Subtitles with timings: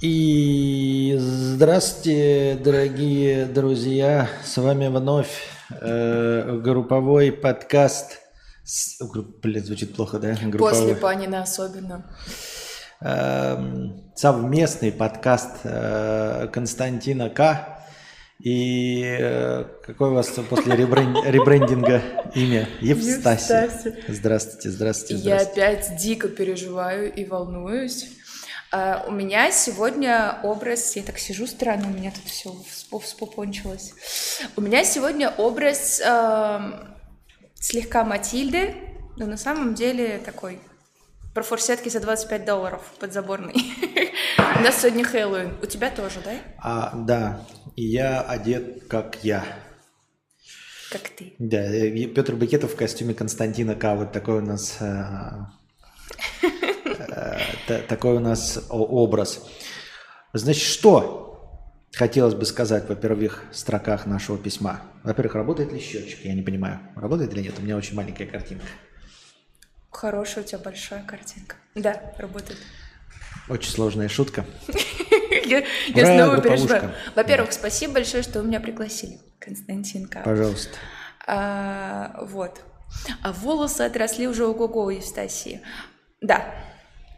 [0.00, 4.28] И здравствуйте, дорогие друзья.
[4.44, 5.42] С вами вновь
[5.72, 8.20] э, групповой подкаст.
[8.62, 9.00] С,
[9.42, 10.36] блин, звучит плохо, да?
[10.40, 10.72] Групповой.
[10.72, 12.06] После Панина особенно.
[13.00, 13.58] Э,
[14.14, 17.80] совместный подкаст э, Константина К.
[18.38, 22.02] И э, какое у вас после ребрендинга
[22.36, 22.68] имя?
[22.80, 23.64] Евстасия.
[23.64, 23.96] Евстасия.
[24.06, 25.28] Здравствуйте, здравствуйте, здравствуйте.
[25.28, 28.17] Я опять дико переживаю и волнуюсь
[28.70, 32.54] Uh, у меня сегодня образ, я так сижу странно, у меня тут все
[33.00, 33.94] вспопончилось.
[34.56, 36.86] У меня сегодня образ uh,
[37.54, 38.74] слегка Матильды,
[39.16, 40.60] но на самом деле такой
[41.34, 43.54] про форсетки за 25 долларов подзаборный.
[44.58, 45.54] У нас сегодня Хэллоуин.
[45.62, 46.32] У тебя тоже, да?
[46.58, 47.46] А, да.
[47.76, 49.44] И я одет как я.
[50.90, 51.34] Как ты.
[51.38, 51.70] Да,
[52.14, 53.94] Петр Бакетов в костюме Константина К.
[53.94, 55.44] Вот такой у нас э,
[57.88, 59.46] такой у нас образ.
[60.32, 61.28] Значит, что
[61.92, 64.82] хотелось бы сказать, во-первых, в строках нашего письма?
[65.02, 66.24] Во-первых, работает ли счетчик?
[66.24, 67.58] Я не понимаю, работает или нет.
[67.58, 68.66] У меня очень маленькая картинка.
[69.90, 71.56] Хорошая у тебя большая картинка.
[71.74, 72.58] Да, работает.
[73.48, 74.44] Очень сложная шутка.
[75.44, 76.92] Я снова переживаю.
[77.14, 80.08] Во-первых, спасибо большое, что вы меня пригласили, Константин.
[80.24, 80.76] Пожалуйста.
[81.26, 82.60] А, вот.
[83.22, 85.62] А волосы отросли уже у Гого Евстасии.
[86.20, 86.54] Да,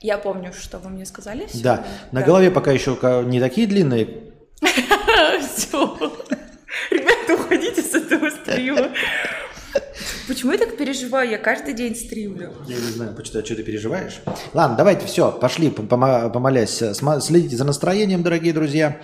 [0.00, 1.46] я помню, что вы мне сказали.
[1.48, 1.62] Сегодня.
[1.62, 2.26] Да, на да.
[2.26, 4.32] голове пока еще не такие длинные.
[5.56, 5.96] Все.
[6.90, 8.90] Ребята, уходите с этого стрима.
[10.26, 11.28] Почему я так переживаю?
[11.28, 12.52] Я каждый день стримлю.
[12.66, 14.20] Я не знаю, почему, что ты переживаешь.
[14.54, 16.82] Ладно, давайте все, пошли, помолясь.
[17.20, 19.00] Следите за настроением, дорогие друзья.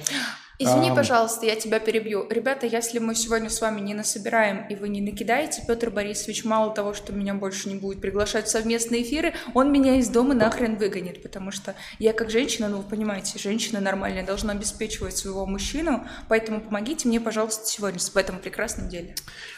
[0.58, 2.26] Извини, пожалуйста, я тебя перебью.
[2.30, 6.72] Ребята, если мы сегодня с вами не насобираем и вы не накидаете, Петр Борисович мало
[6.72, 10.76] того, что меня больше не будет приглашать в совместные эфиры, он меня из дома нахрен
[10.76, 16.06] выгонит, потому что я как женщина, ну вы понимаете, женщина нормальная должна обеспечивать своего мужчину,
[16.28, 19.14] поэтому помогите мне, пожалуйста, сегодня в этом прекрасном деле.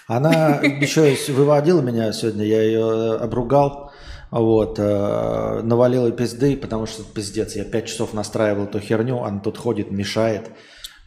[0.09, 3.93] Она еще выводила меня сегодня, я ее обругал.
[4.31, 9.57] Вот, э, навалила пизды, потому что пиздец, я пять часов настраивал эту херню, она тут
[9.57, 10.51] ходит, мешает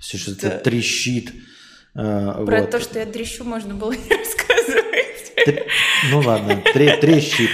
[0.01, 0.57] все что-то да.
[0.57, 1.31] трещит.
[1.95, 2.71] Э, Про вот.
[2.71, 5.35] то, что я трещу, можно было не рассказывать.
[5.45, 5.63] Тр...
[6.09, 7.51] Ну ладно, тре- трещит.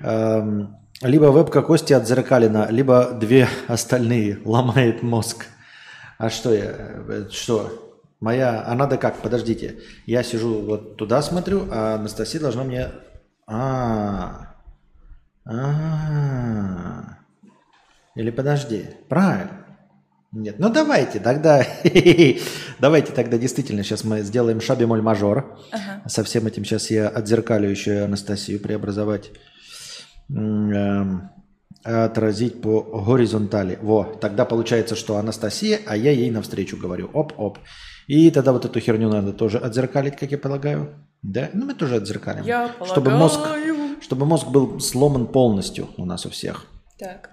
[0.00, 5.46] Эм, либо вебка Кости отзеркалена, либо две остальные ломает мозг.
[6.18, 6.74] А что я?
[7.08, 7.98] Э, что?
[8.20, 8.62] Моя...
[8.64, 9.16] А надо как?
[9.16, 9.80] Подождите.
[10.06, 12.90] Я сижу вот туда смотрю, а Анастасия должна мне...
[13.48, 14.54] А,
[15.44, 17.18] а,
[18.14, 18.86] Или подожди.
[19.08, 19.61] Правильно.
[20.32, 21.62] Нет, ну давайте тогда,
[22.80, 25.58] давайте тогда действительно сейчас мы сделаем шабемоль мажор.
[25.70, 26.08] Ага.
[26.08, 29.30] Со всем этим сейчас я отзеркалю еще Анастасию преобразовать,
[30.30, 31.30] эм,
[31.84, 33.78] отразить по горизонтали.
[33.82, 37.10] Во, тогда получается, что Анастасия, а я ей навстречу говорю.
[37.12, 37.58] Оп-оп.
[38.06, 40.94] И тогда вот эту херню надо тоже отзеркалить, как я полагаю.
[41.20, 41.50] Да?
[41.52, 42.44] Ну мы тоже отзеркалим.
[42.44, 43.18] Я чтобы полагаю.
[43.18, 43.40] мозг,
[44.00, 46.64] чтобы мозг был сломан полностью у нас у всех.
[46.98, 47.30] Так.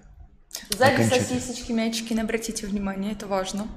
[0.70, 3.68] Сзади сосисочки, мячики, обратите внимание, это важно.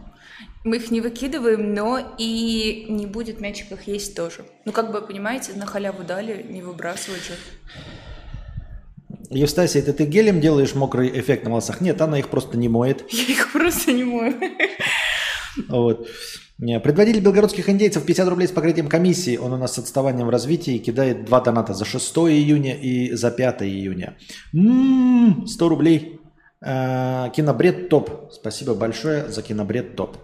[0.64, 4.44] Мы их не выкидываем, но и не будет мячиков есть тоже.
[4.64, 7.32] Ну, как бы, понимаете, на халяву дали, не выбрасывать же.
[9.30, 11.80] Евстасия, это ты гелем делаешь мокрый эффект на волосах?
[11.80, 13.04] Нет, она их просто не моет.
[13.12, 14.34] Я их просто не мою.
[15.68, 16.08] Вот.
[16.58, 19.36] Предводитель белгородских индейцев 50 рублей с покрытием комиссии.
[19.36, 23.30] Он у нас с отставанием в развитии кидает два доната за 6 июня и за
[23.32, 24.16] 5 июня.
[24.54, 26.20] М-м, 100 рублей.
[26.64, 28.32] Э, кинобред топ.
[28.32, 30.16] Спасибо большое за кинобред топ.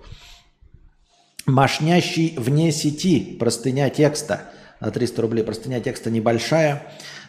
[1.46, 3.36] Мошнящий вне сети.
[3.38, 4.42] Простыня текста.
[4.80, 5.42] На 300 рублей.
[5.42, 6.82] Простыня текста небольшая.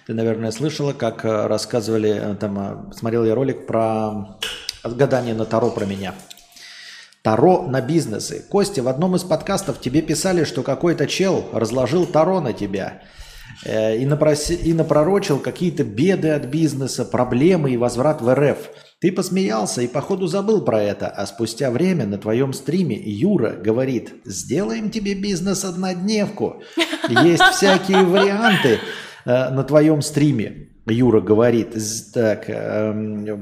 [0.06, 4.38] Ты, наверное, слышала, как э, рассказывали, э, там, смотрел я ролик про
[4.84, 6.14] отгадание на Таро про меня.
[7.24, 8.46] Таро на бизнесы.
[8.48, 13.02] Костя, в одном из подкастов тебе писали, что какой-то чел разложил Таро на тебя
[13.66, 18.70] и, напроси, и напророчил какие-то беды от бизнеса, проблемы и возврат в РФ.
[19.00, 24.14] Ты посмеялся и походу забыл про это, а спустя время на твоем стриме Юра говорит,
[24.26, 26.62] сделаем тебе бизнес-однодневку.
[27.08, 28.80] Есть всякие варианты
[29.26, 30.68] э, на твоем стриме.
[30.86, 31.78] Юра говорит,
[32.14, 33.38] так, э,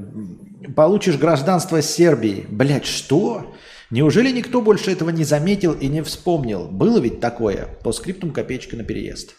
[0.76, 2.46] получишь гражданство Сербии.
[2.50, 3.56] Блять, что?
[3.90, 6.68] Неужели никто больше этого не заметил и не вспомнил?
[6.68, 7.68] Было ведь такое?
[7.84, 9.34] По скриптум копеечка на переезд.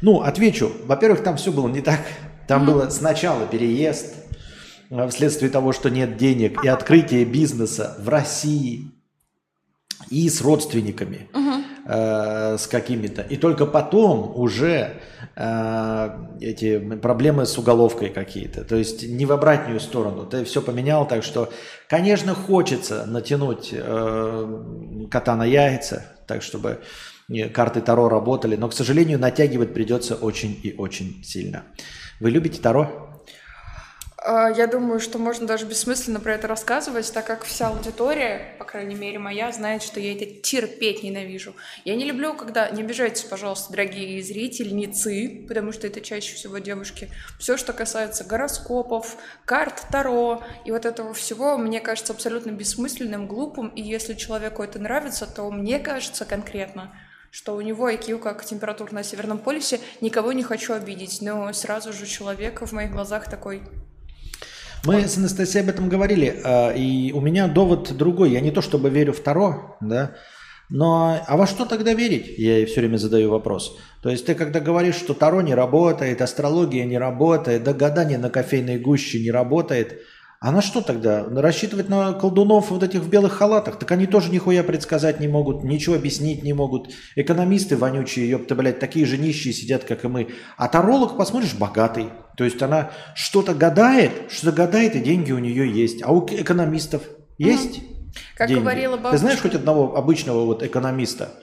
[0.00, 0.72] Ну, отвечу.
[0.86, 2.00] Во-первых, там все было не так.
[2.52, 4.14] Там было сначала переезд,
[4.90, 8.90] э, вследствие того, что нет денег, и открытие бизнеса в России
[10.10, 11.30] и с родственниками.
[11.86, 13.22] э, с какими-то.
[13.22, 15.00] И только потом уже
[15.34, 16.10] э,
[16.42, 18.64] эти проблемы с уголовкой какие-то.
[18.64, 20.26] То есть не в обратную сторону.
[20.26, 21.50] Ты все поменял, так что,
[21.88, 26.80] конечно, хочется натянуть э, кота на яйца, так чтобы
[27.54, 31.64] карты Таро работали, но, к сожалению, натягивать придется очень и очень сильно.
[32.22, 33.20] Вы любите Таро?
[34.16, 38.64] А, я думаю, что можно даже бессмысленно про это рассказывать, так как вся аудитория, по
[38.64, 41.56] крайней мере моя, знает, что я это терпеть ненавижу.
[41.84, 42.70] Я не люблю, когда...
[42.70, 47.10] Не обижайтесь, пожалуйста, дорогие зрительницы, потому что это чаще всего девушки.
[47.40, 53.70] Все, что касается гороскопов, карт Таро и вот этого всего, мне кажется абсолютно бессмысленным, глупым.
[53.70, 56.94] И если человеку это нравится, то мне кажется конкретно,
[57.32, 61.92] что у него IQ как температура на Северном полюсе, никого не хочу обидеть, но сразу
[61.92, 63.62] же человек в моих глазах такой
[64.84, 68.32] мы с Анастасией об этом говорили, а, и у меня довод другой.
[68.32, 70.16] Я не то чтобы верю в Таро, да,
[70.70, 72.36] но а во что тогда верить?
[72.36, 73.78] Я ей все время задаю вопрос.
[74.02, 78.28] То есть ты когда говоришь, что Таро не работает, астрология не работает, да гадание на
[78.28, 80.00] кофейной гуще не работает–
[80.44, 81.24] а на что тогда?
[81.24, 83.78] Рассчитывать на колдунов вот этих в белых халатах?
[83.78, 86.90] Так они тоже нихуя предсказать не могут, ничего объяснить не могут.
[87.14, 90.30] Экономисты вонючие, ёпта, блядь, такие же нищие сидят, как и мы.
[90.56, 92.08] А таролог, посмотришь, богатый.
[92.36, 96.02] То есть она что-то гадает, что-то гадает, и деньги у нее есть.
[96.02, 97.04] А у экономистов
[97.38, 97.78] есть
[98.34, 98.62] Как деньги?
[98.62, 99.12] говорила бабушка.
[99.12, 101.34] Ты знаешь хоть одного обычного вот экономиста?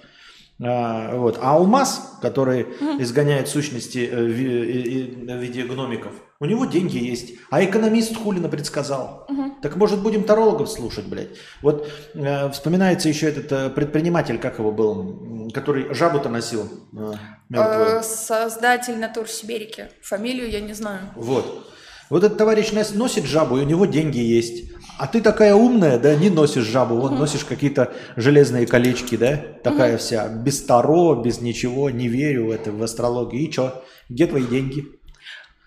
[0.62, 1.40] А, вот.
[1.42, 3.02] а алмаз, который mm.
[3.02, 7.33] изгоняет сущности э, в виде гномиков, у него деньги есть.
[7.50, 9.25] А экономист хулина предсказал.
[9.30, 9.62] Mm-hmm.
[9.62, 11.30] Так может будем тарологов слушать, блядь.
[11.62, 16.69] Вот э, вспоминается еще этот э, предприниматель, как его был, который жабу-то носил.
[16.94, 17.13] Э,
[17.53, 19.89] э, создатель Натур Сибирики.
[20.01, 21.01] Фамилию я не знаю.
[21.15, 21.68] Вот.
[22.09, 24.71] Вот этот товарищ носит жабу, и у него деньги есть.
[24.97, 29.97] А ты такая умная, да, не носишь жабу, вот носишь какие-то железные колечки, да, такая
[29.97, 33.42] вся, без таро, без ничего, не верю в это, в астрологию.
[33.44, 33.85] И что?
[34.09, 34.99] Где твои деньги?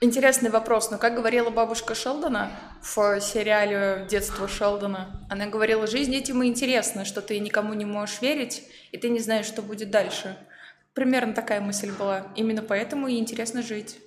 [0.05, 2.51] Интересный вопрос, но как говорила бабушка Шелдона
[2.83, 8.21] в сериале «Детство Шелдона», она говорила, жизнь этим и интересна, что ты никому не можешь
[8.21, 10.37] верить, и ты не знаешь, что будет дальше.
[10.93, 12.27] Примерно такая мысль была.
[12.35, 13.99] Именно поэтому и интересно жить.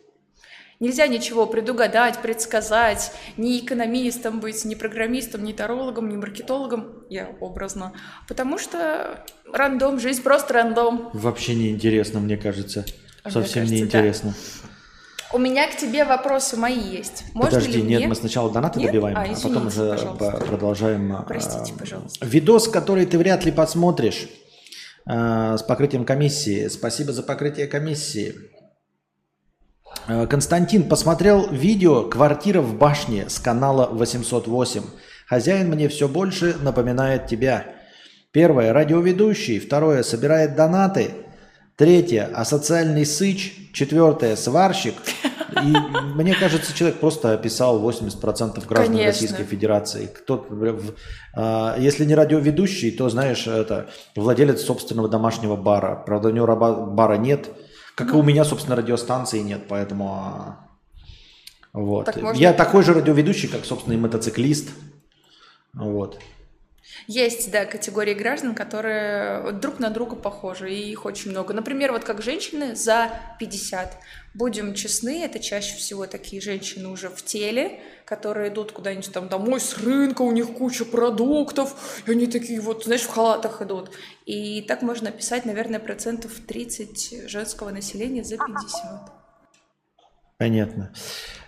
[0.81, 7.93] Нельзя ничего предугадать, предсказать, ни экономистом быть, ни программистом, ни тарологом, ни маркетологом, я образно,
[8.27, 11.09] потому что рандом, жизнь просто рандом.
[11.13, 12.85] Вообще не интересно, мне кажется.
[13.23, 14.33] Совсем мне кажется, не интересно.
[14.61, 14.64] Да.
[15.35, 17.25] У меня к тебе вопросы мои есть.
[17.33, 18.07] Можно Подожди, ли нет, мне?
[18.07, 18.87] мы сначала донаты нет?
[18.87, 20.45] добиваем, а, а потом уже пожалуйста.
[20.47, 21.25] продолжаем.
[21.27, 22.25] Простите, пожалуйста.
[22.25, 24.29] Видос, который ты вряд ли посмотришь
[25.05, 26.69] с покрытием комиссии.
[26.69, 28.33] Спасибо за покрытие комиссии.
[30.07, 34.83] Э, Константин посмотрел видео «Квартира в башне» с канала 808.
[35.27, 37.65] Хозяин мне все больше напоминает тебя.
[38.31, 39.59] Первое– радиоведущий.
[39.59, 41.11] Второе– собирает донаты.
[41.75, 43.71] Третье– асоциальный сыч.
[43.73, 44.95] Четвертое– сварщик.
[45.51, 45.75] И
[46.15, 49.05] мне кажется, человек просто описал 80% граждан Конечно.
[49.05, 50.07] Российской Федерации.
[50.07, 50.47] Кто,
[51.35, 56.03] а, если не радиоведущий, то, знаешь, это владелец собственного домашнего бара.
[56.05, 57.49] Правда, у него бара нет–
[57.95, 58.17] как ну.
[58.17, 60.13] и у меня, собственно, радиостанции нет, поэтому...
[60.13, 60.67] А,
[61.71, 62.05] вот.
[62.05, 62.39] Так можно...
[62.39, 64.69] Я такой же радиоведущий, как, собственно, и мотоциклист.
[65.73, 66.19] Вот.
[67.07, 71.53] Есть, да, категории граждан, которые друг на друга похожи, и их очень много.
[71.53, 73.09] Например, вот как женщины за
[73.39, 73.97] 50.
[74.33, 79.59] Будем честны, это чаще всего такие женщины уже в теле, которые идут куда-нибудь там домой
[79.59, 83.91] с рынка, у них куча продуктов, и они такие вот, знаешь, в халатах идут.
[84.25, 89.11] И так можно описать, наверное, процентов 30 женского населения за 50.
[90.37, 90.91] Понятно.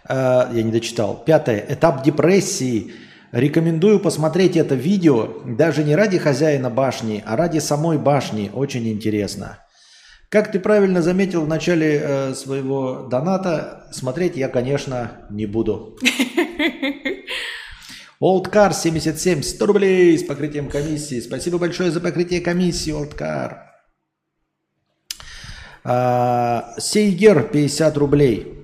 [0.06, 1.24] А, я не дочитал.
[1.26, 1.66] Пятое.
[1.68, 2.94] Этап депрессии–
[3.38, 8.50] Рекомендую посмотреть это видео даже не ради хозяина башни, а ради самой башни.
[8.51, 9.60] Очень интересно.
[10.29, 16.00] Как ты правильно заметил в начале э, своего доната, смотреть я, конечно, не буду.
[18.20, 21.20] Олдкар 77, 100 рублей с покрытием комиссии.
[21.20, 23.72] Спасибо большое за покрытие комиссии, Олдкар.
[25.84, 28.57] А, Сейгер 50 рублей.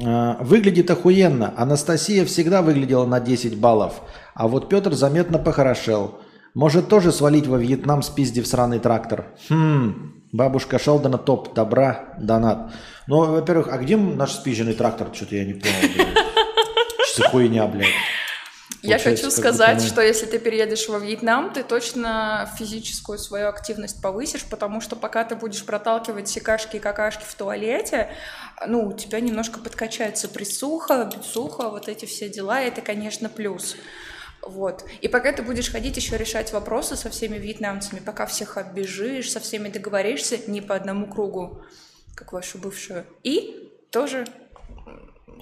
[0.00, 1.54] Э, выглядит охуенно.
[1.56, 4.00] Анастасия всегда выглядела на 10 баллов.
[4.34, 6.20] А вот Петр заметно похорошел.
[6.54, 9.26] Может тоже свалить во Вьетнам, спиздив сраный трактор.
[9.48, 12.72] Хм, бабушка Шелдона топ, добра, донат.
[13.06, 15.08] Ну, во-первых, а где наш спизженный трактор?
[15.12, 15.74] Что-то я не понял.
[17.12, 17.88] Что за хуйня, блядь?
[18.82, 24.44] Я хочу сказать, что если ты переедешь во Вьетнам, ты точно физическую свою активность повысишь,
[24.44, 28.10] потому что пока ты будешь проталкивать секашки и какашки в туалете,
[28.66, 33.76] ну, у тебя немножко подкачается присуха, бицуха, вот эти все дела, это, конечно, плюс.
[34.42, 34.84] Вот.
[35.00, 39.40] И пока ты будешь ходить еще решать вопросы со всеми вьетнамцами, пока всех оббежишь, со
[39.40, 41.62] всеми договоришься не по одному кругу,
[42.14, 43.04] как вашу бывшую.
[43.24, 44.26] И тоже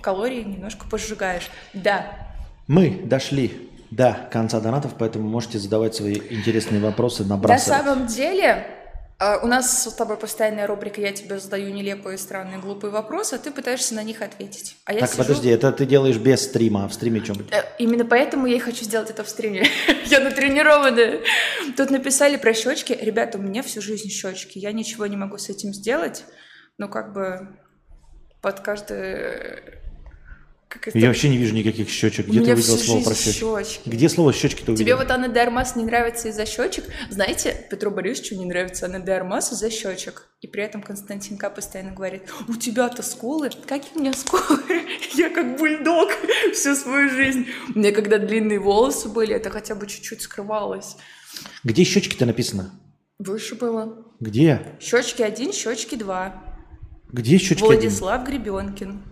[0.03, 1.51] калории немножко пожигаешь.
[1.75, 2.26] Да.
[2.67, 7.79] Мы дошли до конца донатов, поэтому можете задавать свои интересные вопросы, набрасывать.
[7.79, 8.67] На самом деле,
[9.19, 13.39] а, у нас с тобой постоянная рубрика «Я тебе задаю нелепые, странные, глупые вопросы, а
[13.39, 14.77] ты пытаешься на них ответить».
[14.85, 15.23] А я так, сижу...
[15.23, 17.51] подожди, это ты делаешь без стрима, а в стриме будет?
[17.55, 19.67] Э, именно поэтому я и хочу сделать это в стриме.
[20.07, 21.21] я натренированная.
[21.77, 22.93] Тут написали про щечки.
[23.01, 24.59] Ребята, у меня всю жизнь щечки.
[24.59, 26.25] Я ничего не могу с этим сделать.
[26.77, 27.57] Но как бы
[28.43, 29.81] под каждое
[30.69, 30.99] как это...
[30.99, 32.27] Я вообще не вижу никаких щечек.
[32.27, 33.41] Где ты увидела слово про щечки?
[33.41, 33.89] щечки?
[33.89, 34.77] Где слово щечки ты увидела?
[34.79, 36.85] Тебе вот Анна Дармас не нравится из-за щечек?
[37.09, 40.29] Знаете, Петру Борисовичу не нравится Анна Дармас из-за щечек.
[40.41, 41.51] И при этом Константин К.
[41.51, 43.51] постоянно говорит, у тебя-то скулы.
[43.67, 44.61] Какие у меня скулы?
[45.15, 46.11] Я как бульдог
[46.53, 47.47] всю свою жизнь.
[47.75, 50.97] У меня когда длинные волосы были, это хотя бы чуть-чуть скрывалось.
[51.63, 52.73] Где щечки-то написано?
[53.19, 54.05] Выше было.
[54.21, 54.77] Где?
[54.81, 56.43] Щечки один, щечки два.
[57.13, 58.43] Где щечки Владислав один?
[58.43, 59.03] Гребенкин.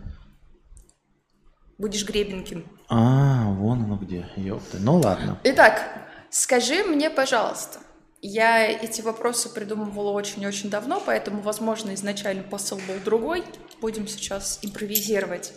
[1.78, 2.64] Будешь Гребенкин.
[2.88, 4.78] А, вон оно где, ёпта.
[4.78, 5.38] Ну ладно.
[5.45, 5.83] Итак,
[6.31, 7.81] скажи мне, пожалуйста,
[8.26, 13.45] я эти вопросы придумывала очень-очень давно, поэтому, возможно, изначально посыл был другой.
[13.83, 15.52] Будем сейчас импровизировать.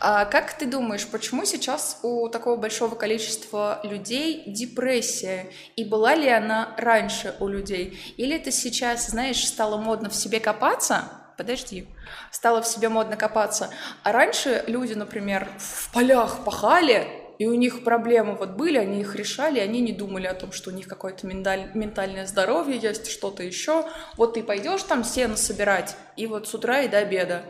[0.00, 5.52] А как ты думаешь, почему сейчас у такого большого количества людей депрессия?
[5.76, 7.96] И была ли она раньше у людей?
[8.16, 11.04] Или это сейчас, знаешь, стало модно в себе копаться,
[11.40, 11.86] подожди,
[12.30, 13.70] стало в себе модно копаться.
[14.02, 19.16] А раньше люди, например, в полях пахали, и у них проблемы вот были, они их
[19.16, 23.42] решали, они не думали о том, что у них какое-то менталь, ментальное здоровье есть, что-то
[23.42, 23.86] еще.
[24.18, 27.42] Вот ты пойдешь там сено собирать, и вот с утра и до обеда.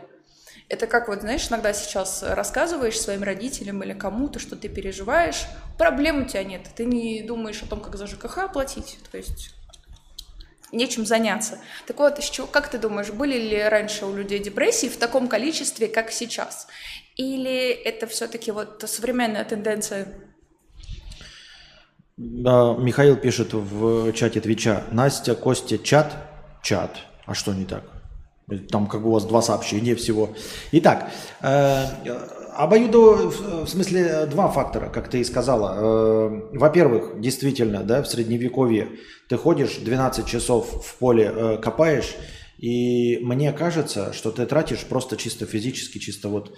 [0.69, 5.43] Это как вот, знаешь, иногда сейчас рассказываешь своим родителям или кому-то, что ты переживаешь,
[5.77, 9.53] проблем у тебя нет, ты не думаешь о том, как за ЖКХ платить, то есть
[10.71, 11.59] нечем заняться.
[11.87, 12.19] Так вот,
[12.51, 16.67] как ты думаешь, были ли раньше у людей депрессии в таком количестве, как сейчас?
[17.15, 20.07] Или это все-таки вот современная тенденция?
[22.17, 24.83] Да, Михаил пишет в чате Твича.
[24.91, 26.15] Настя, Костя, чат,
[26.61, 26.97] чат.
[27.25, 27.83] А что не так?
[28.69, 30.31] Там как бы у вас два сообщения всего.
[30.71, 31.09] Итак,
[31.41, 31.85] э,
[32.55, 33.29] Обоюдо,
[33.65, 35.75] в смысле, два фактора, как ты и сказала.
[35.77, 38.89] Э, во-первых, действительно, да, в средневековье
[39.29, 42.15] ты ходишь 12 часов в поле, э, копаешь,
[42.57, 46.53] и мне кажется, что ты тратишь просто чисто физически, чисто вот,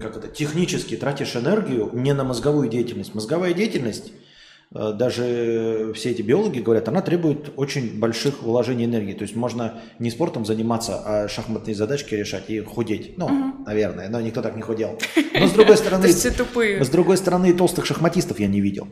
[0.00, 3.14] как это, технически тратишь энергию не на мозговую деятельность.
[3.14, 4.23] Мозговая деятельность Э,
[4.74, 9.12] даже все эти биологи говорят, она требует очень больших вложений энергии.
[9.14, 13.16] То есть можно не спортом заниматься, а шахматные задачки решать и худеть.
[13.16, 13.64] Ну, угу.
[13.66, 14.98] наверное, но никто так не худел.
[15.38, 18.88] Но с другой стороны, с другой стороны, толстых шахматистов я не видел.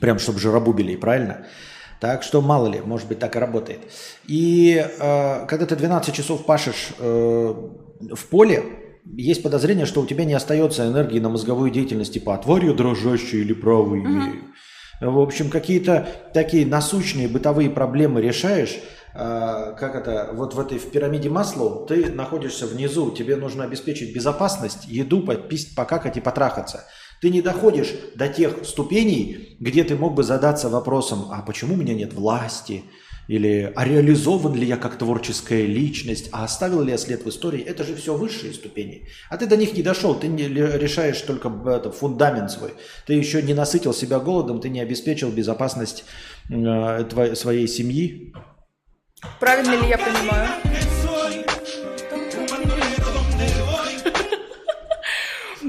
[0.00, 1.46] Прям, чтобы жиробубили, правильно?
[2.00, 3.80] Так что мало ли, может быть, так и работает.
[4.26, 8.62] И э, когда ты 12 часов пашешь э, в поле,
[9.16, 13.52] есть подозрение, что у тебя не остается энергии на мозговую деятельность, типа отварью дрожащую или
[13.52, 14.34] правую имею.
[14.34, 15.10] Mm-hmm.
[15.10, 18.78] В общем, какие-то такие насущные бытовые проблемы решаешь,
[19.14, 24.14] а, как это, вот в этой в пирамиде масла ты находишься внизу, тебе нужно обеспечить
[24.14, 26.84] безопасность, еду, попить, покакать и потрахаться.
[27.20, 31.76] Ты не доходишь до тех ступеней, где ты мог бы задаться вопросом, а почему у
[31.76, 32.84] меня нет власти,
[33.28, 37.60] или а реализован ли я как творческая личность, а оставил ли я след в истории,
[37.60, 39.06] это же все высшие ступени.
[39.28, 42.72] А ты до них не дошел, ты не решаешь только это, фундамент свой.
[43.06, 46.04] Ты еще не насытил себя голодом, ты не обеспечил безопасность
[46.50, 48.34] э, твоей, своей семьи.
[49.38, 50.48] Правильно ли я понимаю?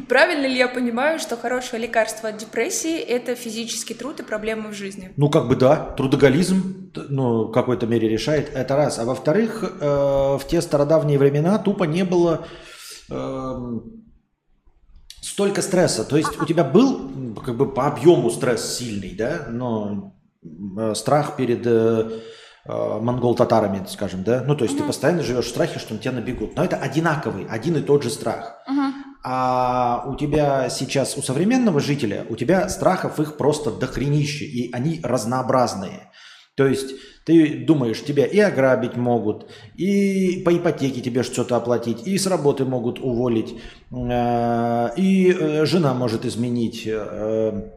[0.09, 4.73] Правильно ли я понимаю, что хорошее лекарство от депрессии– это физический труд и проблемы в
[4.73, 5.13] жизни?
[5.17, 8.97] Ну, как бы да, трудоголизм ну, в какой-то мере решает, это раз.
[8.97, 12.47] А во-вторых, э, в те стародавние времена тупо не было
[13.11, 13.79] э,
[15.21, 16.03] столько стресса.
[16.03, 21.35] То есть у тебя был как бы по объему стресс сильный, да, но э, страх
[21.35, 21.65] перед...
[21.67, 22.09] Э,
[22.65, 24.43] э монгол-татарами, скажем, да?
[24.45, 24.79] Ну, то есть uh-huh.
[24.79, 26.55] ты постоянно живешь в страхе, что на тебя набегут.
[26.55, 28.57] Но это одинаковый, один и тот же страх.
[28.69, 28.91] Uh-huh.
[29.23, 35.01] А у тебя сейчас, у современного жителя, у тебя страхов их просто дохренище, и они
[35.03, 36.09] разнообразные.
[36.55, 36.95] То есть
[37.25, 39.47] ты думаешь, тебя и ограбить могут,
[39.77, 43.55] и по ипотеке тебе что-то оплатить, и с работы могут уволить,
[43.91, 47.71] э, и э, жена может изменить, э,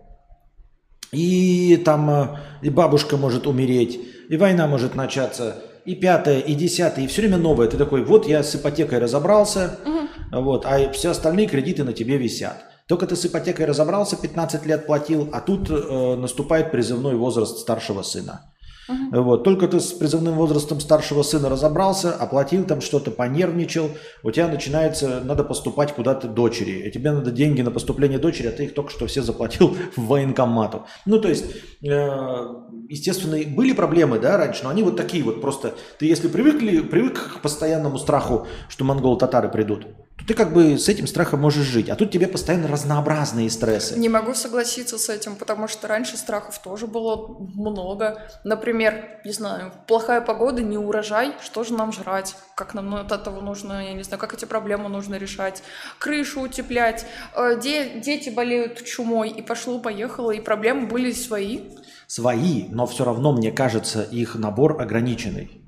[1.12, 7.08] и там и бабушка может умереть, и война может начаться, и пятое, и десятое, и
[7.08, 7.68] все время новое.
[7.68, 10.01] Ты такой, вот я с ипотекой разобрался, угу.
[10.40, 12.64] Вот, а все остальные кредиты на тебе висят.
[12.88, 18.02] Только ты с ипотекой разобрался, 15 лет платил, а тут э, наступает призывной возраст старшего
[18.02, 18.52] сына.
[18.88, 19.22] Uh-huh.
[19.22, 19.44] Вот.
[19.44, 23.90] Только ты с призывным возрастом старшего сына разобрался, оплатил там что-то, понервничал,
[24.22, 26.88] у тебя начинается, надо поступать куда-то дочери.
[26.88, 30.06] И тебе надо деньги на поступление дочери, а ты их только что все заплатил в
[30.06, 30.86] военкомату.
[31.06, 31.44] Ну, то есть,
[31.82, 32.46] э,
[32.88, 35.74] естественно, были проблемы, да, раньше, но они вот такие вот просто.
[35.98, 39.86] Ты если привыкли, привык к постоянному страху, что монголо-татары придут,
[40.22, 41.88] то ты как бы с этим страхом можешь жить.
[41.88, 43.98] А тут тебе постоянно разнообразные стрессы.
[43.98, 48.22] Не могу согласиться с этим, потому что раньше страхов тоже было много.
[48.44, 52.36] Например, не знаю, плохая погода, не урожай, что же нам жрать?
[52.54, 55.62] Как нам от этого нужно, я не знаю, как эти проблемы нужно решать?
[55.98, 61.70] Крышу утеплять, э, де, дети болеют чумой, и пошло-поехало, и проблемы были свои.
[62.06, 65.62] Свои, но все равно, мне кажется, их набор ограниченный.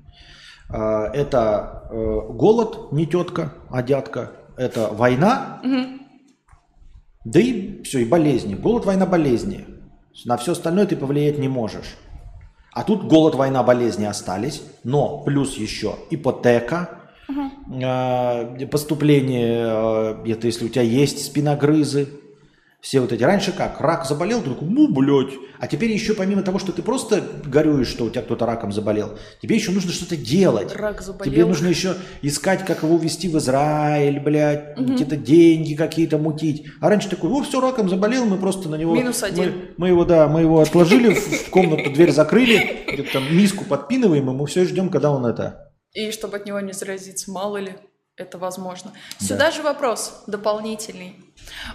[0.69, 1.95] Э, это э,
[2.29, 5.99] голод, не тетка, а дядка, это война, угу.
[7.25, 8.55] да и все, и болезни.
[8.55, 9.65] Голод, война, болезни.
[10.25, 11.97] На все остальное ты повлиять не можешь.
[12.71, 16.89] А тут голод, война, болезни остались, но плюс еще ипотека,
[17.29, 18.67] угу.
[18.69, 22.09] поступление, э, это если у тебя есть спиногрызы,
[22.85, 23.23] все вот эти.
[23.23, 23.81] Раньше как?
[23.81, 25.33] Рак заболел, ты такой, ну, блядь.
[25.57, 29.17] А теперь еще помимо того, что ты просто горюешь, что у тебя кто-то раком заболел,
[29.41, 30.71] тебе еще нужно что-то делать.
[30.75, 31.33] Рак заболел.
[31.33, 34.91] Тебе нужно еще искать, как его увезти в Израиль, блядь, угу.
[34.91, 36.67] какие-то деньги какие-то мутить.
[36.79, 38.93] А раньше такой, о, все, раком заболел, мы просто на него...
[38.93, 39.45] Минус один.
[39.45, 44.29] Мы, мы его, да, мы его отложили в комнату, дверь закрыли, где-то там миску подпинываем,
[44.29, 45.71] и мы все ждем, когда он это...
[45.93, 47.73] И чтобы от него не заразиться, мало ли
[48.17, 48.93] это возможно.
[49.19, 49.51] Сюда да.
[49.51, 51.15] же вопрос дополнительный.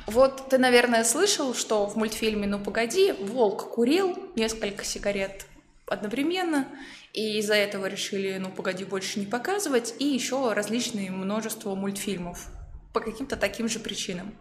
[0.07, 5.47] Вот ты, наверное, слышал, что в мультфильме «Ну погоди» волк курил несколько сигарет
[5.87, 6.67] одновременно,
[7.13, 12.47] и из-за этого решили «Ну погоди» больше не показывать, и еще различные множество мультфильмов
[12.93, 14.35] по каким-то таким же причинам.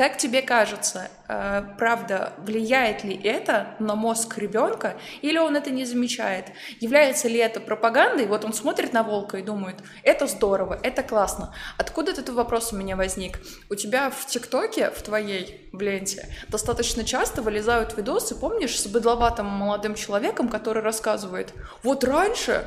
[0.00, 5.84] Как тебе кажется, э, правда, влияет ли это на мозг ребенка, или он это не
[5.84, 6.46] замечает?
[6.80, 8.24] Является ли это пропагандой?
[8.24, 11.54] Вот он смотрит на волка и думает, это здорово, это классно.
[11.76, 13.40] Откуда этот вопрос у меня возник?
[13.68, 19.44] У тебя в ТикТоке, в твоей, в ленте, достаточно часто вылезают видосы, помнишь, с быдловатым
[19.44, 22.64] молодым человеком, который рассказывает, вот раньше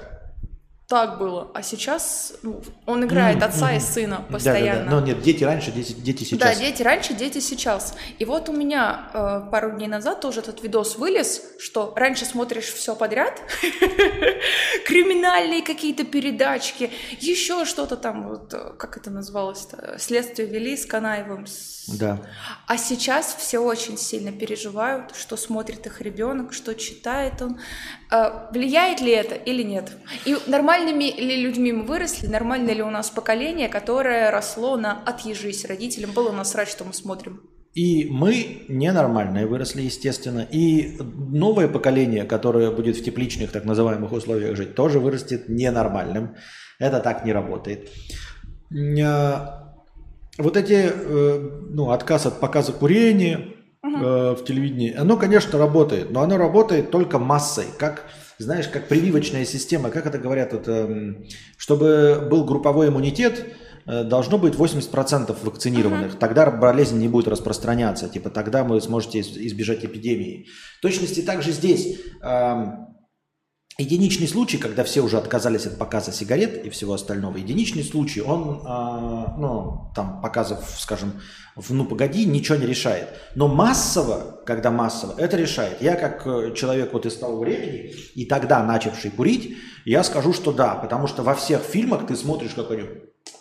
[0.93, 1.49] так было.
[1.55, 3.45] А сейчас ну, он играет mm-hmm.
[3.45, 4.83] отца и сына постоянно.
[4.83, 5.01] Да, да, да.
[5.01, 6.39] Но нет, дети раньше, дети, дети сейчас.
[6.39, 7.95] Да, дети раньше, дети сейчас.
[8.19, 12.65] И вот у меня э, пару дней назад тоже этот видос вылез, что раньше смотришь
[12.65, 13.41] все подряд,
[14.85, 21.47] криминальные какие-то передачки, еще что-то там, вот, э, как это называлось-то, следствие вели с Канаевым.
[21.87, 22.19] Да.
[22.67, 27.59] А сейчас все очень сильно переживают, что смотрит их ребенок, что читает он.
[28.13, 29.91] Э, влияет ли это или нет?
[30.25, 35.65] И нормальными ли людьми мы выросли, нормально ли у нас поколение, которое росло на «отъежись»
[35.65, 37.41] родителям, было насрать, что мы смотрим?
[37.73, 40.45] И мы ненормальные выросли, естественно.
[40.51, 46.35] И новое поколение, которое будет в тепличных так называемых условиях жить, тоже вырастет ненормальным.
[46.77, 47.89] Это так не работает.
[50.37, 53.53] Вот эти, э, ну, отказ от показа курения,
[53.85, 54.35] uh-huh.
[54.35, 58.05] в телевидении, оно, конечно, работает, но оно работает только массой, как,
[58.37, 61.15] знаешь, как прививочная система, как это говорят, это,
[61.57, 63.45] чтобы был групповой иммунитет,
[63.85, 66.13] э, должно быть 80% вакцинированных.
[66.13, 66.19] Uh-huh.
[66.19, 68.09] Тогда болезнь не будет распространяться.
[68.09, 70.47] Типа тогда вы сможете избежать эпидемии.
[70.79, 71.99] В точности также здесь.
[73.79, 78.61] Единичный случай, когда все уже отказались от показа сигарет и всего остального, единичный случай, он,
[78.63, 81.13] э, ну, там, показов, скажем,
[81.69, 83.09] «Ну, погоди», ничего не решает.
[83.35, 85.81] Но массово, когда массово, это решает.
[85.81, 90.51] Я как э, человек вот из того времени, и тогда начавший курить, я скажу, что
[90.51, 92.83] да, потому что во всех фильмах ты смотришь, как они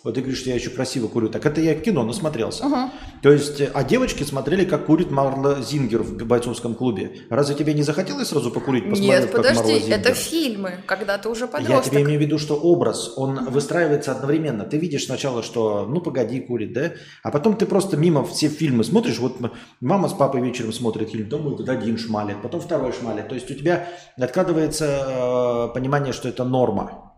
[0.03, 1.29] вот ты говоришь, что я еще красиво курю.
[1.29, 2.65] Так это я в кино насмотрелся.
[2.65, 2.75] Угу.
[3.21, 7.21] То есть, э, а девочки смотрели, как курит Марла Зингер в бойцовском клубе.
[7.29, 11.85] Разве тебе не захотелось сразу покурить, посмотреть, Нет, подожди, это фильмы, когда ты уже подросток.
[11.85, 13.51] Я тебе имею в виду, что образ, он угу.
[13.51, 14.65] выстраивается одновременно.
[14.65, 16.93] Ты видишь сначала, что ну погоди, курит, да?
[17.21, 19.19] А потом ты просто мимо все фильмы смотришь.
[19.19, 19.37] Вот
[19.79, 23.29] мама с папой вечером смотрит фильм, думают, один шмалит, потом второй шмалит.
[23.29, 23.87] То есть у тебя
[24.17, 27.13] откладывается э, понимание, что это норма.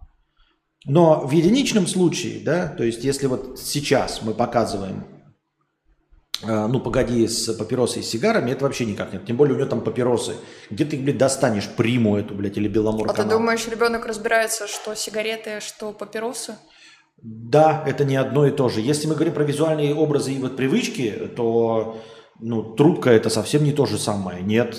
[0.85, 5.07] Но в единичном случае, да, то есть если вот сейчас мы показываем,
[6.43, 9.25] э, ну, погоди, с папиросой и сигарами, это вообще никак нет.
[9.25, 10.35] Тем более у него там папиросы.
[10.69, 14.95] Где ты, блядь, достанешь приму эту, блядь, или беломор А ты думаешь, ребенок разбирается, что
[14.95, 16.55] сигареты, что папиросы?
[17.21, 18.81] Да, это не одно и то же.
[18.81, 21.97] Если мы говорим про визуальные образы и вот привычки, то
[22.39, 24.41] ну, трубка это совсем не то же самое.
[24.41, 24.75] Нет.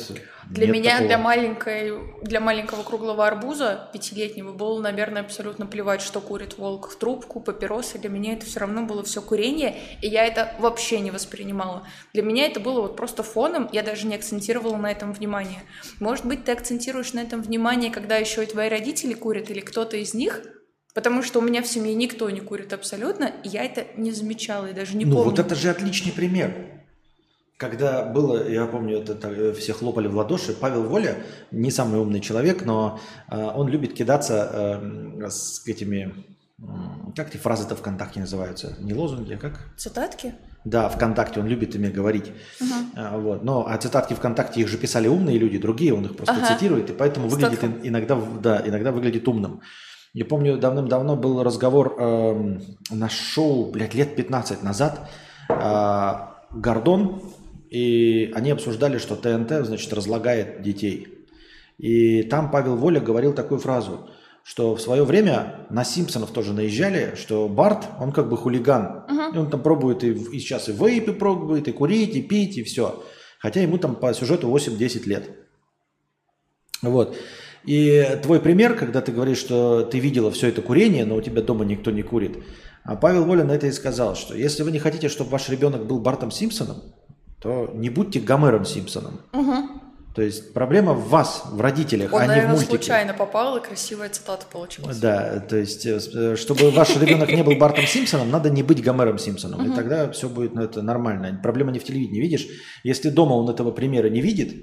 [0.49, 1.09] Для нет меня, такого.
[1.09, 6.97] для, маленькой, для маленького круглого арбуза, пятилетнего, было, наверное, абсолютно плевать, что курит волк в
[6.97, 7.99] трубку, папиросы.
[7.99, 11.83] Для меня это все равно было все курение, и я это вообще не воспринимала.
[12.13, 15.63] Для меня это было вот просто фоном, я даже не акцентировала на этом внимание.
[15.99, 19.97] Может быть, ты акцентируешь на этом внимание, когда еще и твои родители курят, или кто-то
[19.97, 20.43] из них,
[20.97, 24.65] Потому что у меня в семье никто не курит абсолютно, и я это не замечала
[24.65, 25.31] и даже не ну, помню.
[25.31, 26.57] вот это же отличный пример.
[27.59, 31.19] Когда было, я помню, это, это все хлопали в ладоши, Павел Воля,
[31.51, 32.99] не самый умный человек, но
[33.31, 34.81] э, он любит кидаться
[35.21, 36.15] э, с этими,
[36.61, 36.65] э,
[37.15, 38.79] как эти фразы-то ВКонтакте называются?
[38.81, 39.75] Не лозунги, а как?
[39.77, 40.35] Цитатки?
[40.65, 42.33] Да, ВКонтакте, он любит ими говорить.
[42.59, 42.71] Угу.
[42.97, 43.45] А, вот.
[43.45, 46.55] Но а цитатки ВКонтакте их же писали умные люди, другие, он их просто Ага.
[46.55, 49.61] цитирует, и поэтому выглядит иногда, да, иногда выглядит умным.
[50.17, 55.11] Я помню, давным-давно был разговор эм, на шоу, блядь, лет 15 назад,
[55.51, 57.21] а, Гордон,
[57.69, 61.27] и они обсуждали, что ТНТ, значит, разлагает детей.
[61.77, 64.09] И там Павел Воля говорил такую фразу,
[64.43, 69.05] что в свое время на Симпсонов тоже наезжали, что Барт, он как бы хулиган.
[69.35, 72.63] И он там пробует и, и сейчас и вейпы пробует, и курить, и пить, и
[72.63, 73.05] все.
[73.39, 75.29] Хотя ему там по сюжету 8-10 лет.
[76.81, 77.15] Вот.
[77.67, 81.43] И твой пример, когда ты говоришь, что ты видела все это курение, но у тебя
[81.43, 82.39] дома никто не курит.
[82.85, 85.87] А Павел Воля на это и сказал, что если вы не хотите, чтобы ваш ребенок
[85.87, 86.83] был Бартом Симпсоном,
[87.41, 89.21] то не будьте Гомером Симпсоном.
[90.15, 92.79] То есть проблема в вас, в родителях, Он, а не в наверное, мультике.
[92.79, 94.97] случайно попал, и красивая цитата получилась.
[94.97, 99.19] Да, то есть, э, чтобы ваш ребенок не был Бартом Симпсоном, надо не быть Гомером
[99.19, 99.71] Симпсоном.
[99.71, 101.39] И тогда все будет ну, это нормально.
[101.43, 102.23] Проблема не в телевидении.
[102.23, 102.47] Видишь,
[102.83, 104.55] если дома он этого примера не видит,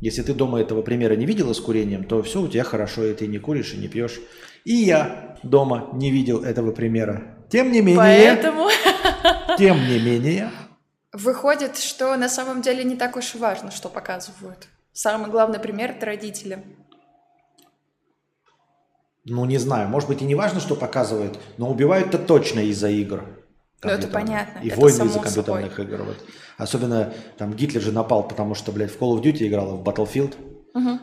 [0.00, 3.14] если ты дома этого примера не видела с курением, то все у тебя хорошо, и
[3.14, 4.20] ты не куришь, и не пьешь.
[4.64, 7.36] И я дома не видел этого примера.
[7.50, 8.68] Тем не менее, Поэтому
[9.58, 10.50] тем не менее,
[11.12, 14.68] выходит, что на самом деле не так уж и важно, что показывают.
[14.92, 16.62] Самый главный пример– это родители.
[19.24, 23.24] ну не знаю, может быть и не важно, что показывают, но убивают-то точно из-за игр.
[23.82, 26.02] Ну, это понятно, И это войны из-за компьютерных игр.
[26.02, 26.24] Вот.
[26.56, 30.34] Особенно там Гитлер же напал, потому что, блядь, в Call of Duty играла в Battlefield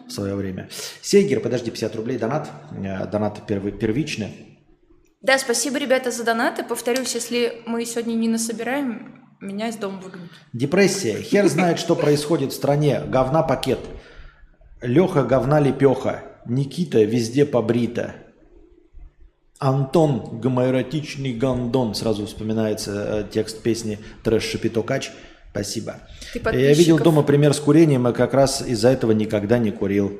[0.08, 0.70] в свое время.
[1.02, 2.50] Сейгер, подожди, 50 рублей донат.
[2.72, 4.60] Э, Донат первый, первичный.
[5.22, 6.64] Да, спасибо, ребята, за донаты.
[6.64, 10.30] Повторюсь, если мы сегодня не насобираем, меня из дома выгонят.
[10.54, 11.22] Депрессия.
[11.22, 13.02] Хер знает, что происходит в стране.
[13.08, 13.80] Говна пакет.
[14.82, 16.24] Леха говна лепеха.
[16.46, 18.16] Никита везде побрита.
[19.60, 21.96] Антон гомоэротичный гандон.
[21.96, 25.12] Сразу вспоминается э, текст песни «Трэш Шапито Кач».
[25.54, 26.00] Спасибо.
[26.34, 30.20] Ты Я видел дома пример с курением, и как раз из-за этого никогда не курил.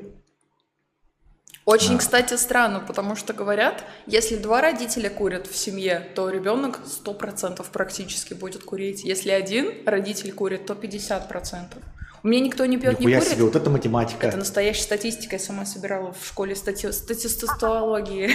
[1.66, 7.66] Очень, кстати, странно, потому что говорят, если два родителя курят в семье, то ребенок 100%
[7.72, 9.04] практически будет курить.
[9.04, 11.78] Если один родитель курит, то 50%.
[12.24, 13.24] У меня никто не пьет, не курит.
[13.24, 14.28] себе, вот это математика.
[14.28, 16.90] Это настоящая статистика, я сама собирала в школе стати...
[16.90, 18.32] статистологии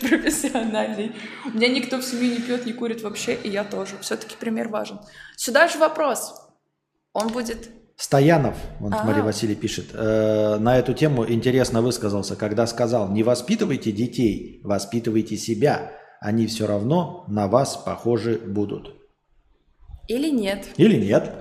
[0.02, 1.12] профессиональной.
[1.46, 3.94] У меня никто в семье не пьет, не курит вообще, и я тоже.
[4.02, 5.00] Все-таки пример важен.
[5.36, 6.34] Сюда же вопрос.
[7.14, 7.70] Он будет...
[7.96, 9.04] Стоянов, вот А.
[9.04, 15.36] Мария Василий пишет, э, на эту тему интересно высказался, когда сказал, не воспитывайте детей, воспитывайте
[15.36, 15.92] себя.
[16.20, 18.94] Они все равно на вас похожи будут.
[20.08, 20.66] Или нет.
[20.76, 21.32] Или нет?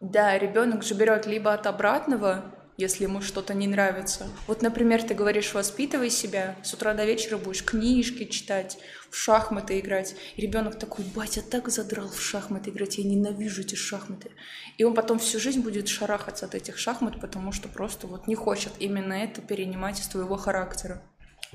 [0.00, 4.26] Да, ребенок же берет либо от обратного, если ему что-то не нравится.
[4.46, 8.78] Вот, например, ты говоришь, воспитывай себя, с утра до вечера будешь книжки читать,
[9.10, 10.14] в шахматы играть.
[10.36, 14.30] И ребенок такой, батя так задрал в шахматы играть, я ненавижу эти шахматы.
[14.78, 18.34] И он потом всю жизнь будет шарахаться от этих шахмат, потому что просто вот не
[18.34, 21.02] хочет именно это перенимать из твоего характера.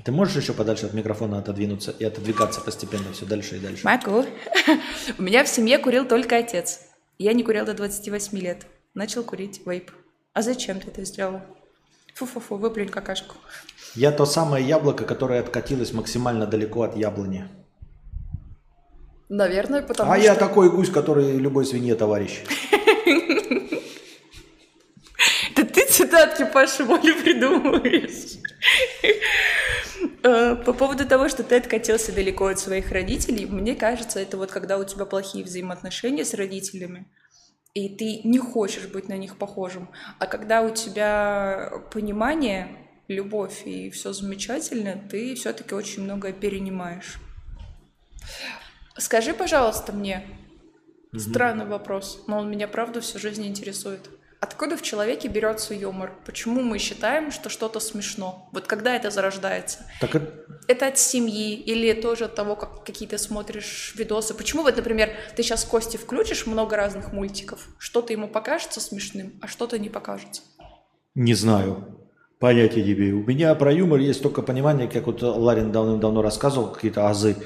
[0.04, 3.84] Ты можешь еще подальше от микрофона отодвинуться и отодвигаться постепенно все дальше и дальше?
[3.84, 4.24] Могу.
[5.18, 6.85] У меня в семье курил только отец.
[7.18, 8.66] Я не курил до 28 лет.
[8.92, 9.90] Начал курить вейп.
[10.34, 11.40] А зачем ты это сделал?
[12.14, 13.36] Фу-фу-фу, выплюнь какашку.
[13.94, 17.48] Я то самое яблоко, которое откатилось максимально далеко от яблони.
[19.30, 20.24] Наверное, потому а что...
[20.24, 22.42] я такой гусь, который любой свинье товарищ.
[25.54, 28.36] Да ты цитатки Паши Воли придумываешь.
[30.26, 34.50] Э, По поводу того, что ты откатился далеко от своих родителей, мне кажется, это вот
[34.50, 37.06] когда у тебя плохие взаимоотношения с родителями,
[37.74, 39.88] и ты не хочешь быть на них похожим.
[40.18, 42.66] А когда у тебя понимание,
[43.06, 47.18] любовь и все замечательно, ты все-таки очень многое перенимаешь.
[48.98, 50.26] Скажи, пожалуйста, мне,
[51.16, 54.10] странный вопрос, но он меня правда всю жизнь интересует.
[54.46, 56.12] Откуда в человеке берется юмор?
[56.24, 58.48] Почему мы считаем, что что-то смешно?
[58.52, 59.78] Вот когда это зарождается?
[60.00, 60.32] Так это-
[60.68, 64.34] Это от семьи или тоже от того, как какие ты смотришь видосы?
[64.34, 69.48] Почему вот, например, ты сейчас Кости включишь много разных мультиков, что-то ему покажется смешным, а
[69.48, 70.42] что-то не покажется?
[71.14, 71.98] Не знаю.
[72.38, 73.20] Понятия не имею.
[73.20, 77.36] У меня про юмор есть только понимание, как вот Ларин давным-давно рассказывал, какие-то азы,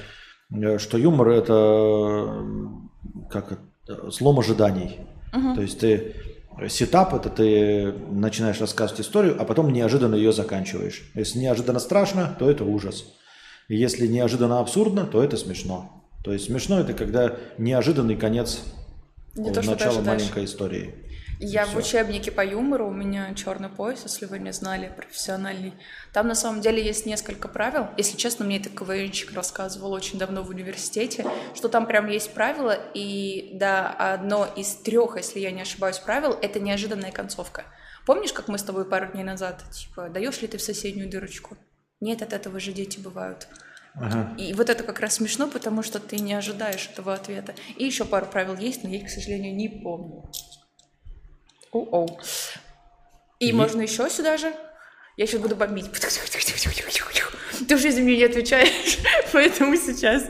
[0.52, 2.44] э, что юмор– это
[3.30, 5.00] как это, слом ожиданий.
[5.32, 5.54] Угу.
[5.54, 6.14] То есть ты
[6.68, 11.10] сетап– это ты начинаешь рассказывать историю, а потом неожиданно ее заканчиваешь.
[11.14, 13.04] Если неожиданно страшно, то это ужас.
[13.68, 16.04] Если неожиданно абсурдно, то это смешно.
[16.24, 18.60] То есть смешно– это когда неожиданный конец
[19.36, 20.94] Не начала маленькой истории.
[21.42, 25.72] Я в учебнике по юмору, у меня черный пояс, если вы не знали, профессиональный.
[26.12, 27.86] Там на самом деле есть несколько правил.
[27.96, 31.24] Если честно, мне это КВНчик рассказывал очень давно в университете,
[31.54, 36.36] что там прям есть правила, и да, одно из трех, если я не ошибаюсь, правил—
[36.42, 37.64] это неожиданная концовка.
[38.04, 41.56] Помнишь, как мы с тобой пару дней назад, типа, даешь ли ты в соседнюю дырочку?
[42.00, 43.48] Нет, от этого же дети бывают.
[43.94, 44.34] Ага.
[44.36, 47.54] И вот это как раз смешно, потому что ты не ожидаешь этого ответа.
[47.76, 50.30] И еще пару правил есть, но я их, к сожалению, не помню.
[51.72, 52.18] Оу-оу.
[53.38, 54.52] И, и можно еще сюда же.
[55.16, 55.86] Я сейчас буду бомбить.
[57.68, 58.98] Ты в жизни мне не отвечаешь,
[59.32, 60.24] поэтому сейчас.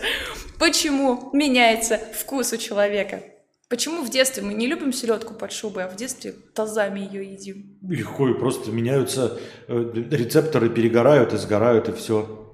[0.59, 3.23] Почему меняется вкус у человека?
[3.69, 7.79] Почему в детстве мы не любим селедку под шубой, а в детстве тазами ее едим?
[7.89, 12.53] Легко, и просто меняются э, рецепторы, перегорают и сгорают, и все.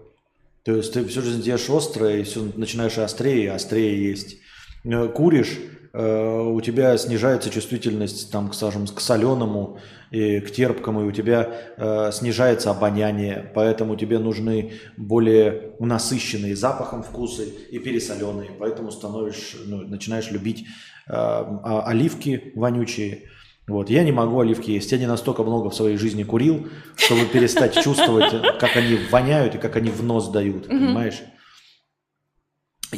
[0.63, 4.37] То есть ты всю жизнь ешь острое, и все начинаешь острее и острее есть.
[4.85, 5.59] Э, куришь,
[5.99, 9.79] у тебя снижается чувствительность, там, скажем, к соленому
[10.11, 17.03] и к терпкому, и у тебя э, снижается обоняние, поэтому тебе нужны более насыщенные запахом
[17.03, 20.67] вкусы и пересоленые, поэтому становишь, ну, начинаешь любить
[21.09, 23.31] э, оливки вонючие.
[23.67, 23.91] Вот.
[23.91, 24.93] Я не могу оливки есть.
[24.93, 28.31] Я не настолько много в своей жизни курил, чтобы перестать чувствовать,
[28.61, 31.23] как они воняют и как они в нос дают, понимаешь?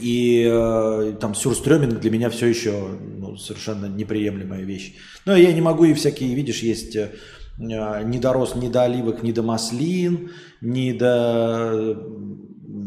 [0.00, 4.94] И э, там сюрстрёминг для меня все еще ну, совершенно неприемлемая вещь.
[5.24, 7.10] Но я не могу и всякие, видишь, есть э,
[7.58, 10.30] не дорос ни до оливок, ни до маслин,
[10.60, 11.96] ни до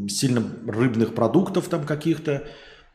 [0.10, 2.43] сильно рыбных продуктов там каких-то,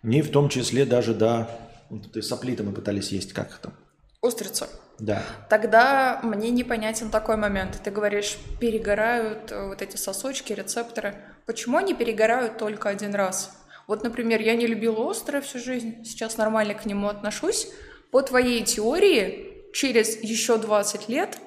[0.02, 1.48] ни в том числе даже до...
[1.90, 3.72] Вот этой сопли мы пытались есть, как там?
[4.20, 4.68] Устрица.
[4.98, 5.22] Да.
[5.48, 7.80] Тогда мне непонятен такой момент.
[7.84, 11.14] Ты говоришь, перегорают э, вот эти сосочки, рецепторы.
[11.44, 13.52] Почему они перегорают только один раз?
[13.86, 17.68] Вот, например, я не любила острое всю жизнь, сейчас нормально к нему отношусь.
[18.10, 21.38] По твоей теории, через еще 20 лет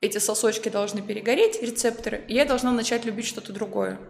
[0.00, 4.00] эти сосочки должны перегореть, рецепторы, и я должна начать любить что-то другое.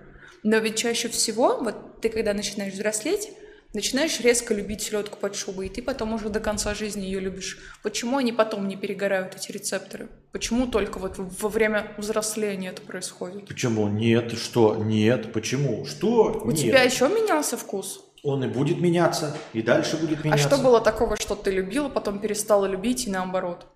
[0.42, 3.30] Но ведь чаще всего, вот ты когда начинаешь взрослеть,
[3.72, 7.58] начинаешь резко любить селедку под шубой, и ты потом уже до конца жизни ее любишь.
[7.82, 10.08] Почему они потом не перегорают, эти рецепторы?
[10.32, 13.46] Почему только вот во время взросления это происходит?
[13.46, 13.88] Почему?
[13.88, 14.76] Нет, что?
[14.76, 15.84] Нет, почему?
[15.84, 16.40] Что?
[16.44, 16.60] У Нет.
[16.60, 18.04] тебя еще менялся вкус?
[18.22, 20.46] Он и будет меняться, и дальше будет меняться.
[20.46, 23.66] А что было такого, что ты любила, потом перестала любить и наоборот?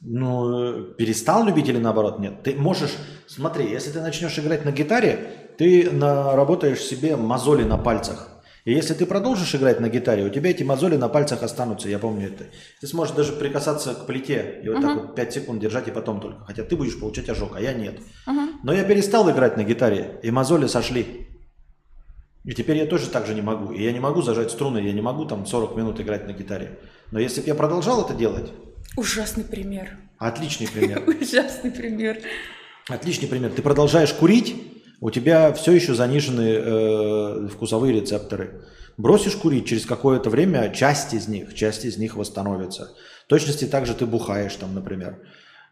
[0.00, 2.18] Ну, перестал любить или наоборот?
[2.20, 2.42] Нет.
[2.44, 2.92] Ты можешь,
[3.26, 8.37] смотри, если ты начнешь играть на гитаре, ты наработаешь себе мозоли на пальцах.
[8.68, 11.98] И если ты продолжишь играть на гитаре, у тебя эти мозоли на пальцах останутся, я
[11.98, 12.44] помню это.
[12.82, 14.82] Ты сможешь даже прикасаться к плите и вот uh-huh.
[14.82, 16.44] так вот 5 секунд держать и потом только.
[16.44, 17.98] Хотя ты будешь получать ожог, а я нет.
[18.26, 18.50] Uh-huh.
[18.62, 21.28] Но я перестал играть на гитаре, и мозоли сошли.
[22.44, 23.72] И теперь я тоже так же не могу.
[23.72, 26.78] И я не могу зажать струны, я не могу там 40 минут играть на гитаре.
[27.10, 28.52] Но если бы я продолжал это делать...
[28.98, 29.96] Ужасный пример.
[30.18, 31.04] Отличный пример.
[31.06, 32.18] Ужасный пример.
[32.86, 33.50] Отличный пример.
[33.50, 38.62] Ты продолжаешь курить, у тебя все еще занижены э, вкусовые рецепторы.
[38.96, 42.96] Бросишь курить, через какое-то время часть из них, часть из них восстановится.
[43.26, 45.22] В точности также ты бухаешь, там, например,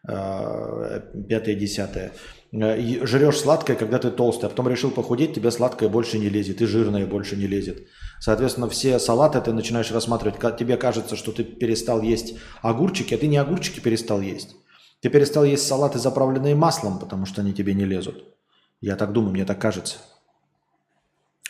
[0.09, 2.13] э, пятое, десятое.
[2.53, 6.67] Жрешь сладкое, когда ты толстый, а потом решил похудеть, тебе сладкое больше не лезет, и
[6.67, 7.79] жирное больше не лезет.
[8.21, 13.27] Соответственно, все салаты ты начинаешь рассматривать, тебе кажется, что ты перестал есть огурчики, а ты
[13.27, 14.55] не огурчики перестал есть.
[15.03, 18.37] Ты перестал есть салаты, заправленные маслом, потому что они тебе не лезут.
[18.81, 19.99] Я так думаю, мне так кажется.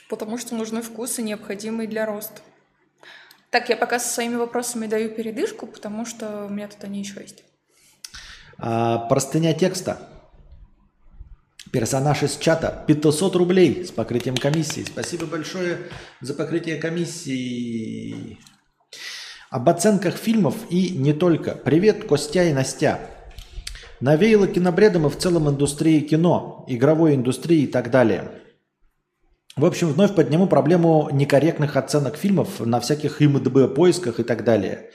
[0.09, 2.41] Потому что нужны вкусы, необходимые для роста.
[3.51, 7.21] Так, я пока со своими вопросами даю передышку, потому что у меня тут они еще
[7.21, 7.43] есть.
[8.59, 9.99] А, простыня текста.
[11.73, 14.85] Персонаж из чата 500 рублей с покрытием комиссии.
[14.85, 15.79] Спасибо большое
[16.21, 18.39] за покрытие комиссии.
[19.51, 21.53] Об оценках фильмов и не только.
[21.53, 23.16] Привет, Костя и Настя.
[24.01, 28.31] Навеяло кинобредом и в целом индустрии кино, игровой индустрии и так далее.
[29.57, 34.91] В общем, вновь подниму проблему некорректных оценок фильмов на всяких ИМДБ поисках и так далее.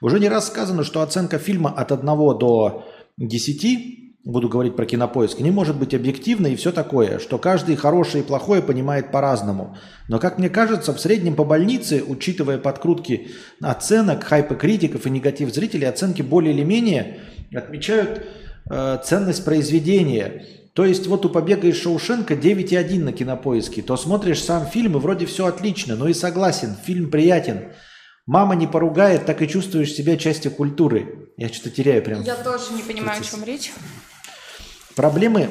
[0.00, 2.84] Уже не раз сказано, что оценка фильма от 1 до
[3.16, 8.24] 10 буду говорить про кинопоиск, не может быть объективной и все такое, что каждый хорошее
[8.24, 9.76] и плохое понимает по-разному.
[10.08, 15.52] Но, как мне кажется, в среднем по больнице, учитывая подкрутки оценок, хайпы критиков и негатив
[15.52, 17.20] зрителей, оценки более или менее
[17.52, 18.26] отмечают
[18.70, 20.46] э, ценность произведения.
[20.74, 23.82] То есть вот у «Побега из Шоушенка» 9,1 на кинопоиске.
[23.82, 27.72] То смотришь сам фильм и вроде все отлично, но и согласен, фильм приятен.
[28.26, 31.30] Мама не поругает, так и чувствуешь себя частью культуры.
[31.36, 32.22] Я что-то теряю прям.
[32.22, 33.72] Я тоже не понимаю, о чем речь.
[34.96, 35.50] Проблемы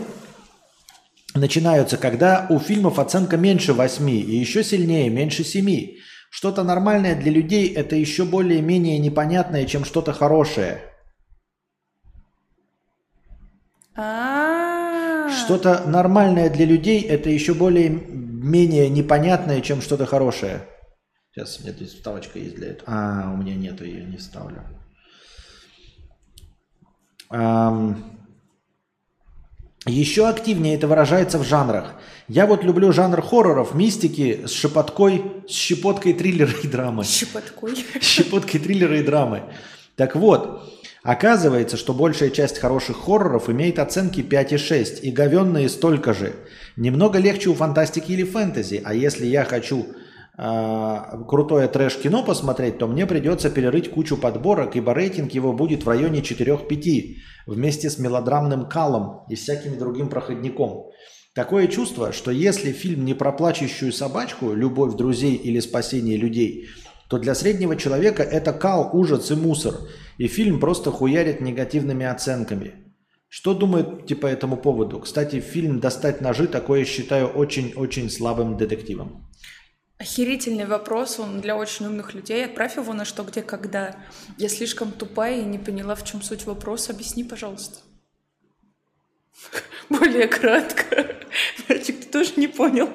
[1.36, 5.98] начинаются, когда у фильмов оценка меньше 8 и еще сильнее, меньше 7.
[6.30, 10.82] Что-то нормальное для людей– это еще более-менее непонятное, чем что-то хорошее.
[10.82, 10.90] А,
[13.96, 20.68] Что-то нормальное для людей– это еще более-менее непонятное, чем что-то хорошее.
[21.32, 22.84] Сейчас, у меня здесь вставочка есть для этого.
[22.92, 24.64] А, у меня нету, ее не вставлю.
[27.30, 28.04] Ам,
[29.86, 31.96] Еще активнее это выражается в жанрах.
[32.28, 37.04] Я вот люблю жанр хорроров, мистики с шепоткой, с щепоткой триллера и драмы.
[37.04, 37.76] щепоткой.
[38.02, 39.44] Щепоткой триллера и драмы.
[39.96, 46.34] Так вот, оказывается, что большая часть хороших хорроров имеет оценки 5,6 и говенные столько же.
[46.78, 49.86] Немного легче у фантастики или фэнтези, а если я хочу
[50.36, 55.90] а, крутое трэш-кино посмотреть, то мне придется перерыть кучу подборок, ибо рейтинг его будет в
[55.90, 60.86] районе 4-5, вместе с мелодрамным калом и всяким другим проходником.
[61.36, 66.68] Такое чувство, что если фильм не про плачущую собачку, любовь друзей или спасение людей,
[67.10, 69.76] то для среднего человека это кал, ужас и мусор,
[70.18, 72.74] и фильм просто хуярит негативными оценками.
[73.30, 75.00] Что думаете по этому поводу?
[75.00, 79.28] Кстати, фильм «Достать ножи» такое считаю очень-очень слабым детективом.
[79.98, 82.46] Охерительный вопрос, он для очень умных людей.
[82.46, 83.96] Отправь его на что, где, когда.
[84.38, 86.92] Я слишком тупая и не поняла, в чем суть вопроса.
[86.92, 87.80] Объясни, пожалуйста.
[89.90, 91.16] Более кратко.
[91.70, 92.90] Мальчик, ты тоже не понял.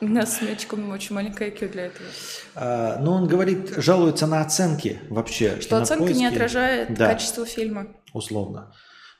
[0.00, 2.06] У нас с мячиком очень маленькая IQ для этого.
[2.54, 5.58] А, но он говорит, жалуется на оценки вообще.
[5.60, 7.06] Что оценка не Кинопоиске- отражает Да.
[7.08, 7.86] качество фильма.
[8.12, 8.72] условно.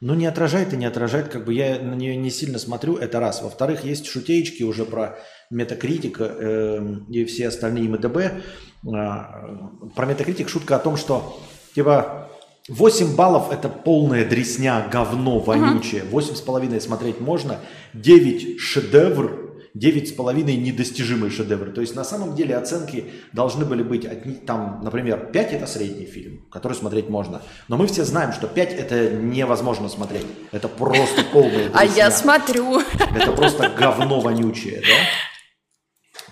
[0.03, 3.19] Ну, не отражает и не отражает, как бы я на нее не сильно смотрю, это
[3.21, 3.41] раз.
[3.43, 5.19] Во-вторых, есть шутеечки уже про
[5.51, 8.33] метакритика эм, и все остальные МДБ.
[8.95, 9.61] А,
[9.95, 11.41] про метакритик шутка о том, что
[11.75, 12.29] типа
[12.69, 16.03] 8 баллов это полная дресня, говно вонючее.
[16.05, 17.61] 8,5 смотреть можно,
[17.95, 19.46] 9 шедевр,
[19.77, 21.73] 9,5 недостижимый шедевр.
[21.73, 26.07] То есть на самом деле оценки должны были быть, от- там, например, 5 это средний
[26.07, 27.43] фильм, который смотреть можно.
[27.69, 30.27] Но мы все знаем, что 5 это невозможно смотреть.
[30.53, 32.81] Это просто полная А я смотрю.
[33.15, 34.97] Это просто говно вонючее, да?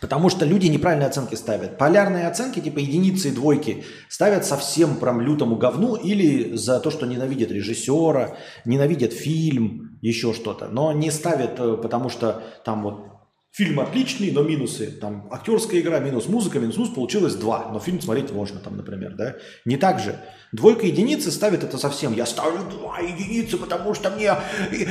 [0.00, 1.78] Потому что люди неправильные оценки ставят.
[1.78, 7.06] Полярные оценки, типа единицы и двойки, ставят совсем прям лютому говну или за то, что
[7.06, 10.68] ненавидят режиссера, ненавидят фильм, еще что-то.
[10.68, 13.13] Но не ставят, э, потому что там вот
[13.54, 14.90] фильм отличный, но минусы.
[14.90, 19.14] Там актерская игра минус, музыка минус, муз получилось два, но фильм смотреть можно там, например,
[19.14, 19.36] да?
[19.64, 20.18] Не так же.
[20.50, 22.12] Двойка единицы ставит это совсем.
[22.12, 24.36] Я ставлю два единицы, потому что мне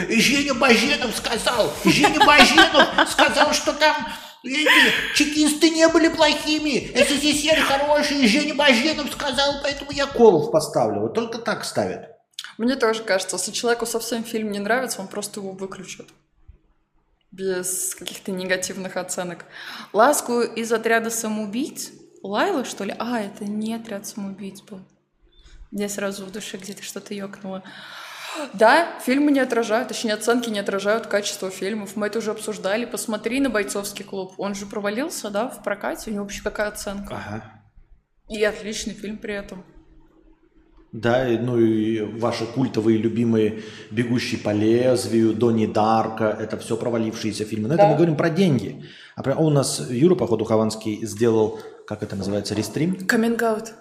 [0.10, 1.73] Женя Баженов сказал.
[1.84, 3.95] Женя Баженов сказал, что там
[4.43, 11.02] эти чекисты не были плохими, СССР хороший, Женя Баженов сказал, поэтому я колов поставлю.
[11.02, 12.12] Вот только так ставят.
[12.58, 16.08] Мне тоже кажется, если человеку совсем фильм не нравится, он просто его выключит.
[17.34, 19.46] Без каких-то негативных оценок.
[19.91, 21.91] Ласку из отряда самоубийц?
[22.22, 22.96] Лайла, что ли?
[23.00, 24.82] А, это не отряд самоубийц был.
[25.72, 27.63] Мне сразу в душе где-то что-то ёкнуло.
[28.54, 31.96] Да, фильмы не отражают, точнее, оценки не отражают качество фильмов.
[31.96, 32.86] Мы это уже обсуждали.
[32.86, 34.36] Посмотри на «Бойцовский клуб».
[34.38, 36.12] Он же провалился, да, в прокате.
[36.12, 37.15] У него вообще какая оценка?
[37.15, 37.63] Ага.
[38.30, 39.65] И отличный фильм при этом.
[40.93, 47.67] Да, ну и ваши культовые любимые «Бегущий по лезвию», «Донни Дарка»— это все провалившиеся фильмы.
[47.67, 48.86] Но это мы говорим про деньги.
[49.15, 52.95] А а у нас Юра, походу, Хованский сделал, как это называется, рестрим?
[53.08, 53.73] Каминг-аут.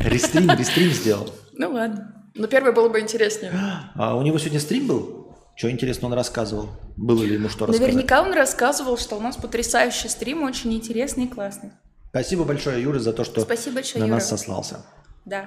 [0.00, 1.30] Рестрим, рестрим сделал.
[1.54, 2.14] Ну ладно.
[2.34, 3.52] Но первый было бы интереснее.
[3.94, 5.34] А у него сегодня стрим был?
[5.56, 6.68] Что интересно он рассказывал?
[6.96, 7.88] Было ли ему что рассказать?
[7.88, 11.72] Наверняка он рассказывал, что у нас потрясающий стрим, очень интересный и классный.
[12.10, 14.16] Спасибо большое, Юра, за то, что Спасибо большое, на Юра.
[14.16, 14.84] нас сослался.
[15.24, 15.46] Да.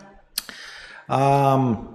[1.07, 1.89] Ам,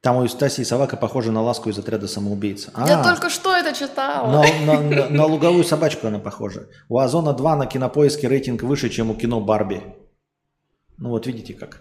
[0.00, 2.68] Там у Стасии собака похожа на ласку из отряда самоубийц.
[2.76, 4.30] Я А, только что это читала.
[4.30, 6.68] на, на- на- на луговую собачку она похожа.
[6.90, 9.82] У Озона 2 на кинопоиске рейтинг выше, чем у кино Барби.
[10.98, 11.80] Ну вот видите, как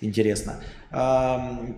[0.00, 0.60] интересно.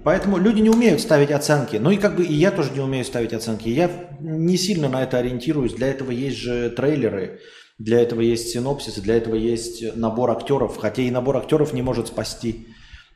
[0.04, 1.76] Поэтому люди не умеют ставить оценки.
[1.76, 3.68] Ну и как бы и я тоже не умею ставить оценки.
[3.70, 5.72] Я не сильно на это ориентируюсь.
[5.72, 7.40] Для этого есть же трейлеры,
[7.78, 10.78] для этого есть синопсисы, для этого есть набор актеров.
[10.78, 12.66] Хотя и набор актеров не может спасти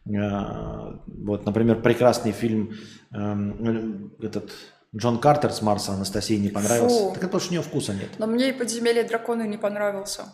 [0.06, 2.74] Э, вот, например, прекрасный фильм
[3.12, 4.50] эм, этот
[4.96, 6.98] Джон Картер с Марса Анастасии не понравился.
[6.98, 7.08] Фу.
[7.10, 8.08] Так это потому что у нее вкуса нет.
[8.18, 10.24] Но мне и «Подземелье дракона» не понравился.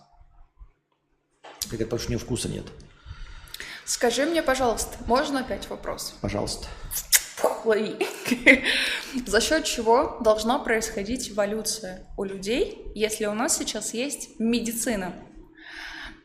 [1.60, 2.64] Так это потому что у нее вкуса нет.
[3.84, 6.14] Скажи мне, пожалуйста, можно опять вопрос?
[6.20, 6.68] Пожалуйста.
[7.64, 7.96] Лови.
[9.26, 15.14] За счет чего должна происходить эволюция у людей, если у нас сейчас есть медицина?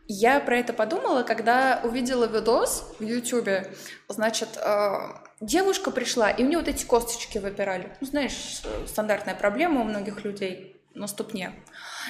[0.07, 3.73] Я про это подумала, когда увидела видос в Ютубе.
[4.09, 4.97] Значит, э,
[5.39, 7.95] девушка пришла, и у нее вот эти косточки выпирали.
[8.01, 11.53] Ну, знаешь, стандартная проблема у многих людей на ступне.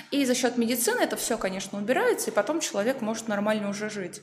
[0.10, 4.22] И за счет медицины это все, конечно, убирается, и потом человек может нормально уже жить.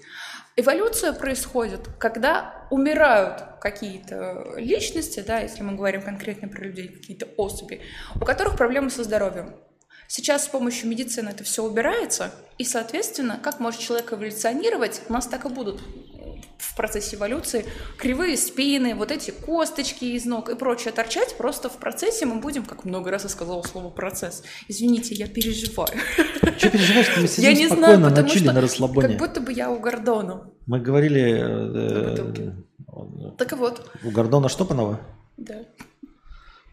[0.61, 7.81] Эволюция происходит, когда умирают какие-то личности, да, если мы говорим конкретно про людей, какие-то особи,
[8.17, 9.55] у которых проблемы со здоровьем.
[10.11, 15.27] Сейчас с помощью медицины это все убирается, и, соответственно, как может человек эволюционировать, у нас
[15.27, 15.83] так и будут
[16.57, 17.67] в процессе эволюции
[17.99, 22.65] кривые спины, вот эти косточки из ног и прочее торчать, просто в процессе мы будем,
[22.65, 24.45] как много раз я сказала слово процесс.
[24.67, 25.93] Извините, я переживаю.
[26.57, 27.17] Что переживаешь?
[27.19, 29.09] Мы сидим я не знаю, на чили, на расслабоне.
[29.09, 30.51] Как будто бы я у Гордона.
[30.67, 31.39] Мы говорили...
[31.39, 32.55] Э,
[32.97, 33.91] э, так вот.
[34.03, 35.01] У Гордона Штопанова?
[35.37, 35.67] Да.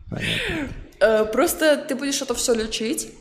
[0.10, 0.70] Понятно.
[1.02, 3.12] Э, просто ты будешь это все лечить,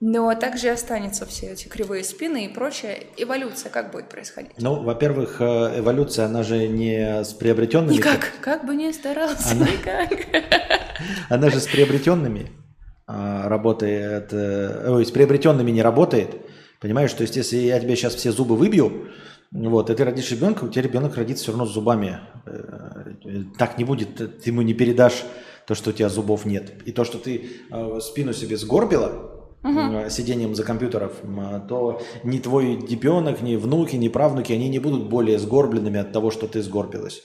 [0.00, 3.04] но также останется все эти кривые спины и прочее.
[3.16, 4.52] Эволюция как будет происходить?
[4.58, 7.96] Ну, во-первых, э, эволюция, она же не с приобретенными...
[7.96, 9.66] Никак, как бы не старался, она...
[9.66, 10.10] никак.
[11.28, 12.52] Она же с приобретенными
[13.06, 14.32] а, работает...
[14.32, 16.34] Э, ой, с приобретенными не работает.
[16.80, 19.08] Понимаешь, то есть если я тебе сейчас все зубы выбью,
[19.50, 22.20] вот, и ты родишь ребенка, у тебя ребенок родится все равно с зубами.
[22.46, 23.12] Э,
[23.58, 25.24] так не будет, ты ему не передашь
[25.66, 26.72] то, что у тебя зубов нет.
[26.86, 27.50] И то, что ты
[28.00, 29.35] спину себе сгорбила,
[29.66, 30.10] угу.
[30.10, 31.10] сидением за компьютером,
[31.68, 36.30] то ни твой ребенок, ни внуки, ни правнуки, они не будут более сгорбленными от того,
[36.30, 37.22] что ты сгорбилась.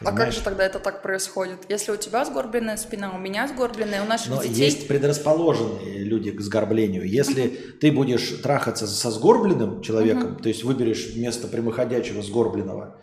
[0.00, 0.20] Понимаешь?
[0.20, 1.58] А как же тогда это так происходит?
[1.68, 4.64] Если у тебя сгорбленная спина, у меня сгорбленная, у наших Но детей...
[4.64, 7.08] есть предрасположенные люди к сгорблению.
[7.08, 7.48] Если
[7.80, 13.00] ты будешь трахаться со сгорбленным человеком, то есть выберешь вместо прямоходящего сгорбленного,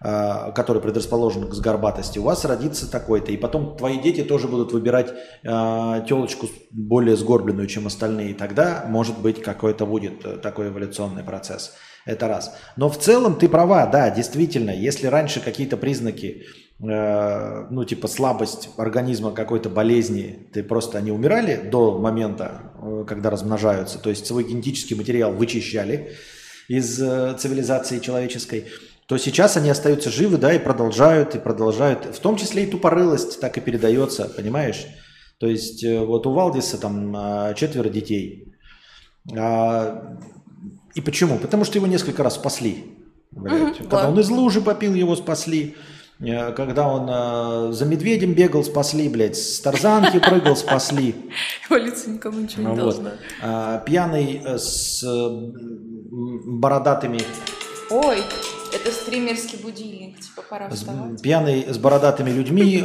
[0.00, 3.32] который предрасположен к сгорбатости, у вас родится такой-то.
[3.32, 8.32] И потом твои дети тоже будут выбирать э, телочку более сгорбленную, чем остальные.
[8.32, 11.72] И тогда, может быть, какой-то будет э, такой эволюционный процесс.
[12.06, 12.54] Это раз.
[12.76, 16.44] Но в целом ты права, да, действительно, если раньше какие-то признаки,
[16.78, 23.28] э, ну, типа слабость организма какой-то болезни, ты просто они умирали до момента, э, когда
[23.28, 26.12] размножаются, то есть свой генетический материал вычищали
[26.68, 28.66] из э, цивилизации человеческой,
[29.06, 32.04] то сейчас они остаются живы, да, и продолжают, и продолжают.
[32.04, 34.86] В том числе и тупорылость так и передается, понимаешь?
[35.38, 38.52] То есть э, вот у Валдиса там а, четверо детей.
[39.36, 40.16] А,
[40.94, 41.38] и почему?
[41.38, 42.96] Потому что его несколько раз спасли.
[43.32, 43.48] Угу,
[43.78, 44.08] Когда да.
[44.08, 45.76] он из лужи попил, его спасли.
[46.20, 51.14] Э, когда он э, за медведем бегал, спасли, блядь, с тарзанки прыгал, спасли.
[51.70, 52.78] Его лицо никому ничего не вот.
[52.78, 53.10] должно.
[53.42, 55.04] А, пьяный э, с
[56.10, 57.20] бородатыми...
[57.90, 58.18] Ой,
[58.76, 61.20] это стримерский будильник, типа пора вставать.
[61.22, 62.84] Пьяный с бородатыми людьми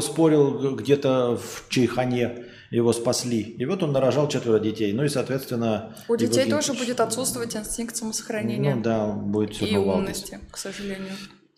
[0.00, 3.42] спорил где-то в Чайхане, его спасли.
[3.42, 4.92] И вот он нарожал четверо детей.
[4.92, 5.96] Ну и, соответственно...
[6.08, 8.74] У детей тоже будет отсутствовать инстинкт самосохранения.
[8.74, 11.12] Ну да, будет все И умности, к сожалению.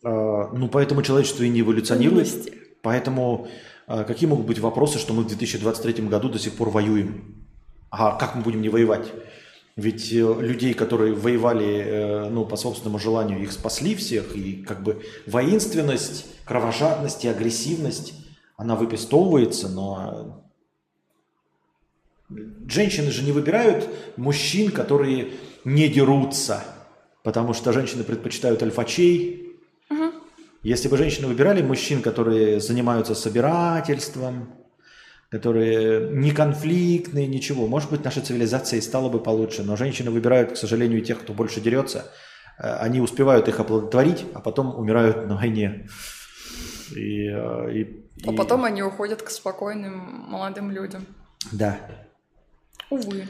[0.05, 2.29] А, ну поэтому человечество и не эволюционирует.
[2.29, 2.53] Умности.
[2.83, 3.49] Поэтому
[3.87, 7.47] а, какие могут быть вопросы, что мы в 2023 году до сих пор воюем?
[7.91, 9.07] А как мы будем не воевать?
[9.79, 14.83] Ведь э, людей, которые воевали э, ну, по собственному желанию, их спасли всех, и как
[14.83, 18.13] бы воинственность, кровожадность и агрессивность,
[18.57, 20.45] она выпестовывается, но
[22.67, 26.65] женщины же не выбирают мужчин, которые не дерутся,
[27.23, 29.61] потому что женщины предпочитают альфачей.
[29.91, 30.11] Угу.
[30.65, 34.49] Если бы женщины выбирали мужчин, которые занимаются собирательством,
[35.31, 37.67] которые не конфликтные, ничего.
[37.67, 41.35] Может быть, наша цивилизация и стала бы получше, но женщины выбирают, к сожалению, тех, кто
[41.35, 42.11] больше дерется.
[42.59, 45.89] Э, они успевают их оплодотворить, а потом умирают на войне.
[46.97, 49.93] И, э, и, а потом они уходят к спокойным
[50.29, 51.07] молодым людям.
[51.53, 51.79] Да.
[52.91, 53.29] Увы.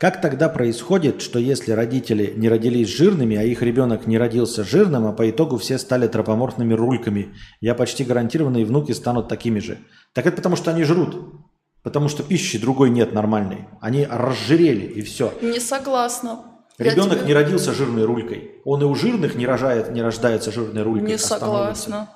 [0.00, 5.06] Как тогда происходит, что если родители не родились жирными, а их ребенок не родился жирным,
[5.06, 9.76] а по итогу все стали тропоморфными рульками, я почти гарантированно и внуки станут такими же?
[10.14, 11.34] Так это потому, что они жрут.
[11.82, 13.68] Потому что пищи другой нет нормальной.
[13.82, 15.34] Они разжирели и все.
[15.42, 16.44] Не согласна.
[16.78, 17.26] Ребенок тебе...
[17.26, 18.52] не родился жирной рулькой.
[18.64, 21.08] Он и у жирных не, рожает, не рождается жирной рулькой.
[21.08, 22.08] Не согласна.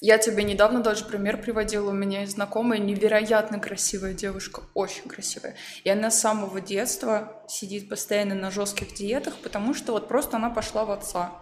[0.00, 1.90] Я тебе недавно даже пример приводила.
[1.90, 5.56] У меня есть знакомая невероятно красивая девушка, очень красивая.
[5.82, 10.50] И она с самого детства сидит постоянно на жестких диетах, потому что вот просто она
[10.50, 11.32] пошла в отца.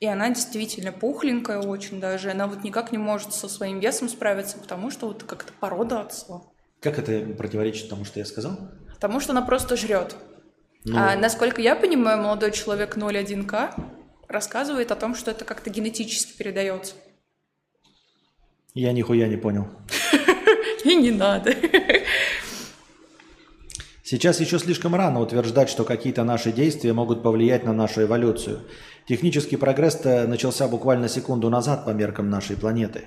[0.00, 2.30] И она действительно пухленькая очень даже.
[2.30, 6.40] Она вот никак не может со своим весом справиться, потому что вот как-то порода отца.
[6.80, 8.58] Как это противоречит тому, что я сказал?
[8.94, 10.16] Потому что она просто жрет.
[10.84, 10.96] Ну...
[10.96, 13.74] А насколько я понимаю, молодой человек 0,1К
[14.28, 16.94] рассказывает о том, что это как-то генетически передается.
[18.74, 19.68] Я нихуя не понял.
[20.84, 21.54] И не надо.
[24.02, 28.62] Сейчас еще слишком рано утверждать, что какие-то наши действия могут повлиять на нашу эволюцию.
[29.06, 33.04] Технический прогресс начался буквально секунду назад по меркам нашей планеты.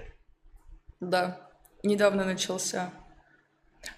[0.99, 1.49] Да,
[1.81, 2.91] недавно начался.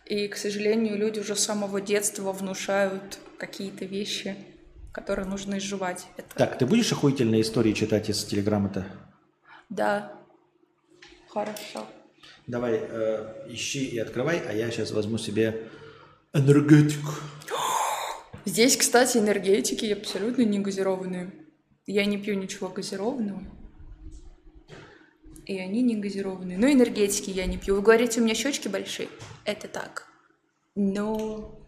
[0.06, 4.38] И, к сожалению, люди уже с самого детства внушают какие-то вещи,
[4.94, 6.08] которые нужно изживать.
[6.16, 6.36] Это...
[6.36, 8.86] Так, ты будешь охуительные истории читать из телеграмма-то?
[9.70, 10.14] Да.
[11.34, 11.88] Хорошо.
[12.46, 15.68] Давай, э, ищи и открывай, а я сейчас возьму себе
[16.32, 17.10] энергетику.
[18.46, 21.32] Здесь, кстати, энергетики абсолютно не газированные.
[21.88, 23.42] Я не пью ничего газированного.
[25.48, 26.60] И они не газированные.
[26.60, 27.76] Но энергетики я не пью.
[27.76, 29.10] Вы говорите, у меня щечки большие?
[29.44, 30.06] Это так.
[30.76, 31.60] Но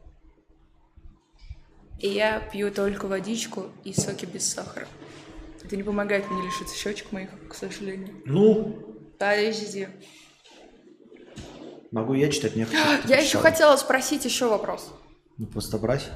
[2.00, 4.88] и я пью только водичку и соки без сахара.
[5.64, 8.14] Это не помогает мне лишиться щечек моих, к сожалению.
[8.26, 8.95] Ну?
[9.18, 9.88] Подожди.
[11.92, 12.56] Могу я читать?
[12.56, 12.68] Мне
[13.06, 14.94] Я еще хотела спросить еще вопрос.
[15.38, 16.10] Ну, просто брать.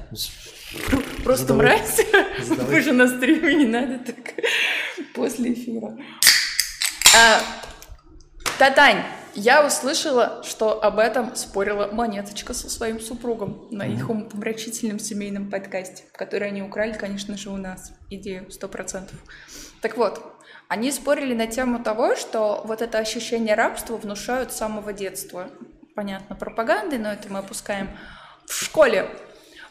[1.24, 1.76] Просто Задавай.
[1.78, 2.06] брать?
[2.42, 2.74] Задавай.
[2.74, 4.16] Вы же на стриме, не надо так
[5.14, 5.98] после эфира.
[7.16, 7.42] А,
[8.58, 9.02] Татань,
[9.34, 16.04] я услышала, что об этом спорила Монеточка со своим супругом на их умопомрачительном семейном подкасте,
[16.12, 17.92] который они украли, конечно же, у нас.
[18.10, 19.18] Идею, сто процентов.
[19.82, 20.20] Так вот,
[20.70, 25.50] они спорили на тему того, что вот это ощущение рабства внушают с самого детства.
[25.96, 27.90] Понятно, пропаганды, но это мы опускаем
[28.46, 29.10] в школе.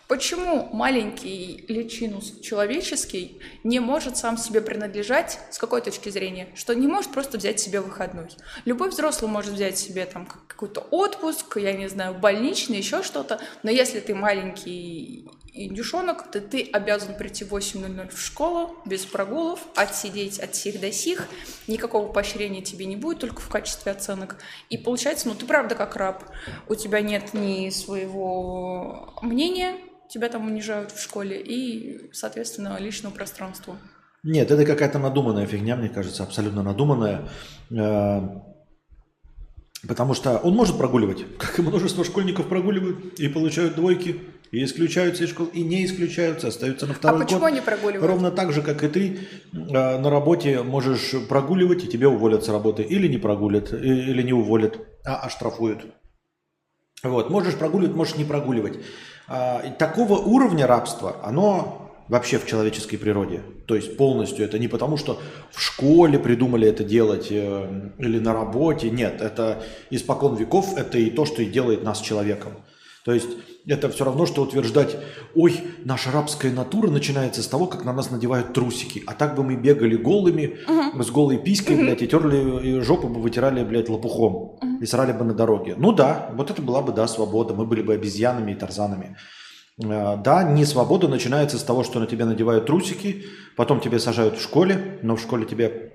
[0.10, 6.50] Почему маленький личинус человеческий не может сам себе принадлежать, с какой точки зрения?
[6.54, 8.28] Что не может просто взять себе выходной.
[8.66, 13.72] Любой взрослый может взять себе там какой-то отпуск, я не знаю, больничный, еще что-то, но
[13.72, 20.39] если ты маленький индюшонок, то ты обязан прийти в 8.00 в школу без прогулов, отсидеть
[20.39, 21.28] от сих до сих,
[21.68, 24.38] никакого поощрения тебе не будет, только в качестве оценок.
[24.70, 26.24] И получается, ну ты правда как раб,
[26.68, 29.76] у тебя нет ни своего мнения,
[30.10, 33.78] тебя там унижают в школе, и, соответственно, личного пространства.
[34.24, 37.30] Нет, это какая-то надуманная фигня, мне кажется, абсолютно надуманная.
[37.72, 38.22] Э,
[39.88, 44.20] потому что он может прогуливать, как и множество школьников прогуливают и получают двойки,
[44.52, 47.50] и исключаются из школ, и не исключаются, остаются на второй а почему год.
[47.50, 48.06] они прогуливают?
[48.06, 49.20] Ровно так же, как и ты
[49.54, 49.58] э,
[49.97, 52.84] на работе можешь прогуливать, и тебе уволят с работы.
[52.84, 55.86] Или не прогулят, или не уволят, а оштрафуют.
[57.04, 58.80] Вот, можешь прогуливать, можешь не прогуливать.
[59.28, 63.41] А, такого уровня рабства, оно вообще в человеческой природе.
[63.68, 65.22] То есть полностью это не потому, что
[65.52, 68.89] в школе придумали это делать э, или на работе.
[68.89, 72.54] Нет, это испокон веков, это и то, что и делает нас человеком.
[73.06, 73.30] То есть
[73.70, 74.98] это все равно, что утверждать,
[75.36, 79.04] ой, наша рабская натура начинается с того, как на нас надевают трусики.
[79.06, 81.04] А так бы мы бегали голыми, uh-huh.
[81.04, 81.84] с голой писькой, uh-huh.
[81.84, 84.58] блядь, и терли и жопу бы вытирали, блядь, лопухом.
[84.62, 84.82] Uh-huh.
[84.82, 85.76] И срали бы на дороге.
[85.78, 87.54] Ну да, вот это была бы, да, свобода.
[87.54, 89.16] Мы были бы обезьянами и тарзанами.
[89.82, 94.38] Э, да, не свобода начинается с того, что на тебя надевают трусики, потом тебе сажают
[94.38, 95.94] в школе, но в школе тебе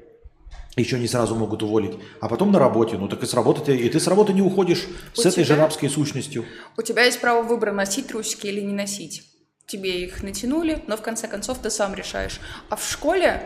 [0.76, 2.96] еще не сразу могут уволить, а потом на работе.
[2.96, 5.44] Ну так и с работы, и ты с работы не уходишь у с тебя, этой
[5.44, 6.44] же рабской сущностью.
[6.76, 9.22] У тебя есть право выбора, носить трусики или не носить.
[9.66, 12.40] Тебе их натянули, но в конце концов ты сам решаешь.
[12.68, 13.42] А в школе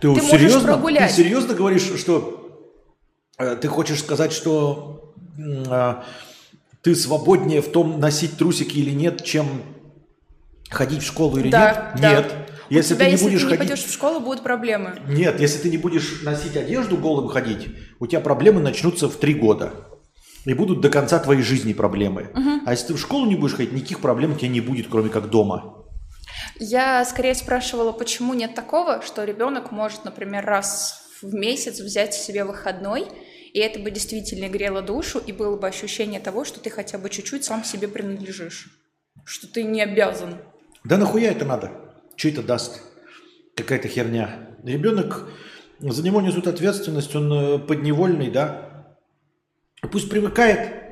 [0.00, 0.58] ты, ты серьезно?
[0.58, 1.10] можешь прогулять.
[1.10, 2.66] Ты серьезно говоришь, что
[3.38, 5.94] э, ты хочешь сказать, что э,
[6.82, 9.62] ты свободнее в том, носить трусики или нет, чем
[10.70, 12.00] ходить в школу или да, нет?
[12.00, 12.14] Да.
[12.14, 12.51] Нет.
[12.70, 13.68] Если тебя, ты не если будешь ты не ходить...
[13.68, 15.00] пойдешь в школу, будут проблемы.
[15.06, 17.68] Нет, если ты не будешь носить одежду голым ходить,
[18.00, 19.72] у тебя проблемы начнутся в три года.
[20.44, 22.30] И будут до конца твоей жизни проблемы.
[22.34, 22.62] Угу.
[22.66, 25.08] А если ты в школу не будешь ходить, никаких проблем у тебя не будет, кроме
[25.08, 25.84] как дома.
[26.58, 32.44] Я скорее спрашивала, почему нет такого, что ребенок может, например, раз в месяц взять себе
[32.44, 33.06] выходной,
[33.52, 37.10] и это бы действительно грело душу, и было бы ощущение того, что ты хотя бы
[37.10, 38.68] чуть-чуть сам себе принадлежишь,
[39.24, 40.38] что ты не обязан.
[40.84, 41.70] Да нахуя это надо?
[42.16, 42.82] Что это даст?
[43.56, 44.56] Какая-то херня.
[44.62, 45.28] Ребенок,
[45.80, 48.96] за него несут ответственность, он э, подневольный, да?
[49.90, 50.82] Пусть привыкает.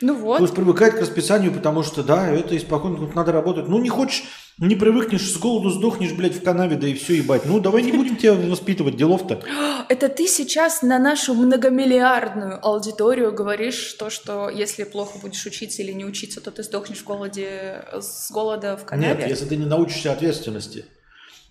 [0.00, 0.38] Ну вот.
[0.38, 3.68] Пусть привыкает к расписанию, потому что, да, это испокон тут надо работать.
[3.68, 4.24] Ну не хочешь,
[4.58, 7.44] не привыкнешь, с голоду сдохнешь, блядь, в канаве, да и все, ебать.
[7.44, 9.42] Ну давай не будем тебя воспитывать, делов-то.
[9.88, 15.92] Это ты сейчас на нашу многомиллиардную аудиторию говоришь то, что если плохо будешь учиться или
[15.92, 19.18] не учиться, то ты сдохнешь в голоде, с голода в канаве?
[19.20, 20.86] Нет, если ты не научишься ответственности.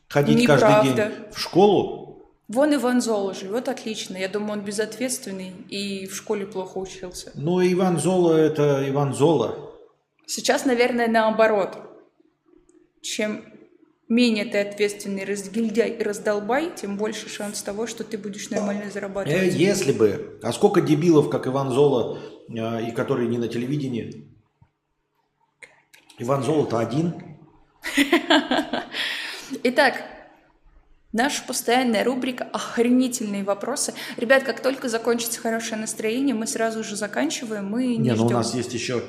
[0.08, 0.66] ходить Неправда.
[0.66, 2.06] каждый день в школу?
[2.48, 4.18] Вон Иван Зола живет отлично.
[4.18, 7.32] Я думаю, он безответственный и в школе плохо учился.
[7.36, 9.56] Ну, Иван Зола– это Иван Зола.
[10.28, 11.78] Сейчас, наверное, наоборот.
[13.06, 13.46] Чем
[14.10, 18.92] менее ты ответственный разгильдяй и раздолбай, тем больше шанс того, что ты будешь нормально Э,
[18.92, 19.54] зарабатывать.
[19.54, 20.40] если бы.
[20.42, 22.18] А сколько дебилов, как Иван Зола,
[22.50, 24.28] э, и которые не на телевидении?
[26.18, 27.14] Иван Зола-то один.
[29.64, 30.02] Итак,
[31.14, 33.94] наша постоянная рубрика «Охренительные вопросы».
[34.18, 38.28] Ребят, как только закончится хорошее настроение, мы сразу же заканчиваем, мы не, Не, ну ждем.
[38.28, 39.04] у нас есть еще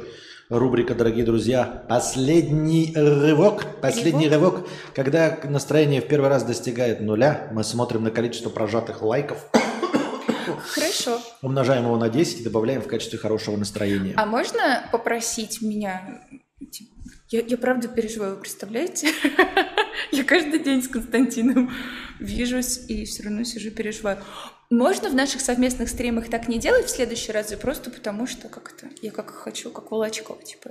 [0.49, 3.81] рубрика, дорогие друзья, «Последний рывок».
[3.81, 9.47] Последний рывок, когда настроение в первый раз достигает нуля, мы смотрим на количество прожатых лайков,
[10.69, 11.21] Хорошо.
[11.43, 14.15] умножаем его на 10 и добавляем в качестве хорошего настроения.
[14.17, 16.23] А можно попросить меня...
[17.29, 19.09] Я, я правда переживаю, представляете?
[20.13, 21.73] Я каждый день с Константином
[22.21, 24.19] вижусь и все равно сижу переживаю.
[24.71, 28.87] Можно в наших совместных стримах так не делать в следующий раз, просто потому что как-то
[29.01, 30.71] я как хочу, как Волочков, типа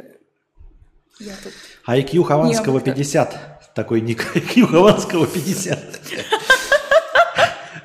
[1.20, 1.54] я тут.
[1.88, 2.94] IQ Хованского Необычно.
[2.94, 3.74] 50.
[3.74, 5.80] Такой ник IQ Хованского 50.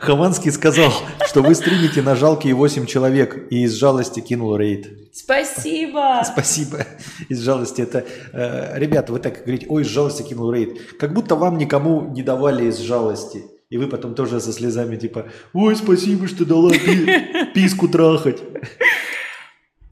[0.00, 0.92] Хованский сказал,
[1.26, 4.88] что вы стримите на жалкие 8 человек и из жалости кинул рейд.
[5.12, 6.22] Спасибо!
[6.32, 6.86] Спасибо.
[7.28, 8.04] Из жалости это...
[8.32, 10.96] э, ребята, вы так говорите, ой, из жалости кинул рейд.
[10.98, 13.44] Как будто вам никому не давали из жалости.
[13.70, 18.42] И вы потом тоже со слезами типа, ой, спасибо, что дала пи- писку трахать.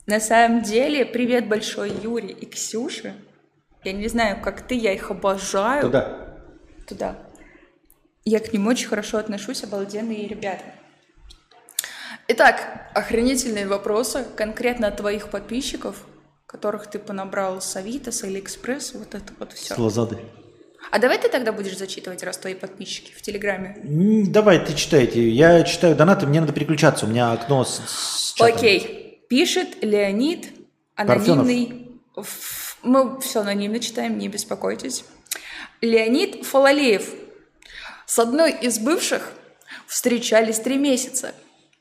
[0.07, 3.15] На самом деле, привет большой Юре и Ксюше.
[3.85, 5.83] Я не знаю, как ты, я их обожаю.
[5.83, 6.41] Туда.
[6.89, 7.19] туда.
[8.25, 10.65] Я к ним очень хорошо отношусь, обалденные ребята.
[12.27, 16.05] Итак, охренительные вопросы конкретно от твоих подписчиков,
[16.47, 19.75] которых ты понабрал с Авито, с Алиэкспресс, вот это вот все.
[19.75, 20.19] Слозады.
[20.91, 23.77] А давай ты тогда будешь зачитывать, раз твои подписчики в Телеграме.
[24.29, 25.29] Давай, ты читайте.
[25.29, 27.07] Я читаю донаты, мне надо переключаться.
[27.07, 28.57] У меня окно с, с чатом.
[28.57, 29.25] Окей.
[29.29, 30.49] Пишет Леонид,
[30.95, 31.91] анонимный.
[32.17, 35.05] Ф- Мы все анонимно читаем, не беспокойтесь.
[35.83, 37.11] Леонид Фалалеев.
[38.07, 39.33] С одной из бывших
[39.87, 41.35] встречались три месяца.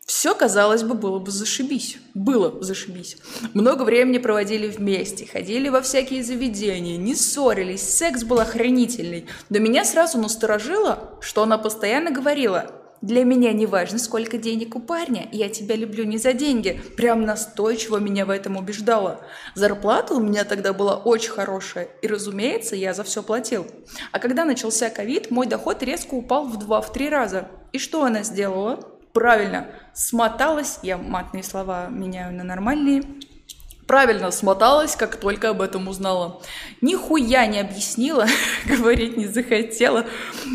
[0.08, 1.98] Все, казалось бы, было бы зашибись.
[2.14, 3.18] Было зашибись.
[3.54, 9.26] Много времени проводили вместе, ходили во всякие заведения, не ссорились, секс был охранительный.
[9.50, 14.80] Но меня сразу насторожило, что она постоянно говорила «Для меня не важно, сколько денег у
[14.80, 16.80] парня, я тебя люблю не за деньги».
[16.96, 19.20] Прям настойчиво меня в этом убеждала.
[19.56, 23.68] Зарплата у меня тогда была очень хорошая, и, разумеется, я за все платил.
[24.14, 27.50] А когда начался ковид, мой доход резко упал в два-в три раза.
[27.74, 28.97] И что она сделала?
[29.20, 33.04] Правильно, смоталась, я матные слова меняю на нормальные,
[33.88, 36.42] Правильно, смоталась, как только об этом узнала.
[36.82, 38.28] Нихуя не объяснила,
[38.66, 40.06] говорить не захотела.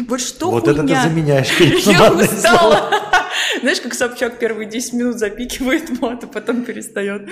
[0.07, 1.03] Вот что Вот это ты хуйня.
[1.03, 2.91] заменяешь, конечно, Я устала.
[3.63, 7.31] Знаешь, как Собчак первые 10 минут запикивает мат, а потом перестает.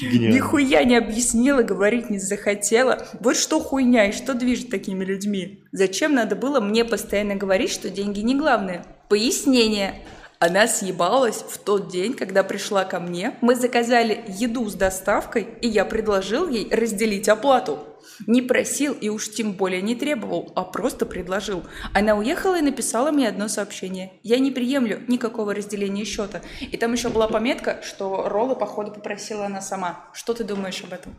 [0.00, 0.34] Гениально.
[0.34, 3.06] Нихуя не объяснила, говорить не захотела.
[3.20, 5.62] Вот что хуйня и что движет такими людьми.
[5.72, 8.86] Зачем надо было мне постоянно говорить, что деньги не главное?
[9.08, 10.02] Пояснение.
[10.40, 13.34] Она съебалась в тот день, когда пришла ко мне.
[13.40, 17.80] Мы заказали еду с доставкой, и я предложил ей разделить оплату.
[18.28, 21.64] Не просил и уж тем более не требовал, а просто предложил.
[21.92, 24.12] Она уехала и написала мне одно сообщение.
[24.22, 26.40] Я не приемлю никакого разделения счета.
[26.60, 30.04] И там еще была пометка, что роллы, походу, попросила она сама.
[30.12, 31.16] Что ты думаешь об этом?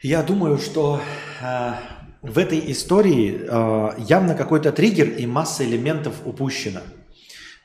[0.00, 1.00] Я думаю, что
[1.42, 1.72] э,
[2.22, 6.82] в этой истории э, явно какой-то триггер и масса элементов упущена.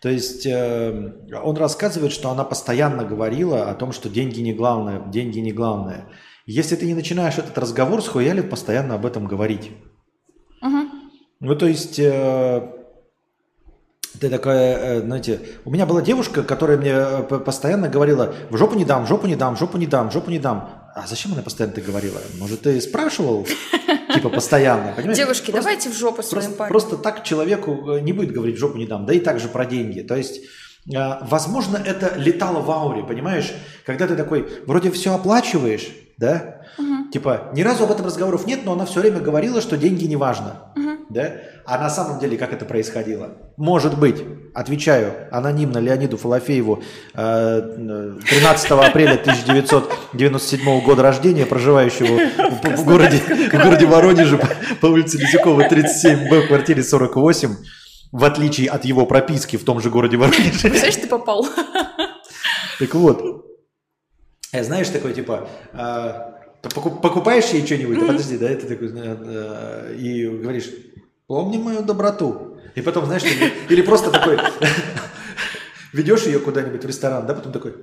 [0.05, 5.01] То есть э, он рассказывает, что она постоянно говорила о том, что деньги не главное,
[5.07, 6.05] деньги не главное.
[6.45, 9.71] Если ты не начинаешь этот разговор, схуяли постоянно об этом говорить.
[11.39, 12.71] Ну, то есть, э,
[14.19, 18.75] ты такая, э, знаете, у меня была девушка, которая мне э, постоянно говорила, в жопу
[18.75, 20.69] не дам, в жопу не дам, в жопу не дам, в жопу не дам.
[20.93, 22.19] А зачем она постоянно это говорила?
[22.37, 23.47] Может, ты спрашивал,
[24.15, 25.17] типа, постоянно, понимаешь?
[25.17, 26.71] Девушки, Просто- давайте в жопу своим Просто, парнем.
[26.71, 29.05] просто так человеку э, не будет говорить, в жопу не дам.
[29.05, 30.01] Да и также про деньги.
[30.01, 30.41] То есть,
[30.93, 33.51] э, возможно, это летало в ауре, понимаешь?
[33.85, 35.87] Когда ты такой, вроде все оплачиваешь,
[36.17, 36.54] да?
[37.11, 40.15] Типа, ни разу об этом разговоров нет, но она все время говорила, что деньги не
[40.15, 40.73] важно.
[41.09, 41.33] Да?
[41.65, 43.37] А на самом деле, как это происходило?
[43.57, 44.21] Может быть,
[44.53, 52.19] отвечаю анонимно Леониду Фалафееву, э, 13 апреля 1997 года рождения, проживающего
[52.75, 54.39] в, городе, в городе Воронеже
[54.81, 57.55] по, улице Лисюкова, 37Б, в квартире 48,
[58.11, 60.49] в отличие от его прописки в том же городе Воронеже.
[60.49, 61.47] Представляешь, ты попал.
[62.79, 63.45] Так вот,
[64.51, 66.34] э, знаешь, такой типа, э,
[66.73, 70.69] покупаешь ей что-нибудь, да подожди, да, это такой, э, и говоришь,
[71.27, 72.57] Помни мою доброту.
[72.75, 73.23] И потом, знаешь,
[73.69, 74.37] или просто такой,
[75.93, 77.73] ведешь ее куда-нибудь в ресторан, да, потом такой,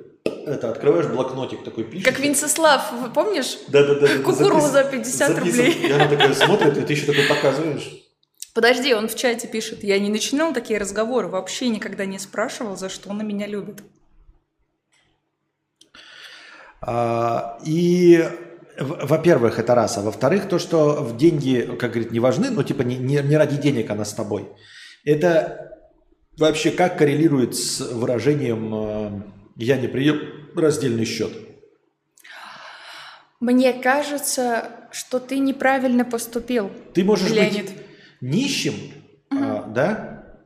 [0.47, 2.05] это, открываешь блокнотик, такой пишешь.
[2.05, 3.59] Как Венцеслав, вы помнишь?
[3.69, 4.19] Да-да-да.
[4.19, 5.73] Кукуруза 50 рублей.
[5.73, 7.91] И она такая смотрит, и ты еще такой показываешь.
[8.55, 12.91] Подожди, он в чате пишет, я не начинал такие разговоры, вообще никогда не спрашивал, за
[12.91, 13.83] что он меня любит.
[16.83, 18.29] А, и,
[18.79, 19.99] во-первых, это раз.
[19.99, 23.37] А во-вторых, то, что в деньги, как говорит, не важны, ну, типа, не, не, не
[23.37, 24.49] ради денег она с тобой.
[25.05, 25.79] Это
[26.39, 29.23] вообще как коррелирует с выражением э,
[29.57, 30.21] «я не прием
[30.55, 31.33] раздельный счет»?
[33.41, 36.71] Мне кажется, что ты неправильно поступил.
[36.95, 37.65] Ты можешь Леонид.
[37.65, 37.75] быть
[38.21, 38.75] нищим,
[39.31, 40.39] а, да,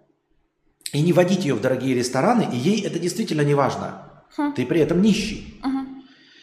[0.93, 4.25] и не водить ее в дорогие рестораны, и ей это действительно не важно.
[4.37, 4.55] Хм.
[4.55, 5.61] Ты при этом нищий.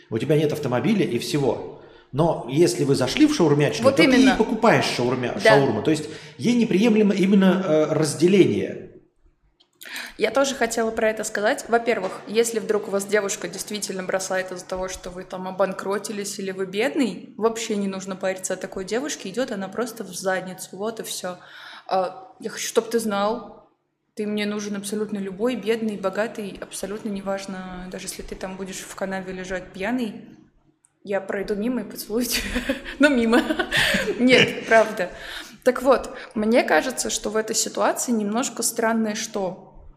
[0.10, 1.73] У тебя нет автомобиля и всего.
[2.14, 4.36] Но если вы зашли в шаурмячную, Вот то ты именно.
[4.36, 5.56] и покупаешь шаурмя, Да.
[5.58, 5.82] шаурму.
[5.82, 6.08] То есть
[6.38, 8.92] ей неприемлемо именно э, разделение.
[10.20, 11.66] Я тоже хотела про это сказать.
[11.68, 16.52] Во-первых, если вдруг у вас девушка действительно бросает из-за того, что вы там обанкротились или
[16.52, 21.00] вы бедный, вообще не нужно париться о такой девушке, идет она просто в задницу, вот
[21.00, 21.40] и все.
[21.90, 23.70] я хочу, чтобы ты знал,
[24.14, 28.96] ты мне нужен абсолютно любой, бедный, богатый, абсолютно неважно, даже если ты там будешь в
[28.96, 30.26] канаве лежать пьяный,
[31.04, 32.50] я пройду мимо и поцелую тебя.
[33.00, 33.42] Ну, мимо.
[34.20, 35.10] Нет, правда.
[35.64, 39.90] Так вот, мне кажется, что в этой ситуации немножко странное что?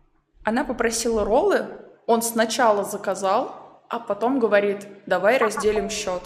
[0.45, 1.67] Она попросила роллы,
[2.07, 6.23] он сначала заказал, а потом говорит, давай разделим счет.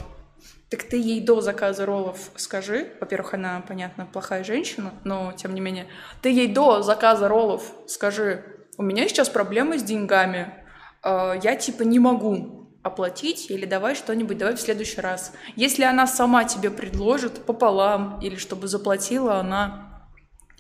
[0.71, 5.61] Так ты ей до заказа роллов скажи, во-первых, она, понятно, плохая женщина, но тем не
[5.61, 5.87] менее,
[6.23, 8.45] ты ей до заказа роллов скажи,
[8.77, 10.55] у меня сейчас проблемы с деньгами,
[11.03, 15.33] э, я типа не могу оплатить или давай что-нибудь, давай в следующий раз.
[15.57, 19.91] Если она сама тебе предложит пополам или чтобы заплатила она,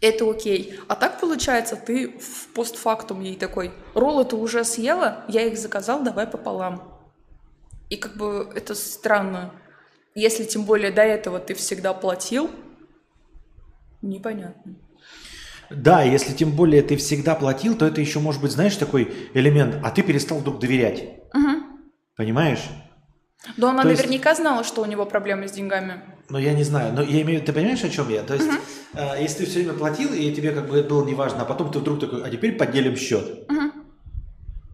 [0.00, 0.78] это окей.
[0.88, 6.02] А так получается, ты в постфактум ей такой, роллы ты уже съела, я их заказал,
[6.02, 7.00] давай пополам.
[7.88, 9.52] И как бы это странно.
[10.14, 12.50] Если тем более до этого ты всегда платил,
[14.02, 14.76] непонятно.
[15.70, 19.76] Да, если тем более ты всегда платил, то это еще может быть, знаешь, такой элемент,
[19.84, 21.20] а ты перестал вдруг доверять.
[22.20, 22.60] Понимаешь?
[23.56, 26.02] Но она То есть- наверняка знала, что у него проблемы с деньгами.
[26.28, 28.22] Ну, я не знаю, но я имею, ты понимаешь, о чем я?
[28.22, 28.46] То есть,
[28.92, 31.72] э, если ты все время платил, и тебе как бы это было неважно, а потом
[31.72, 33.48] ты вдруг такой, а теперь поделим счет.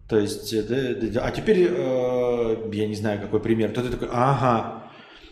[0.09, 3.91] То есть, э, да, да, а теперь, э, я не знаю, какой пример, то ты
[3.91, 4.83] такой, ага,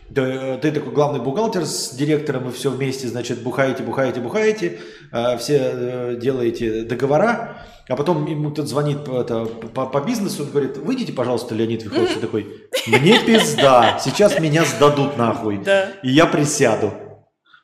[0.08, 4.78] Да, э, ты такой главный бухгалтер с директором, и все вместе, значит, бухаете, бухаете, бухаете,
[5.12, 7.58] э, все э, делаете договора,
[7.88, 11.84] а потом ему тут звонит по, это, по, по бизнесу, он говорит, выйдите, пожалуйста, Леонид
[11.84, 15.90] Вихович, такой, мне пизда, сейчас меня сдадут нахуй, Да.
[16.02, 16.92] и я присяду.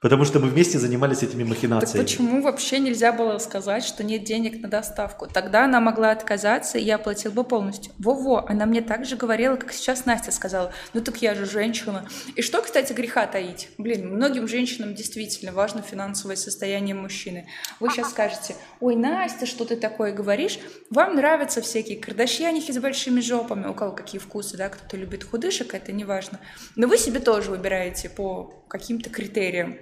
[0.02, 2.02] Потому что мы вместе занимались этими Так махинациями.
[2.04, 5.28] почему вообще нельзя было сказать, что нет денег на доставку?
[5.28, 7.92] Тогда она могла отказаться, и я оплатил бы полностью.
[7.98, 10.72] Во-во, она мне так же говорила, как сейчас Настя сказала.
[10.92, 12.08] Ну так я же женщина.
[12.34, 13.68] И что, кстати, греха таить?
[13.78, 17.46] Блин, многим женщинам действительно важно финансовое состояние мужчины.
[17.78, 20.58] Вы сейчас скажете, ой, Настя, что ты такое говоришь?
[20.90, 25.74] Вам нравятся всякие кардашьянихи с большими жопами, у кого какие вкусы, да, кто-то любит худышек,
[25.74, 26.40] это не важно.
[26.74, 29.76] Но вы себе тоже выбираете по каким-то критериям.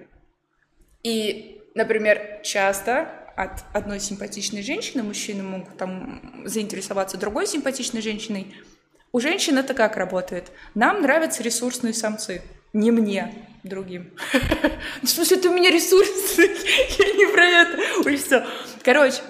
[1.02, 8.54] И, например, часто от одной симпатичной женщины мужчины могут там заинтересоваться другой симпатичной женщиной.
[9.12, 10.50] У женщин это как работает?
[10.74, 12.42] Нам нравятся ресурсные самцы.
[12.72, 14.12] Не мне, другим.
[15.02, 16.48] В смысле, ты у меня ресурсный?
[16.98, 17.78] Я не про это.
[18.04, 18.46] Ой, все.
[18.84, 19.22] Короче,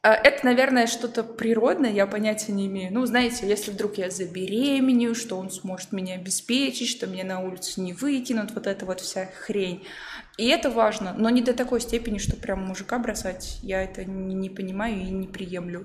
[0.00, 2.92] а, это, наверное, что-то природное, я понятия не имею.
[2.92, 7.82] Ну, знаете, если вдруг я забеременею, что он сможет меня обеспечить, что меня на улицу
[7.82, 9.84] не выкинут, вот эта вот вся хрень.
[10.38, 13.58] И это важно, но не до такой степени, что прям мужика бросать.
[13.60, 15.84] Я это не, понимаю и не приемлю.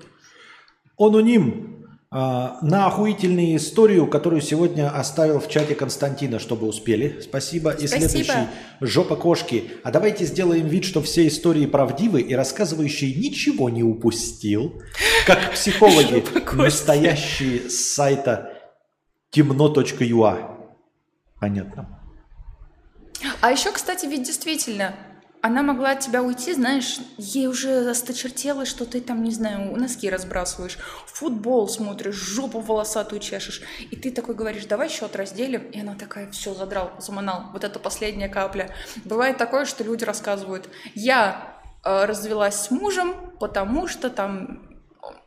[0.96, 7.18] Онуним а, на охуительную историю, которую сегодня оставил в чате Константина, чтобы успели.
[7.20, 7.72] Спасибо.
[7.72, 8.08] И Спасибо.
[8.08, 8.48] следующий.
[8.80, 9.72] Жопа кошки.
[9.82, 14.80] А давайте сделаем вид, что все истории правдивы и рассказывающий ничего не упустил.
[15.26, 16.24] Как психологи,
[16.54, 18.52] настоящие с сайта
[19.30, 20.56] темно.юа.
[21.40, 22.03] Понятно.
[23.40, 24.94] А еще, кстати, ведь действительно,
[25.44, 30.08] она могла от тебя уйти, знаешь, ей уже осточертело, что ты там, не знаю, носки
[30.08, 33.60] разбрасываешь, футбол смотришь, жопу волосатую чешешь,
[33.90, 37.78] и ты такой говоришь, давай счет разделим, и она такая, все, задрал, заманал, вот это
[37.78, 38.74] последняя капля.
[39.04, 44.66] Бывает такое, что люди рассказывают, я э, развелась с мужем, потому что там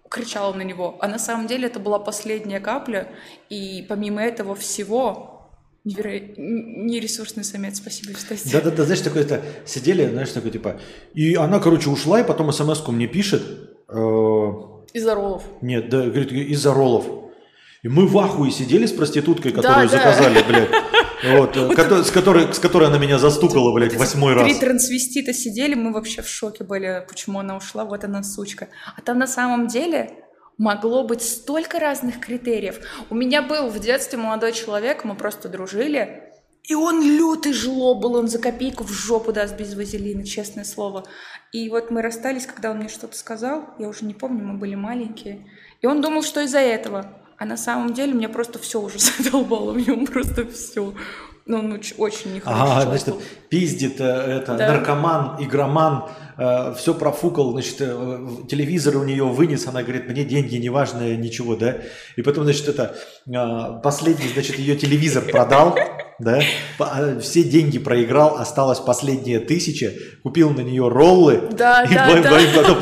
[0.09, 3.11] кричала на него, а на самом деле это была последняя капля,
[3.49, 5.36] и помимо этого всего
[5.87, 6.19] Неверо...
[6.37, 8.51] Нересурсный самец, спасибо, кстати.
[8.51, 10.81] Да-да-да, знаешь, такое это сидели, знаешь, такой типа.
[11.13, 13.41] И она, короче, ушла, и потом смс-ку мне пишет.
[13.87, 14.47] Э,
[14.93, 15.43] из-за роллов.
[15.61, 17.05] Нет, да, говорит, из-за роллов.
[17.83, 20.43] И мы в ахуе сидели с проституткой, которую да, заказали, да.
[20.43, 21.39] блядь.
[21.39, 24.43] Вот, вот, с, которой, с которой она меня застукала, блядь, вот восьмой раз.
[24.43, 28.67] Три трансвестита сидели, мы вообще в шоке были, почему она ушла, вот она сучка.
[28.97, 30.25] А там на самом деле
[30.57, 32.79] могло быть столько разных критериев.
[33.09, 36.23] У меня был в детстве молодой человек, мы просто дружили,
[36.63, 41.05] и он лютый жлоб был, он за копейку в жопу даст без вазелина, честное слово.
[41.53, 44.75] И вот мы расстались, когда он мне что-то сказал, я уже не помню, мы были
[44.75, 45.49] маленькие.
[45.81, 47.13] И он думал, что из-за этого.
[47.37, 50.93] А на самом деле мне просто все уже задолбало в нем, просто все.
[51.47, 53.15] Ну, он очень, нехороший ага, значит,
[53.49, 54.67] пиздит э, это, да.
[54.67, 60.57] наркоман, игроман, э, все профукал, значит, э, телевизор у нее вынес, она говорит, мне деньги
[60.57, 61.77] не важно, ничего, да.
[62.17, 65.77] И потом, значит, это, э, последний, значит, ее телевизор продал,
[66.19, 66.41] да,
[66.79, 69.93] э, все деньги проиграл, осталось последняя тысяча,
[70.23, 72.39] купил на нее роллы, да, и, да, да.
[72.55, 72.77] Потом,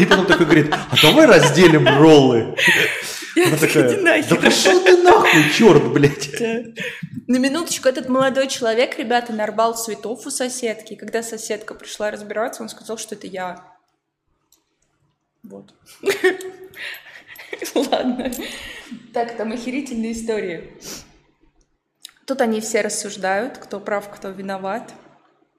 [0.00, 2.56] и потом такой говорит, а давай разделим роллы.
[3.46, 6.30] Она такая, да пошел ты нахуй, черт, блядь.
[7.26, 10.94] На минуточку, этот молодой человек, ребята, нарвал цветов у соседки.
[10.94, 13.64] И когда соседка пришла разбираться, он сказал, что это я.
[15.42, 15.74] Вот.
[17.74, 18.32] Ладно.
[19.12, 20.72] Так, там охерительные истории.
[22.26, 24.92] Тут они все рассуждают, кто прав, кто виноват.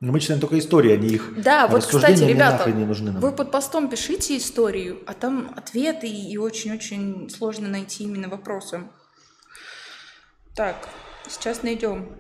[0.02, 3.22] Но мы читаем только истории, а не их Да, вот, кстати, ребята, не нужны нам.
[3.22, 8.84] вы под постом пишите историю, а там ответы, и очень-очень сложно найти именно вопросы.
[10.56, 10.88] Так,
[11.28, 12.18] сейчас найдем.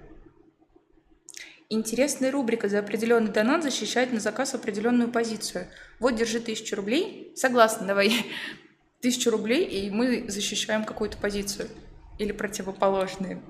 [1.69, 5.67] Интересная рубрика «За определенный донат защищает на заказ определенную позицию».
[5.99, 7.32] Вот, держи тысячу рублей.
[7.36, 8.25] Согласна, давай.
[9.01, 11.69] Тысячу рублей, и мы защищаем какую-то позицию.
[12.17, 13.41] Или противоположные.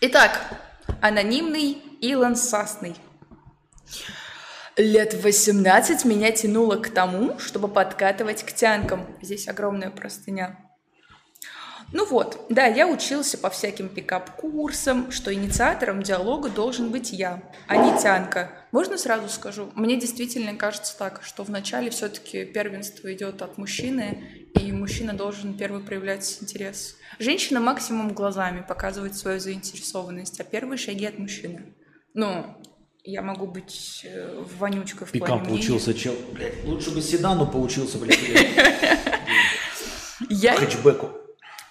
[0.00, 0.38] Итак,
[1.00, 2.94] анонимный Илон Сасный.
[4.76, 9.06] Лет 18 меня тянуло к тому, чтобы подкатывать к тянкам.
[9.22, 10.58] Здесь огромная простыня.
[11.92, 17.76] Ну вот, да, я учился по всяким пикап-курсам, что инициатором диалога должен быть я, а
[17.76, 18.50] не тянка.
[18.72, 19.70] Можно сразу скажу?
[19.76, 25.82] Мне действительно кажется так, что вначале все-таки первенство идет от мужчины, и мужчина должен первый
[25.82, 26.96] проявлять интерес.
[27.20, 31.74] Женщина максимум глазами показывает свою заинтересованность, а первые шаги от мужчины.
[32.12, 32.56] Ну,
[33.04, 36.14] я могу быть э, вонючкой в Пикап плане получился, чел.
[36.32, 38.18] Блядь, лучше бы седану получился, блядь.
[40.30, 40.56] Я...
[40.56, 41.10] Хэтчбеку.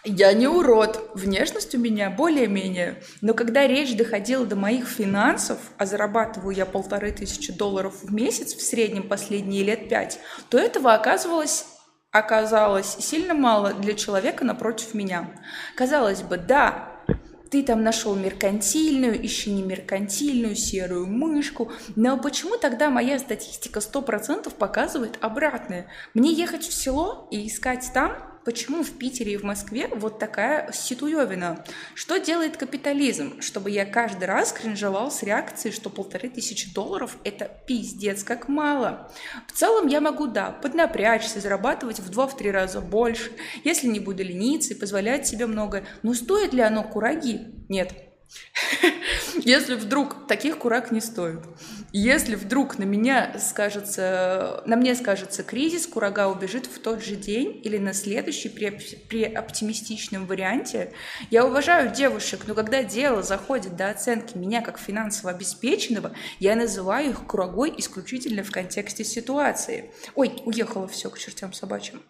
[0.06, 3.02] Я не урод, внешность у меня более-менее.
[3.22, 8.54] Но когда речь доходила до моих финансов, а зарабатываю я полторы тысячи долларов в месяц
[8.54, 10.20] в среднем последние лет пять,
[10.50, 11.66] то этого оказывалось
[12.12, 15.32] оказалось сильно мало для человека напротив меня.
[15.76, 16.93] Казалось бы, да,
[17.54, 21.72] ты там нашел меркантильную, ищи не меркантильную, серую мышку.
[21.96, 25.86] Но почему тогда моя статистика 100% показывает обратное?
[26.16, 30.72] Мне ехать в село и искать там почему в Питере и в Москве вот такая
[30.72, 31.64] ситуевина?
[31.96, 33.42] Что делает капитализм?
[33.42, 39.12] Чтобы я каждый раз кринжевал с реакцией, что полторы тысячи долларов– это пиздец как мало.
[39.48, 43.32] В целом я могу, да, поднапрячься, зарабатывать в два-три раза больше,
[43.64, 45.86] если не буду лениться и позволять себе многое.
[46.02, 47.54] Но стоит ли оно кураги?
[47.70, 47.94] Нет.
[49.36, 51.42] Если вдруг таких курак не стоит.
[51.96, 57.62] Если вдруг на меня скажется, на мне скажется кризис, курага убежит в тот же день
[57.64, 58.72] или на следующий при,
[59.08, 60.92] при оптимистичном варианте.
[61.30, 67.12] Я уважаю девушек, но когда дело заходит до оценки меня как финансово обеспеченного, я называю
[67.12, 69.92] их курагой исключительно в контексте ситуации.
[70.16, 72.02] Ой, уехала все к чертям собачьим.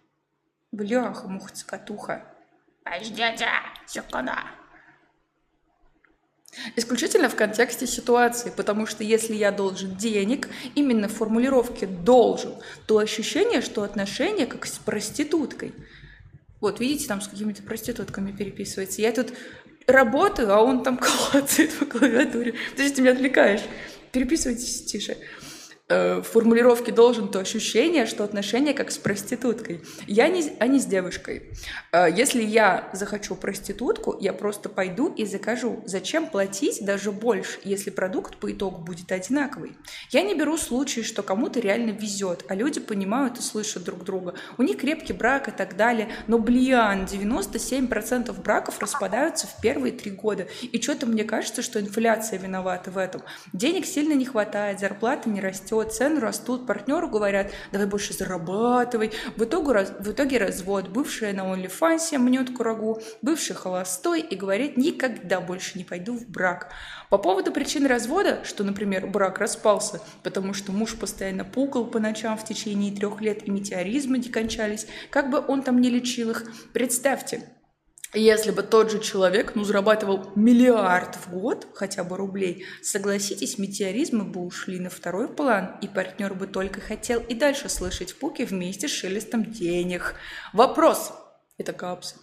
[0.72, 2.24] Бляха, муха, цокотуха.
[2.86, 3.52] Аж дядя,
[3.86, 4.63] секунда.
[6.76, 12.54] Исключительно в контексте ситуации, потому что если я должен денег, именно в формулировке «должен»,
[12.86, 15.74] то ощущение, что отношения как с проституткой.
[16.62, 19.02] Вот, видите, там с какими-то проститутками переписывается.
[19.02, 19.34] Я тут
[19.88, 20.98] работаю, а он там
[21.32, 22.56] клацает по клавиатуре.
[22.78, 23.62] Есть ты меня отвлекаешь.
[24.12, 25.18] Переписывайтесь тише.
[25.90, 29.84] Э, в формулировке должен то ощущение, что отношения как с проституткой.
[30.08, 31.52] Я не, а не с девушкой.
[31.92, 35.84] Э, если я захочу проститутку, я просто пойду и закажу.
[35.86, 39.76] Зачем платить даже больше, если продукт по итогу будет одинаковый?
[40.10, 44.36] Я не беру случаи, что кому-то реально везет, а люди понимают и слышат друг друга.
[44.58, 46.08] У них крепкий брак и так далее.
[46.28, 50.48] Но, блин, 97% браков распадаются в первые три года.
[50.62, 53.22] И что-то мне кажется, что инфляция виновата в этом.
[53.52, 59.12] Денег сильно не хватает, зарплата не растет растет, цены растут, партнеру говорят, давай больше зарабатывай.
[59.36, 60.90] В итоге, в итоге развод.
[60.90, 66.72] Бывшая на OnlyFans мнет курагу, бывший холостой и говорит, никогда больше не пойду в брак.
[67.10, 72.38] По поводу причин развода, что, например, брак распался, потому что муж постоянно пукал по ночам
[72.38, 76.46] в течение трех лет и метеоризмы не кончались, как бы он там не лечил их,
[76.74, 77.44] представьте,
[78.14, 84.24] если бы тот же человек, ну, зарабатывал миллиард в год, хотя бы рублей, согласитесь, метеоризмы
[84.24, 88.88] бы ушли на второй план, и партнер бы только хотел и дальше слышать пуки вместе
[88.88, 90.16] с шелестом денег.
[90.54, 91.14] Вопрос.
[91.58, 92.16] Это капса.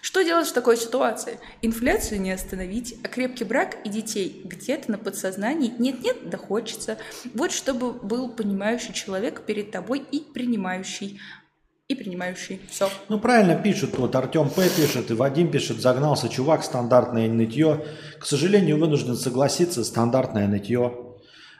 [0.00, 1.38] Что делать в такой ситуации?
[1.62, 6.98] Инфляцию не остановить, а крепкий брак и детей где-то на подсознании нет-нет, да хочется.
[7.34, 11.20] Вот чтобы был понимающий человек перед тобой и принимающий
[11.88, 12.60] и принимающий.
[12.68, 12.88] Все.
[13.08, 13.96] Ну, правильно пишут.
[13.98, 14.68] Вот Артем П.
[14.68, 17.84] пишет, и Вадим пишет, загнался чувак, стандартное нытье.
[18.18, 21.14] К сожалению, вынужден согласиться, стандартное нытье.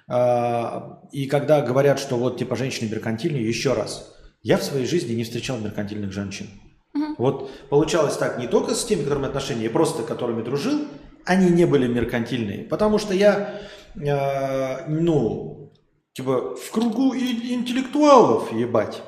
[0.09, 5.15] А, и когда говорят, что вот типа женщины меркантильные, еще раз, я в своей жизни
[5.15, 6.49] не встречал меркантильных женщин.
[6.95, 7.15] Угу.
[7.19, 10.87] Вот получалось так не только с теми, которыми отношения, я просто которыми дружил,
[11.25, 12.65] они не были меркантильные.
[12.65, 13.61] Потому что я,
[13.95, 15.73] э, ну,
[16.15, 19.03] типа в кругу интеллектуалов, ебать.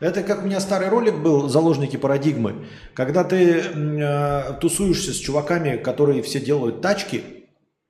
[0.00, 2.66] Это как у меня старый ролик был «Заложники парадигмы».
[2.94, 7.22] Когда ты э, тусуешься с чуваками, которые все делают тачки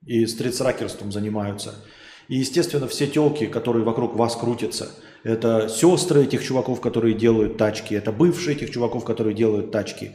[0.05, 1.75] и стритсракерством занимаются.
[2.29, 4.91] И, естественно, все телки, которые вокруг вас крутятся,
[5.23, 10.13] это сестры этих чуваков, которые делают тачки, это бывшие этих чуваков, которые делают тачки.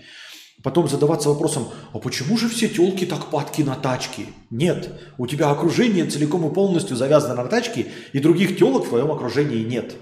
[0.61, 4.27] Потом задаваться вопросом, а почему же все телки так падки на тачки?
[4.49, 9.11] Нет, у тебя окружение целиком и полностью завязано на тачки, и других телок в твоем
[9.11, 9.95] окружении нет.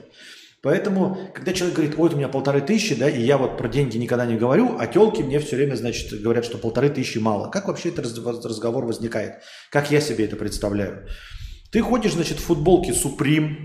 [0.64, 3.98] Поэтому, когда человек говорит, ой, у меня полторы тысячи, да, и я вот про деньги
[3.98, 7.50] никогда не говорю, а телки мне все время, значит, говорят, что полторы тысячи мало.
[7.52, 8.06] Как вообще этот
[8.46, 9.44] разговор возникает?
[9.70, 11.08] Как я себе это представляю?
[11.72, 13.56] Ты ходишь, значит, в футболке Supreme,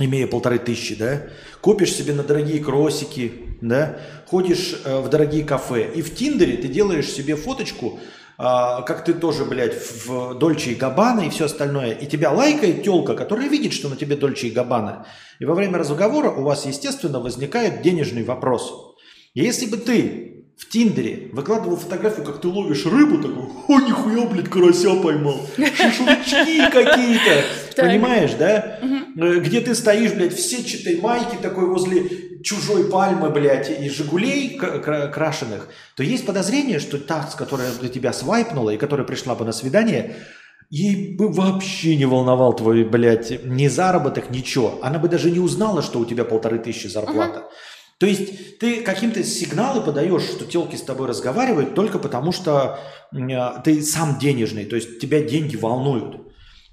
[0.00, 1.24] имея полторы тысячи, да,
[1.60, 6.68] копишь себе на дорогие кросики, да, ходишь э, в дорогие кафе, и в Тиндере ты
[6.68, 8.00] делаешь себе фоточку
[8.38, 9.74] как ты тоже, блядь,
[10.06, 13.96] в Дольче и Габбана и все остальное, и тебя лайкает телка, которая видит, что на
[13.96, 15.06] тебе Дольче и Габбана.
[15.40, 18.94] И во время разговора у вас, естественно, возникает денежный вопрос.
[19.34, 24.26] И если бы ты в Тиндере выкладывал фотографию, как ты ловишь рыбу, такой, о, нихуя,
[24.26, 27.44] блядь, карася поймал, шашлычки какие-то,
[27.76, 28.78] понимаешь, да?
[29.14, 35.68] Где ты стоишь, блядь, в сетчатой майке такой возле чужой пальмы, блядь, и «Жигулей» крашеных,
[35.96, 40.16] то есть подозрение, что та, с которой тебя свайпнула и которая пришла бы на свидание,
[40.70, 44.78] ей бы вообще не волновал твой, блядь, ни заработок, ничего.
[44.82, 47.48] Она бы даже не узнала, что у тебя полторы тысячи зарплата.
[47.98, 52.78] То есть ты каким-то сигналы подаешь, что телки с тобой разговаривают только потому, что
[53.64, 56.27] ты сам денежный, то есть тебя деньги волнуют.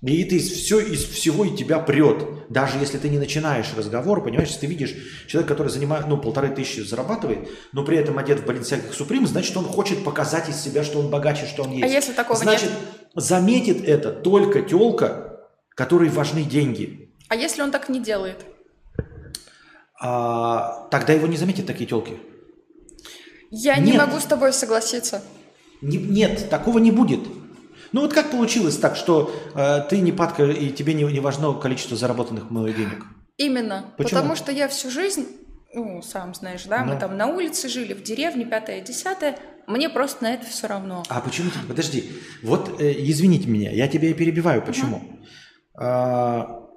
[0.06, 2.48] И ты все из всего и тебя прет.
[2.50, 4.96] Даже если ты не начинаешь разговор, понимаешь, если ты видишь
[5.28, 9.58] человека, который занимает, ну, полторы тысячи зарабатывает, но при этом одет в Balenciaga Supreme, значит,
[9.58, 11.84] он хочет показать из себя, что он богаче, что он есть.
[11.84, 12.80] А если такого значит, нет?
[13.16, 15.40] заметит это только телка,
[15.70, 17.10] которой важны деньги.
[17.28, 18.46] А если он так не делает?
[20.00, 22.20] А, тогда его не заметят такие телки.
[23.50, 23.86] Я нет.
[23.86, 25.24] не могу с тобой согласиться.
[25.82, 27.22] Не, нет, такого не будет.
[27.96, 31.54] Ну вот как получилось так, что э, ты не падка и тебе не, не важно
[31.54, 33.06] количество заработанных мной денег?
[33.38, 33.86] Именно.
[33.96, 34.20] Почему?
[34.20, 35.26] Потому что я всю жизнь,
[35.74, 36.94] ну, сам знаешь, да, ну.
[36.94, 41.04] мы там на улице жили, в деревне, пятое, десятое, мне просто на это все равно.
[41.08, 42.12] А почему ты, подожди,
[42.44, 44.98] вот э, извините меня, я тебя перебиваю, почему?
[44.98, 45.20] Угу.
[45.76, 46.68] А,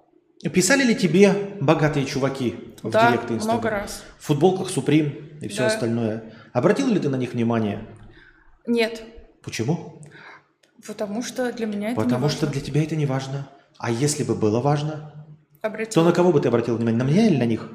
[0.52, 3.58] писали ли тебе богатые чуваки в да, директ Инстаграм?
[3.58, 4.04] много раз.
[4.20, 5.66] В футболках Supreme и все да.
[5.66, 6.32] остальное.
[6.52, 7.88] Обратил ли ты на них внимание?
[8.68, 9.02] Нет.
[9.42, 9.97] Почему?
[10.88, 13.46] Потому что для меня это Потому что для тебя это не важно.
[13.76, 15.26] А если бы было важно,
[15.60, 15.92] Обратил.
[15.92, 16.98] то на кого бы ты обратил внимание?
[16.98, 17.68] На меня или на них?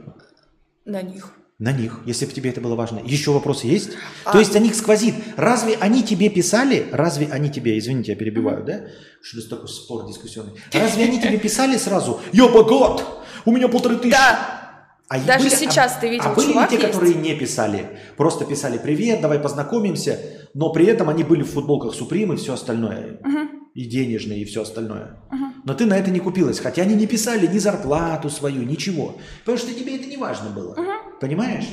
[0.83, 1.31] На них.
[1.59, 2.99] На них, если бы тебе это было важно.
[3.05, 3.91] Еще вопрос есть?
[4.25, 4.31] А...
[4.31, 5.13] То есть о них сквозит.
[5.37, 6.87] Разве они тебе писали?
[6.91, 8.81] Разве они тебе, извините, я перебиваю, да?
[9.21, 10.53] Что это такой спор дискуссионный.
[10.73, 13.05] Разве они тебе писали сразу, я богат,
[13.45, 14.11] у меня полторы тысячи?
[14.11, 14.59] Да.
[15.07, 16.87] А Даже были, сейчас а, ты видел, а были ли те, есть?
[16.87, 17.99] которые не писали?
[18.17, 20.19] Просто писали «Привет, давай познакомимся»,
[20.53, 23.19] но при этом они были в футболках Supreme и все остальное.
[23.21, 23.71] Угу.
[23.73, 25.17] И денежные, и все остальное.
[25.31, 25.45] Угу.
[25.65, 29.15] Но ты на это не купилась, хотя они не писали ни зарплату свою, ничего.
[29.39, 30.73] Потому что тебе это не важно было.
[30.73, 31.19] Угу.
[31.19, 31.67] Понимаешь?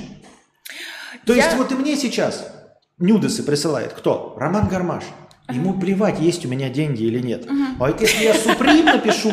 [1.26, 1.44] То Я...
[1.44, 2.50] есть вот и мне сейчас
[2.98, 4.34] нюдесы присылает кто?
[4.38, 5.04] Роман Гармаш.
[5.52, 7.44] Ему плевать, есть у меня деньги или нет.
[7.44, 7.62] Угу.
[7.80, 9.32] А вот если я Суприм напишу,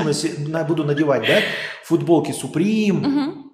[0.49, 1.39] на, буду надевать, да,
[1.83, 3.46] футболки Суприм, угу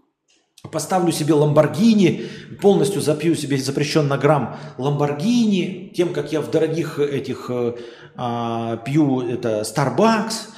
[0.72, 2.26] поставлю себе Ламборгини,
[2.62, 7.76] полностью запью себе запрещен на грамм Ламборгини, тем, как я в дорогих этих э,
[8.16, 10.54] а, пью это Starbucks,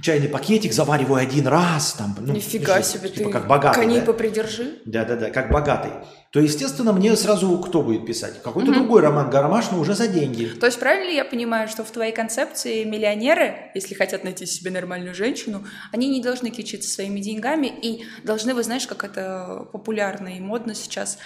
[0.00, 1.92] чайный пакетик завариваю один раз.
[1.92, 4.06] Там, ну, Нифига что, себе, типа, ты как богатый, коней да?
[4.06, 4.78] попридержи.
[4.84, 5.90] Да-да-да, как богатый.
[6.30, 8.42] То, естественно, мне сразу кто будет писать?
[8.42, 8.80] Какой-то угу.
[8.80, 10.46] другой роман Гармаш, но уже за деньги.
[10.46, 14.70] То есть правильно ли я понимаю, что в твоей концепции миллионеры, если хотят найти себе
[14.70, 20.28] нормальную женщину, они не должны кичиться своими деньгами и должны, вы знаешь, как это популярно
[20.28, 21.18] и модно сейчас,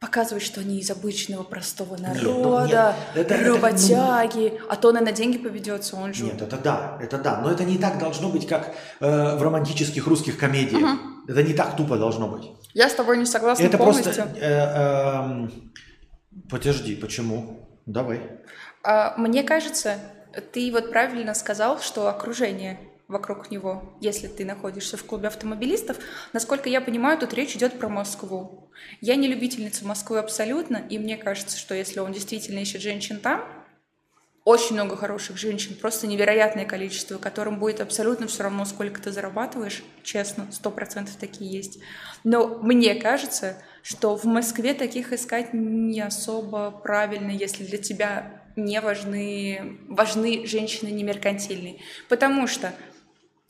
[0.00, 4.66] показывать, что они из обычного простого народа, нет, нет, это, работяги, это, ну...
[4.70, 6.24] а то он и на деньги поведется, он же...
[6.24, 10.06] Нет, это да, это да, но это не так должно быть, как э, в романтических
[10.06, 10.82] русских комедиях.
[10.82, 11.32] Угу.
[11.32, 12.50] Это не так тупо должно быть.
[12.72, 14.14] Я с тобой не согласна это полностью.
[14.14, 15.48] Просто, э, э,
[16.48, 17.68] подожди, почему?
[17.84, 18.22] Давай.
[18.82, 19.98] А, мне кажется,
[20.52, 22.80] ты вот правильно сказал, что окружение
[23.10, 25.98] вокруг него, если ты находишься в клубе автомобилистов.
[26.32, 28.70] Насколько я понимаю, тут речь идет про Москву.
[29.00, 33.44] Я не любительница Москвы абсолютно, и мне кажется, что если он действительно ищет женщин там,
[34.44, 39.82] очень много хороших женщин, просто невероятное количество, которым будет абсолютно все равно, сколько ты зарабатываешь,
[40.02, 41.78] честно, сто процентов такие есть.
[42.24, 48.80] Но мне кажется, что в Москве таких искать не особо правильно, если для тебя не
[48.80, 51.76] важны, важны женщины не меркантильные.
[52.08, 52.72] Потому что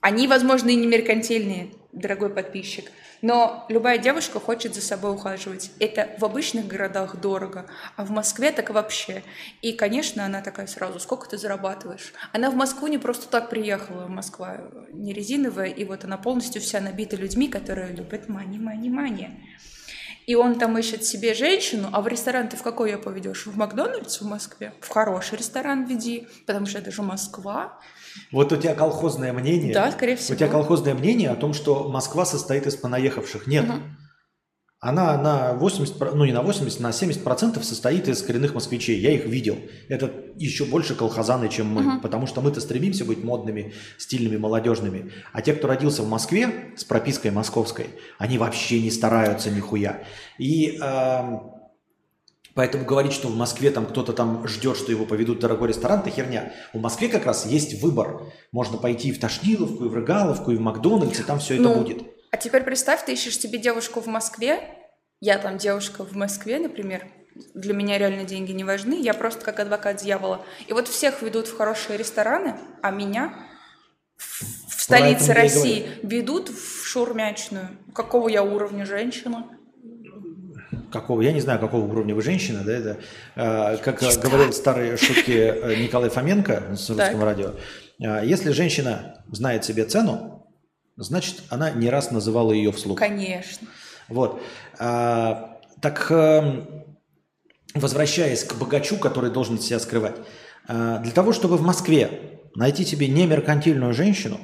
[0.00, 2.90] они, возможно, и не меркантильные, дорогой подписчик,
[3.22, 5.72] но любая девушка хочет за собой ухаживать.
[5.78, 9.22] Это в обычных городах дорого, а в Москве так вообще.
[9.60, 12.12] И, конечно, она такая сразу, сколько ты зарабатываешь?
[12.32, 14.60] Она в Москву не просто так приехала, Москва
[14.92, 19.28] не резиновая, и вот она полностью вся набита людьми, которые любят мани, мани, мани.
[20.26, 23.46] И он там ищет себе женщину, а в ресторан ты в какой ее поведешь?
[23.46, 24.72] В Макдональдс в Москве?
[24.80, 27.78] В хороший ресторан веди, потому что это же Москва.
[28.32, 29.72] Вот у тебя колхозное мнение.
[29.74, 30.34] Да, скорее всего.
[30.34, 33.46] У тебя колхозное мнение о том, что Москва состоит из понаехавших.
[33.46, 33.68] Нет.
[33.68, 33.80] Угу.
[34.82, 38.98] Она на 80, ну не на 80, на 70 процентов состоит из коренных москвичей.
[38.98, 39.58] Я их видел.
[39.88, 41.82] Это еще больше колхозаны, чем мы.
[41.82, 42.00] Угу.
[42.00, 45.12] Потому что мы-то стремимся быть модными, стильными, молодежными.
[45.34, 50.02] А те, кто родился в Москве с пропиской московской, они вообще не стараются нихуя.
[50.38, 51.38] И э,
[52.54, 56.00] Поэтому говорить, что в Москве там кто-то там ждет, что его поведут в дорогой ресторан,
[56.00, 56.52] это херня.
[56.72, 58.32] В Москве как раз есть выбор.
[58.50, 61.70] Можно пойти и в Тошниловку, и в Рыгаловку, и в Макдональдс, и там все ну,
[61.70, 62.02] это будет.
[62.30, 64.60] А теперь представь, ты ищешь себе девушку в Москве,
[65.20, 67.06] я там девушка в Москве, например,
[67.54, 70.44] для меня реально деньги не важны, я просто как адвокат дьявола.
[70.66, 73.34] И вот всех ведут в хорошие рестораны, а меня
[74.16, 77.68] в столице России ведут в шурмячную.
[77.94, 79.46] Какого я уровня женщина?
[80.90, 82.96] какого, я не знаю, какого уровня вы женщина, да, это,
[83.36, 87.52] э, как Есть говорил старые шутки э, Николай Фоменко с русском радио,
[88.00, 90.39] э, если женщина знает себе цену,
[91.02, 92.98] значит, она не раз называла ее вслух.
[92.98, 93.66] Конечно.
[94.08, 94.42] Вот.
[94.78, 96.86] А, так, эм,
[97.74, 100.16] возвращаясь к богачу, который должен себя скрывать,
[100.68, 104.38] для того, чтобы в Москве найти себе не меркантильную женщину,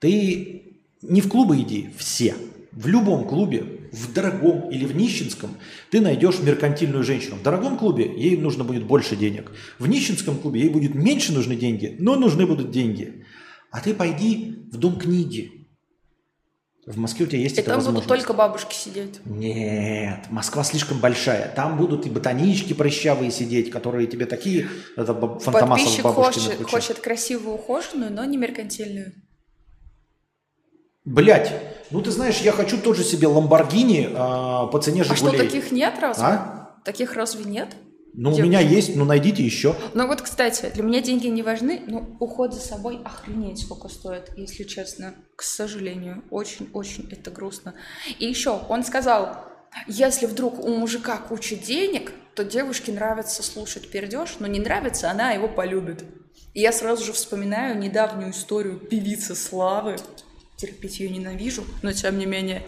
[0.00, 2.34] ты не в клубы иди, все–
[2.72, 5.50] в любом клубе, в дорогом или в нищенском,
[5.90, 7.36] ты найдешь меркантильную женщину.
[7.36, 9.50] В дорогом клубе ей нужно будет больше денег.
[9.78, 13.24] В нищенском клубе ей будет меньше нужны деньги, но нужны будут деньги.
[13.70, 15.60] А ты пойди в дом книги.
[16.86, 19.20] В Москве у тебя есть и эта там будут только бабушки сидеть.
[19.24, 21.52] Нет, Москва слишком большая.
[21.54, 24.68] Там будут и ботанички прыщавые сидеть, которые тебе такие...
[24.96, 29.12] Это Подписчик хочет, хочет красивую, ухоженную, но не меркантильную.
[31.04, 31.52] Блять,
[31.90, 35.32] ну ты знаешь, я хочу тоже себе Ламборгини а, по цене Жигулей.
[35.32, 36.24] А что, таких нет разве?
[36.24, 36.80] А?
[36.84, 37.76] Таких разве нет?
[38.12, 38.42] Ну, Девушки.
[38.42, 39.76] у меня есть, ну найдите еще.
[39.94, 44.30] Ну вот, кстати, для меня деньги не важны, но уход за собой охренеть сколько стоит,
[44.36, 45.14] если честно.
[45.36, 47.74] К сожалению, очень-очень это грустно.
[48.18, 49.44] И еще, он сказал,
[49.86, 55.32] если вдруг у мужика куча денег, то девушке нравится слушать пердеж, но не нравится, она
[55.32, 56.04] его полюбит.
[56.54, 59.96] И я сразу же вспоминаю недавнюю историю певицы Славы,
[60.56, 62.62] терпеть ее ненавижу, но тем не менее.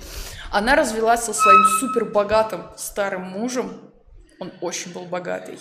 [0.51, 3.73] Она развелась со своим супер богатым старым мужем.
[4.39, 5.59] Он очень был богатый.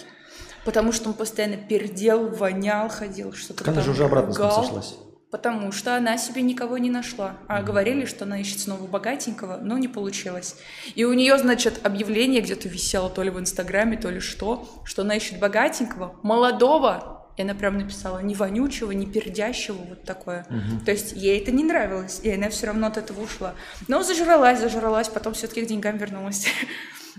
[0.65, 4.95] Потому что он постоянно пердел, вонял, ходил, что-то Она же уже обратно с сошлась.
[5.31, 7.37] Потому что она себе никого не нашла.
[7.47, 10.57] А говорили, что она ищет снова богатенького, но не получилось.
[10.93, 15.03] И у нее, значит, объявление где-то висело то ли в Инстаграме, то ли что, что
[15.03, 20.45] она ищет богатенького, молодого, и она прям написала не вонючего, не пердящего, вот такое.
[20.49, 20.85] Угу.
[20.85, 23.55] То есть ей это не нравилось, и она все равно от этого ушла.
[23.87, 26.45] Но зажралась, зажралась, потом все-таки к деньгам вернулась.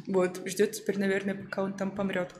[0.06, 2.34] Вот, ждет теперь, наверное, пока он там помрет.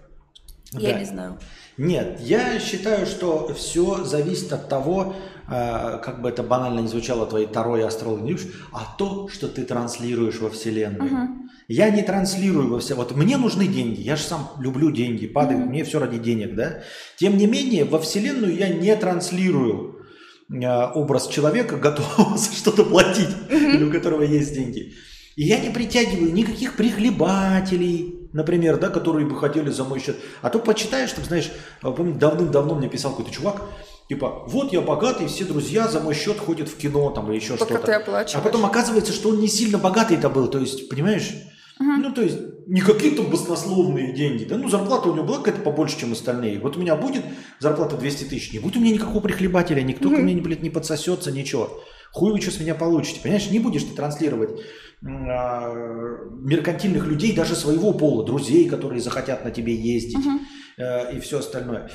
[0.73, 1.39] Я не знаю.
[1.77, 5.15] Нет, я считаю, что все зависит от того,
[5.47, 8.39] э, как бы это банально не звучало, твоей второй астрологи,
[8.73, 11.13] а то, что ты транслируешь во Вселенную.
[11.13, 11.43] Угу.
[11.69, 12.95] Я не транслирую во все.
[12.95, 14.01] Вот мне нужны деньги.
[14.01, 15.67] Я же сам люблю деньги, падаю, mm-hmm.
[15.67, 16.83] мне все ради денег, да.
[17.17, 20.05] Тем не менее, во Вселенную я не транслирую
[20.51, 24.95] э, образ человека, готового за что-то платить, или у которого есть деньги.
[25.37, 30.17] И я не притягиваю никаких прихлебателей, например, да, которые бы хотели за мой счет.
[30.43, 31.51] А то почитаешь, там, знаешь,
[31.81, 33.63] помню, давным-давно мне писал какой-то чувак,
[34.09, 37.57] Типа, вот я богатый, все друзья за мой счет ходят в кино там или еще
[37.57, 37.79] что-то.
[37.79, 38.35] ты оплачиваешь.
[38.35, 41.31] А потом оказывается, что он не сильно богатый-то был, то есть, понимаешь?
[41.81, 41.91] Угу.
[42.03, 45.99] Ну, то есть, не какие-то баснословные деньги, да, ну, зарплата у него была какая-то побольше,
[45.99, 46.61] чем остальные.
[46.61, 47.25] Вот у меня будет
[47.59, 50.17] зарплата 200 тысяч, не будет у меня никакого прихлебателя, никто угу.
[50.17, 51.83] ко мне, блядь, не подсосется, ничего.
[52.13, 53.51] Хуй вы что с меня получите, понимаешь?
[53.51, 54.61] Не будешь ты транслировать
[55.05, 55.73] а,
[56.31, 60.39] меркантильных людей, даже своего пола, друзей, которые захотят на тебе ездить угу.
[61.13, 61.91] и все остальное.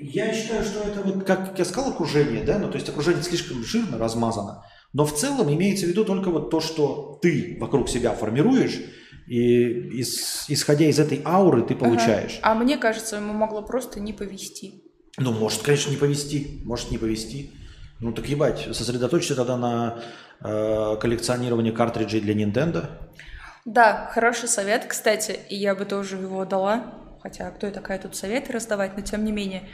[0.00, 3.64] Я считаю, что это вот, как я сказал, окружение, да, ну то есть окружение слишком
[3.64, 4.62] жирно размазано,
[4.92, 8.78] но в целом имеется в виду только вот то, что ты вокруг себя формируешь,
[9.26, 12.38] и из, исходя из этой ауры ты получаешь.
[12.40, 12.60] Ага.
[12.60, 14.84] А мне кажется, ему могло просто не повести.
[15.18, 17.50] Ну, может, конечно, не повести, может не повести.
[18.00, 20.00] Ну так ебать, сосредоточься тогда на
[20.40, 22.86] э, коллекционировании картриджей для Nintendo.
[23.64, 26.94] Да, хороший совет, кстати, и я бы тоже его дала.
[27.22, 29.68] Хотя кто я такая тут советы раздавать, но тем не менее,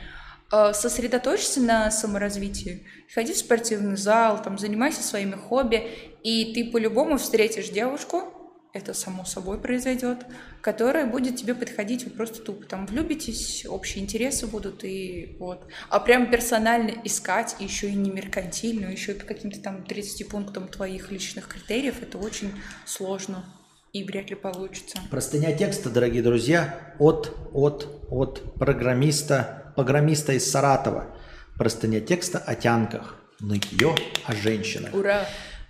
[0.51, 5.87] э, сосредоточься на саморазвитии, ходи в спортивный зал, там, занимайся своими хобби,
[6.23, 8.44] и ты по-любому встретишь девушку,
[8.75, 10.27] это само собой произойдет,
[10.61, 12.67] которая будет тебе подходить вы просто тупо.
[12.67, 15.65] Там влюбитесь, общие интересы будут, и вот.
[15.89, 20.67] А прям персонально искать, еще и не меркантильно, еще и по каким-то там 30 пунктам
[20.67, 22.53] твоих личных критериев, это очень
[22.85, 23.45] сложно
[23.93, 24.99] и вряд ли получится.
[25.09, 31.17] Простыня текста, дорогие друзья, от, от, от программиста, программиста из Саратова.
[31.57, 33.95] Простыня текста о тянках, нытье
[34.27, 34.93] о женщинах.
[34.93, 35.25] Ура!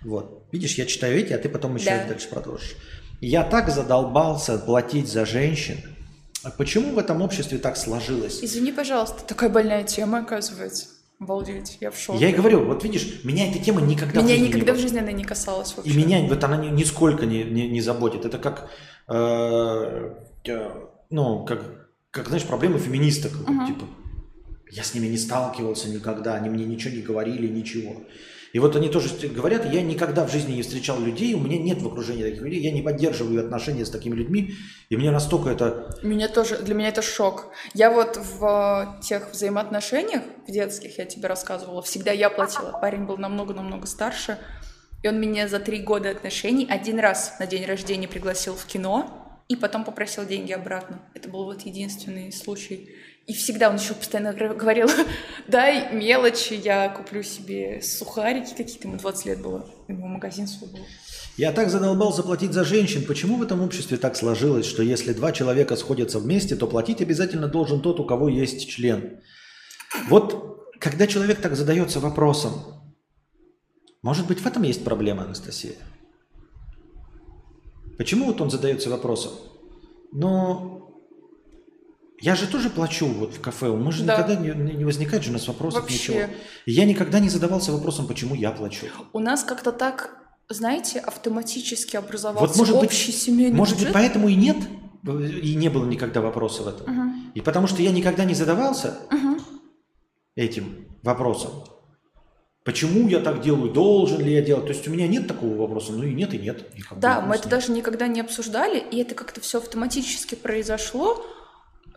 [0.05, 0.47] Вот.
[0.51, 2.05] Видишь, я читаю эти, а ты потом еще да.
[2.07, 2.75] дальше продолжишь.
[3.21, 5.77] Я так задолбался платить за женщин.
[6.43, 8.43] А почему в этом обществе так сложилось?
[8.43, 10.87] Извини, пожалуйста, такая больная тема, оказывается.
[11.19, 12.19] Обалдеть, я в шоке.
[12.19, 14.77] Я и говорю, вот видишь, меня эта тема никогда меня в жизни никогда не...
[14.77, 15.91] в жизни она не касалась вообще.
[15.91, 18.25] И меня вот она нисколько не, не, не заботит.
[18.25, 18.69] Это как,
[19.07, 20.13] э,
[20.43, 20.71] э,
[21.09, 23.31] ну, как, как, знаешь, проблемы феминисток.
[23.31, 23.65] Uh-huh.
[23.65, 23.85] Типа,
[24.69, 28.03] я с ними не сталкивался никогда, они мне ничего не говорили, ничего.
[28.55, 31.81] И вот они тоже говорят, я никогда в жизни не встречал людей, у меня нет
[31.81, 34.53] в окружении таких людей, я не поддерживаю отношения с такими людьми,
[34.87, 35.93] и мне настолько это...
[36.03, 37.51] Меня тоже, для меня это шок.
[37.73, 42.79] Я вот в тех взаимоотношениях, в детских, я тебе рассказывала, всегда я платила.
[42.79, 44.37] Парень был намного-намного старше,
[45.03, 49.43] и он меня за три года отношений один раз на день рождения пригласил в кино,
[49.49, 51.01] и потом попросил деньги обратно.
[51.13, 52.95] Это был вот единственный случай.
[53.27, 54.87] И всегда он еще постоянно говорил,
[55.47, 60.85] дай мелочи, я куплю себе сухарики какие-то, ему 20 лет было, ему магазин свой был.
[61.37, 63.03] Я так задолбал заплатить за женщин.
[63.05, 67.47] Почему в этом обществе так сложилось, что если два человека сходятся вместе, то платить обязательно
[67.47, 69.19] должен тот, у кого есть член?
[70.07, 72.53] Вот когда человек так задается вопросом,
[74.01, 75.73] может быть, в этом есть проблема, Анастасия?
[77.97, 79.31] Почему вот он задается вопросом?
[80.11, 80.74] Но
[82.21, 83.67] я же тоже плачу вот в кафе.
[83.69, 84.17] Мы же да.
[84.17, 86.13] никогда не, не возникает же у нас вопросов Вообще.
[86.13, 86.19] ничего.
[86.65, 88.87] Я никогда не задавался вопросом, почему я плачу.
[89.13, 90.17] У нас как-то так,
[90.49, 93.89] знаете, автоматически образовался вот, может общий быть, семейный Может бюджет?
[93.89, 94.57] быть, поэтому и нет,
[95.03, 96.89] и не было никогда вопроса в этом.
[96.89, 97.15] Угу.
[97.35, 99.41] И потому что я никогда не задавался угу.
[100.35, 101.51] этим вопросом.
[102.63, 103.71] Почему я так делаю?
[103.71, 104.65] Должен ли я делать?
[104.65, 106.65] То есть у меня нет такого вопроса, ну и нет, и нет.
[106.75, 111.23] И да, мы это даже никогда не обсуждали, и это как-то все автоматически произошло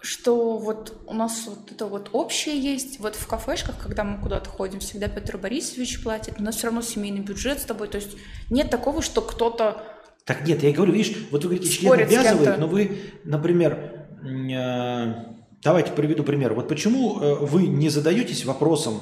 [0.02, 3.00] что вот у нас вот это вот общее есть.
[3.00, 6.34] Вот в кафешках, когда мы куда-то ходим, всегда Петр Борисович платит.
[6.38, 7.88] У нас все равно семейный бюджет с тобой.
[7.88, 8.16] То есть
[8.50, 9.82] нет такого, что кто-то...
[10.24, 15.14] Так нет, я говорю, видишь, вот вы говорите, член обязывает, но вы, например, э,
[15.62, 16.52] давайте приведу пример.
[16.52, 19.00] Вот почему э, вы не задаетесь вопросом,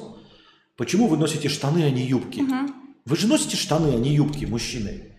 [0.77, 2.40] почему вы носите штаны, а не юбки?
[2.40, 2.73] Угу.
[3.06, 5.15] Вы же носите штаны, а не юбки, мужчины.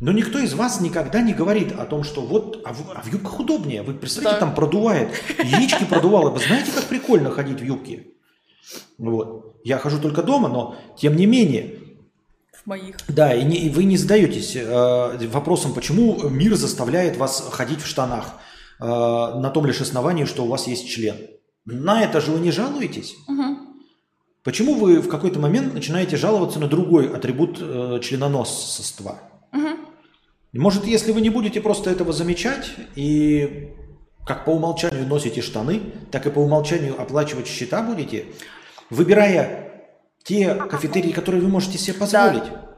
[0.00, 3.12] Но никто из вас никогда не говорит о том, что вот, а в, а в
[3.12, 3.82] юбках удобнее.
[3.82, 4.46] Вы представляете, да.
[4.46, 5.10] там продувает,
[5.42, 6.30] яички продувало.
[6.30, 8.06] Вы знаете, как прикольно ходить в юбке?
[8.96, 9.60] Вот.
[9.64, 11.80] Я хожу только дома, но тем не менее.
[12.52, 12.96] В моих.
[13.08, 17.86] Да, и, не, и вы не задаетесь э, вопросом, почему мир заставляет вас ходить в
[17.86, 18.34] штанах
[18.80, 21.16] э, на том лишь основании, что у вас есть член.
[21.64, 23.16] На это же вы не жалуетесь.
[23.26, 23.58] Угу.
[24.44, 29.18] Почему вы в какой-то момент начинаете жаловаться на другой атрибут э, членоносства?
[30.52, 33.70] Может, если вы не будете просто этого замечать и
[34.26, 35.80] как по умолчанию носите штаны,
[36.10, 38.26] так и по умолчанию оплачивать счета будете,
[38.90, 39.86] выбирая
[40.22, 42.44] те кафетерии, которые вы можете себе позволить.
[42.44, 42.68] Да.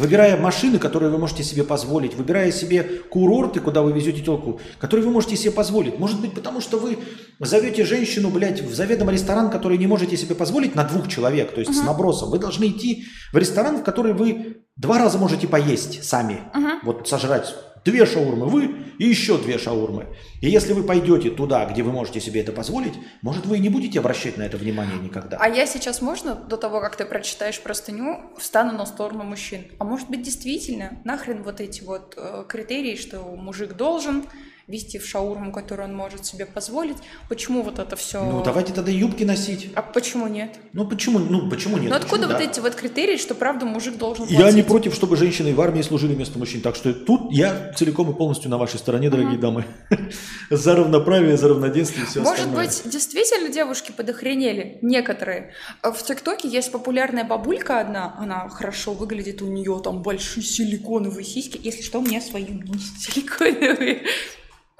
[0.00, 5.04] Выбирая машины, которые вы можете себе позволить, выбирая себе курорты, куда вы везете телку, которые
[5.04, 5.98] вы можете себе позволить.
[5.98, 6.96] Может быть, потому что вы
[7.38, 11.60] зовете женщину, блядь, в заведомо ресторан, который не можете себе позволить на двух человек, то
[11.60, 11.82] есть uh-huh.
[11.82, 12.30] с набросом.
[12.30, 16.40] Вы должны идти в ресторан, в который вы два раза можете поесть сами.
[16.54, 16.78] Uh-huh.
[16.82, 17.54] Вот сожрать
[17.84, 20.06] Две шаурмы вы и еще две шаурмы.
[20.42, 22.92] И если вы пойдете туда, где вы можете себе это позволить,
[23.22, 25.38] может, вы и не будете обращать на это внимание никогда.
[25.40, 29.64] А я сейчас, можно, до того, как ты прочитаешь простыню, встану на сторону мужчин?
[29.78, 34.24] А может быть, действительно, нахрен вот эти вот э, критерии, что мужик должен,
[34.70, 36.96] вести в шаурму, которую он может себе позволить.
[37.28, 38.24] Почему вот это все?
[38.24, 39.70] Ну, давайте тогда юбки носить.
[39.74, 40.58] А почему нет?
[40.72, 41.90] Ну, почему, ну, почему нет?
[41.90, 42.50] Ну, откуда почему, вот да?
[42.50, 44.38] эти вот критерии, что правда мужик должен платить?
[44.38, 46.60] Я не против, чтобы женщины в армии служили вместо мужчин.
[46.60, 49.42] Так что тут я целиком и полностью на вашей стороне, дорогие угу.
[49.42, 49.64] дамы.
[50.50, 52.66] за равноправие, за равноденствие и все Может остальное.
[52.66, 54.78] быть, действительно девушки подохренели?
[54.82, 55.52] Некоторые.
[55.82, 61.60] В ТикТоке есть популярная бабулька одна, она хорошо выглядит, у нее там большие силиконовые сиськи.
[61.62, 62.46] Если что, у меня свои
[62.98, 64.02] силиконовые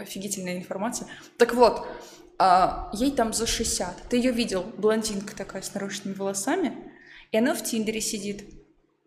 [0.02, 1.08] офигительная информация.
[1.38, 1.86] Так вот,
[2.38, 4.08] а, ей там за 60.
[4.08, 6.72] Ты ее видел, блондинка такая с нарощенными волосами,
[7.32, 8.44] и она в Тиндере сидит.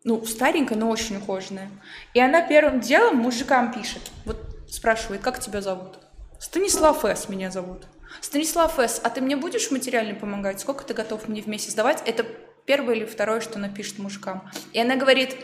[0.03, 1.69] Ну, старенькая, но очень ухоженная.
[2.13, 4.01] И она первым делом мужикам пишет.
[4.25, 4.37] Вот
[4.69, 5.99] спрашивает, как тебя зовут?
[6.39, 7.29] Станислав С.
[7.29, 7.87] меня зовут.
[8.21, 10.59] Станислав С., а ты мне будешь материально помогать?
[10.59, 12.03] Сколько ты готов мне в месяц давать?
[12.05, 12.25] Это
[12.65, 14.49] первое или второе, что она пишет мужикам.
[14.73, 15.35] И она говорит,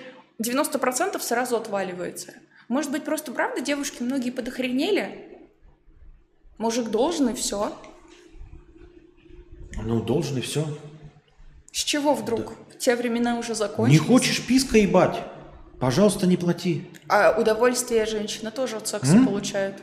[0.44, 2.34] 90% сразу отваливается.
[2.68, 5.29] Может быть, просто правда девушки многие подохренели,
[6.60, 7.74] Мужик должен и все.
[9.82, 10.66] Ну, должен и все.
[11.72, 12.48] С чего вдруг?
[12.70, 12.76] Да.
[12.78, 14.00] Те времена уже закончились.
[14.02, 15.24] Не хочешь писка ебать?
[15.80, 16.90] Пожалуйста, не плати.
[17.08, 19.26] А удовольствие женщина тоже от секса М?
[19.26, 19.76] получает.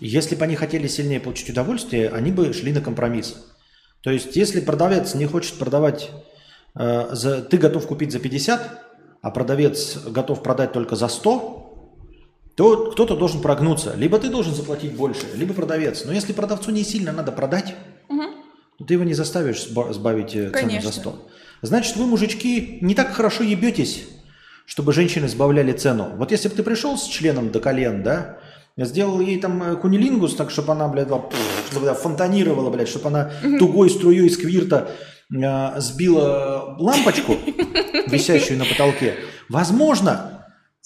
[0.00, 3.36] Если бы они хотели сильнее получить удовольствие, они бы шли на компромисс.
[4.00, 6.10] То есть, если продавец не хочет продавать,
[6.74, 8.82] э, за, ты готов купить за 50,
[9.22, 11.55] а продавец готов продать только за 100,
[12.56, 13.94] то кто-то должен прогнуться.
[13.96, 16.04] Либо ты должен заплатить больше, либо продавец.
[16.04, 17.74] Но если продавцу не сильно надо продать,
[18.08, 18.22] угу.
[18.78, 21.28] то ты его не заставишь сбавить э, цену за 100.
[21.62, 24.08] Значит, вы, мужички, не так хорошо ебетесь,
[24.64, 26.12] чтобы женщины сбавляли цену.
[26.16, 28.38] Вот если бы ты пришел с членом до колен, да,
[28.78, 31.08] сделал ей там э, кунилингус, так, чтобы она, блядь,
[32.00, 34.92] фонтанировала, блядь, чтобы она тугой струей сквирта
[35.30, 37.36] э, сбила лампочку,
[38.06, 39.16] висящую на потолке.
[39.50, 40.35] Возможно,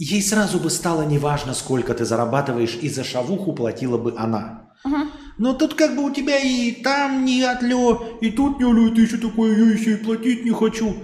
[0.04, 4.70] ей сразу бы стало неважно, сколько ты зарабатываешь, и за шавуху платила бы она.
[4.84, 4.96] Угу.
[5.38, 9.02] Но тут как бы у тебя и там не отлё, и тут не отлё, ты
[9.02, 10.96] еще такое, я еще и платить не хочу.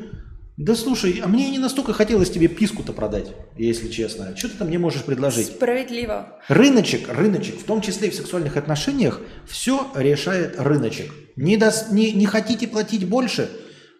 [0.56, 3.26] Да слушай, а мне не настолько хотелось тебе писку-то продать,
[3.58, 4.34] если честно.
[4.34, 5.48] Что ты там мне можешь предложить?
[5.48, 6.38] Справедливо.
[6.48, 11.12] Рыночек, рыночек, в том числе и в сексуальных отношениях, все решает рыночек.
[11.36, 13.50] Не, до, не, не хотите платить больше?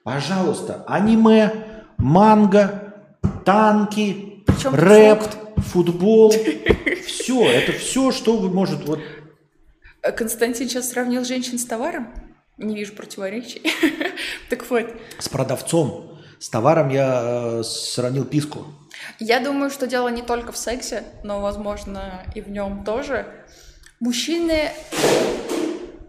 [0.03, 1.53] Пожалуйста, аниме,
[1.99, 2.95] манго,
[3.45, 4.26] танки,
[4.57, 5.23] причем рэп,
[5.59, 6.31] футбол,
[7.07, 9.01] все, это все, что вы может вот.
[10.03, 12.09] Э, Константин сейчас сравнил женщин с товаром.
[12.57, 13.63] Не вижу противоречий.
[14.51, 14.87] так вот.
[15.19, 16.19] С продавцом.
[16.39, 18.67] С товаром я э, сравнил писку.
[19.19, 23.27] Я думаю, что дело не только в сексе, но, возможно, и в нем тоже.
[24.01, 24.71] Мужчины...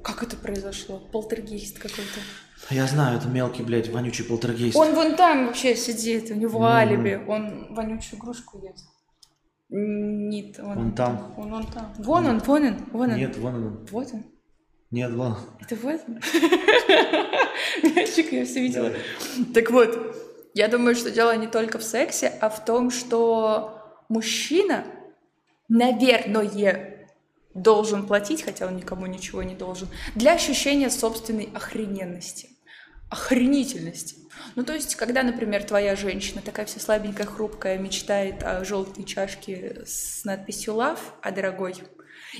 [0.03, 0.99] Как это произошло?
[0.99, 2.21] Полтергейст какой-то.
[2.69, 4.75] Я знаю, это мелкий, блядь, вонючий полтергейст.
[4.75, 6.67] Он вон там вообще сидит, у него mm.
[6.67, 8.85] алиби, он вонючую игрушку ест.
[9.69, 11.33] Нет, он, он там.
[11.37, 11.93] Он, он там.
[11.97, 13.17] Вон он, вон он, вон он.
[13.17, 13.87] Нет, вон он.
[13.91, 14.23] Вот он.
[14.91, 15.37] Нет, вон.
[15.59, 16.15] Это вот он?
[17.83, 18.91] Мячик, я все видела.
[19.53, 20.15] Так вот,
[20.53, 24.85] я думаю, что дело не только в сексе, а в том, что мужчина,
[25.69, 27.09] наверное,
[27.53, 32.56] должен платить, хотя он никому ничего не должен, для ощущения собственной охрененности
[33.09, 34.15] охренительности.
[34.55, 39.83] Ну, то есть, когда, например, твоя женщина, такая вся слабенькая, хрупкая, мечтает о желтой чашке
[39.85, 41.75] с надписью «Love», а дорогой,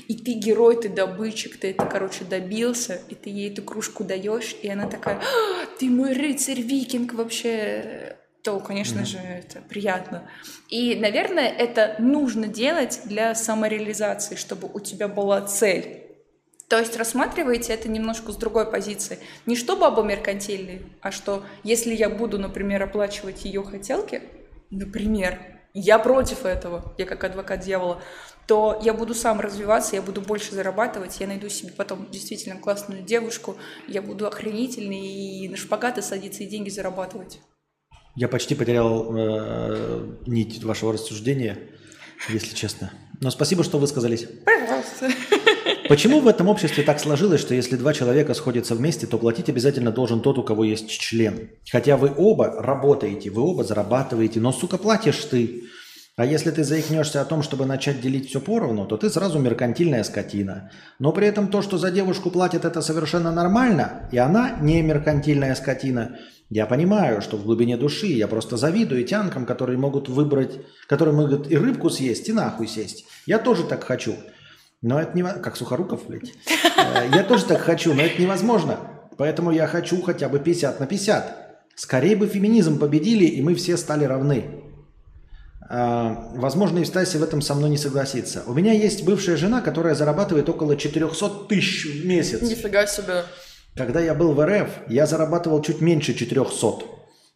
[0.06, 4.54] и ты герой, ты добытчик, ты это, короче, добился, и ты ей эту кружку даешь,
[4.62, 9.04] и она такая, а, ты мой рыцарь, викинг вообще, то, конечно mm-hmm.
[9.04, 10.30] же, это приятно.
[10.68, 16.07] И, наверное, это нужно делать для самореализации, чтобы у тебя была цель.
[16.68, 19.18] То есть рассматриваете это немножко с другой позиции.
[19.46, 24.22] Не что баба меркантильный, а что если я буду, например, оплачивать ее хотелки,
[24.70, 25.40] например,
[25.72, 28.02] я против этого, я как адвокат дьявола,
[28.46, 33.02] то я буду сам развиваться, я буду больше зарабатывать, я найду себе потом действительно классную
[33.02, 37.40] девушку, я буду охренительный и на шпагаты садиться и деньги зарабатывать.
[38.14, 41.58] Я почти потерял э, нить вашего рассуждения,
[42.28, 42.92] если честно.
[43.20, 44.26] Но спасибо, что высказались.
[44.44, 45.10] Пожалуйста.
[45.88, 49.90] Почему в этом обществе так сложилось, что если два человека сходятся вместе, то платить обязательно
[49.90, 51.50] должен тот, у кого есть член?
[51.70, 55.64] Хотя вы оба работаете, вы оба зарабатываете, но, сука, платишь ты.
[56.16, 60.02] А если ты заикнешься о том, чтобы начать делить все поровну, то ты сразу меркантильная
[60.02, 60.70] скотина.
[60.98, 65.54] Но при этом то, что за девушку платят, это совершенно нормально, и она не меркантильная
[65.54, 66.18] скотина.
[66.50, 70.58] Я понимаю, что в глубине души я просто завидую тянкам, которые могут выбрать,
[70.88, 73.04] которые могут и рыбку съесть, и нахуй сесть.
[73.26, 74.14] Я тоже так хочу.
[74.82, 75.22] Но это не...
[75.22, 76.32] Как Сухоруков, блядь.
[76.76, 78.78] Э, я тоже так хочу, но это невозможно.
[79.16, 81.48] Поэтому я хочу хотя бы 50 на 50.
[81.74, 84.64] Скорее бы феминизм победили, и мы все стали равны.
[85.70, 88.42] А, возможно, и Стаси в этом со мной не согласится.
[88.46, 92.40] У меня есть бывшая жена, которая зарабатывает около 400 тысяч в месяц.
[92.42, 93.24] Нифига себе.
[93.76, 96.84] Когда я был в РФ, я зарабатывал чуть меньше 400.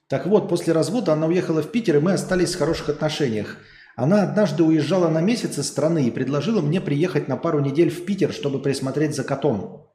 [0.08, 3.58] Так вот, после развода она уехала в Питер, и мы остались в хороших отношениях.
[3.96, 8.04] Она однажды уезжала на месяц из страны и предложила мне приехать на пару недель в
[8.04, 9.92] Питер, чтобы присмотреть за котом.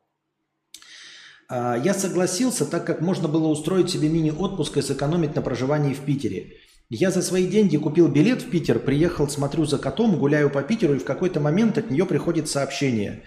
[1.49, 6.01] А, я согласился, так как можно было устроить себе мини-отпуск и сэкономить на проживании в
[6.01, 6.53] Питере.
[6.89, 10.95] Я за свои деньги купил билет в Питер, приехал, смотрю за котом, гуляю по Питеру,
[10.95, 13.23] и в какой-то момент от нее приходит сообщение.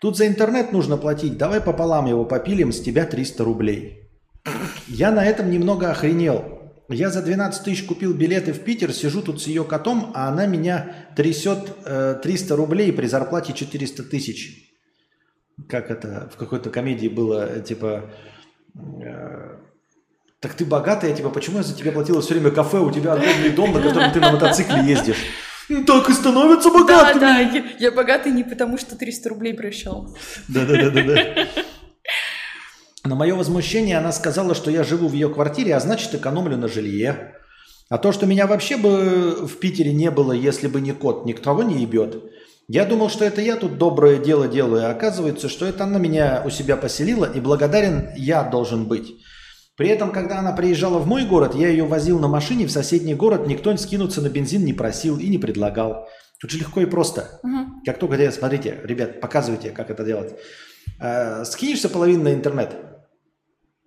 [0.00, 4.10] Тут за интернет нужно платить, давай пополам его попилим, с тебя 300 рублей.
[4.86, 6.59] Я на этом немного охренел.
[6.92, 10.46] Я за 12 тысяч купил билеты в Питер, сижу тут с ее котом, а она
[10.46, 14.72] меня трясет э, 300 рублей при зарплате 400 тысяч.
[15.68, 18.10] Как это в какой-то комедии было, типа...
[18.74, 19.56] Э,
[20.40, 23.50] так ты богатая, типа, почему я за тебя платила все время кафе, у тебя огромный
[23.50, 25.18] дом, на котором ты на мотоцикле ездишь?
[25.86, 27.20] Так и становятся богатыми.
[27.20, 30.16] Да, да, я, я богатый не потому, что 300 рублей прощал.
[30.48, 31.46] Да-да-да-да.
[33.04, 36.68] На мое возмущение она сказала, что я живу в ее квартире, а значит экономлю на
[36.68, 37.34] жилье.
[37.88, 41.62] А то, что меня вообще бы в Питере не было, если бы не кот, никого
[41.62, 42.22] не ебет.
[42.68, 46.42] Я думал, что это я тут доброе дело делаю, а оказывается, что это она меня
[46.44, 49.16] у себя поселила, и благодарен я должен быть.
[49.76, 53.14] При этом, когда она приезжала в мой город, я ее возил на машине в соседний
[53.14, 56.06] город, никто скинуться на бензин не просил и не предлагал.
[56.38, 57.40] Тут же легко и просто.
[57.42, 57.82] Угу.
[57.86, 60.34] Как только ты, смотрите, ребят, показывайте, как это делать.
[61.00, 62.76] Э, скинешься половину на интернет?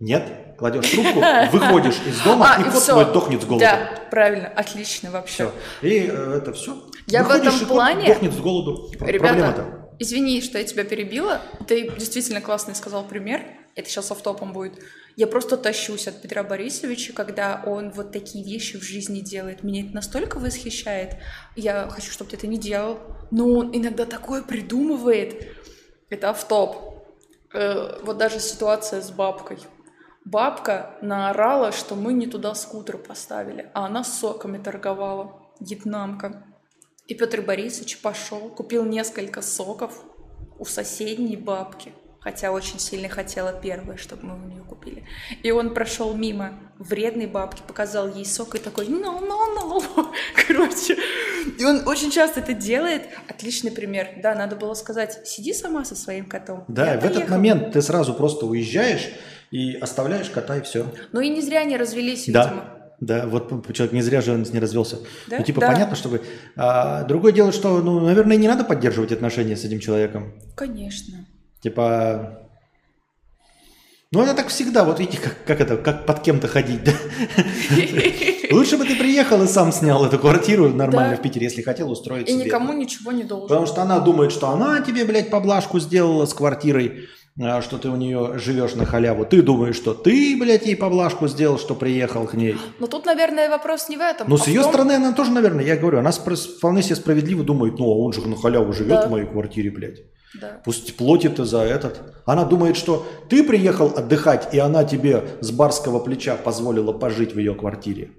[0.00, 0.56] Нет?
[0.58, 1.20] Кладешь трубку,
[1.52, 3.64] выходишь из дома, а, и, кот твой дохнет с голоду.
[3.64, 5.50] Да, правильно, отлично вообще.
[5.80, 5.88] Все.
[5.88, 6.76] И э, это все.
[7.06, 8.06] Я выходишь, в этом плане...
[8.06, 8.90] дохнет с голоду.
[9.00, 11.40] Ребята, извини, что я тебя перебила.
[11.66, 13.42] Ты действительно классный сказал пример.
[13.76, 14.78] Это сейчас автопом будет.
[15.16, 19.64] Я просто тащусь от Петра Борисовича, когда он вот такие вещи в жизни делает.
[19.64, 21.16] Меня это настолько восхищает.
[21.56, 22.98] Я хочу, чтобы ты это не делал.
[23.30, 25.48] Но он иногда такое придумывает.
[26.08, 27.06] Это автоп.
[27.52, 29.58] Э, вот даже ситуация с бабкой.
[30.24, 36.44] Бабка наорала, что мы не туда скутер поставили, а она соками торговала, вьетнамка.
[37.06, 40.02] И Петр Борисович пошел, купил несколько соков
[40.58, 41.92] у соседней бабки–
[42.24, 45.04] хотя очень сильно хотела первое, чтобы мы у нее купили.
[45.42, 50.12] И он прошел мимо вредной бабки, показал ей сок и такой, ну, ну, ну,
[50.46, 50.96] короче.
[51.58, 53.02] И он очень часто это делает.
[53.28, 54.08] Отличный пример.
[54.22, 56.64] Да, надо было сказать, сиди сама со своим котом.
[56.66, 57.18] Да, Я в поехал.
[57.18, 59.10] этот момент ты сразу просто уезжаешь
[59.54, 60.92] и оставляешь кота и все.
[61.12, 62.42] Ну и не зря они развелись, да.
[62.42, 62.64] видимо.
[63.00, 64.98] Да, вот человек не зря же он не развелся.
[65.28, 65.38] Да?
[65.38, 65.68] Ну, типа, да.
[65.68, 66.22] понятно, чтобы...
[66.56, 70.34] А, другое дело, что, ну, наверное, не надо поддерживать отношения с этим человеком.
[70.56, 71.24] Конечно.
[71.60, 72.48] Типа,
[74.10, 74.84] ну, это так всегда.
[74.84, 76.92] Вот видите, как, как это, как под кем-то ходить, да?
[78.50, 81.16] Лучше бы ты приехал и сам снял эту квартиру нормально да.
[81.16, 82.46] в Питере, если хотел устроить и себе.
[82.46, 83.46] Никому ничего не должен.
[83.46, 87.96] Потому что она думает, что она тебе, блядь, поблажку сделала с квартирой, что ты у
[87.96, 89.24] нее живешь на халяву.
[89.24, 92.56] Ты думаешь, что ты, блядь, ей поблажку сделал, что приехал к ней.
[92.78, 94.28] Но тут, наверное, вопрос не в этом.
[94.28, 94.70] Ну, а с ее том...
[94.70, 98.26] стороны она тоже, наверное, я говорю, она вполне себе справедливо думает, ну, а он же
[98.28, 99.08] на халяву живет да.
[99.08, 100.02] в моей квартире, блядь.
[100.40, 100.60] Да.
[100.64, 102.00] Пусть платит за этот.
[102.24, 107.38] Она думает, что ты приехал отдыхать, и она тебе с барского плеча позволила пожить в
[107.38, 108.10] ее квартире.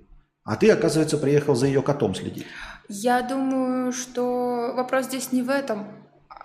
[0.44, 2.46] А ты, оказывается, приехал за ее котом следить.
[2.88, 5.88] Я думаю, что вопрос здесь не в этом.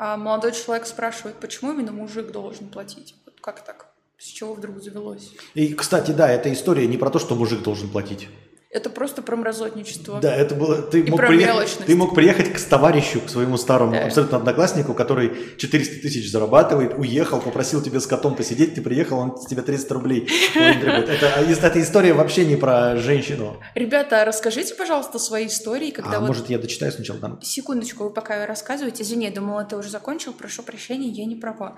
[0.02, 3.14] А молодой человек спрашивает, почему именно мужик должен платить?
[3.26, 3.88] Вот как так?
[4.16, 5.34] С чего вдруг завелось?
[5.52, 8.30] И, кстати, да, эта история не про то, что мужик должен платить.
[8.70, 10.20] Это просто про мразотничество.
[10.20, 10.80] Да, это было...
[10.80, 14.04] Ты, мог, приехать, ты мог приехать к товарищу, к своему старому да.
[14.04, 19.36] абсолютно однокласснику, который 400 тысяч зарабатывает, уехал, попросил тебя с котом посидеть, ты приехал, он
[19.36, 23.60] с тебя 300 рублей Это, эта история вообще не про женщину.
[23.74, 26.28] Ребята, расскажите, пожалуйста, свои истории, когда А вот...
[26.28, 27.18] может, я дочитаю сначала?
[27.18, 27.42] Там?
[27.42, 29.02] Секундочку, вы пока рассказываете.
[29.02, 31.76] Извини, я думала, ты уже закончил, прошу прощения, я не права.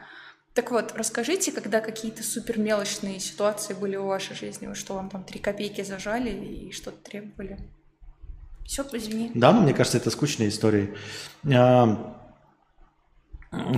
[0.54, 5.24] Так вот, расскажите, когда какие-то супер мелочные ситуации были в вашей жизни, что вам там
[5.24, 7.58] три копейки зажали и что-то требовали.
[8.66, 9.30] Все, извини.
[9.34, 10.94] Да, но мне кажется, это скучная история.
[11.52, 12.16] А,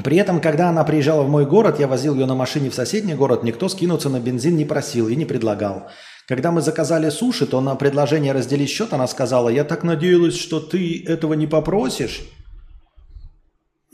[0.05, 3.15] При этом, когда она приезжала в мой город, я возил ее на машине в соседний
[3.15, 5.89] город, никто скинуться на бензин не просил и не предлагал.
[6.27, 10.59] Когда мы заказали суши, то на предложение разделить счет она сказала, я так надеялась, что
[10.59, 12.23] ты этого не попросишь.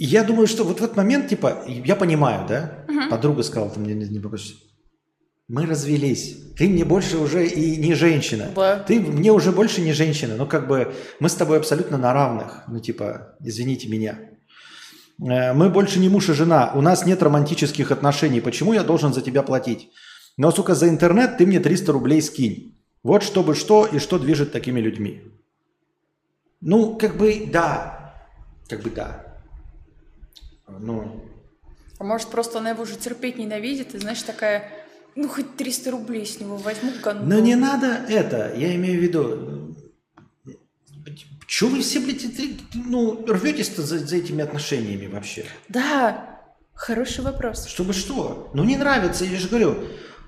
[0.07, 2.85] Я думаю, что вот в этот момент, типа, я понимаю, да?
[2.89, 3.11] Угу.
[3.11, 4.23] Подруга сказала, ты мне не, не.
[5.47, 6.37] Мы развелись.
[6.57, 8.49] Ты мне больше уже и не женщина.
[8.55, 8.79] Да.
[8.79, 10.37] Ты мне уже больше не женщина.
[10.37, 12.63] Ну, как бы мы с тобой абсолютно на равных.
[12.69, 14.19] Ну, типа, извините меня.
[15.21, 16.73] Э, мы больше не муж и жена.
[16.75, 18.41] У нас нет романтических отношений.
[18.41, 19.91] Почему я должен за тебя платить?
[20.39, 22.81] Но, сука, за интернет ты мне 300 рублей скинь.
[23.03, 25.23] Вот чтобы что и что движет такими людьми.
[26.63, 28.15] Ну, как бы да.
[28.69, 29.30] Как бы да.
[30.79, 31.25] Ну.
[31.99, 34.71] А может, просто она его уже терпеть ненавидит, и, значит, такая,
[35.17, 37.21] ну, хоть 300 рублей с него возьму, гону.
[37.25, 39.77] Но не надо это, я имею в виду,
[41.47, 42.25] чего вы все, блядь,
[42.75, 45.45] ну, рветесь-то за, за этими отношениями вообще?
[45.69, 46.41] Да,
[46.73, 47.67] хороший вопрос.
[47.67, 48.51] Чтобы что?
[48.55, 49.77] Ну, не нравится, я же говорю,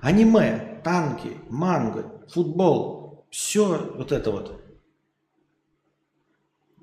[0.03, 4.62] Аниме, танки, манго, футбол, все вот это вот.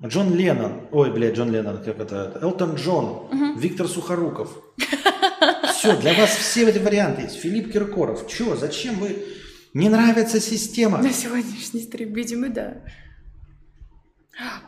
[0.04, 3.58] Джон Леннон, ой, блядь, Джон Леннон, как это, Элтон Джон, угу.
[3.58, 4.56] Виктор Сухоруков.
[5.72, 7.36] Все, для вас все эти варианты есть.
[7.36, 8.28] Филипп Киркоров.
[8.28, 9.24] Че, зачем вы...
[9.72, 10.98] Не нравится система?
[10.98, 12.82] На сегодняшний стрим, видимо, да.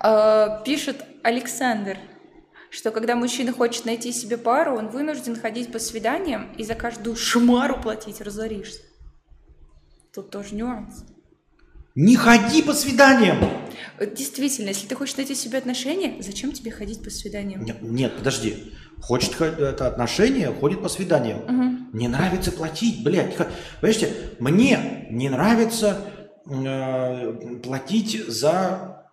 [0.00, 1.98] А, пишет Александр
[2.72, 7.16] что когда мужчина хочет найти себе пару, он вынужден ходить по свиданиям и за каждую
[7.16, 8.80] шмару платить разоришься.
[10.14, 11.04] Тут тоже нюанс.
[11.94, 13.38] Не ходи по свиданиям!
[14.00, 17.64] Действительно, если ты хочешь найти себе отношения, зачем тебе ходить по свиданиям?
[17.64, 18.72] Нет, нет подожди.
[19.00, 21.40] Хочет это отношение, ходит по свиданиям.
[21.40, 21.98] Угу.
[21.98, 23.36] Не нравится платить, блядь.
[23.80, 25.98] Понимаете, мне не нравится
[26.46, 29.10] э, платить за,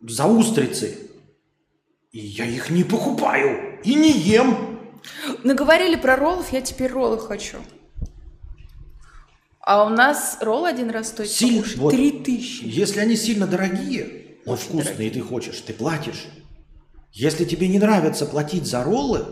[0.00, 0.96] за устрицы.
[2.12, 4.80] И я их не покупаю и не ем.
[5.44, 7.58] Наговорили про роллов, я теперь роллы хочу.
[9.68, 11.62] А у нас ролл один раз стоит Силь...
[11.76, 12.64] вот, 3 тысячи.
[12.64, 15.10] Если они сильно дорогие, но Очень вкусные, дорогие.
[15.10, 16.24] и ты хочешь, ты платишь.
[17.12, 19.26] Если тебе не нравится платить за роллы,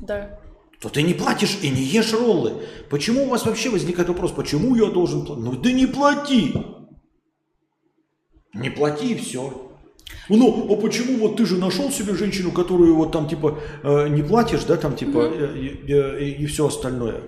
[0.00, 0.40] да.
[0.80, 2.64] то ты не платишь и не ешь роллы.
[2.90, 5.44] Почему у вас вообще возникает вопрос, почему я должен платить?
[5.44, 6.52] Ну да не плати.
[8.52, 9.70] Не плати и все.
[10.28, 14.24] Ну, а почему вот ты же нашел себе женщину, которую вот там типа э, не
[14.24, 17.22] платишь, да, там типа э, э, и, и все остальное.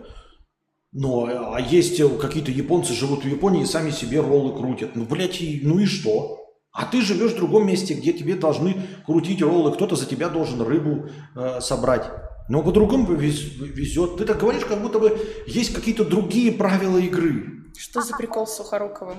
[0.92, 4.94] Ну, а есть какие-то японцы живут в Японии и сами себе роллы крутят.
[4.94, 6.38] Ну, блядь, и, ну и что?
[6.70, 10.60] А ты живешь в другом месте, где тебе должны крутить роллы, кто-то за тебя должен
[10.62, 12.10] рыбу э, собрать.
[12.48, 14.18] Но по-другому везет.
[14.18, 17.64] Ты так говоришь, как будто бы есть какие-то другие правила игры.
[17.78, 19.18] Что за прикол с Сухоруковым?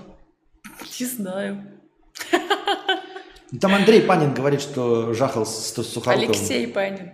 [0.99, 1.63] Не знаю.
[3.61, 6.29] Там Андрей Панин говорит, что жахал с, с Сухоруковым.
[6.29, 7.13] Алексей Панин.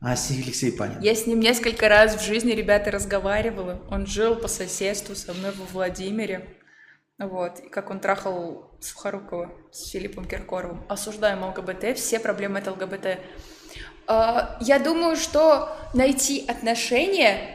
[0.00, 1.00] А, Алексей Панин.
[1.00, 3.82] Я с ним несколько раз в жизни, ребята, разговаривала.
[3.90, 6.56] Он жил по соседству со мной во Владимире.
[7.18, 10.84] Вот, и как он трахал Сухорукова с Филиппом Киркоровым.
[10.88, 13.18] Осуждаем ЛГБТ, все проблемы от ЛГБТ.
[14.06, 17.54] А, я думаю, что найти отношения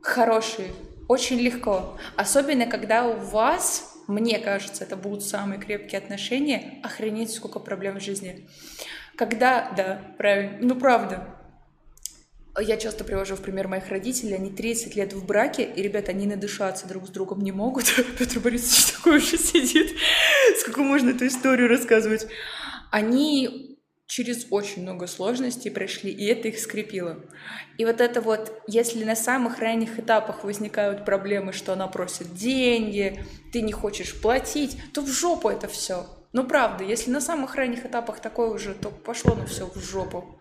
[0.00, 0.70] хорошие
[1.08, 1.98] очень легко.
[2.16, 8.02] Особенно, когда у вас мне кажется, это будут самые крепкие отношения, охренеть, сколько проблем в
[8.02, 8.48] жизни.
[9.18, 11.26] Когда, да, правильно, ну правда,
[12.56, 16.24] я часто привожу в пример моих родителей, они 30 лет в браке, и, ребята, они
[16.24, 17.86] надышаться друг с другом не могут.
[18.18, 19.96] Петр Борисович такой уже сидит.
[20.60, 22.28] Сколько можно эту историю рассказывать?
[22.92, 27.18] Они через очень много сложностей прошли, и это их скрепило.
[27.76, 33.24] И вот это вот, если на самых ранних этапах возникают проблемы, что она просит деньги,
[33.52, 36.06] ты не хочешь платить, то в жопу это все.
[36.32, 40.38] Ну правда, если на самых ранних этапах такое уже, то пошло ну все в жопу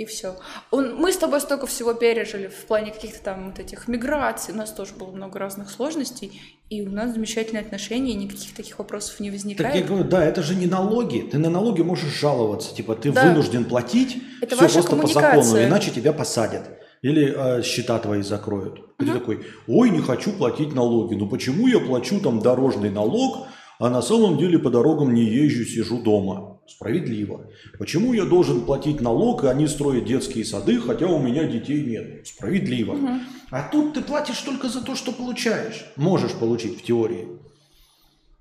[0.00, 0.36] и все.
[0.70, 4.56] Он, мы с тобой столько всего пережили в плане каких-то там вот этих миграций, у
[4.56, 6.40] нас тоже было много разных сложностей,
[6.70, 9.72] и у нас замечательные отношения, и никаких таких вопросов не возникает.
[9.72, 11.28] Так я говорю, да, это же не налоги.
[11.30, 13.26] Ты на налоги можешь жаловаться, типа ты да.
[13.26, 16.80] вынужден платить, это все просто по закону, иначе тебя посадят.
[17.02, 18.78] Или э, счета твои закроют.
[18.78, 18.88] Угу.
[19.00, 21.14] И ты такой, ой, не хочу платить налоги.
[21.14, 23.48] Ну почему я плачу там дорожный налог,
[23.80, 26.60] а на самом деле по дорогам не езжу, сижу дома.
[26.68, 27.46] Справедливо.
[27.78, 32.26] Почему я должен платить налог, и они строят детские сады, хотя у меня детей нет?
[32.26, 32.92] Справедливо.
[32.92, 33.08] Угу.
[33.50, 35.86] А тут ты платишь только за то, что получаешь.
[35.96, 37.26] Можешь получить в теории.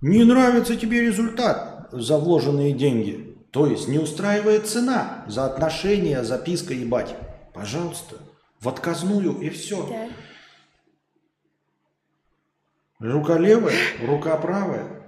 [0.02, 3.38] Не нравится тебе результат за вложенные деньги.
[3.52, 7.16] То есть не устраивает цена за отношения, записка ебать.
[7.54, 8.18] Пожалуйста,
[8.60, 9.88] в отказную и все.
[9.88, 10.10] Да.
[13.00, 14.99] Рука левая, рука правая.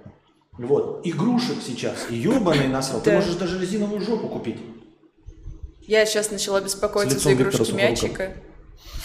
[0.58, 1.00] Вот.
[1.04, 3.00] Игрушек сейчас, ебаный насрал.
[3.00, 4.58] Ты можешь даже резиновую жопу купить.
[5.80, 8.34] Я сейчас начала беспокоиться за игрушки мячика.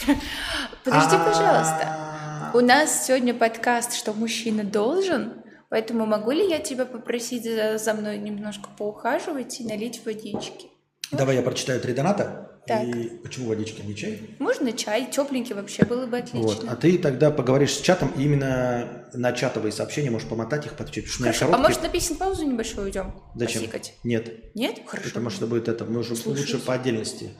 [0.84, 2.52] Подожди, пожалуйста.
[2.54, 8.18] У нас сегодня подкаст, что мужчина должен, поэтому могу ли я тебя попросить за мной
[8.18, 10.68] немножко поухаживать и налить водички?
[11.12, 12.57] Давай я прочитаю три доната.
[12.68, 12.84] Так.
[12.84, 14.20] И почему водички, не чай?
[14.40, 16.42] Можно чай, тепленький вообще было бы отлично.
[16.42, 16.66] Вот.
[16.68, 21.14] А ты тогда поговоришь с чатом, и именно на чатовые сообщения можешь помотать их, подключить.
[21.18, 23.14] Хорошо, а короткие- может на песен паузу небольшую уйдем?
[23.36, 23.62] Зачем?
[23.62, 23.94] Посикать?
[24.04, 24.54] Нет.
[24.56, 24.82] Нет?
[24.86, 25.08] Хорошо.
[25.10, 25.86] Потому что будет это.
[25.86, 26.52] Мы уже Слушаюсь.
[26.54, 27.32] лучше по отдельности.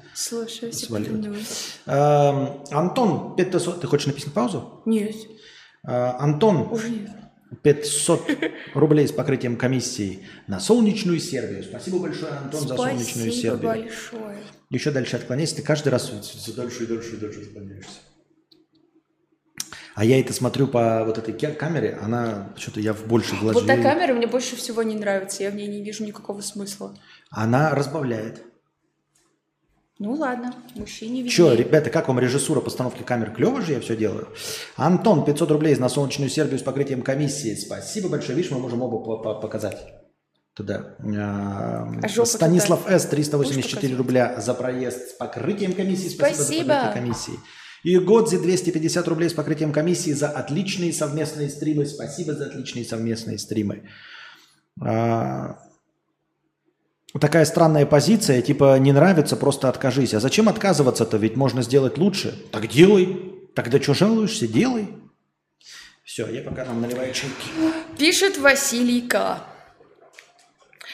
[0.90, 1.74] Повинуюсь.
[1.86, 3.82] Эм, Антон, 500...
[3.82, 4.82] Ты хочешь на песню паузу?
[4.86, 5.16] Нет,
[5.88, 7.10] Э, Антон, уже нет.
[7.62, 8.30] 500
[8.74, 11.64] рублей с покрытием комиссии на солнечную Сербию.
[11.64, 13.70] Спасибо большое, Антон, за солнечную Спасибо Сербию.
[13.70, 14.38] большое.
[14.70, 18.00] Еще дальше отклоняйся, ты каждый раз все дольше и дольше и дольше отклоняешься.
[19.96, 23.62] А я это смотрю по вот этой камере, она что-то я в больше вложил.
[23.62, 26.96] Вот та камера мне больше всего не нравится, я в ней не вижу никакого смысла.
[27.32, 28.44] Она разбавляет.
[30.00, 31.32] Ну ладно, мужчине виднее.
[31.32, 33.32] Че, ребята, как вам режиссура постановки камер?
[33.32, 34.28] Клево же я все делаю?
[34.76, 37.56] Антон, 500 рублей на солнечную Сербию с покрытием комиссии.
[37.56, 38.36] Спасибо большое.
[38.36, 39.78] Видишь, мы можем оба по- по- показать.
[40.54, 40.96] Туда.
[41.18, 43.06] А, А Станислав С.
[43.06, 43.98] 384 показывать?
[43.98, 46.10] рубля за проезд с покрытием комиссии.
[46.10, 46.64] Спасибо, Спасибо.
[46.66, 47.34] за покрытие комиссии.
[47.84, 51.86] И Годзи 250 рублей с покрытием комиссии за отличные совместные стримы.
[51.86, 53.84] Спасибо за отличные совместные стримы.
[54.82, 55.58] А,
[57.20, 60.14] такая странная позиция, типа не нравится, просто откажись.
[60.14, 61.18] А зачем отказываться-то?
[61.18, 62.38] Ведь можно сделать лучше.
[62.52, 63.34] Так делай.
[63.56, 64.48] Тогда что жалуешься?
[64.48, 64.90] Делай.
[66.04, 67.50] Все, я пока нам наливаю чайки.
[67.98, 69.44] Пишет Василий К.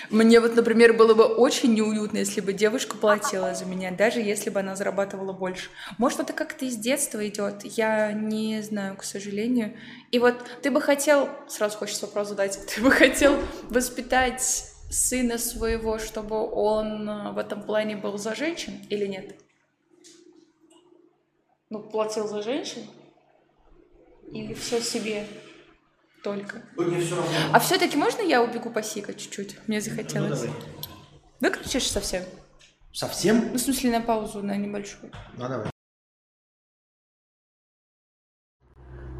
[0.09, 4.49] Мне вот, например, было бы очень неуютно, если бы девушка платила за меня, даже если
[4.49, 5.69] бы она зарабатывала больше.
[5.97, 9.73] Может, это как-то из детства идет, я не знаю, к сожалению.
[10.11, 13.37] И вот ты бы хотел, сразу хочется вопрос задать, ты бы хотел
[13.69, 19.35] воспитать сына своего, чтобы он э, в этом плане был за женщин или нет?
[21.69, 22.83] Ну, платил за женщин?
[24.31, 25.27] Или все себе
[26.23, 26.61] только?
[26.77, 27.31] Мне все равно.
[27.51, 29.57] А все-таки можно я убегу посикать чуть-чуть?
[29.67, 30.41] Мне Ну, захотелось.
[30.41, 30.55] давай.
[31.39, 32.23] Выключишь совсем?
[32.93, 33.49] Совсем?
[33.49, 35.11] Ну, в смысле, на паузу, на небольшую.
[35.37, 35.69] Ну, давай.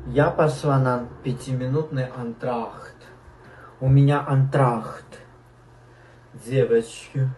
[0.08, 2.96] Я пошла на пятиминутный антрахт.
[3.82, 5.06] У меня антрахт.
[6.34, 7.30] Девочки.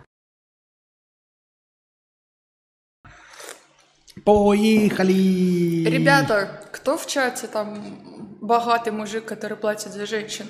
[4.24, 5.84] Поехали!
[5.90, 10.48] Ребята, кто в чате там богатый мужик, который платит за женщин?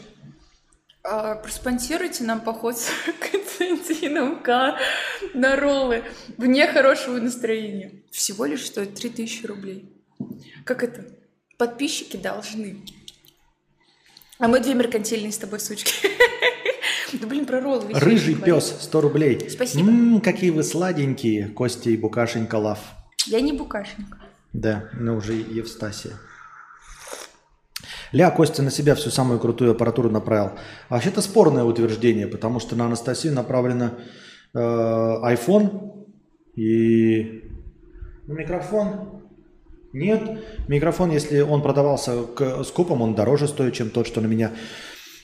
[1.03, 2.89] А, проспонсируйте нам поход с
[3.31, 4.77] Константином К.
[5.33, 6.03] на роллы.
[6.37, 8.03] Вне хорошего настроения.
[8.11, 9.91] Всего лишь стоит 3000 рублей.
[10.63, 11.05] Как это?
[11.57, 12.83] Подписчики должны.
[14.37, 15.93] А мы две меркантильные с тобой сучки.
[17.13, 17.91] Да блин, про роллы.
[17.93, 19.49] Рыжий пес, 100 рублей.
[19.49, 19.87] Спасибо.
[19.89, 22.79] М, какие вы сладенькие, Костя и Букашенька Лав.
[23.27, 24.17] Я не Букашенко.
[24.51, 26.13] Да, но уже Евстасия.
[28.11, 30.51] Ля, Костя на себя всю самую крутую аппаратуру направил.
[30.89, 33.91] Вообще-то спорное утверждение, потому что на Анастасию направлено
[34.53, 36.05] э, iPhone
[36.55, 37.43] и
[38.27, 39.24] ну, микрофон.
[39.95, 44.51] Нет, микрофон, если он продавался к скупам, он дороже стоит, чем тот, что на меня.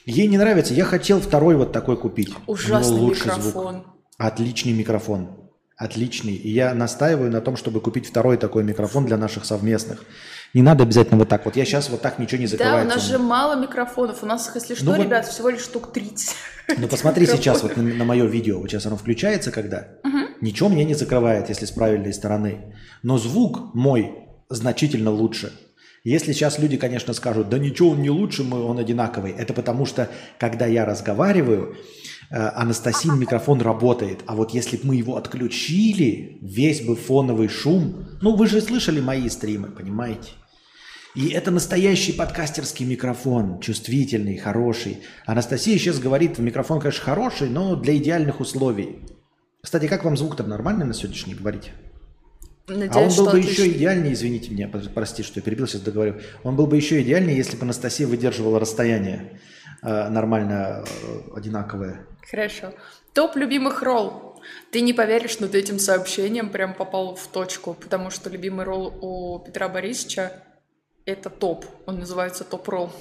[0.06, 0.72] Ей не нравится.
[0.72, 2.34] Я хотел второй вот такой купить.
[2.46, 3.74] Ужасный лучший микрофон.
[3.74, 3.86] звук.
[4.16, 5.28] Отличный микрофон.
[5.76, 6.34] Отличный.
[6.34, 10.04] И я настаиваю на том, чтобы купить второй такой микрофон для наших совместных.
[10.54, 11.44] Не надо обязательно вот так.
[11.44, 14.22] Вот я сейчас вот так ничего не Да, у нас же мало микрофонов.
[14.22, 16.34] У нас, их, если что, Ну вот- ребят, всего лишь штук 30.
[16.78, 18.58] Ну посмотри сейчас вот на, мое видео.
[18.58, 19.88] Вот сейчас оно включается когда.
[20.40, 22.74] Ничего мне не закрывает, если с правильной стороны.
[23.02, 24.21] Но звук мой
[24.54, 25.52] значительно лучше.
[26.04, 29.32] Если сейчас люди, конечно, скажут, да ничего, он не лучше, мы- он одинаковый.
[29.32, 31.76] Это потому что, когда я разговариваю,
[32.30, 34.20] э, Анастасин микрофон работает.
[34.26, 38.06] А вот если бы мы его отключили, весь бы фоновый шум...
[38.20, 40.30] Ну, вы же слышали мои стримы, понимаете?
[41.14, 44.98] И это настоящий подкастерский микрофон, чувствительный, хороший.
[45.26, 49.00] Анастасия сейчас говорит, микрофон, конечно, хороший, но для идеальных условий.
[49.62, 51.70] Кстати, как вам звук там нормальный на сегодняшний говорить?
[52.68, 53.50] Надеюсь, а он был бы отлично.
[53.50, 56.20] еще идеальнее, извините меня, про- прости, что я перебил, сейчас договорю.
[56.44, 59.40] Он был бы еще идеальнее, если бы Анастасия выдерживала расстояние
[59.82, 62.06] э, нормально э, одинаковое.
[62.30, 62.72] Хорошо.
[63.14, 64.40] Топ любимых ролл.
[64.70, 68.92] Ты не поверишь, но ты этим сообщением прям попал в точку, потому что любимый ролл
[69.00, 70.32] у Петра Борисовича–
[71.04, 71.64] это топ.
[71.86, 72.92] Он называется топ-ролл.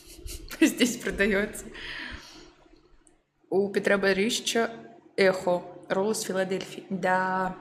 [0.60, 1.64] Здесь продается.
[3.50, 4.70] У Петра Борисовича
[5.16, 5.62] эхо.
[5.88, 6.84] Ролл из Филадельфии.
[6.90, 7.56] Да,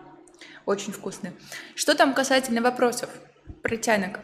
[0.68, 1.34] очень вкусные.
[1.73, 3.10] Что там касательно вопросов?
[3.64, 4.19] Протянок.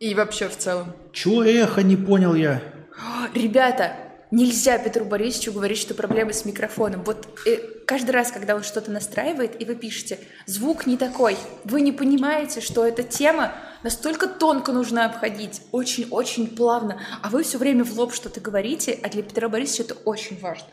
[0.00, 0.92] И вообще в целом.
[1.12, 2.60] Чего эхо, не понял я.
[3.34, 3.96] Ребята,
[4.30, 7.04] нельзя Петру Борисовичу говорить, что проблемы с микрофоном.
[7.04, 11.80] Вот э, каждый раз, когда он что-то настраивает, и вы пишете, звук не такой, вы
[11.80, 13.54] не понимаете, что эта тема
[13.84, 19.08] настолько тонко нужно обходить, очень-очень плавно, а вы все время в лоб что-то говорите, а
[19.08, 20.68] для Петра Борисовича это очень важно.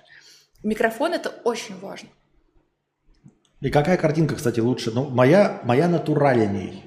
[0.63, 2.09] Микрофон это очень важно.
[3.59, 4.91] И какая картинка, кстати, лучше?
[4.91, 6.83] Ну, моя, моя натуральней.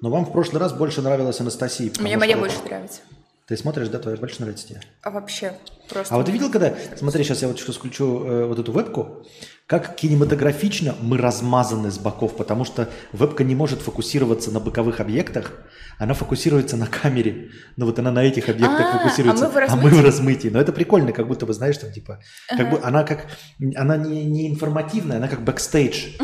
[0.00, 1.92] Но вам в прошлый раз больше нравилась Анастасия.
[2.00, 3.00] Мне моя больше нравится.
[3.46, 4.80] Ты смотришь, да, твоя больше нравится тебе?
[5.02, 5.54] А вообще,
[5.88, 6.14] просто...
[6.14, 6.74] А вот ты видел, когда...
[6.96, 9.24] Смотри, сейчас я вот сейчас включу э, вот эту вебку.
[9.66, 15.52] Как кинематографично мы размазаны с боков, потому что вебка не может фокусироваться на боковых объектах,
[15.98, 17.50] она фокусируется на камере.
[17.76, 20.48] Но вот она на этих объектах А, фокусируется, а мы в а мы в размытии.
[20.48, 22.20] Но это прикольно, как будто бы, знаешь, там типа...
[22.48, 23.26] Как бы она как...
[23.74, 26.18] Она не, не информативная, она как бэкстейдж.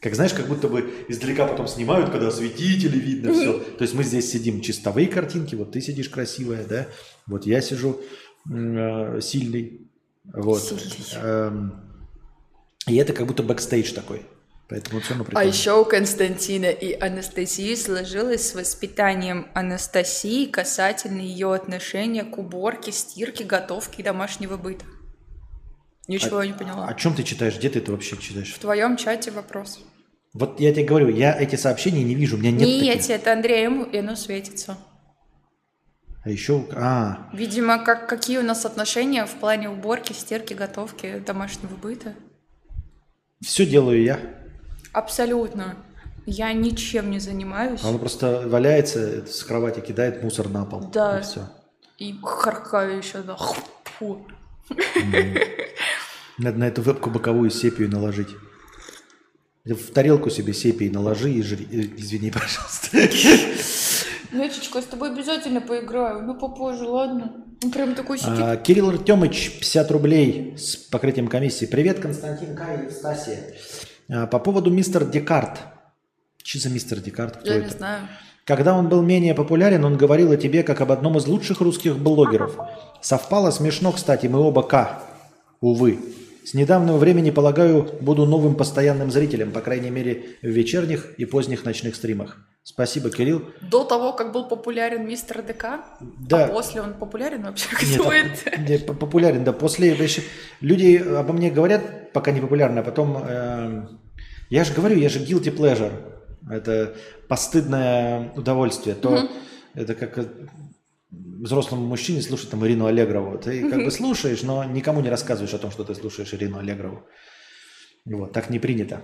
[0.00, 3.58] Как знаешь, как будто бы издалека потом снимают, когда осветители видно все.
[3.58, 6.86] То есть мы здесь сидим чистовые картинки, вот ты сидишь красивая, да,
[7.26, 8.00] вот я сижу
[8.50, 9.88] э, сильный,
[10.24, 10.60] вот.
[10.60, 11.22] Сильный.
[11.22, 11.93] Эм,
[12.86, 14.22] и это как будто бэкстейдж такой.
[14.68, 15.48] Поэтому все равно А прикольно.
[15.48, 23.44] еще у Константина и Анастасии сложилось с воспитанием Анастасии касательно ее отношения к уборке, стирке,
[23.44, 24.86] готовке и домашнего быта.
[26.08, 26.86] Ничего я не поняла.
[26.86, 27.56] О чем ты читаешь?
[27.58, 28.52] Где ты это вообще читаешь?
[28.54, 29.80] В твоем чате вопрос.
[30.32, 33.32] Вот я тебе говорю, я эти сообщения не вижу, у меня нет не эти, это
[33.32, 34.76] Андреем, и оно светится.
[36.24, 41.76] А еще, а, Видимо, как, какие у нас отношения в плане уборки, стирки, готовки, домашнего
[41.76, 42.14] быта.
[43.42, 44.20] Все делаю я.
[44.92, 45.76] Абсолютно.
[46.26, 47.80] Я ничем не занимаюсь.
[47.82, 50.88] А Он просто валяется с кровати, кидает мусор на пол.
[50.92, 51.18] Да.
[51.18, 51.48] И все.
[51.98, 53.36] И харкаю еще, да.
[53.98, 54.26] Фу.
[56.38, 58.30] Надо на эту вебку боковую сепию наложить.
[59.64, 61.66] В тарелку себе сепии наложи и жри.
[61.96, 62.88] Извини, пожалуйста.
[64.34, 66.22] Нечечка, я с тобой обязательно поиграю.
[66.22, 67.44] Ну, попозже, ладно?
[67.62, 68.32] Он прям такой сидит.
[68.40, 71.66] А, Кирилл Артемыч, 50 рублей с покрытием комиссии.
[71.66, 73.38] Привет, Константин Кай и Стасия.
[74.10, 75.60] А, По поводу мистер Декарт.
[76.42, 77.36] Что за мистер Декарт?
[77.38, 77.66] Кто Я это?
[77.66, 78.08] не знаю.
[78.44, 81.96] Когда он был менее популярен, он говорил о тебе как об одном из лучших русских
[81.96, 82.58] блогеров.
[83.00, 85.00] Совпало смешно, кстати, мы оба К.
[85.60, 85.98] Увы.
[86.44, 91.64] С недавнего времени, полагаю, буду новым постоянным зрителем, по крайней мере, в вечерних и поздних
[91.64, 92.36] ночных стримах.
[92.62, 93.42] Спасибо, Кирилл.
[93.62, 95.80] До того, как был популярен мистер ДК,
[96.28, 96.44] Да.
[96.44, 97.68] а после он популярен вообще?
[97.82, 98.94] Нет, Кто а- это?
[98.94, 99.52] популярен, да.
[99.52, 100.22] После еще-
[100.60, 103.98] люди обо мне говорят, пока не популярно, а потом эм,
[104.50, 105.92] я же говорю, я же guilty pleasure.
[106.50, 106.94] Это
[107.26, 108.94] постыдное удовольствие.
[108.94, 109.28] То
[109.74, 110.24] это как э,
[111.42, 113.38] взрослому мужчине слушать там Ирину Аллегрову.
[113.38, 117.06] Ты как бы слушаешь, но никому не рассказываешь о том, что ты слушаешь Ирину Аллегрову.
[118.04, 119.02] Вот, так не принято.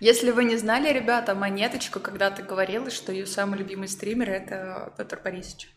[0.00, 5.20] Если вы не знали, ребята, Монеточка когда-то говорила, что ее самый любимый стример– это Петр
[5.22, 5.70] Борисович.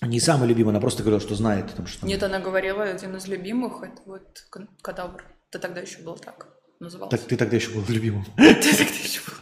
[0.00, 1.68] Не самый любимый, она просто говорила, что знает.
[1.68, 4.46] Потому что Нет, она говорила, один из любимых– это вот
[4.82, 5.24] Кадавр.
[5.50, 6.48] Ты тогда еще был так
[6.80, 7.16] назывался.
[7.16, 8.24] Так ты тогда еще был любимым.
[8.36, 9.34] Ты тогда еще был.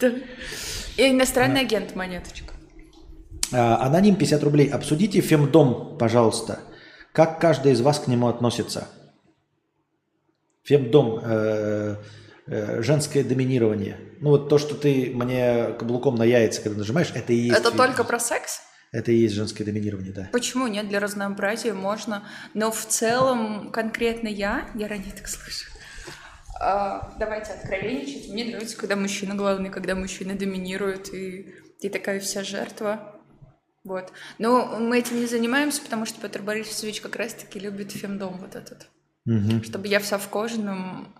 [0.00, 0.12] Да.
[0.98, 2.53] И иностранный агент Монеточка.
[3.52, 4.68] Аноним 50 рублей.
[4.68, 6.60] Обсудите фемдом, пожалуйста.
[7.12, 8.88] Как каждый из вас к нему относится?
[10.64, 11.96] Фемдом, э,
[12.46, 13.98] э, женское доминирование.
[14.20, 17.58] Ну вот то, что ты мне каблуком на яйца, когда нажимаешь, это и есть.
[17.60, 18.60] Это фем- только про секс?
[18.90, 20.28] Это и есть женское доминирование, да.
[20.32, 20.88] Почему нет?
[20.88, 22.26] Для разнообразия можно.
[22.54, 25.66] Но в целом конкретно я, я ранее так слышу.
[26.60, 28.30] А, давайте откровенничать.
[28.32, 33.13] Мне нравится, когда мужчина главный, когда мужчина доминирует, и ты такая вся жертва.
[33.84, 34.12] Вот.
[34.38, 38.88] Но мы этим не занимаемся, потому что Петр Борисович как раз-таки любит фемдом вот этот.
[39.26, 41.14] Мгм, Чтобы я вся в кожаном,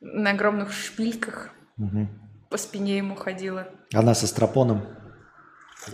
[0.00, 2.08] на огромных шпильках мгм.
[2.48, 3.68] по спине ему ходила.
[3.92, 4.86] Она со стропоном,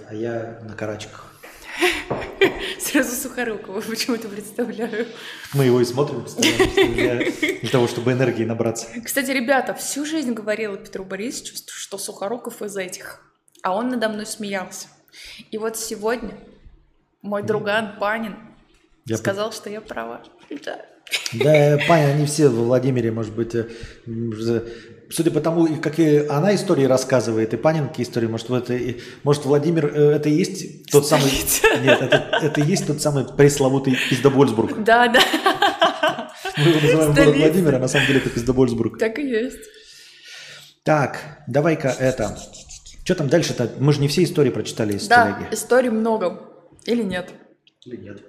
[0.09, 1.33] а я на карачках.
[2.79, 5.07] Сразу Сухорукова почему-то представляю.
[5.55, 6.25] Мы его и смотрим
[6.95, 8.87] для, для того, чтобы энергии набраться.
[9.05, 13.21] Кстати, ребята, всю жизнь говорила Петру Борисовичу, что Сухоруков из этих.
[13.63, 14.89] А он надо мной смеялся.
[15.51, 16.35] И вот сегодня
[17.23, 18.37] мой друган Панин
[19.07, 20.23] Я сказал, что я права.
[20.65, 20.81] Да.
[21.33, 23.69] Да, Паня, они все во Владимире, может быть, э,
[25.09, 29.01] судя по тому, и какие она истории рассказывает, и Панин какие истории, может, это, и-
[29.23, 31.31] может, Владимир, э, это и есть тот самый...
[31.81, 34.77] Нет, это, это и есть тот самый пресловутый Пиздобольсбург.
[34.85, 35.21] Да, да,
[36.57, 37.39] Мы его называем город Столица.
[37.39, 38.99] Владимир, а на самом деле это Пиздобольсбург.
[38.99, 39.61] так и есть.
[40.83, 42.37] Так, давай-ка это...
[43.07, 43.71] Что там дальше-то?
[43.79, 45.55] Мы же не все истории прочитали из Да, телеги.
[45.55, 46.43] историй много.
[46.87, 47.31] Или нет?
[47.85, 48.21] Или нет?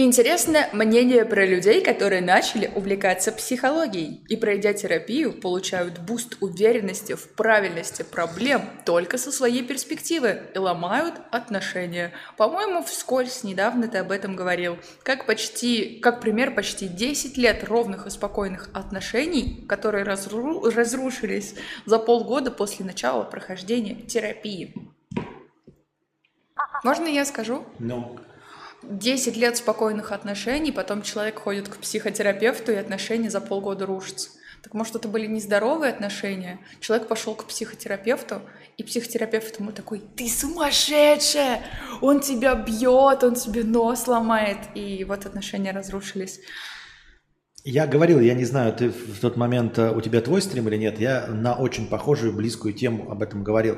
[0.00, 7.32] Интересно мнение про людей, которые начали увлекаться психологией и, пройдя терапию, получают буст уверенности в
[7.34, 12.12] правильности проблем только со своей перспективы и ломают отношения.
[12.36, 14.78] По-моему, вскользь недавно ты об этом говорил.
[15.02, 21.56] Как почти, как пример почти 10 лет ровных и спокойных отношений, которые разру, разрушились
[21.86, 24.76] за полгода после начала прохождения терапии.
[26.84, 27.64] Можно я скажу?
[27.80, 28.20] Ну.
[28.82, 34.30] 10 лет спокойных отношений, потом человек ходит к психотерапевту, и отношения за полгода рушатся.
[34.62, 36.58] Так может, это были нездоровые отношения?
[36.80, 38.42] Человек пошел к психотерапевту,
[38.76, 41.62] и психотерапевт ему такой, ты сумасшедшая,
[42.00, 46.40] он тебя бьет, он тебе нос ломает, и вот отношения разрушились.
[47.70, 50.76] Я говорил, я не знаю, ты в тот момент э, у тебя твой стрим или
[50.76, 53.76] нет, я на очень похожую, близкую тему об этом говорил.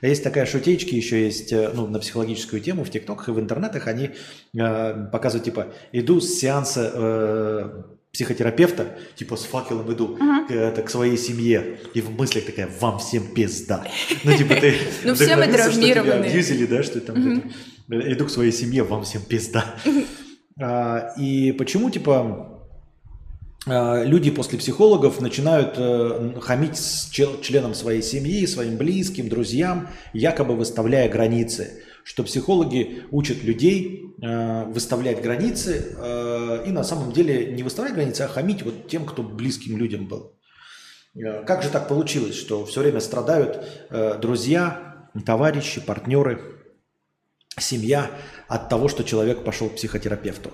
[0.00, 3.88] Есть такая шутечки, еще есть э, ну, на психологическую тему в ТикТоках и в интернетах.
[3.88, 4.10] Они
[4.56, 7.82] э, показывают, типа, иду с сеанса э,
[8.12, 10.46] психотерапевта, типа с факелом иду uh-huh.
[10.46, 13.84] к, это, к своей семье, и в мыслях такая, вам всем пизда.
[14.22, 16.26] Ну, типа, ты Ну, все мы травмированы.
[16.26, 17.42] Абьюзили, да, что там,
[17.88, 19.64] иду к своей семье, вам всем пизда.
[20.60, 22.51] А, и почему, типа, Э,
[23.66, 31.08] люди после психологов начинают э, хамить с членам своей семьи, своим близким, друзьям, якобы выставляя
[31.08, 31.82] границы.
[32.04, 35.96] Что психологи учат людей э, выставлять границы
[36.66, 40.32] и на самом деле не выставлять границы, а хамить вот тем, кто близким людям был.
[41.46, 43.62] Как же так получилось, что все время страдают
[44.20, 46.40] друзья, товарищи, партнеры,
[47.58, 48.10] семья
[48.48, 50.50] от того, что человек пошел к психотерапевту?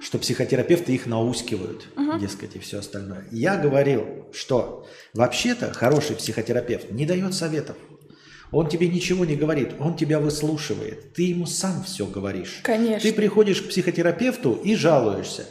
[0.00, 2.20] Что психотерапевты их наускивают, uh-huh.
[2.20, 3.24] дескать, и все остальное.
[3.30, 7.76] Я говорил, что вообще-то хороший психотерапевт не дает советов.
[8.52, 11.12] Он тебе ничего не говорит, он тебя выслушивает.
[11.14, 12.60] Ты ему сам все говоришь.
[12.62, 13.00] Конечно.
[13.00, 15.46] Ты приходишь к психотерапевту и жалуешься.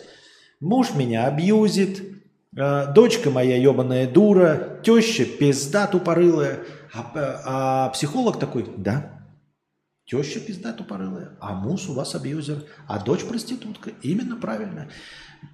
[0.61, 2.01] Муж меня абьюзит,
[2.55, 6.59] э, дочка моя ебаная дура, теща пизда тупорылая.
[6.93, 9.12] А, а психолог такой, да,
[10.05, 13.91] Теща пизда тупорылая, а муж у вас абьюзер, а дочь проститутка.
[14.01, 14.89] Именно правильно.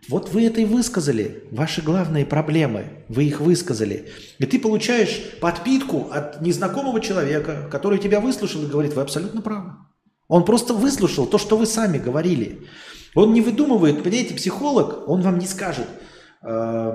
[0.08, 4.10] Вот вы это и высказали, ваши главные проблемы, вы их высказали.
[4.40, 9.74] И ты получаешь подпитку от незнакомого человека, который тебя выслушал и говорит, вы абсолютно правы.
[10.28, 12.68] Он просто выслушал то, что вы сами говорили.
[13.16, 15.88] Он не выдумывает, понимаете, психолог, он вам не скажет,
[16.44, 16.92] э,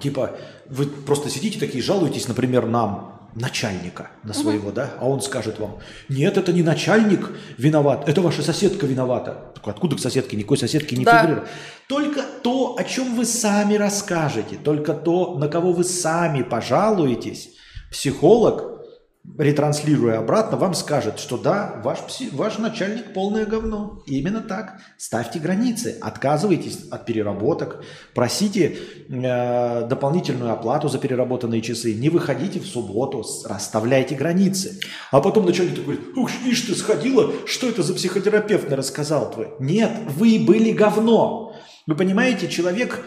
[0.00, 0.36] типа,
[0.68, 4.76] вы просто сидите такие, жалуетесь, например, нам, начальника на своего, угу.
[4.76, 5.78] да, а он скажет вам,
[6.08, 9.52] нет, это не начальник виноват, это ваша соседка виновата.
[9.62, 10.36] Откуда к соседке?
[10.36, 11.20] Никакой соседки не да.
[11.20, 11.48] фигурирует.
[11.88, 17.50] Только то, о чем вы сами расскажете, только то, на кого вы сами пожалуетесь,
[17.90, 18.73] психолог
[19.38, 24.02] ретранслируя обратно, вам скажет, что да, ваш, пси, ваш начальник полное говно.
[24.06, 24.78] Именно так.
[24.96, 27.82] Ставьте границы, отказывайтесь от переработок,
[28.14, 28.76] просите
[29.08, 34.78] э, дополнительную оплату за переработанные часы, не выходите в субботу, расставляйте границы.
[35.10, 39.48] А потом начальник говорит, ух, ишь ты сходила, что это за психотерапевт рассказал твой?
[39.58, 41.56] Нет, вы были говно.
[41.86, 43.04] Вы понимаете, человек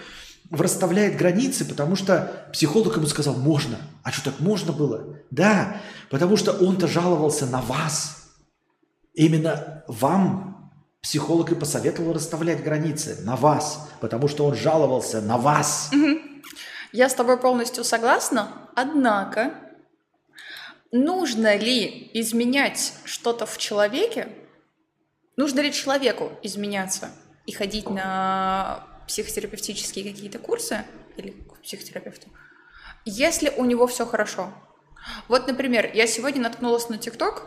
[0.52, 3.78] расставляет границы, потому что психолог ему сказал, можно.
[4.04, 5.18] А что, так можно было?
[5.32, 8.30] Да, потому что он-то жаловался на вас.
[9.14, 10.72] Именно вам
[11.02, 15.92] психолог и посоветовал расставлять границы, на вас, потому что он жаловался на вас.
[16.92, 19.54] Я с тобой полностью согласна, однако
[20.92, 24.30] нужно ли изменять что-то в человеке?
[25.36, 27.10] Нужно ли человеку изменяться
[27.46, 30.86] и ходить на психотерапевтические какие-то курсы
[31.16, 32.28] или к психотерапевту,
[33.06, 34.54] если у него все хорошо.
[35.28, 37.44] Вот, например, я сегодня наткнулась на ТикТок,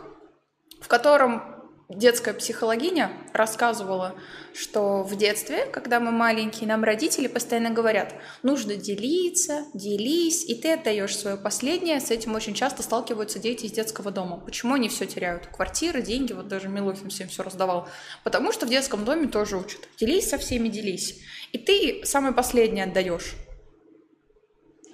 [0.81, 1.60] в котором
[1.97, 4.15] детская психологиня рассказывала,
[4.53, 8.13] что в детстве, когда мы маленькие, нам родители постоянно говорят,
[8.43, 11.99] нужно делиться, делись, и ты отдаешь свое последнее.
[11.99, 14.37] С этим очень часто сталкиваются дети из детского дома.
[14.37, 15.47] Почему они все теряют?
[15.47, 17.87] Квартиры, деньги, вот даже Милохин всем все раздавал.
[18.23, 19.87] Потому что в детском доме тоже учат.
[19.97, 21.19] Делись со всеми, делись.
[21.51, 23.35] И ты самое последнее отдаешь.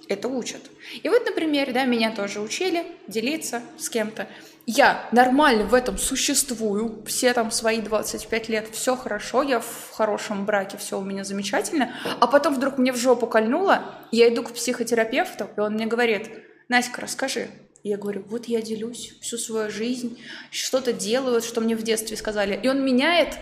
[0.08, 0.62] Это учат.
[1.02, 4.26] И вот, например, да, меня тоже учили делиться с кем-то
[4.70, 10.44] я нормально в этом существую, все там свои 25 лет, все хорошо, я в хорошем
[10.44, 13.82] браке, все у меня замечательно, а потом вдруг мне в жопу кольнуло,
[14.12, 16.30] я иду к психотерапевту, и он мне говорит,
[16.68, 17.48] Наська, расскажи.
[17.82, 20.20] я говорю, вот я делюсь всю свою жизнь,
[20.50, 22.60] что-то делаю, что мне в детстве сказали.
[22.62, 23.38] И он меняет,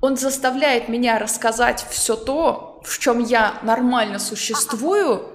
[0.00, 5.31] он заставляет меня рассказать все то, в чем я нормально существую,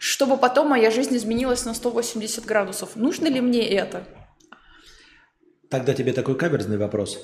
[0.00, 2.96] чтобы потом моя жизнь изменилась на 180 градусов.
[2.96, 4.04] Нужно ли мне это?
[5.68, 7.22] Тогда тебе такой каверзный вопрос.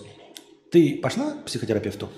[0.70, 2.10] Ты пошла к психотерапевту?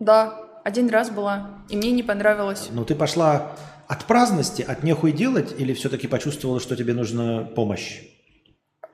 [0.00, 2.68] Да, один раз была, и мне не понравилось.
[2.72, 3.56] Ну, ты пошла
[3.86, 8.02] от праздности, от нехуй делать, или все-таки почувствовала, что тебе нужна помощь?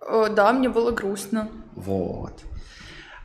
[0.06, 1.48] Э, Да, мне было грустно.
[1.74, 2.42] Вот.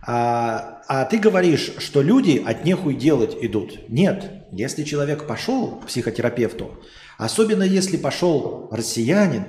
[0.07, 3.89] А, а ты говоришь, что люди от нехуй делать идут.
[3.89, 6.81] Нет, если человек пошел к психотерапевту,
[7.17, 9.45] особенно если пошел россиянин,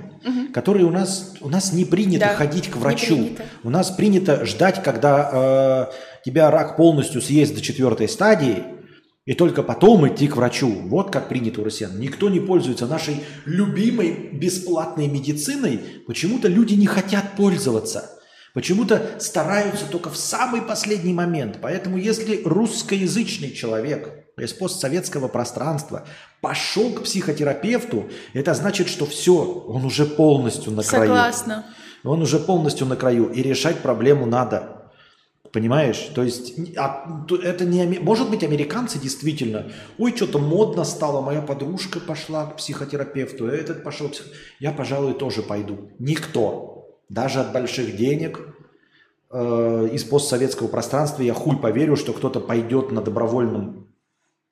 [0.53, 3.29] который у нас, у нас не принято Да, ходить к врачу.
[3.63, 8.63] У нас принято ждать, когда э, тебя рак полностью съест до четвертой стадии,
[9.25, 10.69] и только потом идти к врачу.
[10.85, 11.99] Вот как принято у россиян.
[11.99, 15.79] Никто не пользуется нашей любимой бесплатной медициной.
[16.07, 18.09] Почему-то люди не хотят пользоваться.
[18.55, 21.59] Почему-то стараются только в самый последний момент.
[21.61, 26.05] Поэтому если русскоязычный человек из постсоветского пространства
[26.41, 31.07] пошел к психотерапевту, это значит, что все, он уже полностью на краю.
[31.07, 31.65] Согласна.
[32.03, 34.79] Он уже полностью на краю, и решать проблему надо.
[35.51, 36.11] Понимаешь?
[36.13, 37.99] То есть а, это не...
[37.99, 39.71] Может быть, американцы действительно...
[39.97, 44.09] Ой, что-то модно стало, моя подружка пошла к психотерапевту, этот пошел...
[44.09, 44.27] псих-
[44.59, 45.89] Я, пожалуй, тоже пойду.
[45.97, 48.39] Никто, даже от больших денег,
[49.31, 53.78] э, из постсоветского пространства, я хуй поверю, что кто-то пойдет на добровольном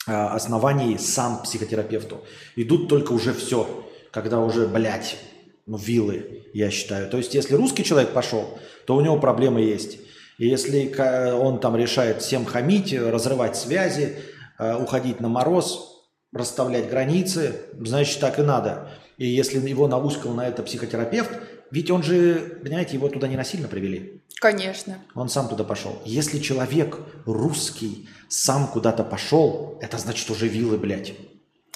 [0.07, 2.23] основании сам к психотерапевту.
[2.55, 5.17] Идут только уже все, когда уже, блядь,
[5.65, 7.09] ну, вилы, я считаю.
[7.09, 9.99] То есть, если русский человек пошел, то у него проблемы есть.
[10.37, 10.93] И если
[11.33, 14.15] он там решает всем хамить, разрывать связи,
[14.59, 18.91] э, уходить на мороз, расставлять границы, значит, так и надо.
[19.17, 21.31] И если его науськал на это психотерапевт,
[21.71, 24.21] ведь он же, понимаете, его туда не насильно привели.
[24.35, 24.99] Конечно.
[25.15, 26.01] Он сам туда пошел.
[26.05, 31.13] Если человек русский сам куда-то пошел, это значит уже вилы, блядь.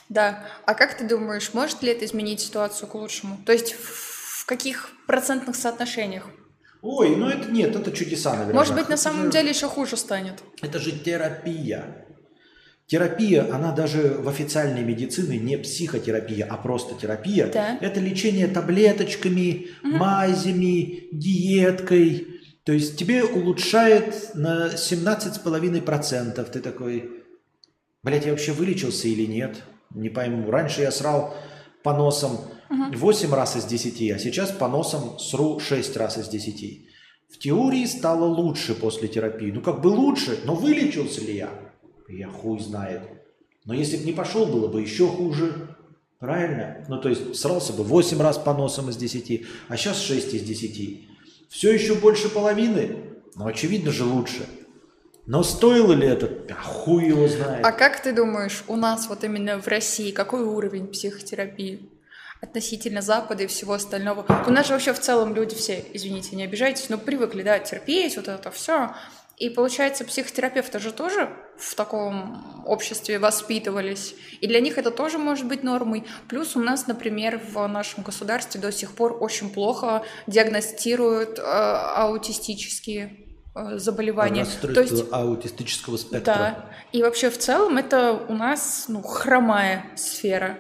[0.10, 0.46] Да.
[0.66, 3.40] А как ты думаешь, может ли это изменить ситуацию к лучшему?
[3.46, 4.12] То есть в
[4.42, 6.24] в каких процентных соотношениях?
[6.82, 8.56] Ой, ну это нет, это чудеса, наверное.
[8.56, 10.42] Может быть, на самом деле еще хуже станет.
[10.64, 12.08] Это же терапия.
[12.92, 17.48] Терапия, она даже в официальной медицине не психотерапия, а просто терапия.
[17.48, 17.78] Да.
[17.80, 22.28] Это лечение таблеточками, мазями, диеткой.
[22.66, 26.52] То есть тебе улучшает на 17,5%.
[26.52, 27.24] Ты такой,
[28.04, 29.64] блядь, я вообще вылечился или нет?
[29.96, 30.52] Не пойму.
[30.52, 31.34] Раньше я срал
[31.84, 36.90] по носам 8 раз из 10, а сейчас по носам сру 6 раз из 10.
[37.34, 39.50] В теории стало лучше после терапии.
[39.50, 41.71] Ну, как бы лучше, но вылечился ли я?
[42.12, 43.02] Я хуй знает.
[43.66, 45.76] Но если бы не пошел, было бы еще хуже.
[46.20, 46.86] Правильно?
[46.88, 50.44] Ну, то есть срался бы 8 раз по носам из 10, а сейчас 6 из
[50.44, 51.10] 10.
[51.50, 52.98] Все еще больше половины?
[53.36, 54.48] Ну, очевидно же лучше.
[55.26, 56.30] Но стоило ли это?
[56.50, 57.66] А хуй его знает.
[57.66, 61.90] А как ты думаешь, у нас вот именно в России какой уровень психотерапии?
[62.42, 64.26] Относительно Запада и всего остального.
[64.48, 68.16] У нас же вообще в целом люди все, извините, не обижайтесь, но привыкли, да, терпеть,
[68.16, 68.96] вот это все.
[69.42, 71.28] И получается, психотерапевты же тоже
[71.58, 74.14] в таком обществе воспитывались.
[74.40, 76.06] И для них это тоже может быть нормой.
[76.30, 83.18] Плюс у нас, например, в нашем государстве до сих пор очень плохо диагностируют э, аутистические
[83.56, 84.46] э, заболевания.
[84.62, 86.20] То есть аутистического спектра.
[86.36, 86.70] да.
[86.92, 90.60] И вообще в целом это у нас ну, хромая сфера.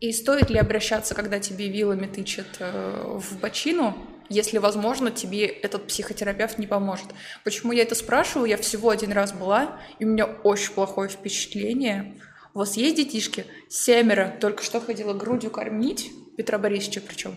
[0.00, 3.96] И стоит ли обращаться, когда тебе вилами тычет э, в бочину,
[4.28, 7.06] если, возможно, тебе этот психотерапевт не поможет?
[7.44, 8.48] Почему я это спрашиваю?
[8.48, 12.20] Я всего один раз была, и у меня очень плохое впечатление.
[12.54, 13.46] У вас есть детишки?
[13.68, 14.34] Семеро.
[14.40, 16.10] Только что ходила грудью кормить.
[16.36, 17.36] Петра Борисовича причем.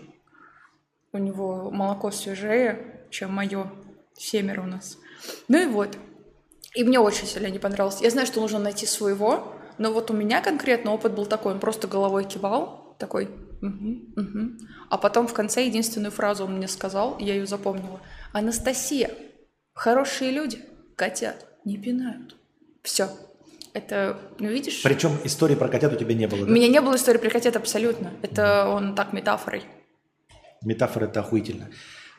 [1.12, 3.70] У него молоко свежее, чем мое.
[4.16, 4.98] Семеро у нас.
[5.48, 5.96] Ну и вот.
[6.74, 8.00] И мне очень сильно не понравилось.
[8.00, 11.58] Я знаю, что нужно найти своего, но вот у меня конкретно опыт был такой, он
[11.58, 13.30] просто головой кивал, такой,
[13.60, 14.58] «Мгм, мгм».
[14.88, 18.00] а потом в конце единственную фразу он мне сказал, я ее запомнила.
[18.32, 19.10] Анастасия,
[19.74, 20.60] хорошие люди,
[20.96, 22.36] котят не пинают.
[22.82, 23.08] Все.
[23.72, 26.50] Это, ну видишь, Причем истории про котят у тебя не было, у да?
[26.50, 28.10] меня не было истории про котят абсолютно.
[28.22, 29.62] Это он так метафорой.
[30.62, 31.68] Метафора это охуительно.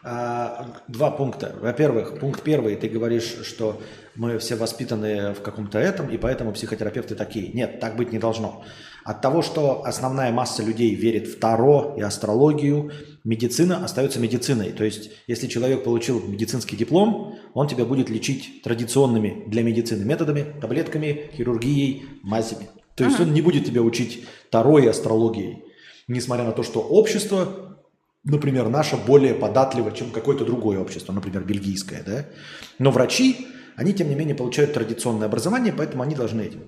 [0.04, 1.56] А, два пункта.
[1.60, 3.82] Во-первых, пункт первый, ты говоришь, что
[4.16, 7.52] мы все воспитаны в каком-то этом, и поэтому психотерапевты такие.
[7.54, 8.64] Нет, так быть не должно.
[9.04, 12.92] От того, что основная масса людей верит в Таро и астрологию,
[13.24, 14.72] медицина остается медициной.
[14.72, 20.46] То есть, если человек получил медицинский диплом, он тебя будет лечить традиционными для медицины методами,
[20.62, 22.70] таблетками, хирургией, мазями.
[22.96, 25.64] То есть он не будет тебя учить Таро и астрологией.
[26.08, 27.72] Несмотря на то, что общество
[28.24, 32.26] например, наше более податливо, чем какое-то другое общество, например, бельгийское, да?
[32.80, 36.62] Но врачи, они, тем не менее, получают традиционное образование, поэтому они должны этим.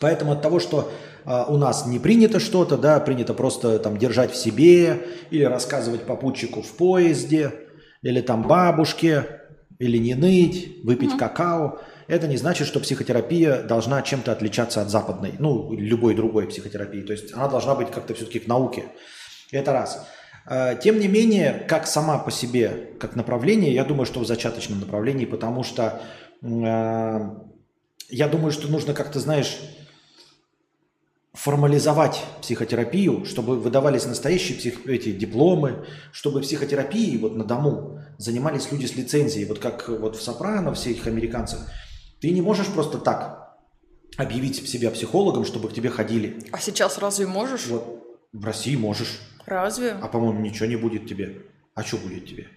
[0.00, 0.90] Поэтому от того, что
[1.24, 6.62] у нас не принято что-то, да, принято просто там держать в себе или рассказывать попутчику
[6.62, 7.52] в поезде,
[8.02, 9.42] или там бабушке,
[9.78, 11.18] или не ныть, выпить mm-hmm.
[11.18, 17.02] какао, это не значит, что психотерапия должна чем-то отличаться от западной, ну, любой другой психотерапии.
[17.02, 18.84] То есть она должна быть как-то все-таки к науке.
[19.52, 20.06] Это раз.
[20.46, 24.80] А, тем не менее, как сама по себе, как направление, я думаю, что в зачаточном
[24.80, 26.00] направлении, потому что
[26.42, 27.20] э,
[28.08, 29.58] я думаю, что нужно как-то, знаешь,
[31.38, 34.86] формализовать психотерапию, чтобы выдавались настоящие псих...
[34.88, 40.22] эти дипломы, чтобы психотерапией вот на дому занимались люди с лицензией, вот как вот в
[40.22, 41.70] «Сопрано», всех американцах.
[42.20, 43.56] Ты не можешь просто так
[44.16, 46.40] объявить себя психологом, чтобы к тебе ходили.
[46.50, 47.66] А сейчас разве можешь?
[47.68, 49.20] Вот в России можешь.
[49.46, 49.92] Разве?
[49.92, 51.42] А по-моему, ничего не будет тебе.
[51.74, 52.48] А что будет тебе?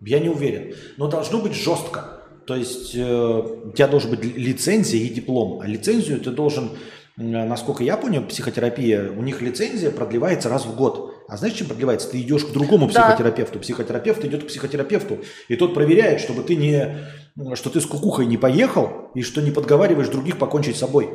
[0.00, 0.76] Я не уверен.
[0.96, 2.20] Но должно быть жестко.
[2.46, 5.60] То есть э, у тебя должен быть лицензия и диплом.
[5.60, 6.70] А лицензию ты должен
[7.16, 11.14] насколько я понял, психотерапия, у них лицензия продлевается раз в год.
[11.28, 12.10] А знаешь, чем продлевается?
[12.10, 13.54] Ты идешь к другому психотерапевту.
[13.54, 13.60] Да.
[13.60, 15.18] Психотерапевт идет к психотерапевту,
[15.48, 17.08] и тот проверяет, чтобы ты не,
[17.54, 21.10] что ты с кукухой не поехал, и что не подговариваешь других покончить с собой.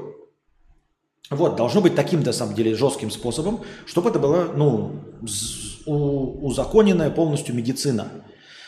[1.29, 5.03] Вот, должно быть таким, на самом деле, жестким способом, чтобы это была, ну,
[5.85, 8.07] узаконенная полностью медицина.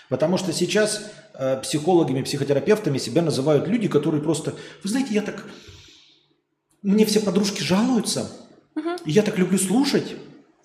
[0.10, 4.54] Потому что сейчас э, психологами, психотерапевтами себя называют люди, которые просто,
[4.84, 5.46] вы знаете, я так
[6.82, 8.32] мне все подружки жалуются,
[8.76, 8.90] угу.
[9.06, 10.16] и я так люблю слушать,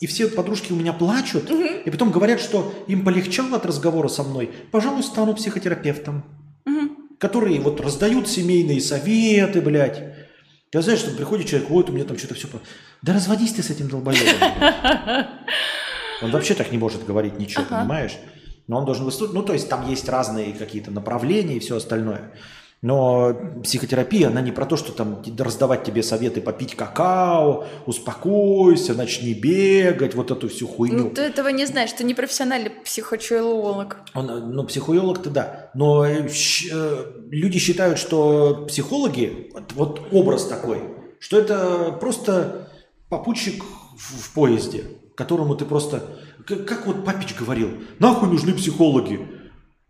[0.00, 1.62] и все подружки у меня плачут, угу.
[1.84, 4.50] и потом говорят, что им полегчало от разговора со мной.
[4.70, 6.24] Пожалуй, стану психотерапевтом.
[6.66, 7.16] Угу.
[7.18, 10.02] Которые вот раздают семейные советы, блядь.
[10.72, 12.48] Я знаю, что приходит человек, вот у меня там что-то все...
[13.02, 14.26] Да разводись ты с этим долбоебом.
[16.22, 17.80] Он вообще так не может говорить ничего, ага.
[17.80, 18.18] понимаешь?
[18.66, 19.34] Но он должен выступить.
[19.34, 22.32] Ну, то есть там есть разные какие-то направления и все остальное.
[22.86, 23.34] Но
[23.64, 30.14] психотерапия, она не про то, что там раздавать тебе советы попить какао, успокойся, начни бегать,
[30.14, 31.06] вот эту всю хуйню.
[31.06, 33.96] Ну, ты этого не знаешь, ты не профессиональный психотерапевт.
[34.14, 35.72] Он, ну, психолог-то да.
[35.74, 40.78] Но э, э, люди считают, что психологи, вот, вот образ такой,
[41.18, 42.68] что это просто
[43.08, 43.64] попутчик
[43.96, 44.84] в, в поезде,
[45.16, 46.04] которому ты просто...
[46.46, 49.35] Как, как вот Папич говорил, нахуй нужны психологи.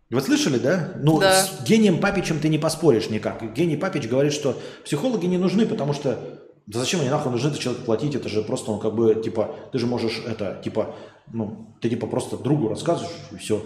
[0.09, 0.93] Вы слышали, да?
[0.95, 1.43] Ну, да.
[1.43, 3.53] с гением Папичем ты не поспоришь никак.
[3.53, 7.57] Гений Папич говорит, что психологи не нужны, потому что да зачем они нахуй нужны это
[7.57, 8.15] человек платить?
[8.15, 10.95] Это же просто, он как бы, типа, ты же можешь это, типа,
[11.31, 13.65] ну, ты типа просто другу рассказываешь и все.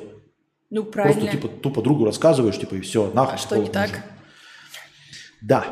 [0.70, 1.20] Ну, правильно.
[1.20, 3.36] Просто типа тупо другу рассказываешь, типа, и все, нахуй.
[3.36, 3.90] А что не так?
[3.90, 4.04] Нужен.
[5.42, 5.66] Да,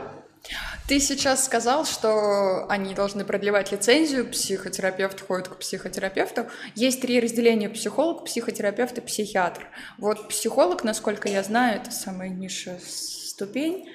[0.89, 6.47] ты сейчас сказал, что они должны продлевать лицензию, психотерапевт ходит к психотерапевту.
[6.73, 9.67] Есть три разделения– психолог, психотерапевт и психиатр.
[9.99, 13.87] Вот психолог, насколько я знаю, это самая низшая ступень.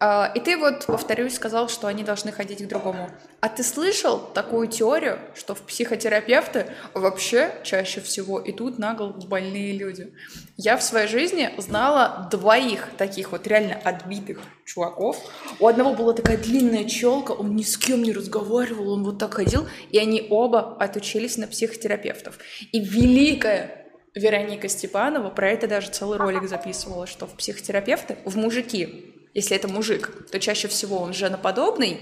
[0.00, 3.10] А, и ты вот, повторюсь, сказал, что они должны ходить к другому.
[3.40, 9.72] А ты слышал такую теорию, что в психотерапевты вообще чаще всего идут на голову больные
[9.72, 10.12] люди?
[10.56, 15.18] Я в своей жизни знала двоих таких вот реально отбитых чуваков.
[15.58, 19.34] У одного была такая длинная челка, он ни с кем не разговаривал, он вот так
[19.34, 22.38] ходил, и они оба отучились на психотерапевтов.
[22.70, 29.17] И великая Вероника Степанова про это даже целый ролик записывала, что в психотерапевты, в мужики
[29.38, 32.00] если это мужик, то чаще всего он женоподобный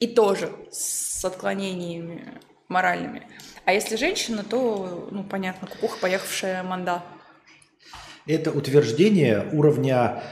[0.00, 3.26] и тоже с отклонениями моральными.
[3.66, 7.02] А если женщина, то, ну, понятно, кукуха, поехавшая манда.
[8.26, 10.22] Это утверждение уровня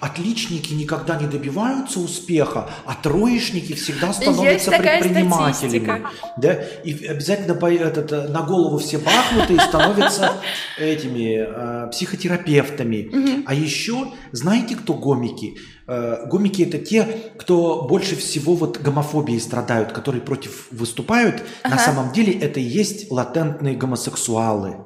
[0.00, 6.04] отличники никогда не добиваются успеха, а троечники всегда становятся предпринимателями.
[6.36, 6.54] Да?
[6.84, 10.34] И обязательно по, этот, э, на голову все бахнутые становятся
[10.78, 13.44] этими э, психотерапевтами.
[13.46, 15.58] А еще, знаете, кто гомики?
[15.86, 17.04] Э, гомики это те,
[17.38, 21.42] кто больше всего вот гомофобией страдают, которые против выступают.
[21.62, 21.76] Ага.
[21.76, 24.76] На самом деле это и есть латентные гомосексуалы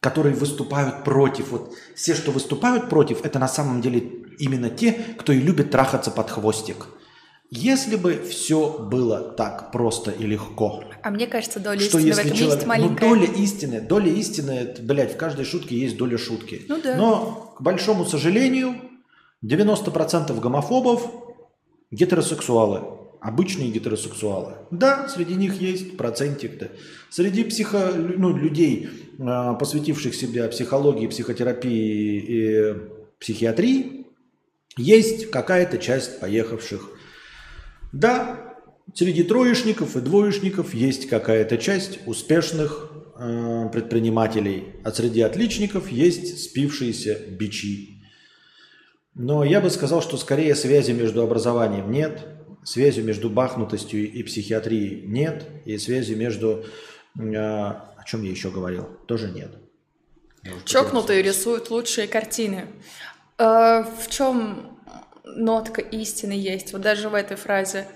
[0.00, 1.50] которые выступают против.
[1.50, 4.00] Вот все, что выступают против, это на самом деле
[4.38, 6.86] именно те, кто и любит трахаться под хвостик.
[7.50, 10.82] Если бы все было так просто и легко.
[11.02, 13.08] А мне кажется, доля что истины если в этом человек, есть маленькая.
[13.08, 16.62] Ну, доля истины, доля истины, блядь, в каждой шутке есть доля шутки.
[16.68, 16.96] Ну да.
[16.96, 18.74] Но, к большому сожалению,
[19.44, 21.08] 90% гомофобов
[21.92, 24.54] гетеросексуалы обычные гетеросексуалы.
[24.70, 26.58] Да, среди них есть процентик.
[26.58, 26.68] Да.
[27.10, 28.88] Среди психо, ну, людей,
[29.18, 32.74] а, посвятивших себя психологии, психотерапии и
[33.18, 34.06] психиатрии,
[34.76, 36.90] есть какая-то часть поехавших.
[37.92, 38.54] Да,
[38.94, 47.18] среди троечников и двоечников есть какая-то часть успешных э, предпринимателей, а среди отличников есть спившиеся
[47.30, 48.02] бичи.
[49.14, 52.35] Но я бы сказал, что скорее связи между образованием нет,
[52.66, 56.66] связи между бахнутостью и психиатрией нет, и связи между...
[57.18, 58.84] Э, о чем я еще говорил?
[59.06, 59.50] Тоже нет.
[60.64, 62.66] Чокнутые рисуют лучшие картины.
[63.38, 64.78] Э, в чем
[65.24, 66.72] нотка истины есть?
[66.72, 67.86] Вот даже в этой фразе.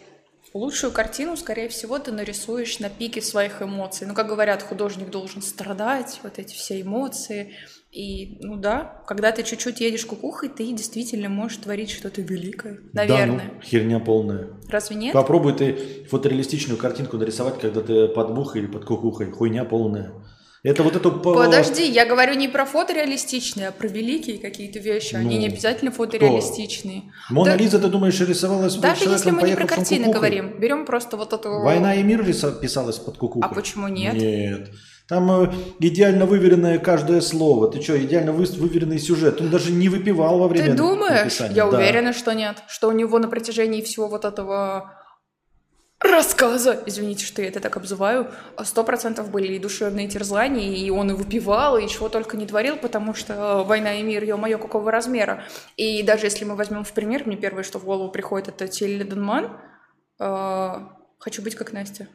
[0.54, 4.06] Лучшую картину, скорее всего, ты нарисуешь на пике своих эмоций.
[4.06, 7.54] Ну, как говорят, художник должен страдать, вот эти все эмоции.
[7.92, 13.48] И, ну да, когда ты чуть-чуть едешь кукухой, ты действительно можешь творить что-то великое, наверное.
[13.48, 14.46] Да, ну, херня полная.
[14.68, 15.12] Разве нет?
[15.12, 19.32] Попробуй ты фотореалистичную картинку нарисовать, когда ты под мухой или под кукухой.
[19.32, 20.12] Хуйня полная.
[20.62, 21.10] Это вот это...
[21.10, 25.14] Подожди, я говорю не про фотореалистичные, а про великие какие-то вещи.
[25.14, 27.04] Они ну, не обязательно фотореалистичные.
[27.30, 31.16] Мона да, Лиза, ты думаешь, рисовалась Даже если мы не про картины говорим, берем просто
[31.16, 31.60] вот эту...
[31.62, 33.50] «Война и мир» писалась под кукухой?
[33.50, 34.14] А почему нет?
[34.14, 34.70] Нет.
[35.10, 37.68] Там э, идеально выверенное каждое слово.
[37.68, 39.40] Ты что, идеально вы, выверенный сюжет.
[39.40, 41.24] Он даже не выпивал во время Ты думаешь?
[41.24, 41.56] Написания.
[41.56, 41.78] Я да.
[41.78, 42.62] уверена, что нет.
[42.68, 44.94] Что у него на протяжении всего вот этого
[45.98, 48.30] рассказа, извините, что я это так обзываю,
[48.62, 52.76] сто процентов были и душевные терзания, и он и выпивал, и чего только не творил,
[52.76, 55.42] потому что «Война и мир», ё-моё, какого размера.
[55.76, 59.02] И даже если мы возьмем в пример, мне первое, что в голову приходит, это Тилли
[59.02, 59.58] Денман,
[60.20, 60.74] э,
[61.18, 62.06] «Хочу быть как Настя».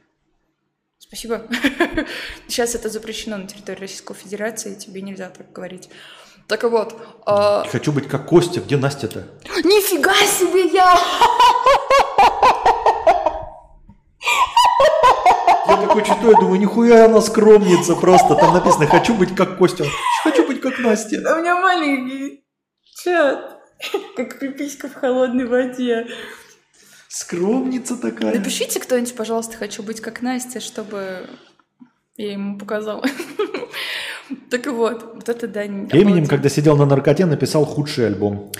[0.99, 1.43] Спасибо.
[2.47, 5.89] Сейчас это запрещено на территории Российской Федерации, тебе нельзя так говорить.
[6.47, 6.95] Так вот.
[7.25, 7.63] Э...
[7.69, 8.61] Хочу быть как Костя.
[8.61, 9.27] Где Настя-то?
[9.63, 10.95] Нифига себе я!
[15.67, 18.35] Я такой читаю, думаю, нихуя она скромница просто.
[18.35, 19.85] Там написано, хочу быть как Костя.
[20.23, 21.23] Хочу быть как Настя.
[21.27, 22.43] А у меня маленький
[23.03, 23.59] чат.
[24.15, 26.07] Как пиписька в холодной воде.
[27.15, 28.35] Скромница такая.
[28.35, 31.29] Напишите кто-нибудь, пожалуйста, хочу быть как Настя, чтобы
[32.17, 33.05] я ему показала.
[34.49, 35.65] Так вот, вот это да.
[35.65, 38.51] Эминем, когда сидел на наркоте, написал худший альбом.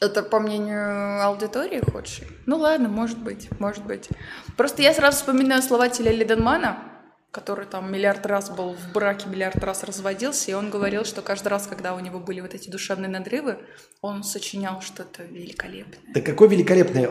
[0.00, 2.26] Это по мнению аудитории худший?
[2.44, 4.10] Ну ладно, может быть, может быть.
[4.58, 6.76] Просто я сразу вспоминаю слова Теля Лиденмана,
[7.30, 11.48] который там миллиард раз был в браке, миллиард раз разводился, и он говорил, что каждый
[11.48, 13.58] раз, когда у него были вот эти душевные надрывы,
[14.00, 16.00] он сочинял что-то великолепное.
[16.12, 17.08] Да какое великолепное?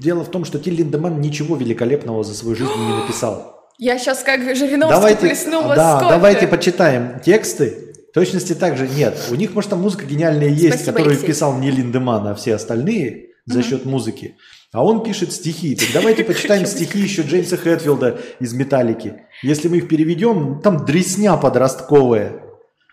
[0.00, 3.70] Дело в том, что Тиль Линдеман ничего великолепного за свою жизнь не написал.
[3.78, 9.18] Я сейчас как Жириновский давайте, плеснула Да, давайте почитаем тексты в точности так же нет.
[9.30, 11.26] У них, может, там музыка гениальная есть, Спасибо, которую Алексей.
[11.28, 13.66] писал не Линдеман, а все остальные за угу.
[13.66, 14.36] счет музыки.
[14.72, 15.76] А он пишет стихи.
[15.76, 19.22] Так давайте почитаем стихи еще Джеймса Хэтфилда из «Металлики».
[19.42, 22.40] Если мы их переведем, там дресня подростковая.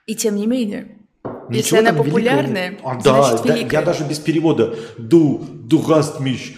[0.05, 0.99] И тем не менее.
[1.49, 3.79] Если она популярная, а, значит да, великая.
[3.79, 4.75] я даже без перевода.
[4.97, 6.55] Ду, hast mich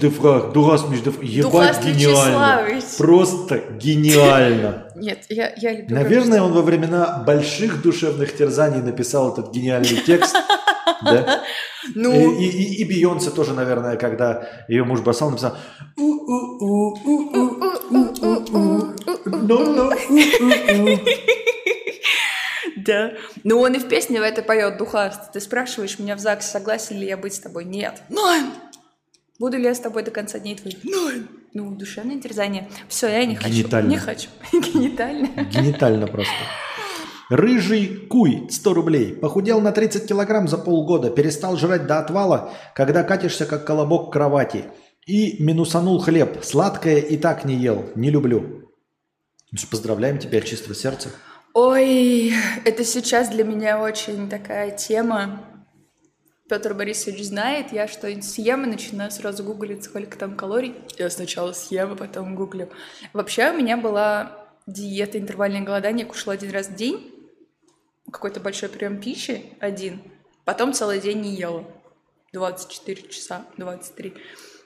[0.00, 1.24] gefragt, du hast mich gefragt.
[1.24, 2.80] Ебать, гениально.
[2.98, 4.88] Просто гениально.
[4.96, 5.94] Нет, я, я люблю.
[5.94, 10.36] Наверное, он во времена больших душевных терзаний написал этот гениальный текст.
[11.02, 11.44] Да?
[11.94, 12.38] Ну...
[12.38, 15.56] И, и, и Бейонсе тоже, наверное, когда ее муж бросал, написал
[22.76, 23.12] да.
[23.44, 25.32] Ну, он и в песне в это поет духаст.
[25.32, 27.64] Ты спрашиваешь меня в ЗАГСе, согласен ли я быть с тобой?
[27.64, 28.02] Нет.
[28.08, 28.42] Ноль!
[29.38, 30.82] Буду ли я с тобой до конца дней твоих?
[30.84, 31.26] Ноль!
[31.54, 32.68] Ну, душевное терзание.
[32.88, 33.50] Все, я не хочу.
[33.50, 33.88] Генитально.
[33.88, 34.28] Не хочу.
[34.52, 35.26] Генитально.
[35.44, 36.34] Генитально просто.
[37.28, 39.14] Рыжий куй, 100 рублей.
[39.14, 41.10] Похудел на 30 килограмм за полгода.
[41.10, 44.64] Перестал жрать до отвала, когда катишься как колобок к кровати.
[45.06, 46.42] И минусанул хлеб.
[46.42, 47.84] Сладкое и так не ел.
[47.94, 48.70] Не люблю.
[49.70, 51.10] Поздравляем тебя от чистого сердца.
[51.54, 52.32] Ой,
[52.64, 55.44] это сейчас для меня очень такая тема.
[56.48, 60.74] Петр Борисович знает, я что-нибудь съем и начинаю сразу гуглить, сколько там калорий.
[60.98, 62.70] Я сначала съем, а потом гуглю.
[63.12, 67.17] Вообще у меня была диета интервальное голодание, я кушала один раз в день,
[68.10, 70.02] какой-то большой прием пищи, один,
[70.44, 71.64] потом целый день не ела.
[72.32, 74.14] 24 часа, 23.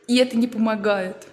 [0.08, 1.26] И это не помогает.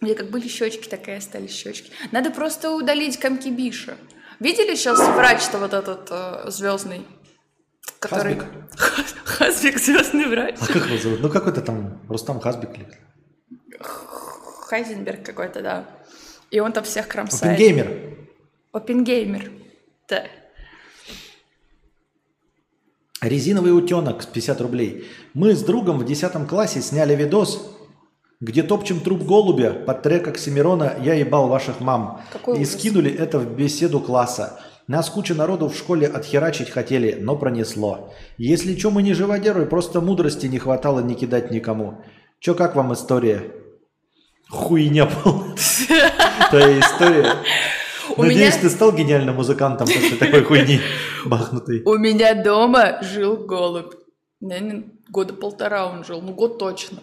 [0.00, 1.90] У меня как были щечки, так и остались щечки.
[2.12, 3.96] Надо просто удалить комки биша.
[4.38, 7.04] Видели сейчас врач-то вот этот э, звездный?
[7.98, 8.38] Который...
[8.76, 9.24] Хазбик.
[9.24, 10.56] Хазбик звездный врач.
[10.60, 11.20] А как его зовут?
[11.20, 12.88] Ну какой-то там Рустам Хазбик или...
[13.80, 15.88] Хайзенберг какой-то, да.
[16.50, 17.54] И он там всех кромсает.
[17.54, 18.16] Опенгеймер.
[18.72, 19.50] Опенгеймер,
[20.08, 20.26] да.
[23.20, 25.04] Резиновый утенок с 50 рублей.
[25.34, 27.68] Мы с другом в 10 классе сняли видос,
[28.40, 32.20] где топчем труп голубя под трек Оксимирона «Я ебал ваших мам».
[32.32, 32.74] Какой и ужас.
[32.74, 34.60] скинули это в беседу класса.
[34.86, 38.12] Нас куча народу в школе отхерачить хотели, но пронесло.
[38.38, 42.04] Если чё, мы не живодеры, просто мудрости не хватало не кидать никому.
[42.38, 43.42] Чё, как вам история?
[44.48, 45.56] Хуйня полная.
[46.50, 47.32] Твоя история.
[48.16, 50.80] Надеюсь, ты стал гениальным музыкантом после такой хуйни
[51.24, 51.82] бахнутой.
[51.84, 53.94] У меня дома жил голубь.
[55.08, 56.98] Года полтора он жил, ну год точно.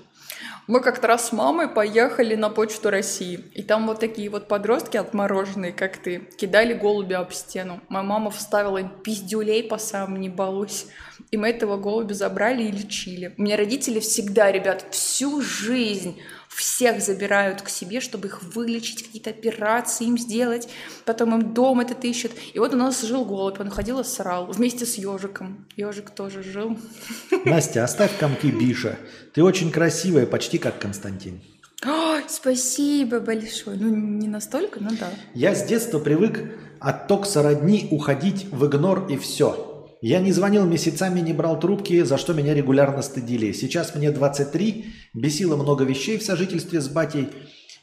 [0.67, 4.97] Мы как-то раз с мамой поехали на почту России, и там вот такие вот подростки
[4.97, 7.81] отмороженные, как ты, кидали голубя об стену.
[7.87, 10.87] Моя мама вставила им пиздюлей по самым не балуйся.
[11.35, 13.33] И мы этого голубя забрали и лечили.
[13.37, 16.17] У меня родители всегда, ребят, всю жизнь
[16.47, 20.69] всех забирают к себе, чтобы их вылечить, какие-то операции им сделать,
[21.03, 22.31] потом им дом этот ищут.
[22.53, 25.67] И вот у нас жил голубь, он ходил и срал вместе с ежиком.
[25.75, 26.79] Ежик тоже жил.
[27.43, 28.97] Настя, оставь комки Биша.
[29.33, 31.41] Ты очень красивая, почти как Константин.
[31.85, 33.75] Ой, спасибо большое.
[33.75, 35.09] Ну, не настолько, но да.
[35.33, 36.39] Я с детства привык
[36.79, 39.74] от токса родни уходить в игнор и все.
[40.07, 43.51] Я не звонил месяцами, не брал трубки, за что меня регулярно стыдили.
[43.53, 47.31] Сейчас мне 23, бесило много вещей в сожительстве с батей,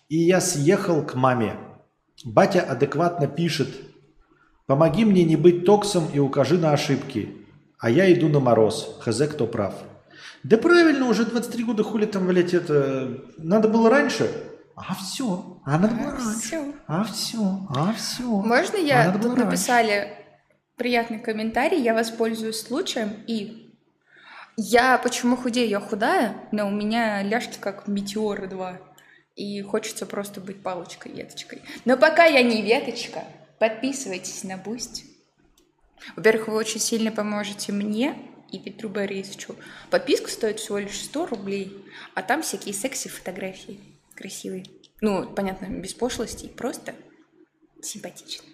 [0.09, 1.57] и я съехал к маме.
[2.24, 3.70] Батя адекватно пишет,
[4.69, 7.35] помоги мне не быть токсом и укажи на ошибки.
[7.81, 8.99] А я иду на мороз.
[9.01, 9.74] Хз, кто прав.
[10.44, 13.19] Да правильно, уже 23 года хули там, блядь, это...
[13.36, 14.31] Надо было раньше.
[14.77, 15.61] А все.
[15.65, 16.39] А надо было А раньше.
[16.39, 16.73] всё.
[16.86, 17.66] А все.
[17.69, 18.23] А все.
[18.23, 19.44] Можно А я было тут раньше.
[19.44, 20.22] написали
[20.83, 23.71] приятный комментарий, я воспользуюсь случаем и
[24.57, 25.69] я почему худею?
[25.69, 28.81] Я худая, но у меня ляжки как метеоры два.
[29.37, 31.63] И хочется просто быть палочкой, веточкой.
[31.85, 33.23] Но пока я не веточка,
[33.61, 35.05] подписывайтесь на Бусть.
[36.17, 38.17] Во-первых, вы очень сильно поможете мне
[38.51, 39.55] и Петру Борисовичу.
[39.89, 43.79] Подписка стоит всего лишь 100 рублей, а там всякие секси-фотографии
[44.17, 44.67] красивые.
[45.01, 46.97] Ну, понятно, без пошлостей, просто
[47.81, 48.52] симпатично.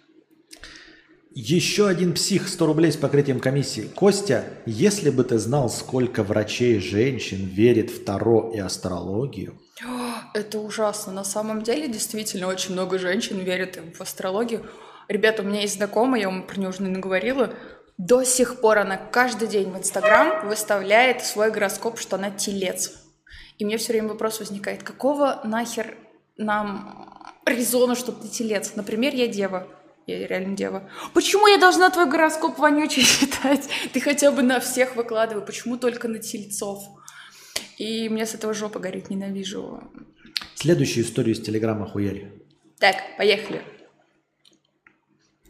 [1.41, 3.83] Еще один псих 100 рублей с покрытием комиссии.
[3.95, 9.55] Костя, если бы ты знал, сколько врачей женщин верит в Таро и астрологию,
[10.35, 11.13] Это ужасно.
[11.13, 14.67] На самом деле, действительно, очень много женщин верят в астрологию.
[15.07, 17.55] Ребята, у меня есть знакомая, я вам про нее уже наговорила,
[17.99, 22.95] до сих пор она каждый день в Инстаграм выставляет свой гороскоп, что она телец.
[23.59, 25.95] И мне все время вопрос возникает, какого нахер
[26.37, 28.73] нам резона, что ты телец?
[28.75, 29.69] Например, я дева.
[30.09, 30.89] Я реально дева.
[31.13, 33.69] Почему я должна твой гороскоп вонючий читать?
[33.93, 35.45] Ты хотя бы на всех выкладывай.
[35.45, 36.83] Почему только на тельцов?
[37.77, 39.83] И мне с этого жопа горит, ненавижу.
[40.55, 42.33] следующую историю из Телеграма хуяри.
[42.79, 43.63] Так, поехали.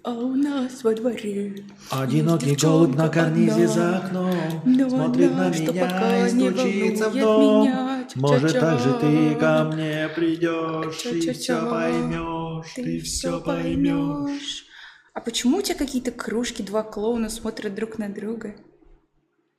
[0.03, 5.51] А у нас во дворе Одинокий голубь на карнизе одна, за окном но Смотрит она,
[5.51, 8.09] на меня и не стучится в дом меня.
[8.15, 14.67] Может, так же ты ко мне придешь И все поймешь, ты все поймешь
[15.15, 18.55] А почему у тебя какие-то кружки, два клоуна смотрят друг на друга?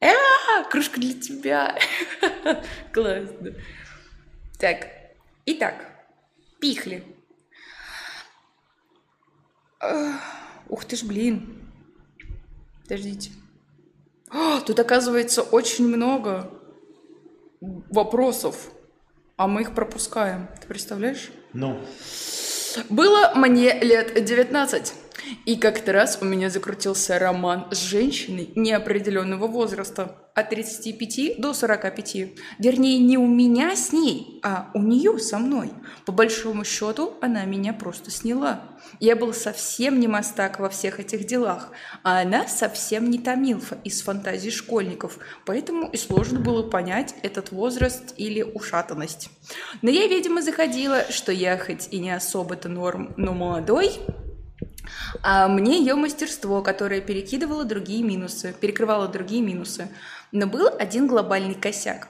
[0.02, 1.78] А, кружка для тебя.
[2.94, 3.56] Классно.
[4.58, 4.88] Так,
[5.46, 5.76] итак,
[6.60, 7.04] пихли.
[10.70, 11.70] Ух ты ж, блин.
[12.84, 13.32] Подождите.
[14.30, 16.52] А, Тут, оказывается, очень много
[17.62, 18.72] вопросов,
[19.38, 20.50] а мы их пропускаем.
[20.62, 21.32] Ты представляешь?
[21.54, 21.82] Ну,
[22.90, 24.94] Было мне лет 19.
[25.46, 30.16] И как-то раз у меня закрутился роман с женщиной неопределенного возраста.
[30.36, 32.16] От 35 до 45.
[32.60, 35.72] Вернее, не у меня с ней, а у нее со мной.
[36.06, 38.62] По большому счету, она меня просто сняла.
[39.00, 41.72] Я был совсем не мастак во всех этих делах,
[42.04, 48.14] а она совсем не томилфа из фантазий школьников, поэтому и сложно было понять этот возраст
[48.16, 49.30] или ушатанность.
[49.82, 53.92] Но я, видимо, заходила, что я хоть и не особо-то норм, но молодой,
[55.22, 59.90] а мне ее мастерство, которое перекидывало другие минусы, перекрывало другие минусы.
[60.32, 62.08] Но был один глобальный косяк.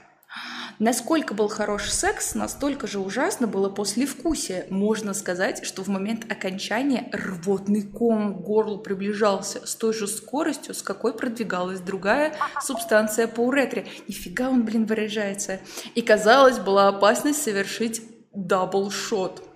[0.79, 4.65] Насколько был хорош секс, настолько же ужасно было послевкусие.
[4.69, 10.73] Можно сказать, что в момент окончания рвотный ком к горлу приближался с той же скоростью,
[10.73, 13.87] с какой продвигалась другая субстанция по уретре.
[14.07, 15.59] Нифига он, блин, выражается.
[15.95, 18.01] И казалось, была опасность совершить
[18.33, 19.48] double shot.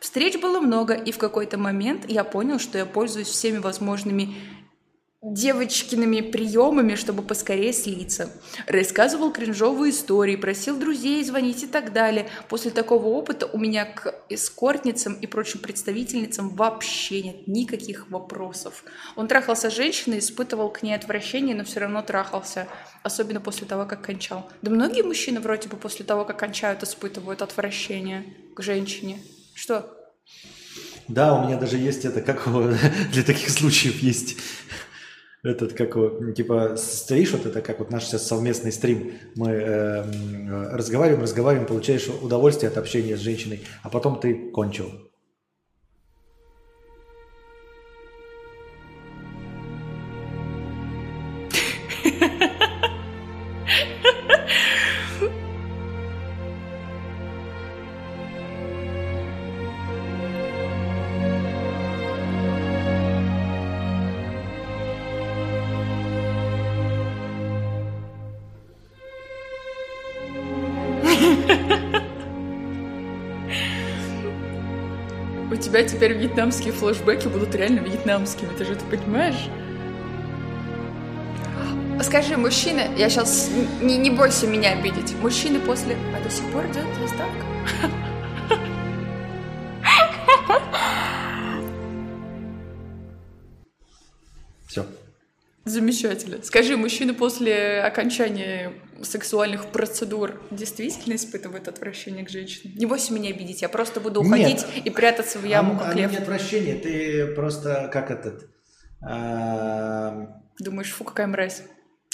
[0.00, 4.36] Встреч было много, и в какой-то момент я понял, что я пользуюсь всеми возможными
[5.24, 8.30] девочкиными приемами, чтобы поскорее слиться.
[8.66, 12.28] Рассказывал кринжовые истории, просил друзей звонить и так далее.
[12.50, 18.84] После такого опыта у меня к эскортницам и прочим представительницам вообще нет никаких вопросов.
[19.16, 22.68] Он трахался с женщиной, испытывал к ней отвращение, но все равно трахался,
[23.02, 24.50] особенно после того, как кончал.
[24.60, 29.20] Да многие мужчины вроде бы после того, как кончают, испытывают отвращение к женщине.
[29.54, 29.90] Что?
[31.08, 32.48] да, у меня даже есть это, как
[33.12, 34.36] для таких случаев есть
[35.42, 35.94] этот, как
[36.34, 42.08] типа, стоишь, вот это как вот наш сейчас совместный стрим, мы э, разговариваем, разговариваем, получаешь
[42.08, 44.90] удовольствие от общения с женщиной, а потом ты кончил.
[76.34, 79.48] Вьетнамские флешбеки будут реально вьетнамскими, ты же это понимаешь?
[82.02, 83.50] Скажи, мужчины, я сейчас
[83.80, 85.14] не, не бойся меня обидеть.
[85.22, 85.96] Мужчины после...
[86.12, 87.94] А до сих пор идет доставка?
[95.74, 96.38] Замечательно.
[96.44, 98.72] Скажи, мужчины после окончания
[99.02, 102.76] сексуальных процедур действительно испытывают отвращение к женщинам?
[102.76, 104.86] Не бойся меня обидеть, я просто буду уходить Нет.
[104.86, 106.12] и прятаться в яму, А- как а лев.
[106.12, 108.48] не отвращение, ты просто как этот...
[109.02, 110.28] а,
[110.60, 111.62] Думаешь, фу, какая мразь.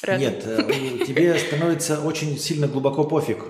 [0.03, 0.21] Рядом.
[0.21, 3.45] Нет, э, тебе становится очень сильно глубоко пофиг.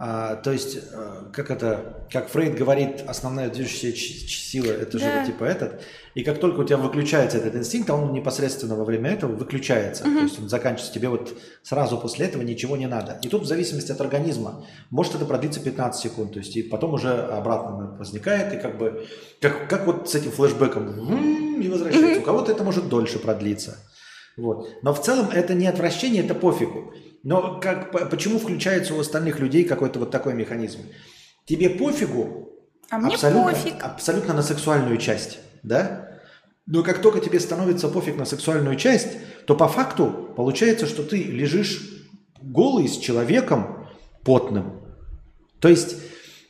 [0.00, 5.16] А, то есть, э, как это, как Фрейд говорит, основная движущая сила это же Да.
[5.18, 5.82] вот типа этот.
[6.18, 10.02] И как только у тебя выключается этот инстинкт, а он непосредственно во время этого выключается.
[10.02, 10.92] То есть он заканчивается.
[10.92, 11.32] Тебе вот
[11.62, 13.20] сразу после этого ничего не надо.
[13.22, 16.32] И тут в зависимости от организма, может это продлиться 15 секунд.
[16.32, 18.52] То есть и потом уже обратно возникает.
[18.52, 19.06] И как бы,
[19.40, 22.20] как, как вот с этим флешбеком и возвращается.
[22.20, 23.76] У кого-то это может дольше продлиться.
[24.36, 24.66] Вот.
[24.82, 26.94] Но в целом это не отвращение, это пофигу.
[27.22, 30.80] Но как, по- почему включается у остальных людей какой-то вот такой механизм?
[31.46, 32.48] Тебе пофигу
[32.90, 33.74] А мне абсолютно, пофиг.
[33.84, 36.06] абсолютно на сексуальную часть, да?
[36.70, 39.08] Но как только тебе становится пофиг на сексуальную часть,
[39.46, 41.80] то по факту получается, что ты лежишь
[42.42, 43.88] голый с человеком
[44.22, 44.82] потным.
[45.60, 45.96] То есть,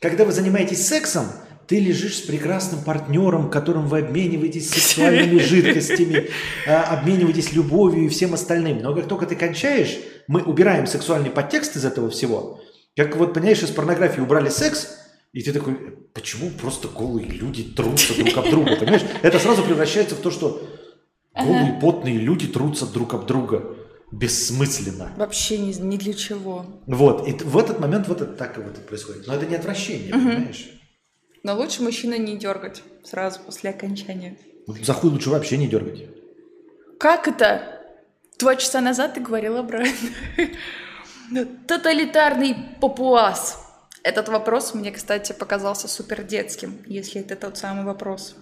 [0.01, 1.25] когда вы занимаетесь сексом,
[1.67, 6.29] ты лежишь с прекрасным партнером, которым вы обмениваетесь сексуальными жидкостями,
[6.67, 8.79] а, обмениваетесь любовью и всем остальным.
[8.79, 12.59] Но как только ты кончаешь, мы убираем сексуальный подтекст из этого всего.
[12.97, 14.97] Как вот, понимаешь, из порнографии убрали секс,
[15.31, 15.75] и ты такой,
[16.13, 19.03] почему просто голые люди трутся друг об друга, понимаешь?
[19.21, 20.61] Это сразу превращается в то, что
[21.35, 23.75] голые потные люди трутся друг об друга.
[24.11, 25.13] Бессмысленно.
[25.17, 26.65] Вообще ни, ни для чего.
[26.87, 29.27] Вот, и в этот момент вот это так и вот это происходит.
[29.27, 30.67] Но это не отвращение, понимаешь?
[31.43, 34.35] Но лучше мужчина не дергать сразу после окончания.
[34.81, 36.09] За хуй лучше вообще не дергать.
[36.99, 37.81] Как это?
[38.39, 40.09] Два часа назад ты говорил обратно.
[41.67, 43.68] Тоталитарный папуас.
[44.03, 48.35] Этот вопрос мне, кстати, показался супер детским, если это тот самый вопрос.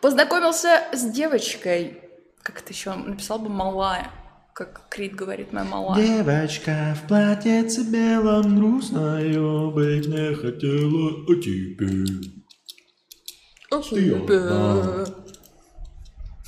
[0.00, 2.00] Познакомился с девочкой.
[2.42, 4.10] Как это еще написал бы малая?
[4.54, 6.04] Как Крит говорит, моя малая.
[6.04, 12.32] Девочка в платьице белом грустною быть не хотела, а теперь...
[14.26, 15.06] Ты одна.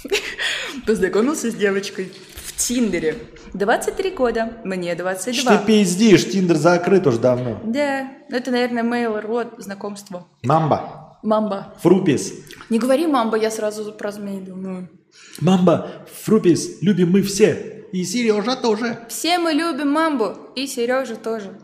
[0.86, 3.16] Познакомился с девочкой в Тиндере.
[3.54, 5.56] 23 года, мне Что 22.
[5.58, 6.30] ты пиздишь?
[6.30, 7.60] Тиндер закрыт уж давно.
[7.64, 10.26] Да, ну это, наверное, мейл, род, знакомство.
[10.42, 11.72] Мамба, Мамба.
[11.80, 12.34] фрупис.
[12.68, 14.88] Не говори мамба, я сразу про змей думаю.
[15.40, 15.88] Мамба,
[16.24, 17.86] фрупис, любим мы все.
[17.92, 18.98] И Сережа тоже.
[19.08, 21.56] Все мы любим мамбу, и Сережа тоже.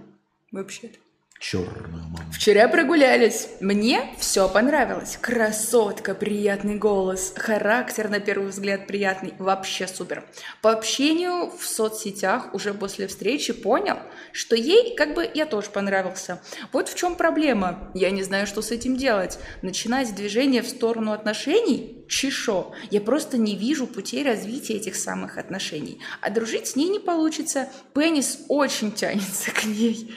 [0.53, 0.97] Вообще-то.
[1.41, 2.19] Черную маму.
[2.35, 3.49] Вчера прогулялись.
[3.61, 5.17] Мне все понравилось.
[5.19, 9.33] Красотка, приятный голос, характер на первый взгляд приятный.
[9.39, 10.23] Вообще супер.
[10.61, 13.97] По общению в соцсетях уже после встречи понял,
[14.33, 16.43] что ей как бы я тоже понравился.
[16.73, 17.91] Вот в чем проблема.
[17.95, 19.39] Я не знаю, что с этим делать.
[19.62, 22.05] Начинать движение в сторону отношений?
[22.07, 22.75] Чешо.
[22.91, 26.03] Я просто не вижу путей развития этих самых отношений.
[26.21, 27.71] А дружить с ней не получится.
[27.95, 30.12] Пенис очень тянется к ней.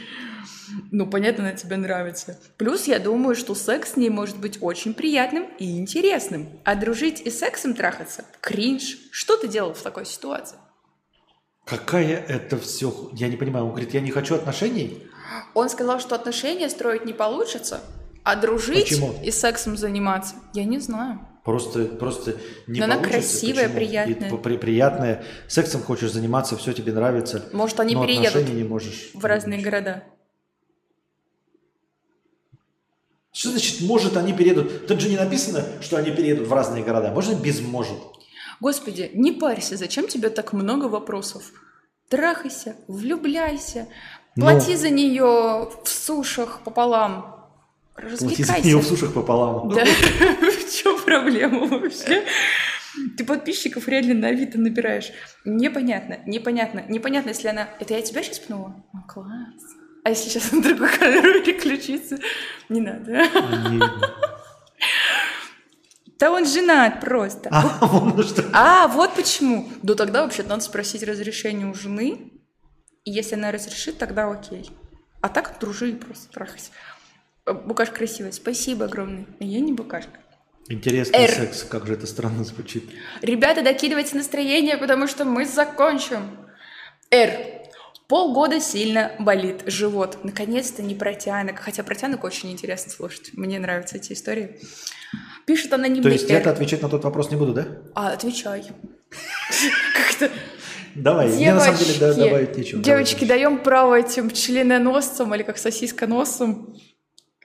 [0.91, 2.39] Ну, понятно, она тебе нравится.
[2.57, 6.49] Плюс я думаю, что секс с ней может быть очень приятным и интересным.
[6.63, 8.97] А дружить и сексом трахаться– кринж.
[9.11, 10.57] Что ты делал в такой ситуации?
[11.65, 13.09] Какая это все...
[13.13, 13.65] Я не понимаю.
[13.65, 15.07] Он говорит, я не хочу отношений.
[15.53, 17.81] Он сказал, что отношения строить не получится,
[18.23, 19.13] а дружить Почему?
[19.23, 21.19] и сексом заниматься– я не знаю.
[21.43, 22.37] Просто, просто
[22.67, 23.75] не Но она красивая, Почему?
[23.75, 24.29] приятная.
[24.31, 25.23] И при- приятная.
[25.47, 27.43] Сексом хочешь заниматься, все тебе нравится.
[27.51, 29.09] Может, они но переедут не можешь.
[29.13, 30.03] в разные города.
[33.33, 34.87] Что значит может они переедут?
[34.87, 37.11] Тут же не написано, что они переедут в разные города.
[37.11, 37.97] Можно без может.
[38.61, 41.51] Господи, не парься, зачем тебе так много вопросов?
[42.09, 43.87] Трахайся, влюбляйся,
[44.35, 44.45] Ну.
[44.45, 47.49] плати за нее в сушах пополам.
[47.95, 48.67] Плати за Развлекайся.
[48.67, 49.69] нее в сушах пополам.
[49.69, 49.83] Да.
[50.51, 52.23] В чем проблема вообще?
[53.17, 55.11] Ты подписчиков реально на Авито набираешь.
[55.45, 57.67] Непонятно, непонятно, непонятно, если она...
[57.79, 58.75] Это я тебя сейчас пнула?
[58.93, 59.63] Ну, класс.
[60.03, 62.17] А если сейчас на другую камеру переключиться?
[62.69, 63.27] Не надо.
[66.19, 67.49] Да он женат просто.
[67.51, 68.45] А, вон что.
[68.53, 69.67] А, вот почему.
[69.81, 72.31] Ну тогда вообще надо спросить разрешение у жены.
[73.03, 74.69] И если она разрешит, тогда окей.
[75.21, 76.71] А так дружи и просто трахайся.
[77.45, 78.31] Э, Букашка красивая.
[78.31, 79.25] Спасибо огромное.
[79.39, 80.19] Я не букашка.
[80.69, 81.29] Интересный Р.
[81.29, 82.89] секс, как же это странно звучит.
[83.21, 86.37] Ребята, докидывайте настроение, потому что мы закончим.
[87.11, 87.62] Р.
[88.13, 90.19] Полгода сильно болит живот.
[90.21, 91.57] Наконец-то не протянок.
[91.57, 93.31] Хотя протянок очень интересно слушать.
[93.33, 94.59] Мне нравятся эти истории.
[95.47, 97.65] Пишет анонимный То есть это отвечать на тот вопрос не буду, да?
[97.95, 98.65] А, отвечай.
[99.97, 100.29] Как-то...
[100.93, 102.83] Давай, мне на самом деле Девочки, добавить нечего.
[102.83, 106.77] Девочки, даем право этим членоносцам или как сосисконосцам.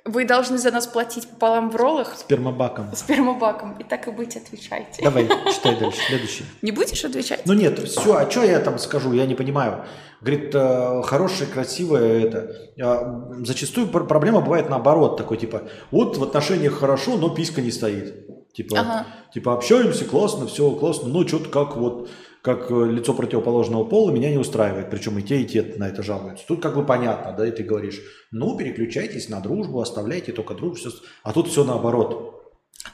[0.09, 2.87] Вы должны за нас платить пополам в роллах Спермобаком.
[2.95, 3.75] спермобаком.
[3.79, 5.03] И так и быть, отвечайте.
[5.03, 6.45] Давай, читай дальше, следующий.
[6.63, 7.43] Не будешь отвечать?
[7.45, 9.85] Ну нет, все, а что я там скажу, я не понимаю.
[10.23, 12.57] Говорит, э, хорошее, красивое это.
[12.83, 17.71] А, Зачастую пр- проблема бывает наоборот, такой типа, вот в отношениях хорошо, но писька не
[17.71, 18.27] стоит.
[18.55, 19.07] Типа, Ага.
[19.33, 22.09] типа общаемся, классно, все классно, но что-то как вот,
[22.43, 24.91] как э, лицо противоположного пола меня не устраивает.
[24.91, 26.47] Причем и те, и те на это жалуются.
[26.47, 28.01] Тут как бы понятно, да, и ты говоришь,
[28.31, 30.91] ну переключайтесь на дружбу, оставляйте только дружбу.
[31.23, 32.35] А тут все наоборот.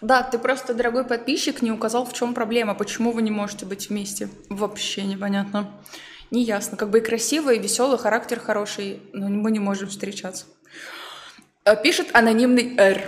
[0.00, 3.90] Да, ты просто, дорогой подписчик, не указал, в чем проблема, почему вы не можете быть
[3.90, 4.28] вместе.
[4.48, 5.70] Вообще непонятно.
[6.30, 6.76] Неясно.
[6.76, 10.46] Как бы и красивый, и веселый, характер хороший, но мы не можем встречаться.
[11.64, 13.02] Э, Пишет анонимный Р.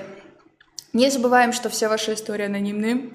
[0.93, 3.11] Не забываем, что все ваши истории анонимные.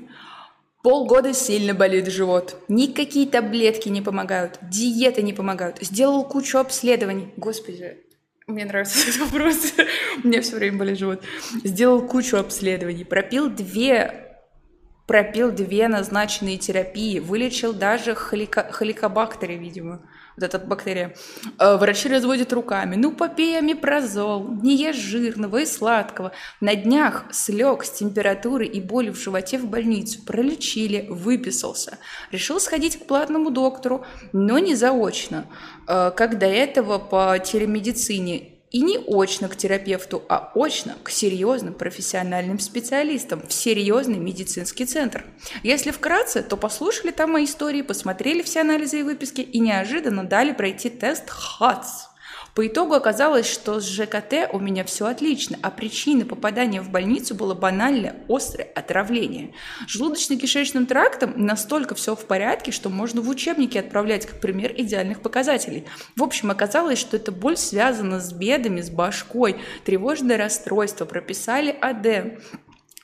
[0.83, 2.55] Полгода сильно болит живот.
[2.67, 4.57] Никакие таблетки не помогают.
[4.61, 5.77] Диеты не помогают.
[5.81, 7.31] Сделал кучу обследований.
[7.37, 7.97] Господи,
[8.47, 9.73] мне нравится этот вопрос.
[10.23, 11.23] У меня все время болит живот.
[11.63, 13.03] Сделал кучу обследований.
[13.03, 14.27] Пропил две
[15.07, 21.15] пропил две назначенные терапии, вылечил даже холика- холикобактери, видимо, вот эта бактерия.
[21.59, 22.95] Э, Врачи разводят руками.
[22.95, 26.31] Ну, попей амипрозол, не ешь жирного и сладкого.
[26.59, 30.21] На днях слег с температурой и болью в животе в больницу.
[30.25, 31.97] Пролечили, выписался.
[32.31, 35.45] Решил сходить к платному доктору, но не заочно,
[35.87, 38.50] э, как до этого по телемедицине.
[38.71, 45.25] И не очно к терапевту, а очно к серьезным профессиональным специалистам в серьезный медицинский центр.
[45.61, 50.53] Если вкратце, то послушали там мои истории, посмотрели все анализы и выписки и неожиданно дали
[50.53, 52.10] пройти тест ХАЦ.
[52.55, 57.33] По итогу оказалось, что с ЖКТ у меня все отлично, а причиной попадания в больницу
[57.33, 59.53] было банальное острое отравление.
[59.87, 65.85] Желудочно-кишечным трактом настолько все в порядке, что можно в учебнике отправлять как пример идеальных показателей.
[66.15, 72.37] В общем, оказалось, что эта боль связана с бедами, с башкой, тревожное расстройство, прописали АД.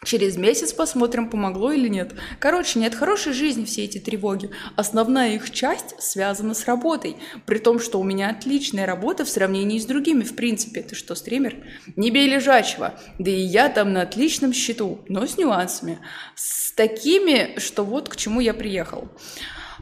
[0.04, 2.14] Через месяц посмотрим, помогло или нет.
[2.40, 4.52] Короче, нет хорошей жизни все эти тревоги.
[4.76, 7.18] Основная их часть связана с работой.
[7.46, 10.24] При том, что у меня отличная работа в сравнении с другими.
[10.24, 11.56] В принципе, ты что, стример?
[11.96, 12.94] Не бей лежачего.
[13.18, 15.98] Да и я там на отличном счету, но с нюансами.
[16.36, 19.10] С такими, что вот к чему я приехал.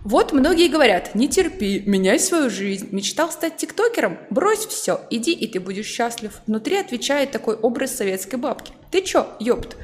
[0.05, 2.89] Вот многие говорят, не терпи, меняй свою жизнь.
[2.91, 4.19] Мечтал стать тиктокером?
[4.29, 6.41] Брось все, иди, и ты будешь счастлив.
[6.45, 8.71] Внутри отвечает такой образ советской бабки.
[8.91, 9.75] Ты чё, ёпт?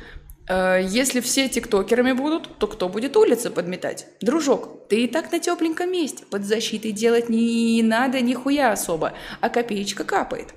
[0.52, 4.08] Э, Если все тиктокерами будут, то кто будет улицы подметать?
[4.20, 6.26] Дружок, ты и так на тепленьком месте.
[6.30, 10.54] Под защитой делать не надо нихуя особо, а копеечка капает.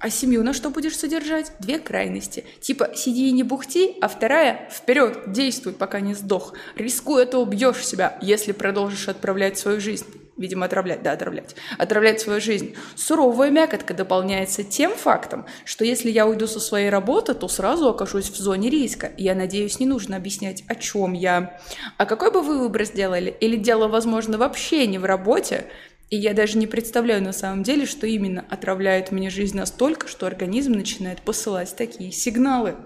[0.00, 1.52] А семью на что будешь содержать?
[1.60, 2.44] Две крайности.
[2.60, 6.52] Типа сиди и не бухти, а вторая вперед, действуй, пока не сдох.
[6.76, 10.27] Рискуя, то убьешь себя, если продолжишь отправлять свою жизнь.
[10.38, 11.56] Видимо, отравлять, да, отравлять.
[11.78, 12.76] Отравлять свою жизнь.
[12.94, 18.30] Суровая мякотка дополняется тем фактом, что если я уйду со своей работы, то сразу окажусь
[18.30, 19.10] в зоне риска.
[19.16, 21.60] Я надеюсь, не нужно объяснять, о чем я.
[21.96, 23.36] А какой бы вы выбор сделали?
[23.40, 25.64] Или дело, возможно, вообще не в работе?
[26.08, 30.28] И я даже не представляю на самом деле, что именно отравляет мне жизнь настолько, что
[30.28, 32.76] организм начинает посылать такие сигналы.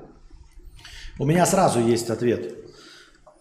[1.19, 2.62] У меня сразу есть ответ.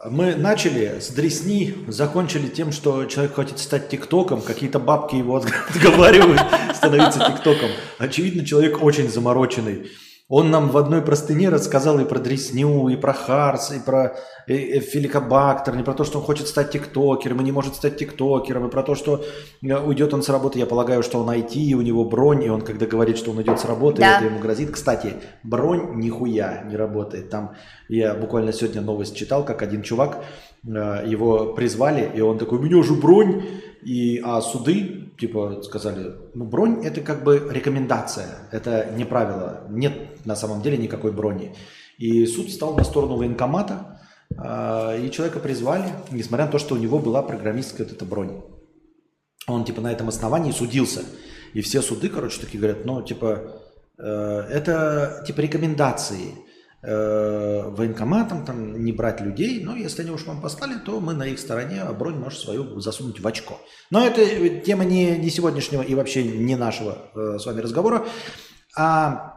[0.09, 5.35] Мы начали с дресни, закончили тем, что человек хочет стать тиктоком, какие-то бабки его
[5.69, 6.41] отговаривают
[6.73, 7.69] становиться тиктоком.
[7.99, 9.91] Очевидно, человек очень замороченный.
[10.33, 14.15] Он нам в одной простыне рассказал и про дресню, и про харс, и про
[14.47, 17.97] э, э, филикобактер, и про то, что он хочет стать тиктокером, и не может стать
[17.97, 19.25] тиктокером, и про то, что
[19.61, 20.57] э, уйдет он с работы.
[20.57, 23.41] Я полагаю, что он IT, и у него бронь, и он когда говорит, что он
[23.41, 24.19] идет с работы, Да.
[24.19, 24.71] это ему грозит.
[24.71, 27.29] Кстати, бронь нихуя не работает.
[27.29, 27.51] Там
[27.89, 30.23] я буквально сегодня новость читал, как один чувак,
[30.63, 33.43] его призвали, и он такой, у меня же бронь,
[33.83, 40.25] и, а суды, типа, сказали, ну, бронь это как бы рекомендация, это не правило, нет
[40.25, 41.55] на самом деле никакой брони.
[41.97, 43.99] И суд стал на сторону военкомата,
[44.31, 48.41] э, и человека призвали, несмотря на то, что у него была программистская вот эта бронь.
[49.47, 51.03] Он, типа, на этом основании судился.
[51.53, 53.61] И все суды, короче, такие говорят, ну, типа,
[53.97, 56.35] э, это, типа, рекомендации
[56.83, 61.27] э, военкоматам, там, не брать людей, но если они уж вам послали, то мы на
[61.27, 63.59] их стороне, а бронь можешь свою засунуть в очко.
[63.89, 68.05] Но это тема не, не сегодняшнего и вообще не нашего э, с вами разговора,
[68.75, 69.31] а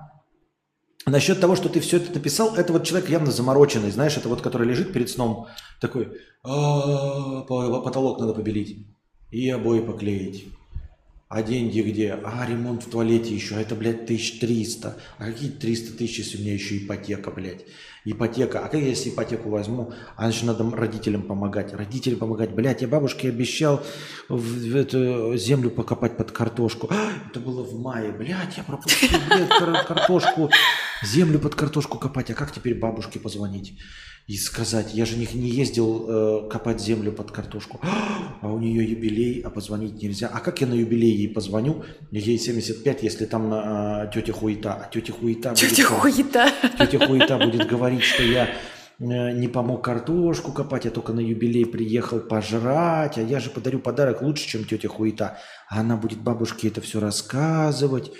[1.06, 4.40] Насчет того, что ты все это написал, это вот человек явно замороченный, знаешь, это вот
[4.40, 5.48] который лежит перед сном,
[5.78, 8.86] такой, «А, по- потолок надо побелить
[9.30, 10.46] и обои поклеить.
[11.34, 12.12] А деньги где?
[12.22, 13.56] А, ремонт в туалете еще.
[13.56, 14.96] А это, блядь, 1300.
[15.18, 17.64] А какие 300 тысяч, если у меня еще ипотека, блядь?
[18.04, 18.60] Ипотека.
[18.60, 19.92] А как я если ипотеку возьму?
[20.14, 21.74] А значит, надо родителям помогать.
[21.74, 22.50] Родителям помогать.
[22.50, 23.82] Блядь, я бабушке обещал
[24.28, 26.86] в, эту землю покопать под картошку.
[26.92, 28.12] А, это было в мае.
[28.12, 30.50] Блядь, я пропустил, блядь, кар- картошку.
[31.02, 32.30] Землю под картошку копать.
[32.30, 33.76] А как теперь бабушке позвонить?
[34.26, 37.80] И сказать, я же не, не ездил э, копать землю под картошку.
[38.40, 40.28] А у нее юбилей, а позвонить нельзя.
[40.30, 41.82] А как я на юбилей ей позвоню?
[42.10, 44.74] Ей 75, если там э, тетя хуета.
[44.74, 45.60] А тетя хуета будет...
[45.60, 46.52] Тетя хуета.
[46.78, 48.50] Тетя хуета будет говорить, что я
[48.98, 53.78] э, не помог картошку копать, я только на юбилей приехал пожрать, а я же подарю
[53.78, 55.38] подарок лучше, чем тетя хуета.
[55.70, 58.10] А она будет бабушке это все рассказывать.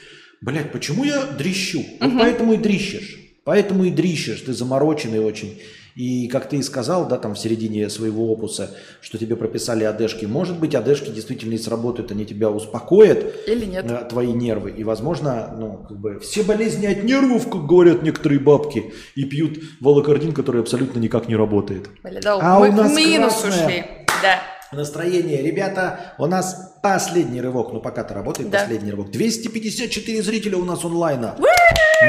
[0.40, 1.85] Блять, почему я дрищу?
[2.01, 3.18] Вот поэтому и дрищешь.
[3.44, 5.60] Поэтому и дрищешь, ты замороченный очень.
[5.94, 10.24] И как ты и сказал, да, там в середине своего опуса, что тебе прописали одежки.
[10.26, 13.88] Может быть, одежки действительно и сработают, они тебя успокоят, Или нет?
[13.88, 14.70] э, твои нервы.
[14.72, 19.58] И, возможно, ну, как бы все болезни от нервов, как говорят некоторые бабки, и пьют
[19.80, 21.88] волокордин, который абсолютно никак не работает.
[22.02, 23.66] Валидол, А мы у нас в минус красная.
[23.66, 23.84] ушли.
[24.22, 24.40] Да.
[24.72, 28.60] Настроение, ребята, у нас последний рывок, ну пока-то работает Да.
[28.62, 29.12] последний рывок.
[29.12, 31.36] 254 зрителя у нас онлайна.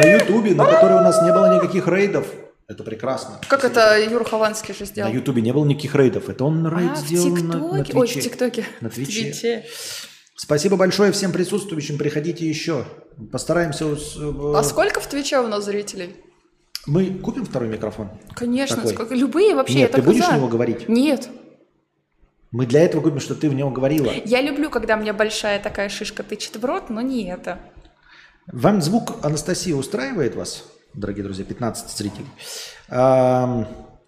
[0.01, 2.25] На ютубе, на которой у нас не было никаких рейдов.
[2.67, 3.39] Это прекрасно.
[3.47, 5.11] Как это Юра Хованский же На сделал?
[5.13, 6.29] ютубе не было никаких рейдов.
[6.29, 7.97] Это он рейд А, в сделал на, на ТикТоке?
[7.97, 8.21] Ой, в Твиче.
[8.29, 8.65] ТикТоке.
[8.81, 9.21] На В Твиче.
[9.31, 9.65] Твиче.
[10.35, 11.97] Спасибо большое всем присутствующим.
[11.99, 12.85] Приходите еще.
[13.31, 13.85] Постараемся...
[13.85, 16.15] э, А сколько в Твиче у нас зрителей?
[16.87, 18.09] Мы купим второй микрофон?
[18.35, 18.93] Конечно, Какой?
[18.93, 19.15] сколько.
[19.15, 20.31] Любые вообще, Нет, я ты будешь за.
[20.31, 20.89] в него говорить?
[20.89, 21.29] Нет.
[22.51, 24.11] Мы для этого купим, что ты в него говорила.
[24.25, 27.59] Я люблю, когда мне большая такая шишка тычет в рот, но не это.
[28.47, 30.63] Вам звук Анастасии устраивает вас,
[30.95, 32.27] дорогие друзья, 15 зрителей?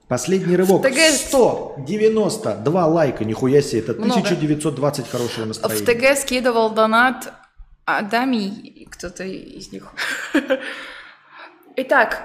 [0.08, 0.84] Последний рывок.
[0.84, 4.14] ТГ 192 лайка, нихуя себе, это Много.
[4.22, 5.86] 1920 хорошего В настроения.
[5.86, 7.34] ТГ скидывал донат
[7.86, 9.92] Адами, кто-то из них.
[11.76, 12.22] Итак,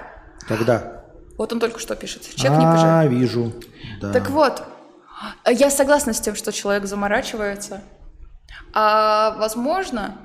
[0.47, 1.03] Когда?
[1.37, 2.23] вот он только что пишет.
[2.35, 3.05] Чек не пожалуй.
[3.05, 3.53] А, вижу.
[4.01, 4.13] Да.
[4.13, 4.63] Так вот,
[5.45, 7.81] я согласна с тем, что человек заморачивается.
[8.73, 10.17] А возможно,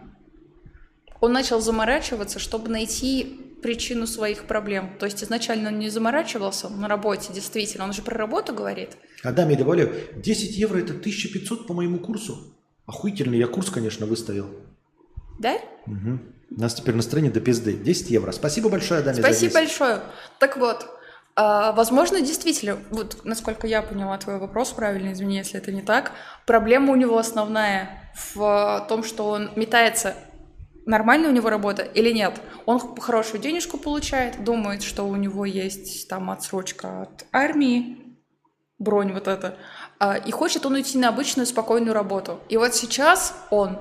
[1.20, 4.96] он начал заморачиваться, чтобы найти причину своих проблем.
[4.98, 7.84] То есть изначально он не заморачивался на работе, действительно.
[7.84, 8.96] Он же про работу говорит.
[9.22, 12.54] Адаме добавлю, 10 евро это 1500 по моему курсу.
[12.86, 14.46] Охуительный я курс, конечно, выставил.
[15.38, 15.58] Да?
[15.86, 16.34] Мгм.
[16.50, 17.74] У нас теперь настроение до пизды.
[17.74, 18.32] 10 евро.
[18.32, 19.54] Спасибо большое, Адаме, за Спасибо 10.
[19.54, 20.00] большое.
[20.38, 20.86] Так вот,
[21.36, 26.12] а, возможно, действительно, вот насколько я поняла твой вопрос правильно, извини, если это не так,
[26.46, 30.14] проблема у него основная в том, что он метается
[30.88, 32.40] нормальная у него работа или нет.
[32.66, 37.98] Он хорошую денежку получает, думает, что у него есть там отсрочка от армии,
[38.78, 39.56] бронь вот это,
[40.00, 42.40] а, и хочет он уйти на обычную спокойную работу.
[42.48, 43.78] И вот сейчас он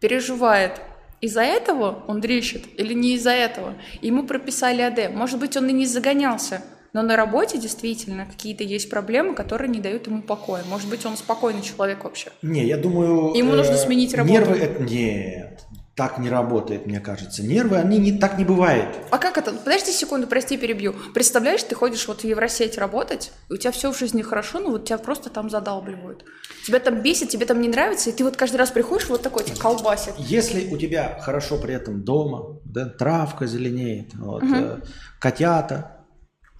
[0.00, 0.80] переживает,
[1.20, 3.74] из-за этого он дрищет или не из-за этого.
[4.02, 5.14] Ему прописали АД.
[5.14, 6.62] Может быть, он и не загонялся,
[6.92, 10.62] но на работе действительно какие-то есть проблемы, которые не дают ему покоя.
[10.68, 12.30] Может быть, он спокойный человек вообще.
[12.42, 13.34] Не, я думаю...
[13.34, 14.34] э, Ему нужно сменить работу.
[14.34, 14.86] Нервы...
[14.88, 15.64] Нет,
[15.94, 17.42] так не работает, мне кажется.
[17.42, 18.88] Нервы, они не так не бывает.
[19.10, 19.52] А как это?
[19.52, 20.94] Подожди секунду, прости, перебью.
[21.14, 24.70] Представляешь, ты ходишь вот в Евросеть работать, и у тебя все в жизни хорошо, но
[24.70, 26.24] вот тебя просто там задалбливают.
[26.66, 29.44] Тебя там бесит, тебе там не нравится, и ты вот каждый раз приходишь вот такой,
[29.44, 30.14] тебя колбасит.
[30.18, 34.80] Если у тебя хорошо при этом дома, да, травка зеленеет, вот, э,
[35.20, 36.03] котята,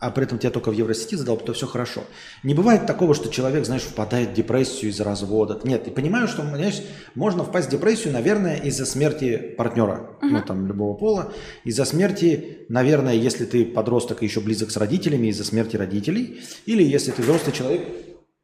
[0.07, 2.05] а при этом тебя только в Евросети задал, то все хорошо.
[2.42, 5.60] Не бывает такого, что человек, знаешь, впадает в депрессию из-за развода.
[5.65, 6.83] Нет, я понимаю, что знаешь,
[7.15, 11.33] можно впасть в депрессию, наверное, из-за смерти партнера, ну там любого пола,
[11.65, 16.83] из-за смерти, наверное, если ты подросток и еще близок с родителями, из-за смерти родителей, или
[16.83, 17.89] если ты взрослый человек,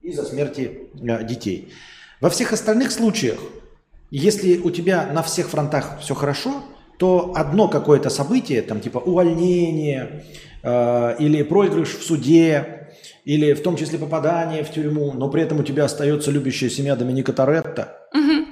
[0.00, 1.72] из-за смерти э, детей.
[2.20, 3.38] Во всех остальных случаях
[4.10, 6.64] если у тебя на всех фронтах все хорошо,
[6.98, 10.24] то одно какое-то событие, там типа увольнение
[10.62, 12.80] э, или проигрыш в суде,
[13.24, 16.96] или в том числе попадание в тюрьму, но при этом у тебя остается любящая семья
[16.96, 17.98] Доминика Торетто,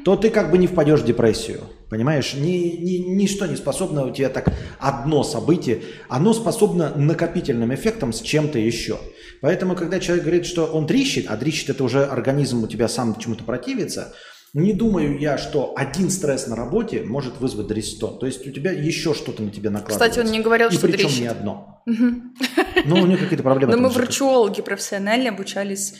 [0.04, 1.60] то ты как бы не впадешь в депрессию.
[1.90, 2.34] Понимаешь?
[2.34, 8.20] Ни, ни- ничто не способно у тебя так одно событие, оно способно накопительным эффектом с
[8.20, 8.98] чем-то еще.
[9.40, 13.18] Поэтому, когда человек говорит, что он трещит, а трещит это уже организм у тебя сам
[13.18, 14.14] чему-то противится,
[14.54, 18.18] не думаю я, что один стресс на работе может вызвать дресситон.
[18.18, 20.10] То есть у тебя еще что-то на тебя накладывается.
[20.10, 21.20] Кстати, он не говорил, И что причем трещит.
[21.20, 21.82] не одно.
[21.86, 23.76] Ну, у него какие-то проблемы.
[23.76, 25.94] Но мы врачуологи профессионально обучались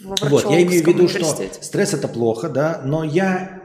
[0.00, 1.24] в вот, я имею в виду, что
[1.60, 3.62] стресс это плохо, да, но я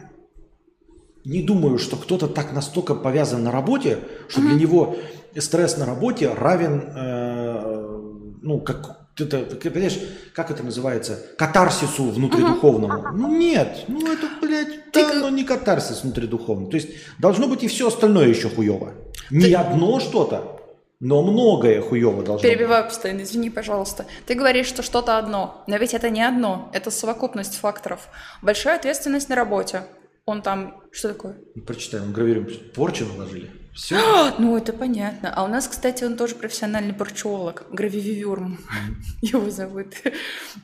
[1.25, 4.98] не думаю, что кто-то так настолько повязан на работе, что для него
[5.38, 7.99] стресс на работе равен, э,
[8.41, 9.99] ну, как это, понимаешь,
[10.33, 11.19] как это называется?
[11.38, 12.99] Катарсису внутридуховному.
[12.99, 13.17] Угу.
[13.17, 15.03] Ну нет, ну это, блядь, ты...
[15.03, 16.69] да, но не катарсис внутридуховный.
[16.69, 18.93] То есть должно быть и все остальное еще хуево.
[19.30, 19.56] Не ты...
[19.56, 20.59] одно что-то,
[20.99, 22.91] но многое хуево должно Перебиваю быть.
[22.91, 24.06] постоянно, извини, пожалуйста.
[24.25, 28.07] Ты говоришь, что что-то одно, но ведь это не одно, это совокупность факторов.
[28.41, 29.83] Большая ответственность на работе.
[30.25, 31.38] Он там, что такое?
[31.56, 33.49] Ну, прочитай, он гравируем, порчу наложили.
[33.80, 34.35] Все?
[34.40, 35.33] ну, это понятно.
[35.33, 38.93] А у нас, кстати, он тоже профессиональный порчеолог, Гравививюрм mm-hmm.
[39.22, 39.93] его зовут.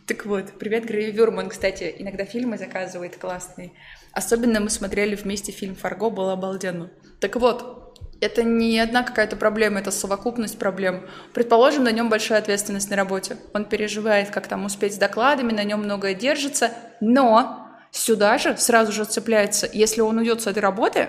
[0.06, 1.38] так вот, привет, Гравивюрм.
[1.38, 3.72] Он, кстати, иногда фильмы заказывает классные.
[4.12, 6.92] Особенно мы смотрели вместе фильм «Фарго», было обалденно.
[7.22, 11.08] Так вот, это не одна какая-то проблема, это совокупность проблем.
[11.34, 13.38] Предположим, на нем большая ответственность на работе.
[13.54, 18.92] Он переживает, как там успеть с докладами, на нем многое держится, но сюда же сразу
[18.92, 21.08] же цепляется, если он уйдет с этой работы,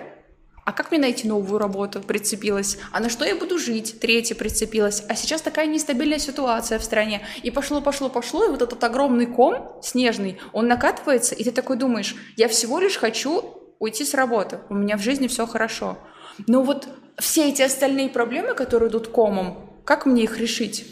[0.67, 2.01] а как мне найти новую работу?
[2.01, 2.77] Прицепилась.
[2.91, 4.01] А на что я буду жить?
[4.01, 5.05] Третья прицепилась.
[5.09, 7.23] А сейчас такая нестабильная ситуация в стране.
[7.45, 11.77] И пошло, пошло, пошло, и вот этот огромный ком снежный, он накатывается, и ты такой
[11.77, 13.45] думаешь, я всего лишь хочу
[13.79, 14.59] уйти с работы.
[14.69, 15.99] У меня в жизни все хорошо.
[16.49, 20.85] Но вот все эти остальные проблемы, которые идут комом, как мне их решить?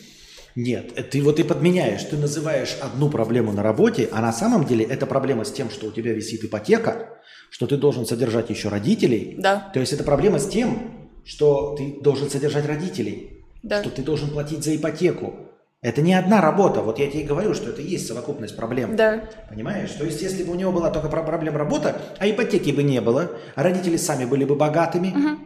[0.54, 2.04] Нет, ты вот и подменяешь.
[2.04, 5.88] Ты называешь одну проблему на работе, а на самом деле это проблема с тем, что
[5.88, 7.13] у тебя висит ипотека,
[7.54, 9.36] что ты должен содержать еще родителей.
[9.38, 9.70] Да.
[9.72, 10.90] То есть это проблема с тем,
[11.24, 13.80] что ты должен содержать родителей, да.
[13.80, 15.34] что ты должен платить за ипотеку.
[15.80, 16.82] Это не одна работа.
[16.82, 18.96] Вот я тебе говорю, что это и есть совокупность проблем.
[18.96, 19.30] Да.
[19.48, 19.90] Понимаешь?
[19.92, 23.30] То есть, если бы у него была только проблема работа, а ипотеки бы не было,
[23.54, 25.38] а родители сами были бы богатыми, угу.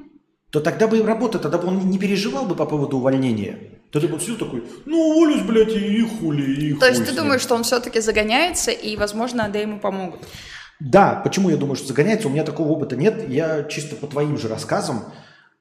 [0.51, 3.59] то тогда бы работа, тогда бы он не переживал бы по поводу увольнения.
[3.93, 7.55] Тогда бы все такой, ну уволюсь, блядь, и, хули, и То есть ты думаешь, что
[7.55, 10.21] он все-таки загоняется, и, возможно, да ему помогут?
[10.81, 12.29] Да, почему я думаю, что загоняется?
[12.29, 13.29] У меня такого опыта нет.
[13.29, 15.05] Я чисто по твоим же рассказам,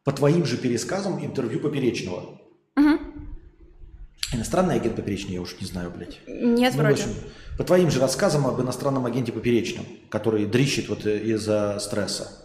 [0.04, 2.40] по твоим же пересказам интервью Поперечного.
[2.76, 3.00] Угу.
[4.34, 6.20] Иностранный агент Поперечный, я уж не знаю, блядь.
[6.28, 7.04] Нет, ну, вроде.
[7.04, 7.16] общем,
[7.58, 12.44] по твоим же рассказам об иностранном агенте Поперечном, который дрищит вот из-за стресса.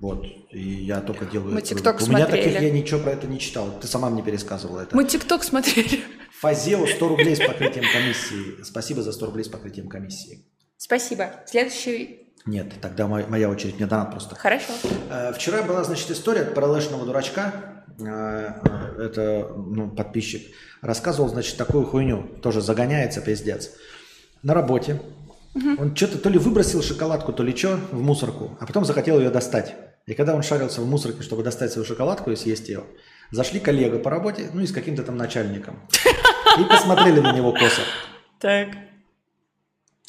[0.00, 0.24] Вот.
[0.52, 1.54] И я только делаю...
[1.54, 2.30] Мы ТикТок У смотрели.
[2.30, 3.78] меня таких, я ничего про это не читал.
[3.80, 4.94] Ты сама мне пересказывала это.
[4.94, 6.00] Мы ТикТок смотрели.
[6.40, 8.62] Фазео 100 рублей с покрытием комиссии.
[8.62, 10.44] Спасибо за 100 рублей с покрытием комиссии.
[10.78, 11.30] Спасибо.
[11.46, 14.34] Следующий нет, тогда моя очередь, мне донат просто.
[14.34, 14.72] Хорошо.
[15.10, 17.84] Э, вчера была, значит, история про лэшного дурачка.
[18.00, 18.52] Э,
[18.96, 20.54] э, это ну, подписчик.
[20.80, 22.22] Рассказывал, значит, такую хуйню.
[22.42, 23.72] Тоже загоняется, пиздец.
[24.42, 24.98] На работе.
[25.54, 25.82] Угу.
[25.82, 29.28] Он что-то то ли выбросил шоколадку, то ли что в мусорку, а потом захотел ее
[29.28, 29.74] достать.
[30.06, 32.84] И когда он шарился в мусорке, чтобы достать свою шоколадку и съесть ее,
[33.30, 35.80] зашли коллега по работе, ну и с каким-то там начальником.
[36.58, 37.82] И посмотрели на него косо.
[38.40, 38.68] Так.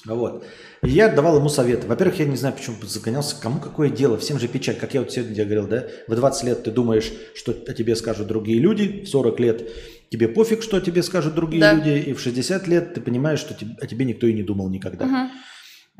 [0.06, 0.45] Вот.
[0.84, 1.88] И я давал ему советы.
[1.88, 3.36] Во-первых, я не знаю, почему загонялся.
[3.40, 4.18] Кому какое дело?
[4.18, 4.76] Всем же печаль.
[4.76, 5.88] Как я вот сегодня говорил, да?
[6.08, 9.03] В 20 лет ты думаешь, что о тебе скажут другие люди.
[9.03, 9.69] В 40 лет
[10.10, 11.74] тебе пофиг, что о тебе скажут другие да.
[11.74, 12.10] люди.
[12.10, 15.06] И в 60 лет ты понимаешь, что о тебе никто и не думал никогда.
[15.06, 15.16] Угу.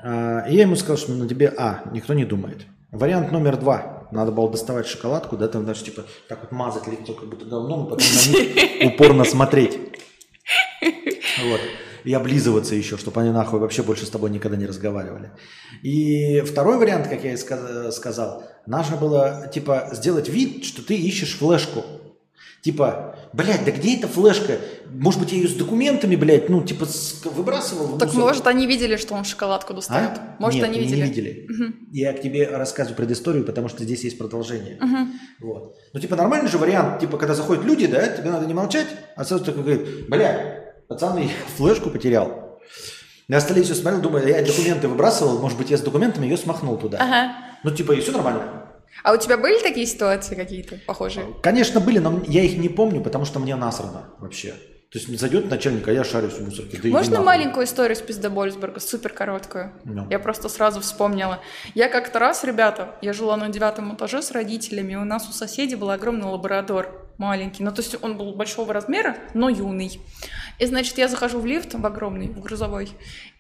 [0.04, 2.66] А, и я ему сказал, что на тебе, а, никто не думает.
[2.92, 4.08] Вариант номер два.
[4.12, 7.86] Надо было доставать шоколадку, да, там даже типа так вот мазать лицо как будто говном,
[7.86, 9.78] и потом на них упорно смотреть.
[10.82, 11.62] Вот
[12.04, 15.32] и облизываться еще, чтобы они нахуй вообще больше с тобой никогда не разговаривали.
[15.84, 17.38] И второй вариант, как я и
[17.92, 21.84] сказал, нужно было, типа, сделать вид, что ты ищешь флешку.
[22.62, 24.58] Типа, блядь, да где эта флешка?
[24.90, 26.86] Может быть, я ее с документами, блядь, ну, типа,
[27.24, 30.18] выбрасывал в Так, может, они видели, что он шоколадку достает?
[30.18, 30.36] А?
[30.40, 30.96] Может, Нет, они видели?
[30.98, 31.48] не видели.
[31.50, 31.74] Угу.
[31.94, 34.78] Я к тебе рассказываю предысторию, потому что здесь есть продолжение.
[34.82, 35.48] Угу.
[35.48, 35.76] Вот.
[35.94, 39.24] Ну, типа, нормальный же вариант, типа, когда заходят люди, да, тебе надо не молчать, а
[39.24, 40.59] сразу такой говорит, бля,
[40.90, 42.60] Пацан, я флешку потерял.
[43.28, 46.78] Я остальные все смотрел, думаю, я документы выбрасывал, может быть, я с документами ее смахнул
[46.78, 46.98] туда.
[47.00, 47.36] Ага.
[47.64, 48.66] Ну, типа, и все нормально.
[49.04, 51.28] А у тебя были такие ситуации какие-то похожие?
[51.44, 54.56] Конечно, были, но я их не помню, потому что мне насрано вообще.
[54.92, 56.80] То есть зайдет начальник, а я шарюсь в мусорке.
[56.82, 59.72] Да Можно маленькую историю с Пиздобольсберга, супер короткую?
[59.86, 60.08] No.
[60.10, 61.40] Я просто сразу вспомнила.
[61.76, 65.32] Я как-то раз, ребята, я жила на девятом этаже с родителями, и у нас у
[65.32, 67.64] соседей был огромный лабрадор, маленький.
[67.64, 70.02] Ну, то есть он был большого размера, но юный.
[70.60, 72.90] И, значит, я захожу в лифт, в огромный, в грузовой,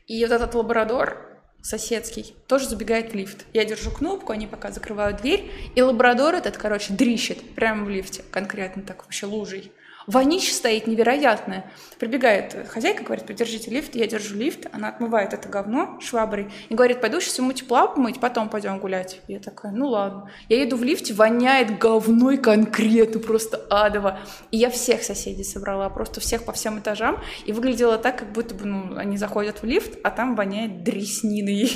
[0.07, 1.17] и вот этот лабрадор
[1.61, 3.45] соседский тоже забегает в лифт.
[3.53, 8.23] Я держу кнопку, они пока закрывают дверь, и лабрадор этот, короче, дрищет прямо в лифте,
[8.31, 9.71] конкретно так, вообще лужей.
[10.09, 11.71] Вонища стоит невероятная.
[11.99, 16.99] Прибегает хозяйка, говорит, подержите лифт, я держу лифт, она отмывает это говно шваброй и говорит,
[16.99, 19.21] пойду сейчас ему тепла помыть, потом пойдем гулять.
[19.27, 20.31] Я такая, ну ладно.
[20.47, 24.17] Я иду в лифте, воняет говной конкретно, просто адово.
[24.49, 28.55] И я всех соседей собрала, просто всех по всем этажам, и выглядело так, как будто
[28.55, 31.69] бы ну, они заходят в лифт, а там воняет дресниной.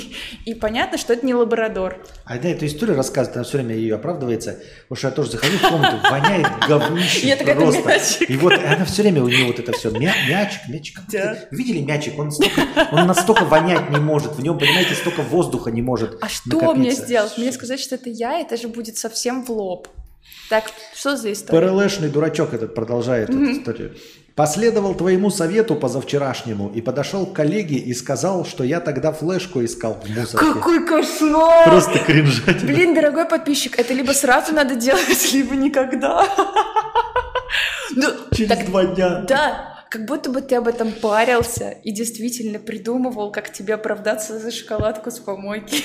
[0.44, 2.04] И понятно, что это не лабрадор.
[2.24, 5.56] А да, эту историю рассказывает, она все время ее оправдывается, потому что я тоже захожу
[5.56, 7.54] в комнату, воняет говнище Я такая,
[8.28, 11.00] И вот она все время у нее вот это все мя- мячик, мячик.
[11.12, 11.36] Да.
[11.50, 12.18] Видели мячик?
[12.18, 12.62] Он, столько,
[12.92, 14.34] он настолько вонять не может.
[14.36, 17.04] В нем, понимаете, столько воздуха не может А что мне накопиться.
[17.04, 17.38] сделать?
[17.38, 19.88] Мне сказать, что это я, это же будет совсем в лоб.
[20.48, 21.68] Так, что за история?
[21.68, 23.94] ПРЛшный дурачок этот продолжает эту историю.
[24.34, 29.94] Последовал твоему совету позавчерашнему и подошел к коллеге и сказал, что я тогда флешку искал
[30.02, 30.52] в мусорке.
[30.54, 31.68] Какой кошмар!
[31.68, 32.64] Просто кринжать.
[32.64, 36.26] Блин, дорогой подписчик, это либо сразу надо делать, либо никогда.
[37.94, 39.24] Ну, Через так два дня.
[39.28, 44.50] Да, как будто бы ты об этом парился и действительно придумывал, как тебе оправдаться за
[44.50, 45.84] шоколадку с помойки.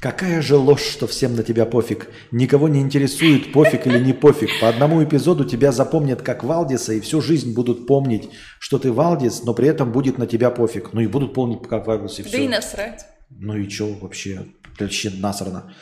[0.00, 2.08] Какая же ложь, что всем на тебя пофиг.
[2.32, 4.50] Никого не интересует, пофиг или не пофиг.
[4.60, 9.44] По одному эпизоду тебя запомнят как Валдиса и всю жизнь будут помнить, что ты Валдис,
[9.44, 10.92] но при этом будет на тебя пофиг.
[10.92, 12.36] Ну и будут помнить как Валдис и все.
[12.36, 13.06] Да и насрать.
[13.30, 14.46] Ну и что вообще?
[14.80, 15.72] Вообще насрано.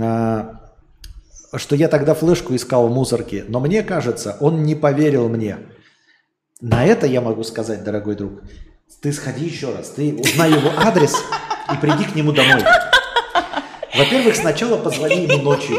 [0.00, 0.65] А,
[1.54, 5.58] что я тогда флешку искал в мусорке, но мне кажется, он не поверил мне.
[6.60, 8.42] На это я могу сказать, дорогой друг,
[9.02, 11.14] ты сходи еще раз, ты узнай его адрес
[11.72, 12.62] и приди к нему домой.
[13.96, 15.78] Во-первых, сначала позвони ему ночью.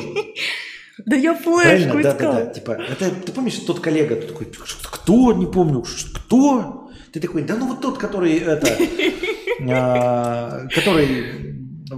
[1.06, 2.40] Да я флешку Да, да, да.
[2.42, 2.54] искал.
[2.54, 6.90] Типа, это, ты помнишь, тот коллега, ты такой, «Что, кто, не помню, «Ш- кто?
[7.14, 8.68] Ты такой, да ну вот тот, который это,
[9.70, 11.56] а, который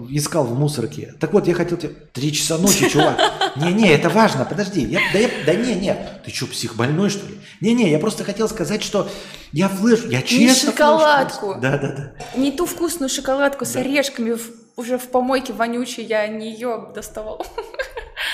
[0.09, 1.13] искал в мусорке.
[1.19, 1.93] Так вот, я хотел тебе...
[2.13, 3.19] Три часа ночи, чувак.
[3.55, 4.81] Не-не, это важно, подожди.
[4.81, 5.95] Я, да, я, да не-не,
[6.25, 7.35] ты что, псих больной, что ли?
[7.61, 9.09] Не-не, я просто хотел сказать, что
[9.51, 10.01] я флеш...
[10.05, 11.53] Я честно шоколадку.
[11.53, 12.13] флешку- Да-да-да.
[12.39, 17.45] Не ту вкусную шоколадку с орешками в- уже в помойке вонючей, я не ее доставал.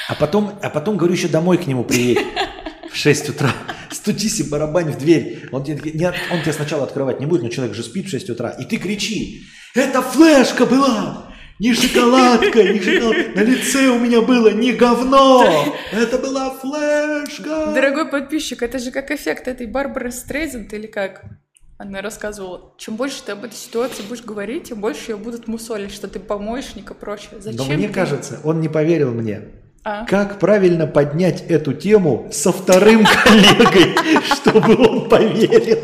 [0.07, 2.19] А потом, а потом, говорю, еще домой к нему приедь.
[2.91, 3.51] В 6 утра.
[3.91, 5.49] Стучись и барабань в дверь.
[5.51, 8.29] Он тебе, не, он тебе сначала открывать не будет, но человек же спит в 6
[8.29, 8.51] утра.
[8.51, 9.41] И ты кричи.
[9.73, 11.33] Это флешка была!
[11.59, 13.31] Не шоколадка, не шоколадка.
[13.35, 15.45] На лице у меня было не говно.
[15.91, 17.71] Это была флешка.
[17.73, 21.23] Дорогой подписчик, это же как эффект этой Барбары Стрейзенд или как?
[21.77, 25.93] Она рассказывала, чем больше ты об этой ситуации будешь говорить, тем больше ее будут мусолить,
[25.93, 27.31] что ты помоечник и прочее.
[27.39, 29.41] Зачем Но мне ты- кажется, он не поверил мне.
[29.83, 30.05] А?
[30.05, 33.93] Как правильно поднять эту тему со вторым коллегой,
[34.35, 35.79] чтобы он поверил?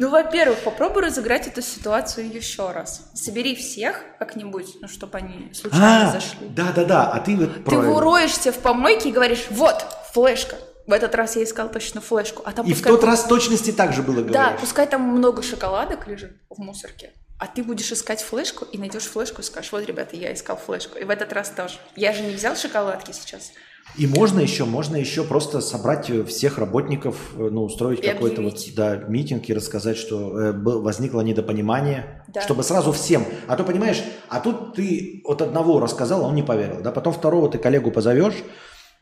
[0.00, 3.10] Ну, во-первых, попробуй разыграть эту ситуацию еще раз.
[3.14, 6.48] Собери всех как-нибудь, ну, чтобы они случайно А, зашли.
[6.48, 10.56] да-да-да, а ты вот Ты уроешься в помойке и говоришь, вот, флешка.
[10.86, 12.42] В этот раз я искал точно флешку.
[12.46, 14.60] А там И в пускай- тот раз точности так же было, Да, говоришь.
[14.60, 19.42] пускай там много шоколадок лежит в мусорке, а ты будешь искать флешку и найдешь флешку
[19.42, 20.98] и скажешь, вот, ребята, я искал флешку.
[20.98, 21.74] И в этот раз тоже.
[21.94, 23.52] Я же не взял шоколадки сейчас.
[23.96, 28.58] И можно еще, можно еще просто собрать э, всех работников, э, ну, устроить какой-то вот,
[28.76, 32.40] да, митинг и рассказать, что э, возникло недопонимание, Да.
[32.42, 33.24] чтобы сразу всем.
[33.46, 37.12] А то, понимаешь, а тут ты от одного рассказал, а он не поверил, да, потом
[37.12, 38.36] второго ты коллегу позовешь,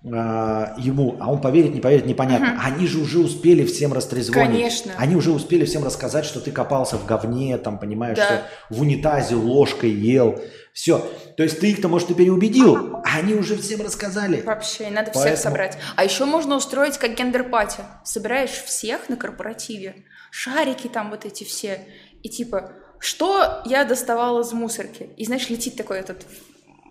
[0.03, 2.61] ему, а он поверит, не поверит, непонятно.
[2.65, 4.57] Они же уже успели всем растрезвонить.
[4.59, 4.93] Конечно.
[4.97, 8.25] Они уже успели всем рассказать, что ты копался в говне, там, понимаешь, Да.
[8.25, 10.41] что в унитазе ложкой ел.
[10.73, 11.05] Все.
[11.37, 14.41] То есть ты их-то, может, и переубедил, а они уже всем рассказали.
[14.43, 15.79] Вообще, надо всех Поэтому- собрать.
[15.97, 17.81] А еще можно устроить как gender party.
[18.05, 21.81] Собираешь всех на корпоративе, шарики там вот эти все,
[22.23, 22.71] и типа,
[23.01, 25.09] что я доставала из мусорки?
[25.17, 26.25] И, знаешь, летит такой этот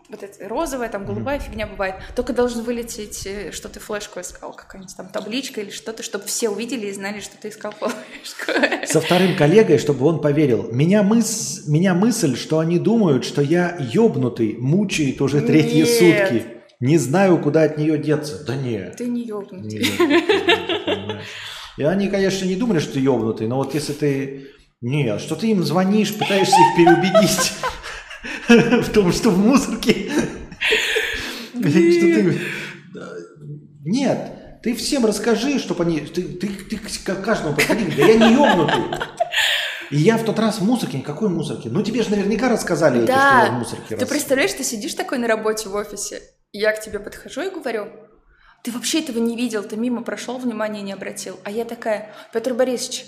[0.09, 1.95] вот это розовая, там голубая фигня бывает.
[2.15, 6.49] Только должен вылететь, э, что ты флешку искал, какая-нибудь там табличка или что-то, чтобы все
[6.49, 8.85] увидели и знали, что ты искал флешку.
[8.85, 10.69] Со вторым коллегой, чтобы он поверил.
[10.71, 11.67] Меня, мыс...
[11.67, 15.89] Меня мысль, что они думают, что я ёбнутый, мучает уже третьи Нет.
[15.89, 16.43] сутки.
[16.79, 18.45] Не знаю, куда от нее деться.
[18.45, 18.95] Да нет.
[18.97, 19.87] Ты не Не ёбнутый.
[21.77, 24.47] И они, конечно, не думали, что ты ёбнутый, но вот если ты...
[24.79, 27.53] Нет, что ты им звонишь, пытаешься их переубедить
[28.49, 30.11] в том, что в мусорке...
[33.85, 36.01] Нет, ты всем расскажи, чтобы они...
[36.01, 38.83] Ты, ты, ты к каждому подходи, да я не ёбнутый.
[39.89, 41.69] И я в тот раз в мусорке, какой мусорке?
[41.69, 44.09] Ну тебе же наверняка рассказали эти, что я в Да, мусорке ты раз.
[44.09, 46.21] представляешь, ты сидишь такой на работе в офисе,
[46.51, 47.87] и я к тебе подхожу и говорю,
[48.63, 51.39] ты вообще этого не видел, ты мимо прошел, внимания не обратил.
[51.45, 53.05] А я такая, Петр Борисович,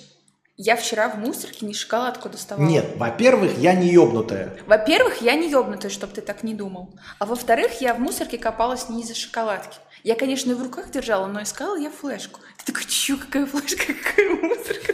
[0.61, 2.67] я вчера в мусорке не шоколадку доставала.
[2.67, 4.57] Нет, во-первых, я не ёбнутая.
[4.67, 6.93] Во-первых, я не ёбнутая, чтобы ты так не думал.
[7.17, 9.77] А во-вторых, я в мусорке копалась не из-за шоколадки.
[10.03, 12.41] Я, конечно, в руках держала, но искала я флешку.
[12.57, 14.93] Ты такой, чё, какая флешка, какая мусорка?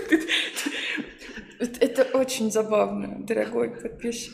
[1.60, 4.34] Это- Это очень забавно, дорогой подписчик.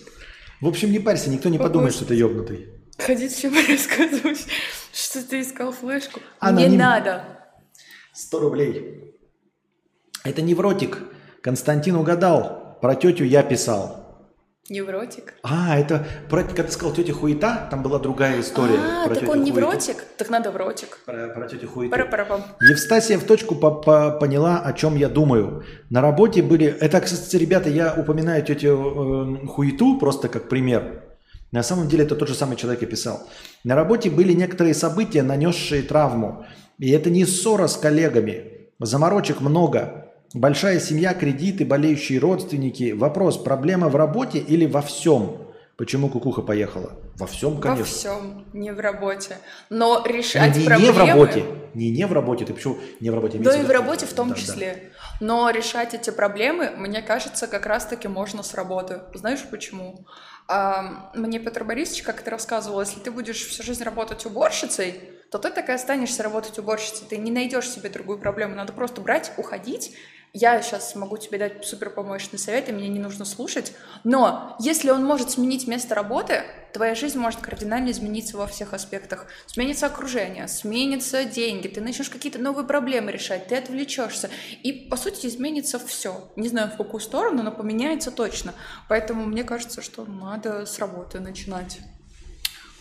[0.60, 2.68] В общем, не парься, никто не подумает, что ты ёбнутый.
[2.98, 4.46] Ходить всем рассказывать,
[4.92, 6.20] что ты искал флешку.
[6.40, 6.72] Аноним.
[6.72, 7.24] Не надо.
[8.14, 9.16] 100 рублей.
[10.24, 11.00] Это невротик.
[11.42, 12.78] Константин угадал.
[12.82, 13.98] Про тетю я писал.
[14.70, 15.34] Невротик.
[15.44, 18.78] А, это, про, когда ты сказал тетя хуета, там была другая история.
[18.80, 19.46] А, про так он хуету.
[19.46, 19.98] невротик?
[20.18, 21.00] Так надо вротик.
[21.06, 21.92] Про, про тетю хуету.
[22.62, 25.64] Евстасия в точку по- по- поняла, о чем я думаю.
[25.90, 26.68] На работе были...
[26.68, 31.04] Это, кстати, ребята, я упоминаю тетю э, хуету просто как пример.
[31.52, 33.28] На самом деле это тот же самый человек и писал.
[33.66, 36.46] На работе были некоторые события, нанесшие травму.
[36.78, 38.70] И это не ссора с коллегами.
[38.80, 40.01] Заморочек много.
[40.34, 42.94] Большая семья, кредиты, болеющие родственники.
[42.94, 45.50] Вопрос, проблема в работе или во всем?
[45.76, 46.94] Почему кукуха поехала?
[47.16, 47.86] Во всем, Во конечно.
[47.86, 49.38] всем, не в работе.
[49.70, 50.86] Но решать не, проблемы...
[50.86, 51.46] не в работе.
[51.74, 52.46] Не, не в работе.
[52.46, 53.40] Ты почему не в работе?
[53.40, 54.40] Да и в работе в том Да, да.
[54.40, 54.92] числе.
[55.20, 59.02] Но решать эти проблемы, мне кажется, как раз-таки можно с работы.
[59.14, 60.06] Знаешь почему?
[60.48, 65.02] А, мне Петр Борисович как-то рассказывал, если ты будешь всю жизнь работать уборщицей,
[65.32, 67.08] то ты так и останешься работать уборщицей.
[67.10, 68.56] Ты не найдешь себе другую проблему.
[68.56, 69.96] Надо просто брать, уходить.
[70.34, 73.74] Я сейчас могу тебе дать супер помощный совет, и мне не нужно слушать.
[74.06, 79.28] Но если он может сменить место работы, твоя жизнь может кардинально измениться во всех аспектах.
[79.46, 84.30] Сменится окружение, сменятся деньги, ты начнешь какие-то новые проблемы решать, ты отвлечешься.
[84.64, 86.32] И, по сути, изменится все.
[86.38, 88.54] Не знаю, в какую сторону, но поменяется точно.
[88.88, 91.80] Поэтому мне кажется, что надо с работы начинать.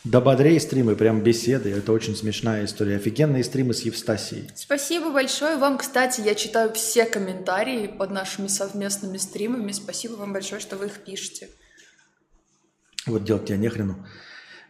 [0.05, 1.71] Да бодрее стримы, прям беседы.
[1.71, 2.97] Это очень смешная история.
[2.97, 4.49] Офигенные стримы с Евстасией.
[4.55, 5.77] Спасибо большое вам.
[5.77, 9.73] Кстати, я читаю все комментарии под нашими совместными стримами.
[9.73, 11.49] Спасибо вам большое, что вы их пишете.
[13.07, 14.07] Вот делать тебе нехрену.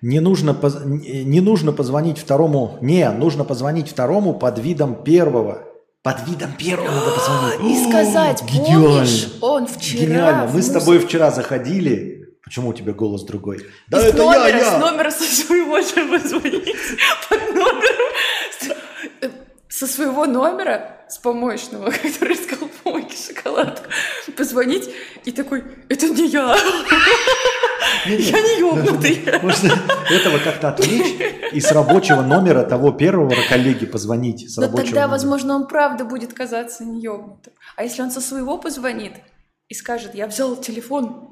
[0.03, 2.79] Не нужно, поз- не нужно позвонить второму.
[2.81, 5.63] Не, нужно позвонить второму под видом первого.
[6.03, 7.77] Под видом первого позвонить.
[7.77, 10.07] И сказать, помнишь, он вчера...
[10.07, 10.51] Гениально.
[10.53, 12.20] Мы с тобой вчера заходили.
[12.51, 13.65] Почему у тебя голос другой?
[13.87, 14.65] Да Из это номера, я, я.
[14.65, 16.77] с номера со своего же позвонить.
[17.29, 18.77] Под номером.
[19.69, 23.89] Со своего номера, с помощного, который искал помойки шоколадку,
[24.37, 24.91] позвонить
[25.25, 26.57] и такой, это не я,
[28.07, 29.23] я не ёбнутый.
[29.41, 29.73] Можно
[30.11, 31.21] этого как-то отвлечь
[31.53, 34.51] и с рабочего номера того первого коллеги позвонить.
[34.51, 35.07] С Но тогда, номера.
[35.07, 37.53] возможно, он правда будет казаться не ёбнутым.
[37.77, 39.13] А если он со своего позвонит
[39.69, 41.30] и скажет, я взял телефон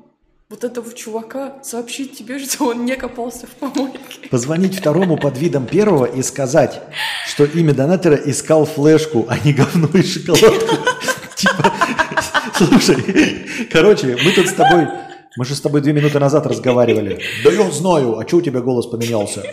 [0.50, 3.98] вот этого чувака, сообщить тебе, что он не копался в помойке.
[4.30, 6.80] Позвонить второму под видом первого и сказать,
[7.26, 10.76] что имя донатора искал флешку, а не говно и шоколадку.
[11.36, 11.72] Типа,
[12.56, 14.88] слушай, короче, мы тут с тобой,
[15.36, 17.20] мы же с тобой две минуты назад разговаривали.
[17.44, 19.44] Да я знаю, а что у тебя голос поменялся?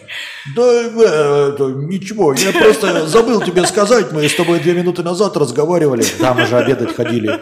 [0.56, 6.06] Да э, ничего, я просто забыл тебе сказать, мы с тобой две минуты назад разговаривали.
[6.20, 7.42] Да, мы же обедать ходили.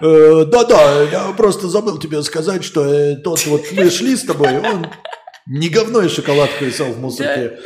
[0.00, 4.58] Э, Да-да, я просто забыл тебе сказать, что э, тот вот мы шли с тобой,
[4.58, 4.86] он
[5.46, 7.58] не говно и шоколадку искал в мусорке.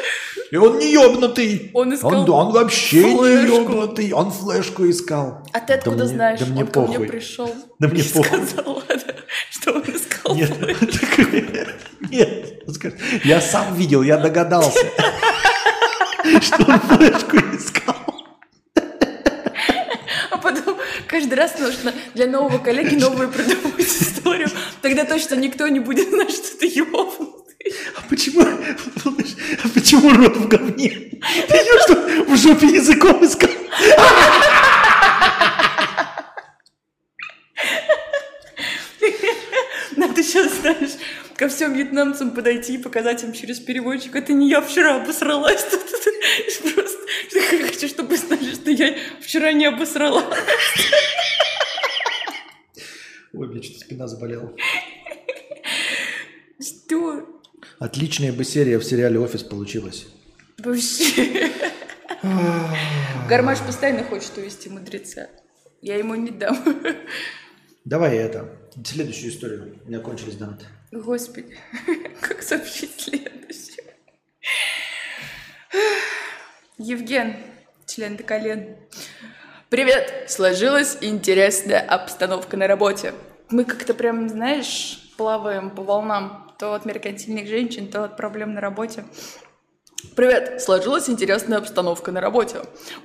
[0.51, 1.71] И он не ёбнутый.
[1.75, 3.57] Он искал Он, он вообще не флешку.
[3.57, 4.13] ёбнутый.
[4.13, 5.43] Он флешку искал.
[5.53, 6.41] А ты откуда мне- знаешь?
[6.41, 7.09] Да мне он ко мне похуй.
[7.09, 8.25] пришел Да мне и похуй.
[8.47, 8.83] сказал,
[9.51, 11.23] что он искал Нет, флешку.
[12.11, 12.63] нет.
[13.25, 14.79] Я сам видел, я догадался,
[16.41, 17.95] что он флешку искал.
[20.35, 24.51] А потом каждый раз нужно для нового коллеги новую придумывать историю.
[24.83, 27.73] Тогда точно никто не будет знать, что ты ёбнутый.
[27.97, 30.91] А почему, а почему рот в говне?
[30.91, 33.49] Ты её что, в жопе языком искал?
[39.97, 40.97] Надо сейчас, знаешь,
[41.37, 44.15] ко всем вьетнамцам подойти и показать им через переводчик.
[44.17, 45.63] Это не я вчера обосралась.
[46.75, 46.99] Просто
[47.33, 50.25] я хочу, чтобы знали, что я вчера не обосрала.
[53.33, 54.55] Ой, мне что-то спина заболела.
[56.61, 57.29] Что?
[57.79, 60.07] Отличная бы серия в сериале «Офис» получилась.
[60.59, 61.51] Вообще.
[63.29, 65.29] Гармаш постоянно хочет увести мудреца.
[65.83, 66.57] Я ему не дам.
[67.85, 69.79] Давай это, следующую историю.
[69.85, 70.67] У меня кончились донаты.
[70.95, 71.59] Господи,
[72.21, 73.97] как сообщить следующее?
[76.79, 77.35] Евген,
[77.85, 78.77] член до колен.
[79.71, 80.27] Привет!
[80.29, 83.13] Сложилась интересная обстановка на работе.
[83.51, 86.55] Мы как-то прям, знаешь, плаваем по волнам.
[86.61, 89.05] То от меркантильных женщин, то от проблем на работе.
[90.15, 90.63] Привет!
[90.63, 92.59] Сложилась интересная обстановка на работе.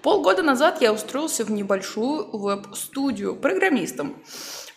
[0.03, 4.21] Полгода назад я устроился в небольшую веб-студию программистом.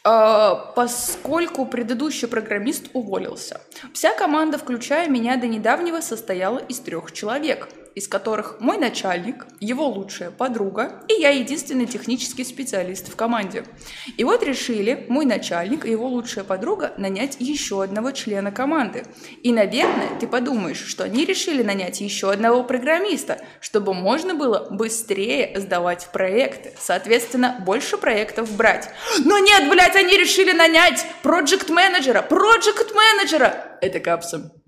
[0.05, 3.61] А, поскольку предыдущий программист уволился.
[3.95, 7.69] Вся команда, включая меня до недавнего, состояла из трех человек.
[7.95, 13.65] Из которых мой начальник, его лучшая подруга и я единственный технический специалист в команде.
[14.17, 19.05] И вот решили мой начальник и его лучшая подруга нанять еще одного члена команды.
[19.43, 25.59] И, наверное, ты подумаешь, что они решили нанять еще одного программиста, чтобы можно было быстрее
[25.59, 28.89] сдавать проекты, соответственно, больше проектов брать.
[29.25, 33.79] Но нет, блядь, они решили нанять проект-менеджера, проект-менеджера!
[33.81, 34.62] Это капсом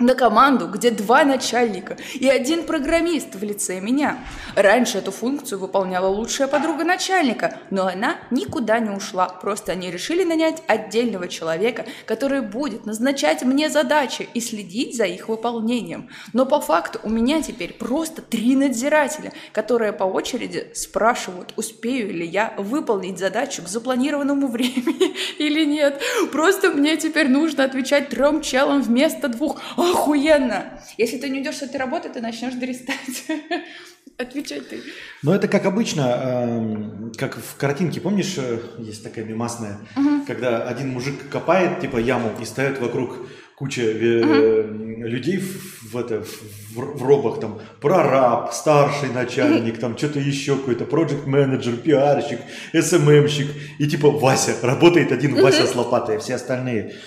[0.00, 4.18] на команду, где два начальника и один программист в лице меня.
[4.56, 9.28] Раньше эту функцию выполняла лучшая подруга начальника, но она никуда не ушла.
[9.28, 15.28] Просто они решили нанять отдельного человека, который будет назначать мне задачи и следить за их
[15.28, 16.08] выполнением.
[16.32, 22.26] Но по факту у меня теперь просто три надзирателя, которые по очереди спрашивают, успею ли
[22.26, 26.00] я выполнить задачу к запланированному времени или нет.
[26.32, 29.60] Просто мне теперь нужно отвечать трем челам вместо двух.
[29.90, 30.80] Охуенно!
[30.96, 33.24] Если ты не уйдешь с этой работы, ты начнешь дорестать.
[34.18, 34.80] Отвечай ты.
[35.22, 40.24] Ну, это как обычно, э, как в картинке, помнишь, э, есть такая мимасная, угу.
[40.26, 45.06] когда один мужик копает, типа, яму, и стоят вокруг куча э, угу.
[45.06, 50.84] людей в, в, это, в, в робах, там, прораб, старший начальник, там, что-то еще какой-то,
[50.84, 52.40] проект менеджер пиарщик,
[52.74, 55.40] СММщик, и типа Вася, работает один.
[55.40, 56.94] Вася с лопатой, а все остальные–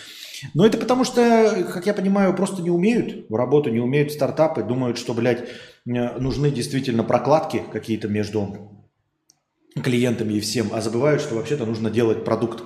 [0.53, 4.63] но это потому что, как я понимаю, просто не умеют в работу, не умеют стартапы,
[4.63, 5.47] думают, что, блядь,
[5.85, 8.69] нужны действительно прокладки какие-то между
[9.81, 12.63] клиентами и всем, а забывают, что вообще-то нужно делать продукт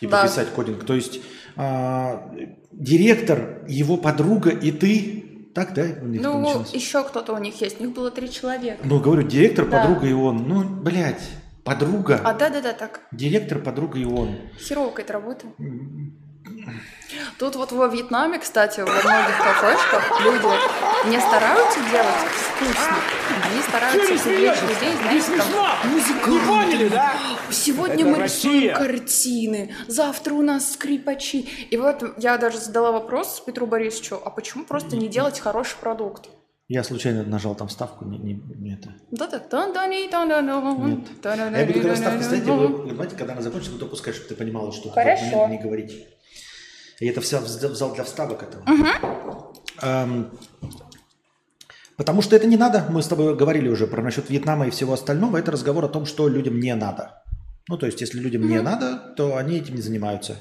[0.00, 0.24] и да.
[0.24, 0.84] писать кодинг.
[0.84, 1.20] То есть
[1.56, 2.30] а,
[2.72, 5.22] директор, его подруга и ты
[5.54, 5.82] так, да?
[6.00, 7.80] У них ну, еще кто-то у них есть.
[7.80, 8.80] У них было три человека.
[8.84, 9.82] Ну, говорю, директор, да.
[9.82, 10.48] подруга и он.
[10.48, 11.22] Ну, блядь,
[11.62, 12.20] подруга.
[12.24, 13.02] А, да-да-да, так.
[13.12, 14.36] Директор, подруга и он.
[14.58, 15.46] Херово какая-то работа.
[17.38, 22.96] Тут вот во Вьетнаме, кстати, во многих кафешках люди не стараются делать вкусно,
[23.50, 26.30] они стараются привлечь людей, знаете, там, музыканты.
[26.30, 27.12] Не поняли, да?
[27.50, 28.52] Сегодня Это мы Россия.
[28.52, 31.48] рисуем картины, завтра у нас скрипачи.
[31.70, 36.28] И вот я даже задала вопрос Петру Борисовичу, а почему просто не делать хороший продукт?
[36.68, 38.94] Я случайно нажал там ставку, не, не, не это.
[39.10, 40.62] Да, да, да, да, не, да, да, да.
[40.86, 41.00] Нет.
[41.22, 44.34] Я буду когда ставку ставить, я буду, понимаете, когда она закончится, буду пускать, чтобы ты
[44.36, 45.48] понимала, что Хорошо.
[45.48, 46.06] не, не говорить.
[47.02, 48.62] И это все в зал для вставок этого.
[48.62, 48.86] Угу.
[49.82, 50.30] Эм,
[51.96, 52.86] потому что это не надо.
[52.90, 55.36] Мы с тобой говорили уже про насчет Вьетнама и всего остального.
[55.36, 57.24] Это разговор о том, что людям не надо.
[57.68, 58.50] Ну, то есть, если людям угу.
[58.50, 60.36] не надо, то они этим не занимаются.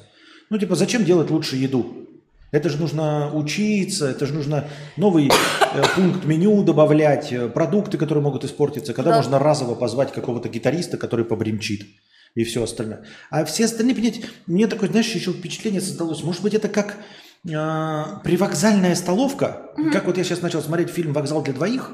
[0.51, 2.07] Ну, типа, зачем делать лучше еду?
[2.51, 4.65] Это же нужно учиться, это же нужно
[4.97, 8.93] новый э, пункт меню добавлять, э, продукты, которые могут испортиться.
[8.93, 9.17] Когда да.
[9.17, 11.87] можно разово позвать какого-то гитариста, который побремчит
[12.35, 13.05] и все остальное.
[13.29, 16.23] А все остальные, понимаете, мне такое, знаешь, еще впечатление создалось.
[16.23, 16.97] Может быть, это как
[17.45, 19.71] э, привокзальная столовка.
[19.77, 19.91] Mm-hmm.
[19.91, 21.91] Как вот я сейчас начал смотреть фильм «Вокзал для двоих».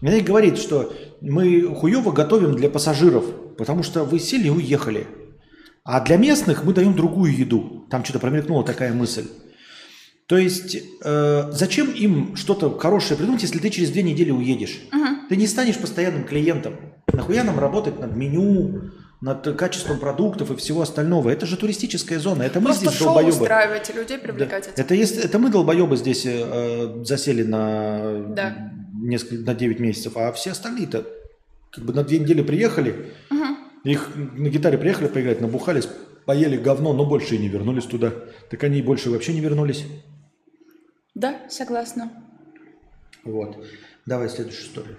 [0.00, 3.24] Мне говорит, что мы хуево готовим для пассажиров,
[3.56, 5.06] потому что вы сели и уехали.
[5.84, 7.86] А для местных мы даем другую еду.
[7.88, 9.28] Там что-то промелькнула такая мысль.
[10.26, 14.80] То есть, э, зачем им что-то хорошее придумать, если ты через две недели уедешь?
[14.92, 15.28] Угу.
[15.28, 16.76] Ты не станешь постоянным клиентом.
[17.12, 18.92] Нахуя нам работать над меню,
[19.22, 21.30] над качеством продуктов и всего остального.
[21.30, 22.42] Это же туристическая зона.
[22.42, 23.30] Это мы Просто здесь шоу долбоебы.
[23.30, 24.70] устраивать людей привлекать.
[24.76, 24.82] Да.
[24.82, 28.72] Это, есть, это мы долбоебы здесь э, засели на, да.
[28.94, 31.06] несколько, на 9 месяцев, а все остальные-то
[31.70, 33.44] как бы на две недели приехали, угу.
[33.84, 35.88] их на гитаре приехали поиграть, набухались,
[36.26, 38.12] поели говно, но больше и не вернулись туда.
[38.50, 39.84] Так они больше вообще не вернулись.
[41.14, 42.10] Да, согласна.
[43.22, 43.64] Вот.
[44.04, 44.96] Давай следующую историю.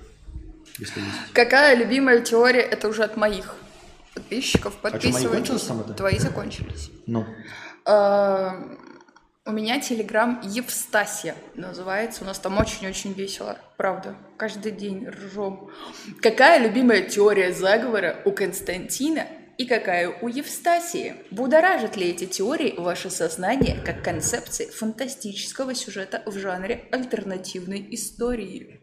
[0.80, 1.34] Если есть.
[1.34, 2.62] Какая любимая теория?
[2.62, 3.56] Это уже от моих
[4.14, 4.76] подписчиков.
[4.78, 5.62] Подписывайтесь.
[5.62, 6.92] А что, Твои закончились.
[7.06, 7.26] Ну.
[7.86, 8.58] А,
[9.46, 12.24] у меня телеграм Евстасия называется.
[12.24, 13.58] У нас там очень-очень весело.
[13.76, 14.16] Правда.
[14.38, 15.70] Каждый день ржем.
[16.22, 19.28] Какая любимая теория заговора у Константина
[19.58, 21.16] и какая у Евстасии?
[21.30, 28.83] Будоражат ли эти теории ваше сознание как концепции фантастического сюжета в жанре альтернативной истории?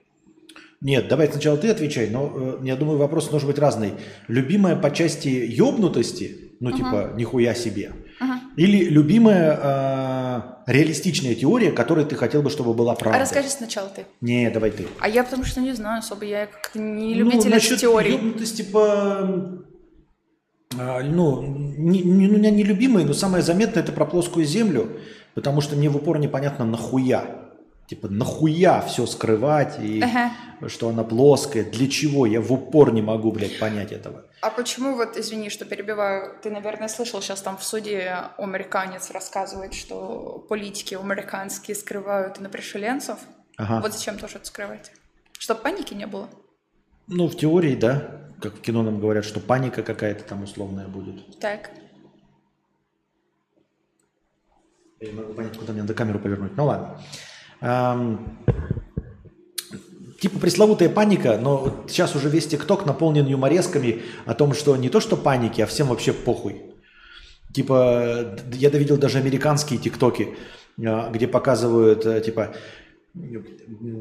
[0.81, 3.93] Нет, давай сначала ты отвечай, но э, я думаю, вопрос должен быть разный.
[4.29, 6.77] Любимая по части ёбнутости, ну uh-huh.
[6.77, 8.39] типа нихуя себе, uh-huh.
[8.57, 13.19] или любимая э, реалистичная теория, которой ты хотел бы, чтобы была правда?
[13.19, 14.07] А расскажи сначала ты.
[14.23, 14.87] Не, давай ты.
[15.01, 18.13] А я потому что не знаю особо, я как не ну, любитель ну, насчет теорий.
[18.13, 19.61] ёбнутости по...
[20.79, 24.97] А, ну, не, не, у меня не любимые, но самое заметное это про плоскую землю,
[25.35, 27.40] потому что мне в упор непонятно нахуя.
[27.91, 30.31] Типа, нахуя все скрывать, и ага.
[30.69, 32.25] что она плоская, для чего?
[32.25, 34.27] Я в упор не могу, блядь, понять этого.
[34.43, 39.75] А почему, вот, извини, что перебиваю, ты, наверное, слышал, сейчас там в суде американец рассказывает,
[39.75, 43.19] что политики американские скрывают на пришеленцев.
[43.57, 43.81] Ага.
[43.81, 44.93] Вот зачем тоже это скрывать?
[45.37, 46.29] Чтобы паники не было.
[47.09, 48.21] Ну, в теории, да.
[48.41, 51.41] Как в кино нам говорят, что паника какая-то там условная будет.
[51.41, 51.73] Так.
[55.01, 56.57] Я не могу понять, куда мне надо камеру повернуть.
[56.57, 57.01] Ну ладно.
[60.21, 65.01] Типа пресловутая паника, но сейчас уже весь ТикТок наполнен юморесками о том, что не то
[65.01, 66.63] что паники, а всем вообще похуй.
[67.55, 70.37] Типа, я довидел даже американские ТикТоки,
[70.85, 72.55] а, где показывают, э, типа,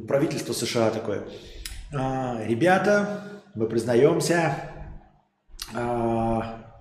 [0.07, 1.23] правительство США такое.
[1.93, 3.23] «А, Ребята,
[3.55, 4.71] мы признаемся,
[5.73, 6.79] а,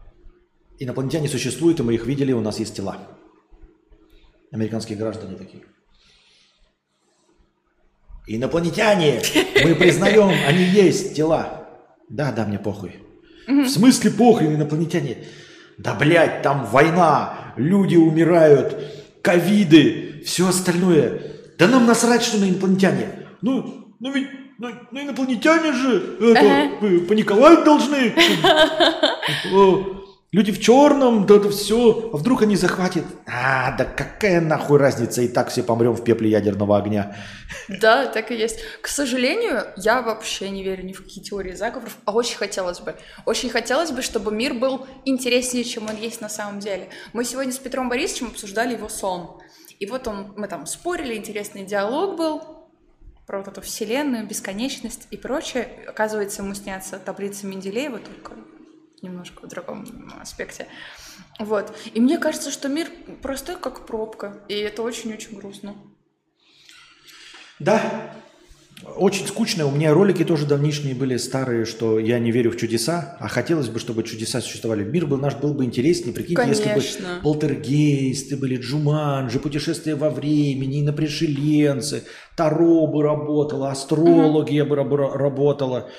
[0.78, 2.98] инопланетяне существуют, и мы их видели, у нас есть тела.
[4.50, 5.62] Американские граждане такие.
[8.28, 9.22] Инопланетяне,
[9.64, 11.66] мы признаем, они есть тела.
[12.10, 12.96] Да, да, мне похуй.
[13.46, 15.16] В смысле похуй, инопланетяне?
[15.78, 18.76] Да, блядь, там война, люди умирают,
[19.22, 21.22] ковиды, все остальное.
[21.58, 23.08] Да нам насрать, что на инопланетяне.
[23.40, 27.06] Ну, ну ведь, ну, ну инопланетяне же это, Ага.
[27.08, 28.12] паниковать должны.
[30.30, 32.10] Люди в черном, да это все.
[32.12, 33.04] А вдруг они захватят?
[33.26, 37.16] А, да какая нахуй разница, и так все помрем в пепле ядерного огня.
[37.68, 38.60] Да, так и есть.
[38.82, 42.94] К сожалению, я вообще не верю ни в какие теории заговоров, а очень хотелось бы.
[43.24, 46.90] Очень хотелось бы, чтобы мир был интереснее, чем он есть на самом деле.
[47.14, 49.40] Мы сегодня с Петром Борисовичем обсуждали его сон.
[49.78, 52.42] И вот он, мы там спорили, интересный диалог был
[53.26, 55.68] про вот эту вселенную, бесконечность и прочее.
[55.88, 58.32] Оказывается, ему снятся таблицы Менделеева, только
[59.02, 59.86] немножко в другом
[60.20, 60.66] аспекте.
[61.38, 61.72] Вот.
[61.94, 62.88] И мне кажется, что мир
[63.22, 64.42] простой, как пробка.
[64.48, 65.76] И это очень-очень грустно.
[67.58, 68.14] Да,
[68.96, 69.66] очень скучно.
[69.66, 73.68] У меня ролики тоже давнишние были старые, что я не верю в чудеса, а хотелось
[73.68, 74.84] бы, чтобы чудеса существовали.
[74.84, 76.14] Мир был наш был бы интереснее.
[76.14, 77.16] Прикиньте, если Конечно.
[77.16, 82.04] бы полтергейсты были, Джуманджи, путешествия во времени, инопришеленцы,
[82.36, 85.90] Таро бы работало, астрология бы рабо- работала,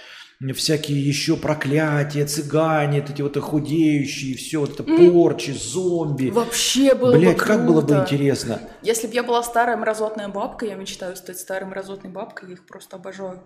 [0.54, 6.30] всякие еще проклятия, цыгане, эти вот худеющие, все вот это порчи, зомби.
[6.30, 8.02] Вообще было Блять, бы как было бы круто.
[8.04, 8.62] интересно.
[8.82, 12.66] Если бы я была старая мразотная бабка, я мечтаю стать старой мразотной бабкой, я их
[12.66, 13.44] просто обожаю.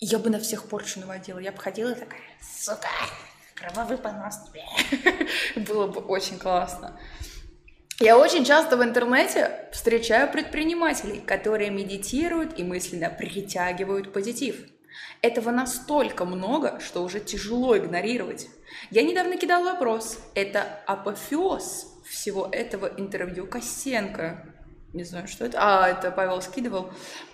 [0.00, 1.38] Я бы на всех порчу наводила.
[1.38, 2.88] Я бы ходила такая, сука,
[3.54, 4.64] кровавый понос тебе.
[5.68, 6.98] Было бы очень классно.
[8.00, 14.56] Я очень часто в интернете встречаю предпринимателей, которые медитируют и мысленно притягивают позитив.
[15.20, 18.48] Этого настолько много, что уже тяжело игнорировать.
[18.90, 20.18] Я недавно кидала вопрос.
[20.34, 24.46] Это апофеоз всего этого интервью Косенко.
[24.92, 25.58] Не знаю, что это.
[25.60, 26.92] А, это Павел скидывал.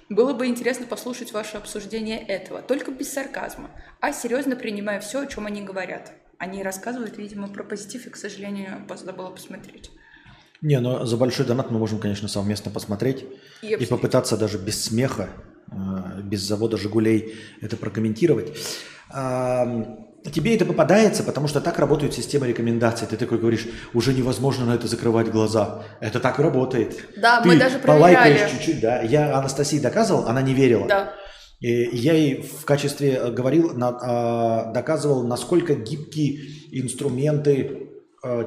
[0.09, 5.27] Было бы интересно послушать ваше обсуждение этого, только без сарказма, а серьезно принимая все, о
[5.27, 6.13] чем они говорят.
[6.39, 9.91] Они рассказывают, видимо, про позитив, и, к сожалению, забыла посмотреть.
[10.63, 13.25] Не, но за большой донат мы можем, конечно, совместно посмотреть
[13.63, 15.29] И и, попытаться даже без смеха,
[16.25, 18.53] без завода «Жигулей» это прокомментировать.
[19.11, 19.99] А,
[20.33, 23.07] Тебе это попадается, потому что так работает система рекомендаций.
[23.07, 25.85] Ты такой говоришь, уже невозможно на это закрывать глаза.
[26.01, 27.09] Это так работает.
[27.17, 28.51] Да, Ты мы даже полайкаешь проверяли.
[28.51, 29.01] чуть-чуть, да.
[29.03, 30.87] Я Анастасии доказывал, она не верила.
[30.89, 31.13] Да.
[31.61, 36.41] И я ей в качестве э, говорил, а, доказывал, насколько гибкие
[36.73, 37.87] инструменты э,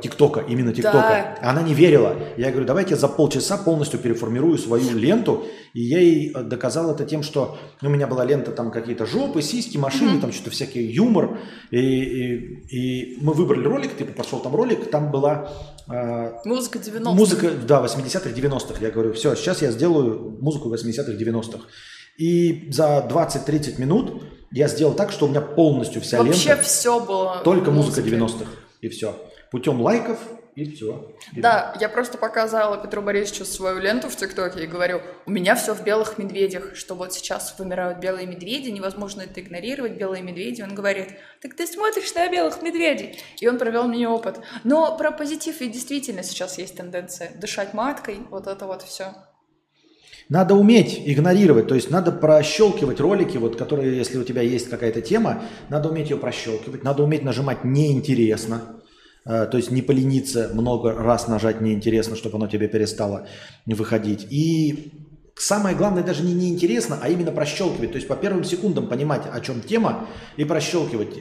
[0.01, 1.37] ТикТока, именно ТикТока.
[1.41, 1.49] Да.
[1.49, 2.15] Она не верила.
[2.37, 5.45] Я говорю, давайте за полчаса полностью переформирую свою ленту.
[5.73, 9.41] И я ей э, доказал это тем, что у меня была лента там какие-то жопы,
[9.41, 11.39] сиськи, машины, там что-то всякий юмор.
[11.71, 15.49] И, и- и мы выбрали ролик, типа пошел там ролик, там была
[15.89, 18.75] э, Музыка 90 Музыка, да, 80-х, 90-х.
[18.81, 21.59] Я говорю, все, сейчас я сделаю музыку 80-х, 90-х.
[22.17, 26.99] И за 20-30 минут я сделал так, что у меня полностью вся Вообще лента все
[26.99, 27.41] было.
[27.43, 28.19] только музыка музыкой.
[28.19, 28.51] 90-х.
[28.81, 29.15] И все.
[29.51, 30.17] Путем лайков
[30.55, 31.13] и все.
[31.35, 35.73] Да, я просто показала Петру Борисовичу свою ленту в ТикТоке и говорю, у меня все
[35.73, 40.61] в белых медведях, что вот сейчас вымирают белые медведи, невозможно это игнорировать, белые медведи.
[40.61, 41.09] Он говорит,
[41.41, 43.19] так ты смотришь на белых медведей.
[43.41, 44.39] И он провел мне опыт.
[44.63, 49.13] Но про позитив и действительно сейчас есть тенденция дышать маткой, вот это вот все.
[50.29, 55.01] Надо уметь игнорировать, то есть надо прощелкивать ролики, вот, которые, если у тебя есть какая-то
[55.01, 58.81] тема, надо уметь ее прощелкивать, надо уметь нажимать неинтересно,
[59.23, 63.27] то есть не полениться много раз нажать неинтересно, чтобы оно тебе перестало
[63.65, 64.27] выходить.
[64.29, 64.91] И
[65.35, 69.39] самое главное даже не неинтересно, а именно прощелкивать, то есть по первым секундам понимать, о
[69.41, 71.15] чем тема, и прощелкивать.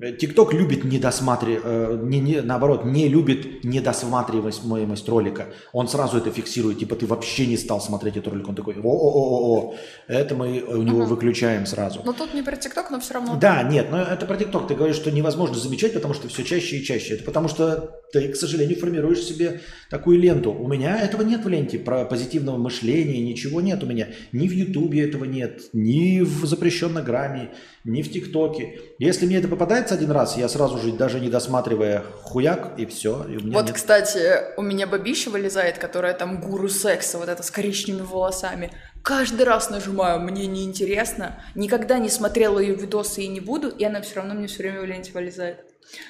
[0.00, 5.46] Э, ТикТок любит недосматривать, э, не, не, наоборот, не любит недосматриваемость ролика.
[5.72, 8.48] Он сразу это фиксирует, типа ты вообще не стал смотреть этот ролик.
[8.48, 9.74] Он такой, о-о-о-о,
[10.08, 11.06] это мы у него угу.
[11.06, 12.00] выключаем сразу.
[12.04, 13.36] Но тут не про ТикТок, но все равно.
[13.40, 14.66] Да, нет, но это про ТикТок.
[14.66, 17.14] Ты говоришь, что невозможно замечать, потому что все чаще и чаще.
[17.14, 20.52] Это потому что ты, к сожалению, формируешь себе такую ленту.
[20.52, 24.08] У меня этого нет в ленте, про позитивного мышления, ничего нет у меня.
[24.32, 27.50] Ни в Ютубе этого нет, ни в запрещенном грамме,
[27.84, 28.80] ни в ТикТоке.
[28.98, 33.24] Если мне это попадается один раз, я сразу же, даже не досматривая хуяк, и все.
[33.24, 33.72] И вот, нет...
[33.72, 38.70] кстати, у меня бабища вылезает, которая там гуру секса, вот это с коричневыми волосами.
[39.02, 41.42] Каждый раз нажимаю, мне неинтересно.
[41.54, 44.80] Никогда не смотрела ее видосы и не буду, и она все равно мне все время
[44.80, 45.58] в ленте вылезает.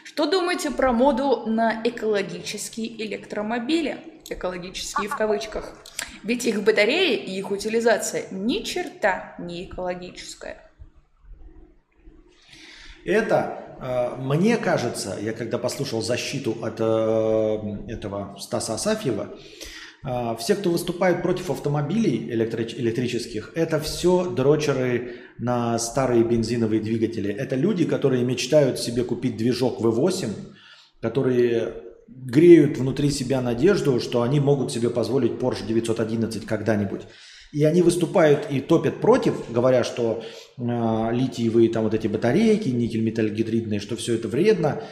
[0.04, 3.98] Что думаете про моду на экологические электромобили?
[4.28, 5.72] Экологические в кавычках.
[6.22, 10.63] Ведь их батареи и их утилизация ни черта не экологическая.
[13.04, 19.34] Это, э, мне кажется, я когда послушал защиту от э, этого Стаса Асафьева,
[20.04, 27.32] э, все, кто выступают против автомобилей электрических, это все дрочеры на старые бензиновые двигатели.
[27.32, 30.30] Это люди, которые мечтают себе купить движок V8,
[31.02, 31.74] которые
[32.08, 37.02] греют внутри себя надежду, что они могут себе позволить Porsche 911 когда-нибудь.
[37.54, 40.24] И они выступают и топят против, говоря, что
[40.58, 40.62] э,
[41.12, 44.82] литиевые там вот эти батарейки, никель-металлогидридные, что все это вредно,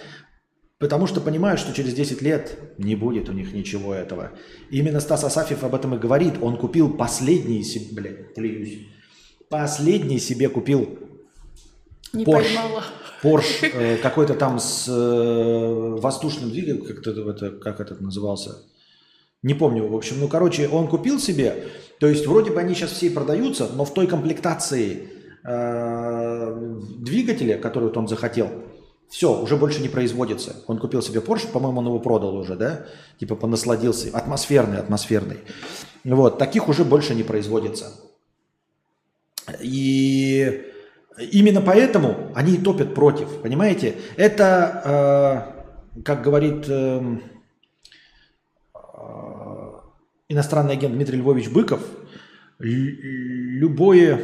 [0.79, 4.31] потому что понимают, что через 10 лет не будет у них ничего этого.
[4.71, 6.35] И именно Стас Асафьев об этом и говорит.
[6.41, 8.87] Он купил последний себе, блядь, плююсь,
[9.49, 11.01] последний себе купил
[12.13, 12.85] не Porsche, поймала.
[13.25, 18.63] Porsche э, какой-то там с э, воздушным двигателем, как это, как это назывался,
[19.43, 21.65] не помню, в общем, ну, короче, он купил себе,
[22.03, 25.09] то есть вроде бы они сейчас все продаются, но в той комплектации
[25.45, 28.51] э, двигателя, который вот он захотел,
[29.09, 30.65] все, уже больше не производится.
[30.67, 32.87] Он купил себе Porsche, по-моему, он его продал уже, да?
[33.21, 34.09] Типа понасладился.
[34.13, 35.37] Атмосферный, атмосферный.
[36.03, 37.93] Вот, таких уже больше не производится.
[39.61, 40.61] И
[41.31, 43.95] именно поэтому они топят против, понимаете?
[44.17, 45.55] Это,
[45.95, 46.65] э, как говорит...
[46.67, 47.19] Э,
[50.33, 51.81] иностранный агент Дмитрий Львович Быков,
[52.59, 54.21] любое,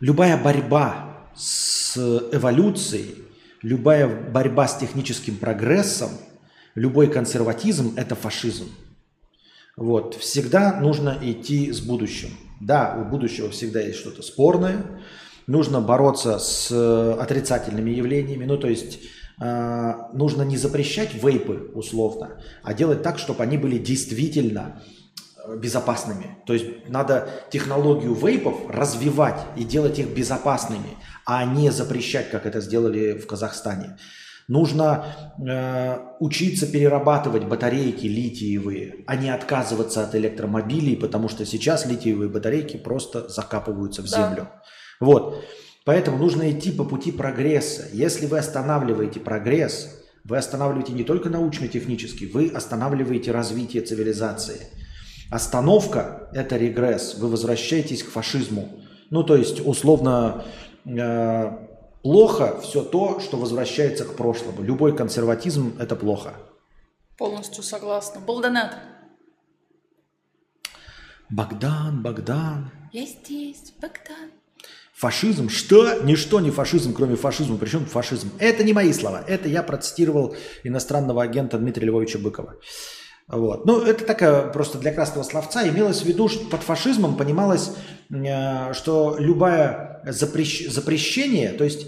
[0.00, 1.96] любая борьба с
[2.32, 3.24] эволюцией,
[3.62, 6.10] любая борьба с техническим прогрессом,
[6.74, 8.70] любой консерватизм– это фашизм.
[9.76, 10.14] Вот.
[10.14, 12.30] Всегда нужно идти с будущим.
[12.60, 15.02] Да, у будущего всегда есть что-то спорное.
[15.46, 16.70] Нужно бороться с
[17.20, 18.46] отрицательными явлениями.
[18.46, 19.00] Ну, то есть
[19.38, 24.80] нужно не запрещать вейпы условно, а делать так, чтобы они были действительно
[25.44, 26.38] э, безопасными.
[26.46, 32.62] То есть надо технологию вейпов развивать и делать их безопасными, а не запрещать, как это
[32.62, 33.98] сделали в Казахстане.
[34.48, 42.30] Нужно э, учиться перерабатывать батарейки литиевые, а не отказываться от электромобилей, потому что сейчас литиевые
[42.30, 44.48] батарейки просто закапываются в землю.
[44.48, 44.62] Да.
[45.00, 45.44] Вот.
[45.86, 47.86] Поэтому нужно идти по пути прогресса.
[47.92, 54.66] Если вы останавливаете прогресс, вы останавливаете не только научно-технический, вы останавливаете развитие цивилизации.
[55.30, 57.14] Остановка– это регресс.
[57.14, 58.80] Вы возвращаетесь к фашизму.
[59.10, 60.44] Ну, то есть, условно,
[60.84, 61.56] э,
[62.02, 64.62] плохо все то, что возвращается к прошлому.
[64.62, 66.34] Любой консерватизм– это плохо.
[67.16, 68.20] Полностью согласна.
[68.20, 68.76] Был донат.
[71.30, 72.72] Богдан, Богдан.
[72.92, 74.32] Я здесь, Богдан.
[74.96, 75.50] Фашизм?
[75.50, 76.02] Что?
[76.02, 77.58] Ничто не фашизм, кроме фашизма.
[77.58, 78.30] Причем фашизм?
[78.38, 79.22] Это не мои слова.
[79.26, 80.34] Это я процитировал
[80.64, 82.54] иностранного агента Дмитрия Львовича Быкова.
[83.28, 83.66] Вот.
[83.66, 85.68] Ну, это такая просто для красного словца.
[85.68, 87.72] Имелось в виду, что под фашизмом понималось,
[88.08, 90.68] э, что любое запрещ...
[90.70, 91.86] запрещение, то есть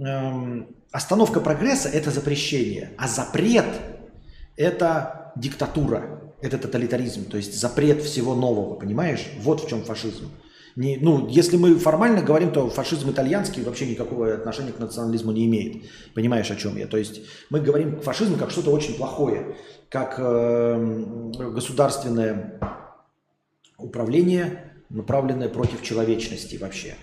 [0.00, 3.66] эм, остановка прогресса– это запрещение, а запрет–
[4.56, 9.26] это диктатура, это тоталитаризм, то есть запрет всего нового, понимаешь?
[9.40, 10.30] Вот в чем фашизм.
[10.78, 15.44] Не, ну, если мы формально говорим, то фашизм итальянский вообще никакого отношения к национализму не
[15.46, 15.82] имеет.
[16.14, 16.86] Понимаешь, о чем я?
[16.86, 19.56] То есть мы говорим фашизм как что-то очень плохое,
[19.88, 22.60] как э, государственное
[23.76, 26.94] управление, направленное против человечности вообще.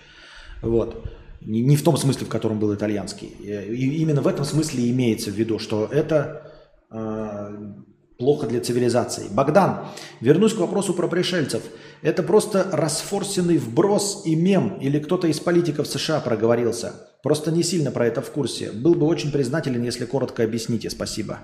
[0.61, 1.03] Вот.
[1.41, 3.27] Не, не в том смысле, в котором был итальянский.
[3.27, 6.49] И именно в этом смысле имеется в виду, что это
[6.91, 7.73] э,
[8.17, 9.27] плохо для цивилизации.
[9.29, 9.87] Богдан,
[10.21, 11.63] вернусь к вопросу про пришельцев.
[12.05, 16.93] Это просто расфорсенный вброс и мем, или кто-то из политиков США проговорился.
[17.23, 18.71] Просто не сильно про это в курсе.
[18.71, 20.91] Был бы очень признателен, если коротко объясните.
[20.91, 21.39] Спасибо.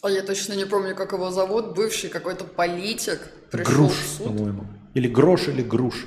[0.00, 1.74] А я точно не помню, как его зовут.
[1.74, 3.32] Бывший какой-то политик.
[3.50, 3.94] Груш,
[4.24, 4.64] по-моему.
[4.94, 6.06] Или Грош, или Груш.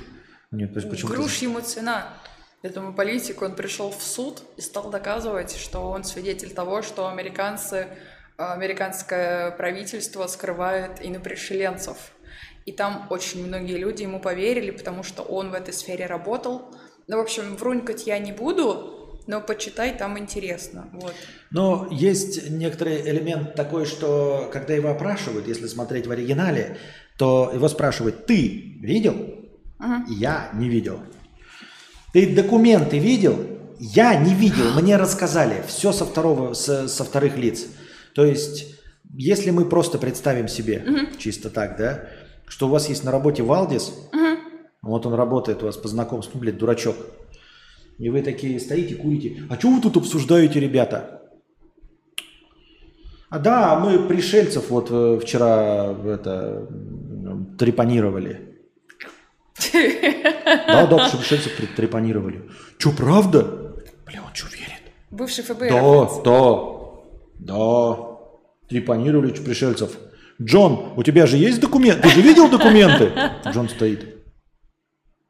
[0.50, 2.14] Нет, то есть почему Груш ему цена.
[2.62, 7.88] Этому политику он пришел в суд и стал доказывать, что он свидетель того, что американцы,
[8.36, 11.96] американское правительство скрывает инопришеленцев.
[12.66, 16.74] И там очень многие люди ему поверили, потому что он в этой сфере работал.
[17.06, 20.88] Ну, в общем, врунькать я не буду, но почитай, там интересно.
[20.92, 21.14] Вот.
[21.50, 26.78] Но есть некоторый элемент такой, что когда его опрашивают, если смотреть в оригинале,
[27.18, 29.14] то его спрашивают, ты видел?
[29.78, 30.04] Ага.
[30.08, 31.00] Я не видел.
[32.12, 33.46] Ты документы видел?
[33.78, 35.62] Я не видел, мне рассказали.
[35.66, 37.66] Все со, второго, со, со вторых лиц.
[38.14, 38.76] То есть,
[39.12, 41.18] если мы просто представим себе, угу.
[41.18, 42.08] чисто так, да,
[42.46, 44.38] что у вас есть на работе Валдис, угу.
[44.82, 46.96] вот он работает у вас по знакомству, блядь, дурачок,
[47.98, 49.42] и вы такие стоите, курите.
[49.50, 51.22] А что вы тут обсуждаете, ребята?
[53.30, 56.68] А да, мы пришельцев вот э, вчера это
[57.58, 58.54] трепанировали.
[59.72, 62.48] Да, да, пришельцев трепанировали.
[62.78, 63.42] Че, правда?
[64.06, 64.82] Бля, он что, верит?
[65.10, 65.68] Бывший ФБР.
[65.68, 66.83] Да, да,
[67.38, 67.96] да.
[68.68, 69.92] Трепанировали пришельцев.
[70.40, 72.02] Джон, у тебя же есть документы?
[72.02, 73.12] Ты же видел документы?
[73.46, 74.14] Джон стоит.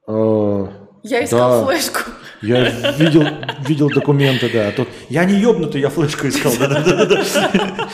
[0.07, 0.67] «Э,
[1.03, 1.67] я искал да.
[1.67, 2.11] флешку.
[2.43, 3.25] Я видел,
[3.61, 4.71] видел документы, да.
[4.73, 6.53] Тут я не ебнутый, я флешку искал.
[6.59, 7.89] Да, да, да,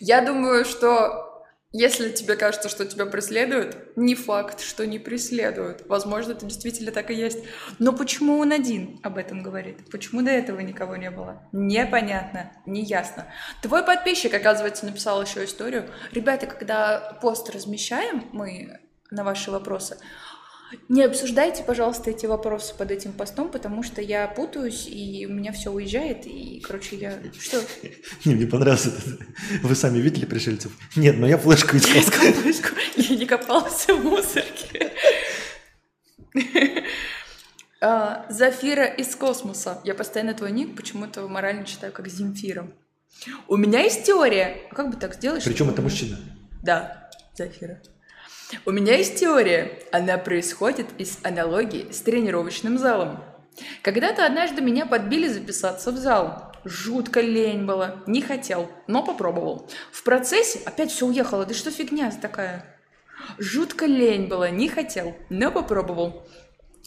[0.00, 1.33] Я думаю, что
[1.76, 5.84] если тебе кажется, что тебя преследуют, не факт, что не преследуют.
[5.88, 7.40] Возможно, это действительно так и есть.
[7.80, 9.90] Но почему он один об этом говорит?
[9.90, 11.42] Почему до этого никого не было?
[11.50, 13.26] Непонятно, неясно.
[13.60, 15.90] Твой подписчик, оказывается, написал еще историю.
[16.12, 18.78] Ребята, когда пост размещаем мы
[19.10, 19.98] на ваши вопросы,
[20.88, 25.52] не обсуждайте, пожалуйста, эти вопросы под этим постом, потому что я путаюсь, и у меня
[25.52, 27.18] все уезжает, и, короче, я...
[27.38, 27.60] Что?
[28.24, 29.24] Не, мне понравилось это.
[29.62, 30.72] Вы сами видели пришельцев?
[30.96, 32.02] Нет, но я флешку искал.
[32.32, 32.68] флешку.
[32.96, 34.92] Я не копался в мусорке.
[37.86, 39.78] А, Зафира из космоса.
[39.84, 42.66] Я постоянно твой ник почему-то морально читаю как Земфира.
[43.46, 44.62] У меня есть теория.
[44.70, 45.44] А как бы так сделать?
[45.44, 46.16] Причем это мужчина?
[46.62, 47.82] Да, Зафира.
[48.64, 49.78] У меня есть теория.
[49.92, 53.22] Она происходит из аналогии с тренировочным залом.
[53.82, 56.52] Когда-то однажды меня подбили записаться в зал.
[56.64, 58.02] Жутко лень было.
[58.06, 59.68] Не хотел, но попробовал.
[59.92, 61.44] В процессе опять все уехало.
[61.44, 62.64] Да что фигня такая?
[63.38, 66.26] Жутко лень было, не хотел, но попробовал.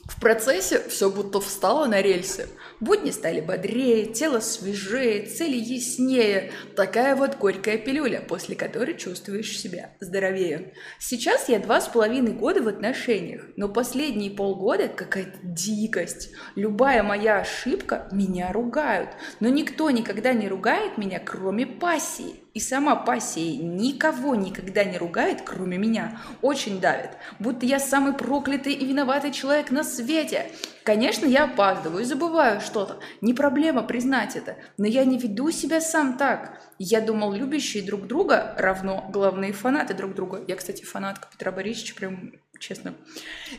[0.07, 2.47] В процессе все будто встало на рельсы.
[2.79, 6.51] Будни стали бодрее, тело свежее, цели яснее.
[6.75, 10.73] Такая вот горькая пилюля, после которой чувствуешь себя здоровее.
[10.97, 16.31] Сейчас я два с половиной года в отношениях, но последние полгода какая-то дикость.
[16.55, 19.09] Любая моя ошибка меня ругают,
[19.41, 22.46] но никто никогда не ругает меня, кроме пассии.
[22.57, 26.19] И сама пассия никого никогда не ругает, кроме меня.
[26.41, 27.11] Очень давит.
[27.37, 30.49] Будто я самый проклятый и виноватый человек на свете.
[30.83, 32.97] Конечно, я опаздываю забываю что-то.
[33.21, 34.55] Не проблема признать это.
[34.79, 36.59] Но я не веду себя сам так.
[36.79, 40.43] Я думал, любящие друг друга равно главные фанаты друг друга.
[40.47, 42.95] Я, кстати, фанатка Петра Борисовича, прям честно.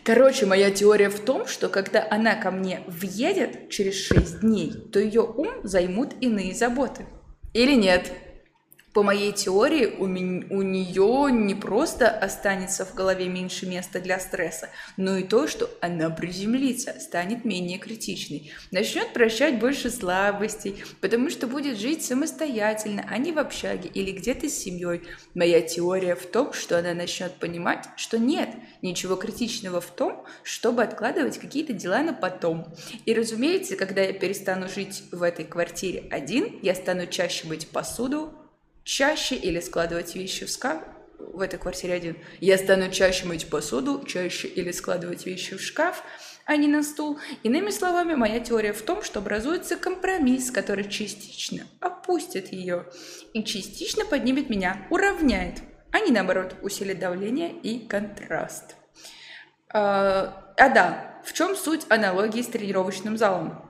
[0.02, 4.98] Короче, моя теория в том, что когда она ко мне въедет через 6 дней, то
[4.98, 7.06] ее ум займут иные заботы.
[7.54, 8.12] Или нет?
[8.92, 14.18] По моей теории, у, ми- у нее не просто останется в голове меньше места для
[14.18, 21.30] стресса, но и то, что она приземлится, станет менее критичной, начнет прощать больше слабостей, потому
[21.30, 25.02] что будет жить самостоятельно, а не в общаге или где-то с семьей.
[25.34, 28.50] Моя теория в том, что она начнет понимать, что нет
[28.82, 32.66] ничего критичного в том, чтобы откладывать какие-то дела на потом.
[33.04, 38.32] И разумеется, когда я перестану жить в этой квартире один, я стану чаще мыть посуду,
[38.88, 40.82] чаще или складывать вещи в шкаф,
[41.18, 42.16] в этой квартире один.
[42.40, 46.02] Я стану чаще мыть посуду, чаще или складывать вещи в шкаф,
[46.46, 47.18] а не на стул.
[47.42, 52.86] Иными словами, моя теория в том, что образуется компромисс, который частично опустит ее
[53.34, 55.58] и частично поднимет меня, уравняет,
[55.92, 58.74] а не наоборот усилит давление и контраст.
[59.70, 63.67] А, а да, в чем суть аналогии с тренировочным залом?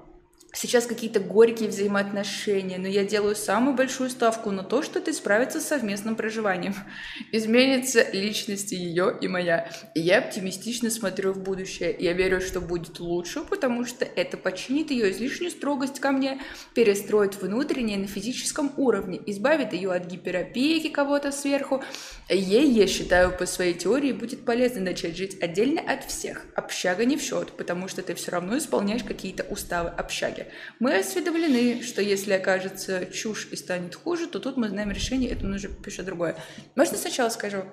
[0.55, 5.61] Сейчас какие-то горькие взаимоотношения, но я делаю самую большую ставку на то, что ты справится
[5.61, 6.75] с совместным проживанием.
[7.33, 9.71] Изменится личность ее и моя.
[9.95, 11.95] И я оптимистично смотрю в будущее.
[11.99, 16.41] Я верю, что будет лучше, потому что это починит ее излишнюю строгость ко мне,
[16.75, 21.85] перестроит внутреннее на физическом уровне, избавит ее от гиперопеки кого-то сверху.
[22.31, 26.45] Ей, я считаю, по своей теории будет полезно начать жить отдельно от всех.
[26.55, 30.47] Общага не в счет, потому что ты все равно исполняешь какие-то уставы общаги.
[30.79, 35.47] Мы осведомлены, что если окажется чушь и станет хуже, то тут мы знаем решение, это
[35.47, 36.37] нужно пишет другое.
[36.75, 37.65] Можно сначала скажу?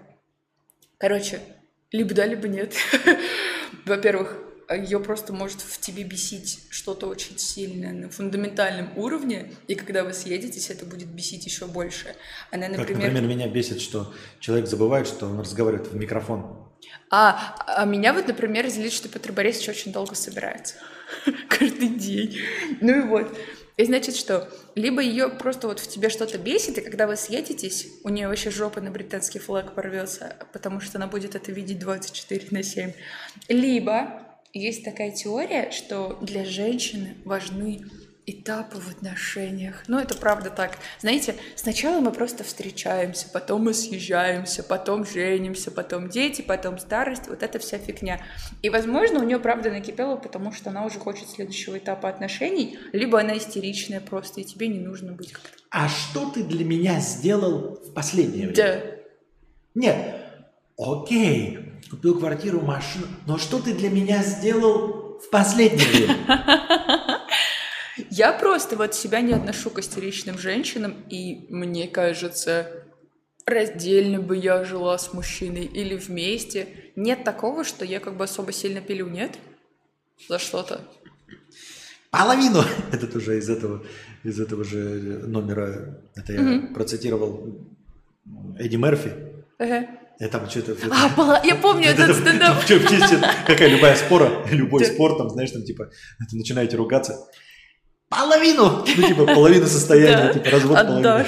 [0.98, 1.42] Короче,
[1.92, 2.76] либо да, либо нет.
[3.86, 4.38] Во-первых,
[4.74, 10.14] ее просто может в тебе бесить что-то очень сильное на фундаментальном уровне, и когда вы
[10.14, 12.16] съедетесь, это будет бесить еще больше.
[12.52, 13.12] Она, Как, например...
[13.12, 16.66] например, меня бесит, что человек забывает, что он разговаривает в микрофон.
[17.12, 20.76] А, а меня вот, например, злит, что Петр Борисович очень долго собирается.
[21.50, 22.40] Каждый день.
[22.82, 23.38] Ну и вот.
[23.78, 27.88] И значит, что либо ее просто вот в тебе что-то бесит, и когда вы съедетесь,
[28.04, 32.48] у нее вообще жопа на британский флаг порвется, потому что она будет это видеть 24
[32.52, 32.94] на 7.
[33.50, 34.25] Либо
[34.60, 37.82] есть такая теория, что для женщины важны
[38.26, 39.84] этапы в отношениях.
[39.88, 40.78] Ну, это правда так.
[41.00, 47.44] Знаете, сначала мы просто встречаемся, потом мы съезжаемся, потом женимся, потом дети, потом старость, вот
[47.44, 48.22] эта вся фигня.
[48.62, 53.20] И, возможно, у нее правда накипело, потому что она уже хочет следующего этапа отношений, либо
[53.20, 55.50] она истеричная просто, и тебе не нужно быть как-то.
[55.70, 58.56] А что ты для меня сделал в последнее время?
[58.56, 58.82] Да.
[59.76, 60.16] Нет,
[60.78, 67.26] окей, купил квартиру, машину, но что ты для меня сделал в последнее время?
[68.10, 72.84] Я просто вот себя не отношу к истеричным женщинам, и мне кажется,
[73.46, 76.68] раздельно бы я жила с мужчиной или вместе.
[76.96, 79.38] Нет такого, что я как бы особо сильно пилю, нет?
[80.28, 80.82] За что-то.
[82.10, 82.64] Половину!
[82.92, 83.84] Это тоже из этого,
[84.24, 87.60] из этого же номера, это я процитировал
[88.58, 89.12] Эдди Мерфи.
[89.58, 89.88] Ага.
[90.20, 90.76] Я там что-то...
[90.92, 93.36] А, пола- я помню Это- этот это- стендап.
[93.48, 95.90] Какая любая спора, любой спор, там, знаешь, там, типа,
[96.30, 97.28] ты начинаете ругаться.
[98.10, 98.86] Половину!
[98.98, 101.26] Ну, типа, половину состояния, типа, развод половины.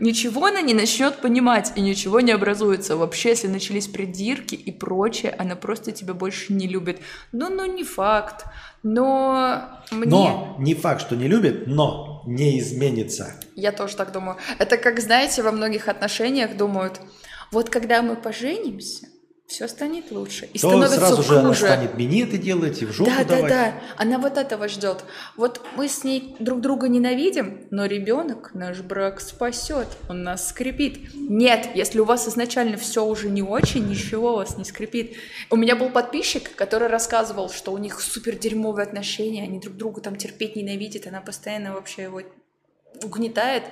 [0.00, 2.96] Ничего она не начнет понимать, и ничего не образуется.
[2.96, 7.00] Вообще, если начались придирки и прочее, она просто тебя больше не любит.
[7.30, 8.44] Ну, ну, не факт.
[8.82, 10.10] Но мне...
[10.10, 13.34] Но не факт, что не любит, но не изменится.
[13.54, 14.36] Я тоже так думаю.
[14.58, 17.00] Это как, знаете, во многих отношениях думают,
[17.50, 19.08] вот когда мы поженимся,
[19.48, 20.44] все станет лучше.
[20.52, 21.28] И То становится сразу хуже.
[21.28, 23.48] же она станет минеты делать и в жопу Да, да, давать.
[23.50, 23.74] да.
[23.96, 25.04] Она вот этого ждет.
[25.38, 31.14] Вот мы с ней друг друга ненавидим, но ребенок наш брак спасет, он нас скрепит.
[31.14, 35.16] Нет, если у вас изначально все уже не очень, ничего вас не скрепит.
[35.48, 40.02] У меня был подписчик, который рассказывал, что у них супер дерьмовые отношения, они друг друга
[40.02, 42.20] там терпеть ненавидят, она постоянно вообще его
[43.02, 43.62] угнетает.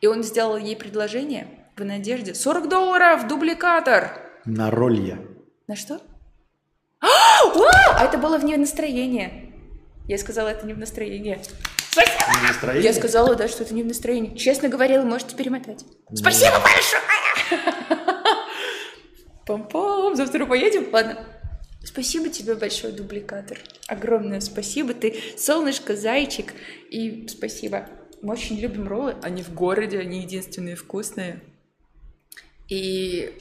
[0.00, 2.34] И он сделал ей предложение в надежде.
[2.34, 4.20] 40 долларов, дубликатор!
[4.44, 5.18] На ролье.
[5.66, 6.00] На что?
[7.00, 7.08] А,
[7.96, 9.52] а это было вне настроения.
[10.06, 11.38] Я сказала, это не в настроении.
[11.96, 12.84] Не настроение?
[12.84, 14.36] Я сказала, да, что это не в настроении.
[14.36, 15.84] Честно говорила, можете перемотать.
[16.12, 17.02] Спасибо большое!
[19.46, 20.88] Пам-пам, завтра поедем?
[20.92, 21.18] Ладно.
[21.84, 23.58] Спасибо тебе большое, дубликатор.
[23.88, 24.94] Огромное спасибо.
[24.94, 26.54] Ты солнышко, зайчик.
[26.90, 27.88] И спасибо.
[28.22, 29.16] Мы очень любим роллы.
[29.22, 31.40] Они в городе, они единственные вкусные.
[32.68, 33.38] И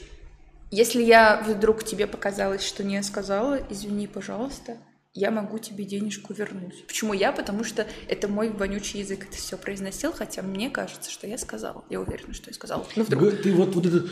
[0.71, 4.77] если я вдруг тебе показалось, что не сказала, извини, пожалуйста,
[5.15, 6.87] я могу тебе денежку вернуть.
[6.87, 7.31] Почему я?
[7.31, 11.85] Потому что это мой вонючий язык это все произносил, хотя мне кажется, что я сказала.
[11.91, 12.83] Я уверена, что я сказала.
[12.95, 13.41] Ну, вдруг.
[13.43, 14.07] Ты вот, вот это...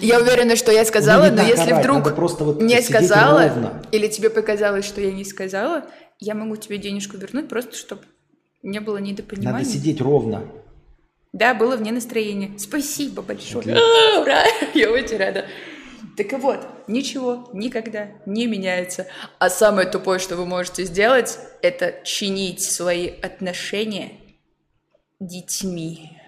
[0.00, 3.82] Я уверена, что я сказала, Ну, но если орать, вдруг просто вот не сказала, ровно.
[3.92, 5.86] или тебе показалось, что я не сказала,
[6.18, 8.02] я могу тебе денежку вернуть, просто чтобы
[8.64, 9.58] не было недопонимания.
[9.60, 10.50] Надо сидеть ровно.
[11.36, 12.58] Да, было вне настроения.
[12.58, 13.76] Спасибо большое.
[13.76, 14.42] А, Ура!
[14.74, 15.44] Я очень рада.
[16.16, 19.06] Так и вот, ничего никогда не меняется.
[19.38, 24.12] А самое тупое, что вы можете сделать, это чинить свои отношения
[25.20, 26.18] детьми.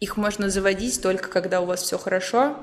[0.00, 2.56] Их можно заводить только когда у вас все хорошо,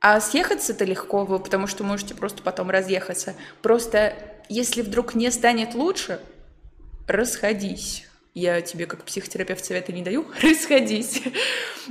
[0.00, 3.34] а съехаться-то легко, вы потому что можете просто потом разъехаться.
[3.60, 4.14] Просто
[4.48, 6.18] если вдруг не станет лучше,
[7.06, 8.08] расходись.
[8.34, 11.22] Я тебе как психотерапевт совета не даю, расходись.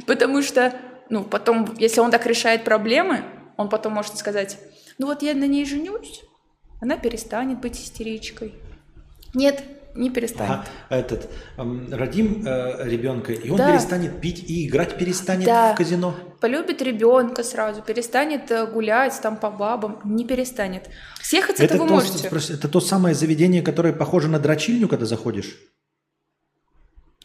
[0.08, 0.74] Потому что,
[1.10, 3.24] ну, потом, если он так решает проблемы,
[3.58, 4.58] он потом может сказать,
[4.98, 6.22] ну вот я на ней женюсь,
[6.82, 8.56] она перестанет быть истеричкой.
[9.36, 9.64] Нет,
[9.94, 10.52] не перестанет.
[10.52, 13.72] Ага, этот, эм, родим э, ребенка, и он Да.
[13.72, 15.74] перестанет пить и играть перестанет Да.
[15.74, 16.16] в казино.
[16.40, 20.90] Полюбит ребенка сразу, перестанет э, гулять там по бабам, не перестанет.
[21.22, 22.28] Съехаться Это это вы то, можете.
[22.53, 25.58] это то самое заведение, которое похоже на дрочильню, когда заходишь?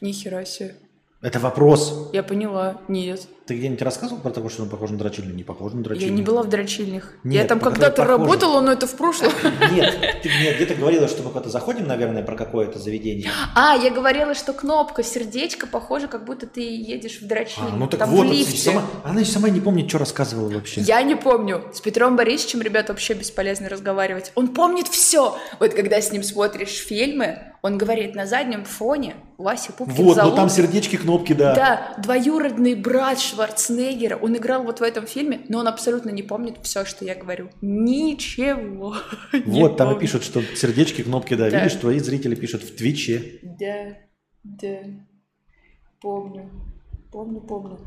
[0.00, 0.76] Нихера себе.
[1.22, 2.10] Это вопрос.
[2.12, 2.80] Я поняла.
[2.88, 3.28] Нет.
[3.46, 5.32] Ты где-нибудь рассказывал про то, что он похож на дрочильню?
[5.32, 6.10] Не похож на дрочильню.
[6.10, 7.12] Я не была в дрочильнях.
[7.22, 9.30] Нет, я там когда-то работала, но это в прошлом.
[9.72, 13.30] Нет, ты мне где-то говорила, что мы куда-то заходим, наверное, про какое-то заведение.
[13.54, 17.68] А, я говорила, что кнопка, сердечко, похоже, как будто ты едешь в дрочильню.
[17.72, 18.58] А, ну так там вот, в лифте.
[18.58, 20.80] сама- она же сама не помнит, что рассказывала вообще.
[20.80, 21.66] Я не помню.
[21.72, 24.32] С Петром Борисовичем, ребят, вообще бесполезно разговаривать.
[24.34, 25.38] Он помнит все.
[25.60, 30.14] Вот когда с ним смотришь фильмы, он говорит на заднем фоне Вася Пупкин Вот, ну
[30.14, 30.36] залупа».
[30.36, 31.54] там сердечки, кнопки, да.
[31.54, 36.56] Да, двоюродный брат, Шварценеггера, он играл вот в этом фильме, но он абсолютно не помнит
[36.62, 37.50] все, что я говорю.
[37.60, 38.96] Ничего.
[39.44, 41.48] Вот, там и пишут, что сердечки, кнопки, да.
[41.48, 43.40] Видишь, твои зрители пишут в Твиче.
[43.42, 43.98] Да,
[44.42, 44.78] да.
[46.00, 46.50] Помню.
[47.12, 47.78] Помню, помню.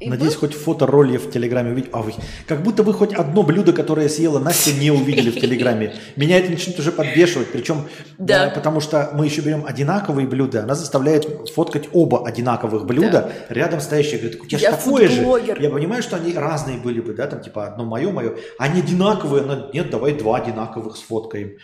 [0.00, 0.40] И Надеюсь, был...
[0.40, 1.90] хоть фото ролльев в Телеграме увидеть.
[1.92, 2.12] А вы,
[2.46, 5.94] как будто вы хоть одно блюдо, которое съела Настя, не увидели в Телеграме.
[6.16, 7.50] Меня это начнет уже подбешивать.
[7.50, 7.82] Причем,
[8.16, 8.46] да.
[8.46, 10.62] Да, потому что мы еще берем одинаковые блюда.
[10.62, 13.54] Она заставляет фоткать оба одинаковых блюда да.
[13.54, 14.20] рядом стоящие.
[14.20, 15.22] Говорит, у тебя же такое же.
[15.60, 18.36] Я понимаю, что они разные были бы, да, там типа одно мое, мое.
[18.58, 19.42] Они одинаковые.
[19.42, 21.56] Но нет, давай два одинаковых сфоткаем.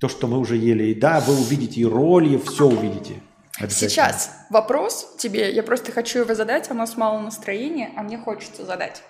[0.00, 0.84] То, что мы уже ели.
[0.84, 3.16] И да, вы увидите и ролльев, все увидите.
[3.58, 8.64] Сейчас вопрос тебе, я просто хочу его задать, у нас мало настроения, а мне хочется
[8.64, 9.02] задать.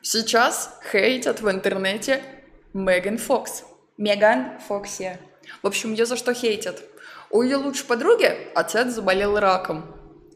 [0.00, 2.22] Сейчас хейтят в интернете
[2.72, 3.64] Меган Фокс.
[3.96, 5.18] Меган Фокси.
[5.62, 6.82] В общем, ее за что хейтят?
[7.30, 9.84] У ее лучшей подруги отец заболел раком,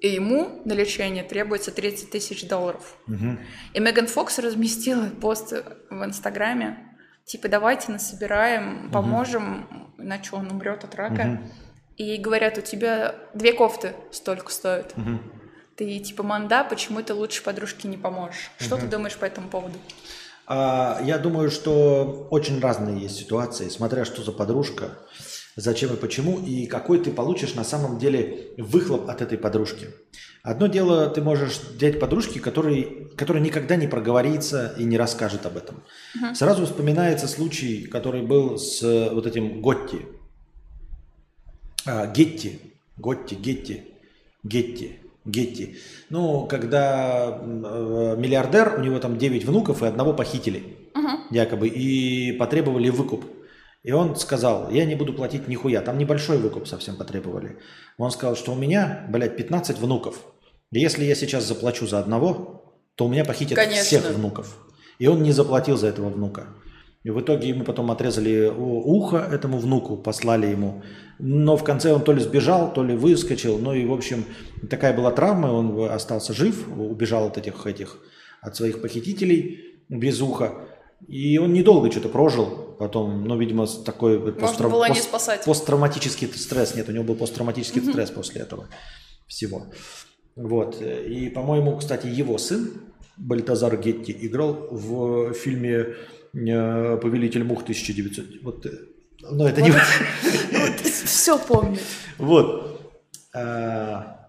[0.01, 2.97] и ему на лечение требуется 30 тысяч долларов.
[3.07, 3.39] Угу.
[3.75, 5.53] И Меган Фокс разместила пост
[5.91, 6.77] в Инстаграме,
[7.25, 10.03] типа давайте насобираем, поможем, угу.
[10.03, 11.39] иначе он умрет от рака.
[11.41, 11.51] Угу
[11.97, 14.95] и говорят, у тебя две кофты столько стоят.
[14.97, 15.19] Угу.
[15.77, 18.51] Ты типа манда, почему ты лучше подружке не поможешь?
[18.59, 18.83] Что угу.
[18.83, 19.79] ты думаешь по этому поводу?
[20.47, 24.99] А, я думаю, что очень разные есть ситуации, смотря что за подружка,
[25.57, 29.89] зачем и почему, и какой ты получишь на самом деле выхлоп от этой подружки.
[30.43, 35.57] Одно дело, ты можешь взять подружки, который, которая никогда не проговорится и не расскажет об
[35.57, 35.85] этом.
[36.17, 36.35] Угу.
[36.35, 40.07] Сразу вспоминается случай, который был с вот этим Готти.
[41.87, 42.61] А, Гетти,
[42.97, 43.83] Готти, Гетти,
[44.45, 45.77] Гетти, Гетти.
[46.11, 51.09] Ну, когда э, миллиардер, у него там 9 внуков и одного похитили, угу.
[51.31, 53.25] якобы, и потребовали выкуп.
[53.83, 55.81] И он сказал, я не буду платить нихуя.
[55.81, 57.59] Там небольшой выкуп совсем потребовали.
[57.99, 60.25] Он сказал, что у меня, блядь, 15 внуков.
[60.71, 63.83] И если я сейчас заплачу за одного, то у меня похитят Конечно.
[63.83, 64.57] всех внуков.
[64.99, 66.47] И он не заплатил за этого внука.
[67.05, 70.83] И в итоге ему потом отрезали ухо этому внуку, послали ему.
[71.19, 73.59] Но в конце он то ли сбежал, то ли выскочил.
[73.59, 74.25] Ну и, в общем,
[74.71, 77.99] такая была травма, он остался жив, убежал от этих, этих
[78.41, 80.69] от своих похитителей без уха.
[81.09, 84.69] И он недолго что-то прожил, потом, ну, видимо, такой посттра...
[84.69, 85.45] пост...
[85.45, 86.77] посттравматический стресс.
[86.77, 87.91] Нет, у него был посттравматический mm-hmm.
[87.91, 88.69] стресс после этого
[89.27, 89.67] всего.
[90.37, 90.81] Вот.
[90.81, 92.71] И, по-моему, кстати, его сын,
[93.17, 95.97] Бальтазар Гетти, играл в фильме
[96.33, 98.43] Повелитель мух 1900.
[98.43, 98.71] Вот, э,
[99.31, 99.73] но это не...
[101.05, 101.79] Все помню.
[102.19, 102.81] Вот.
[103.35, 104.29] А,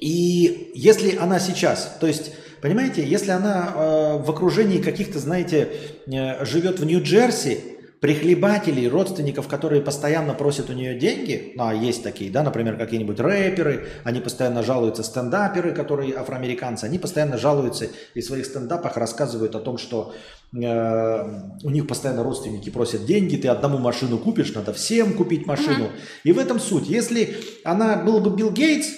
[0.00, 5.68] и если она сейчас, то есть, понимаете, если она э, в окружении каких-то, знаете,
[6.06, 12.30] живет в Нью-Джерси, прихлебателей, родственников, которые постоянно просят у нее деньги, ну, а есть такие,
[12.30, 18.24] да, например, какие-нибудь рэперы, они постоянно жалуются, стендаперы, которые афроамериканцы, они постоянно жалуются и в
[18.24, 23.78] своих стендапах рассказывают о том, что э, у них постоянно родственники просят деньги, ты одному
[23.78, 25.90] машину купишь, надо всем купить машину.
[26.24, 26.88] И в этом суть.
[26.88, 28.88] Если она был бы Билл Гейтс,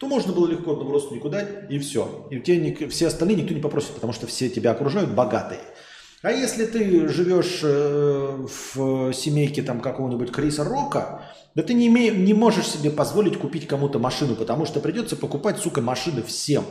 [0.00, 2.26] то можно было легко одному родственнику дать, и все.
[2.30, 5.60] И тебе все остальные никто не попросит, потому что все тебя окружают богатые.
[6.22, 11.22] А если ты живешь э, в семейке там какого-нибудь Криса Рока,
[11.54, 15.58] да ты не, име, не можешь себе позволить купить кому-то машину, потому что придется покупать,
[15.58, 16.64] сука, машины всем.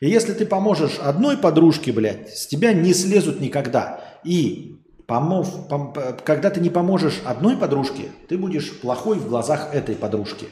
[0.00, 4.00] И если ты поможешь одной подружке, блядь, с тебя не слезут никогда.
[4.24, 9.94] И помов, пом, когда ты не поможешь одной подружке, ты будешь плохой в глазах этой
[9.94, 10.46] подружки.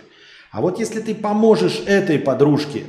[0.51, 2.85] А вот если ты поможешь этой подружке,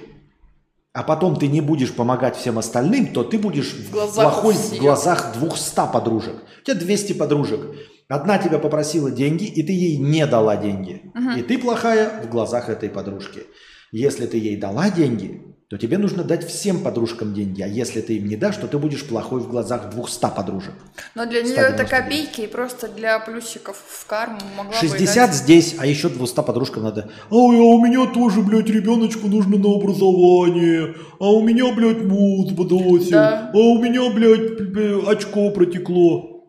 [0.92, 5.36] а потом ты не будешь помогать всем остальным, то ты будешь в плохой в глазах
[5.40, 6.36] 200 подружек.
[6.62, 7.62] У тебя 200 подружек.
[8.10, 11.04] Одна тебя попросила деньги, и ты ей не дала деньги.
[11.14, 11.40] Угу.
[11.40, 13.44] И ты плохая в глазах этой подружки.
[13.92, 17.62] Если ты ей дала деньги, то тебе нужно дать всем подружкам деньги.
[17.62, 20.74] А если ты им не дашь, то ты будешь плохой в глазах 200 подружек.
[21.14, 25.76] Но для нее это копейки, и просто для плюсиков в карму могла 60 бы здесь,
[25.78, 27.12] а еще 200 подружкам надо.
[27.30, 30.96] А, а у меня тоже, блядь, ребеночку нужно на образование.
[31.20, 33.12] А у меня, блядь, муз подосил.
[33.12, 33.52] Да.
[33.54, 36.48] А у меня, блядь, очко протекло.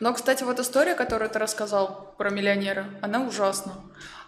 [0.00, 3.74] Но, кстати, вот история, которую ты рассказал про миллионера, она ужасна.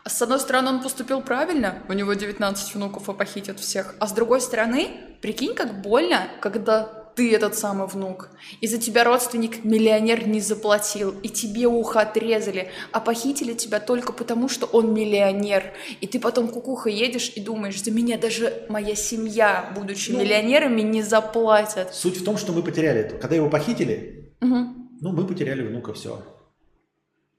[0.08, 3.94] С одной стороны, он поступил правильно, у него 19 внуков и похитят всех.
[4.00, 8.30] А с другой стороны, прикинь, как больно, когда ты этот самый внук.
[8.60, 14.12] И за тебя родственник миллионер не заплатил, и тебе ухо отрезали, а похитили тебя только
[14.12, 15.72] потому, что он миллионер.
[16.00, 20.82] И ты потом кукуха едешь и думаешь, за меня даже моя семья, будучи ну, миллионерами,
[20.82, 21.92] не заплатят.
[21.92, 23.18] Суть в том, что мы потеряли.
[23.20, 24.56] Когда его похитили, угу.
[25.00, 26.22] ну, мы потеряли внука, все.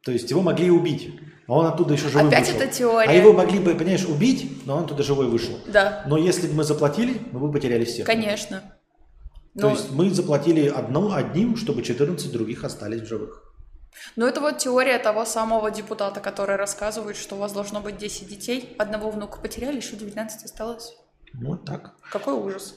[0.04, 1.10] То есть его могли убить,
[1.50, 2.62] а он оттуда еще живой Опять вышел.
[2.62, 3.10] это теория.
[3.10, 5.58] А его могли бы, понимаешь, убить, но он туда живой вышел.
[5.68, 8.06] Да, Но если бы мы заплатили, мы бы потеряли всех.
[8.06, 8.62] конечно.
[9.56, 13.52] То Но, есть мы заплатили одно, одним, чтобы 14 других остались в живых.
[14.16, 18.28] но это вот теория того самого депутата, который рассказывает, что у вас должно быть 10
[18.30, 20.94] детей, одного внука потеряли, еще 19 осталось.
[21.34, 21.94] Ну, Вот так.
[22.12, 22.76] Какой ужас.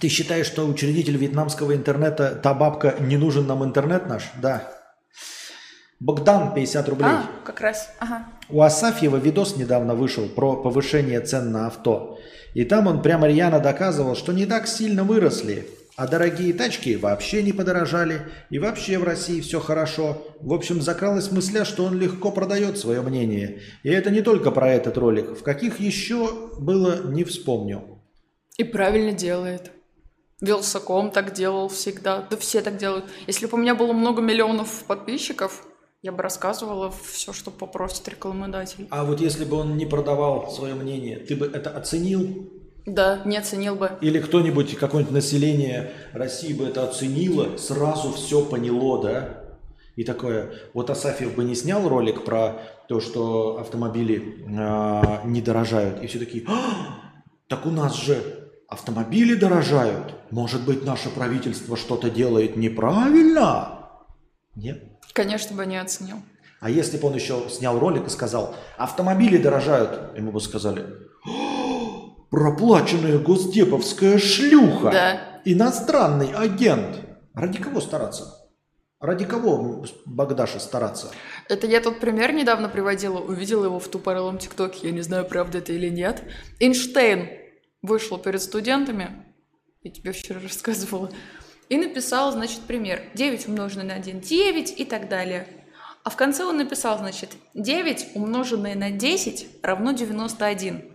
[0.00, 4.24] Ты считаешь, что учредитель вьетнамского интернета, та бабка, не нужен нам интернет наш?
[4.42, 4.70] Да.
[6.04, 7.08] Богдан, 50 рублей.
[7.08, 8.26] А, как раз, ага.
[8.50, 12.18] У Асафьева видос недавно вышел про повышение цен на авто.
[12.52, 15.66] И там он прямо рьяно доказывал, что не так сильно выросли.
[15.96, 18.20] А дорогие тачки вообще не подорожали.
[18.50, 20.22] И вообще в России все хорошо.
[20.40, 23.62] В общем, закралась мысля, что он легко продает свое мнение.
[23.82, 25.30] И это не только про этот ролик.
[25.30, 28.02] В каких еще было, не вспомню.
[28.58, 29.70] И правильно делает.
[30.42, 32.26] Вилсаком так делал всегда.
[32.28, 33.06] Да все так делают.
[33.26, 35.64] Если бы у меня было много миллионов подписчиков,
[36.04, 38.86] я бы рассказывала все, что попросит рекламодатель.
[38.90, 42.50] А вот если бы он не продавал свое мнение, ты бы это оценил?
[42.84, 43.92] Да, не оценил бы.
[44.02, 49.44] Или кто-нибудь, какое-нибудь население России бы это оценило, сразу все поняло, да?
[49.96, 56.02] И такое, вот Асафьев бы не снял ролик про то, что автомобили а, не дорожают,
[56.02, 57.14] и все такие, «А,
[57.48, 63.88] так у нас же автомобили дорожают, может быть наше правительство что-то делает неправильно?
[64.54, 64.93] Нет.
[65.14, 66.16] Конечно бы не оценил.
[66.60, 70.84] А если бы он еще снял ролик и сказал, автомобили дорожают, ему бы сказали,
[71.26, 75.40] «О, проплаченная госдеповская шлюха, Да.
[75.44, 76.98] иностранный агент.
[77.32, 78.40] Ради кого стараться?
[79.00, 81.08] Ради кого Богдаша стараться?
[81.48, 85.58] Это я тот пример недавно приводила, увидела его в тупорылом ТикТоке, я не знаю, правда
[85.58, 86.22] это или нет.
[86.60, 87.28] Эйнштейн
[87.82, 89.10] вышел перед студентами,
[89.82, 91.10] я тебе вчера рассказывала,
[91.68, 93.02] и написал, значит, пример.
[93.14, 95.46] 9 умноженное на 1, 9 и так далее.
[96.02, 100.90] А в конце он написал, значит, 9 умноженное на 10 равно 91.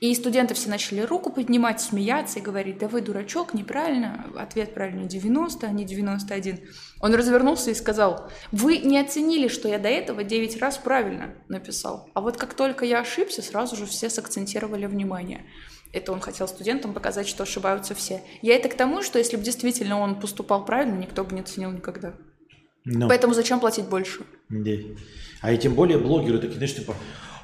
[0.00, 5.06] И студенты все начали руку поднимать, смеяться и говорить, да вы дурачок, неправильно, ответ правильный
[5.06, 6.60] 90, а не 91.
[7.00, 12.08] Он развернулся и сказал, вы не оценили, что я до этого 9 раз правильно написал.
[12.14, 15.44] А вот как только я ошибся, сразу же все сакцентировали внимание.
[15.92, 18.22] Это он хотел студентам показать, что ошибаются все.
[18.42, 21.72] Я это к тому, что если бы действительно он поступал правильно, никто бы не оценил
[21.72, 22.14] никогда.
[22.84, 24.24] Ну, Поэтому зачем платить больше?
[24.48, 24.72] да.
[25.42, 26.94] А и тем более блогеры такие, знаешь, типа,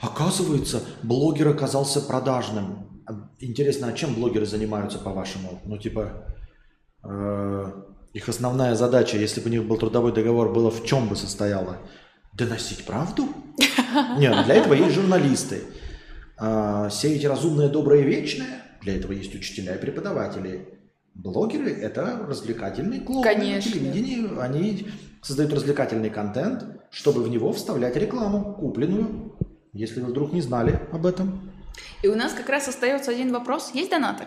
[0.01, 3.03] оказывается, блогер оказался продажным.
[3.07, 5.61] А Интересно, а чем блогеры занимаются, по-вашему?
[5.65, 6.27] Ну, типа,
[7.03, 7.73] э,
[8.13, 11.79] их основная задача, если бы у них был трудовой договор, было в чем бы состояла?
[12.33, 13.29] Доносить правду?
[14.19, 15.63] Нет, для этого есть журналисты.
[16.39, 18.63] А, Сеять разумное, доброе, вечное?
[18.83, 20.69] Для этого есть учителя и преподаватели.
[21.15, 23.71] Блогеры– это развлекательные клубы Конечно.
[23.71, 24.39] на телевидении.
[24.39, 24.87] Они
[25.23, 29.35] создают развлекательный контент, чтобы в него вставлять рекламу, купленную,
[29.73, 31.51] если вы вдруг не знали об этом.
[32.03, 33.71] И у нас как раз остается один вопрос.
[33.73, 34.25] Есть донаты?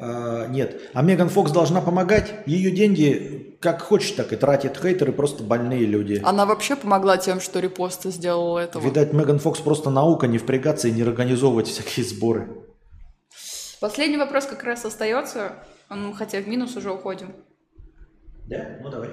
[0.00, 0.90] А, нет.
[0.92, 2.34] А Меган Фокс должна помогать.
[2.46, 4.76] Ее деньги как хочет, так и тратит.
[4.76, 6.20] Хейтеры просто больные люди.
[6.24, 8.82] Она вообще помогла тем, что репосты сделала этого.
[8.82, 12.48] Видать, Меган Фокс просто наука не впрягаться и не организовывать всякие сборы.
[13.80, 15.54] Последний вопрос как раз остается,
[15.88, 17.34] ну, хотя в минус уже уходим.
[18.48, 18.78] Да?
[18.82, 19.10] Ну давай.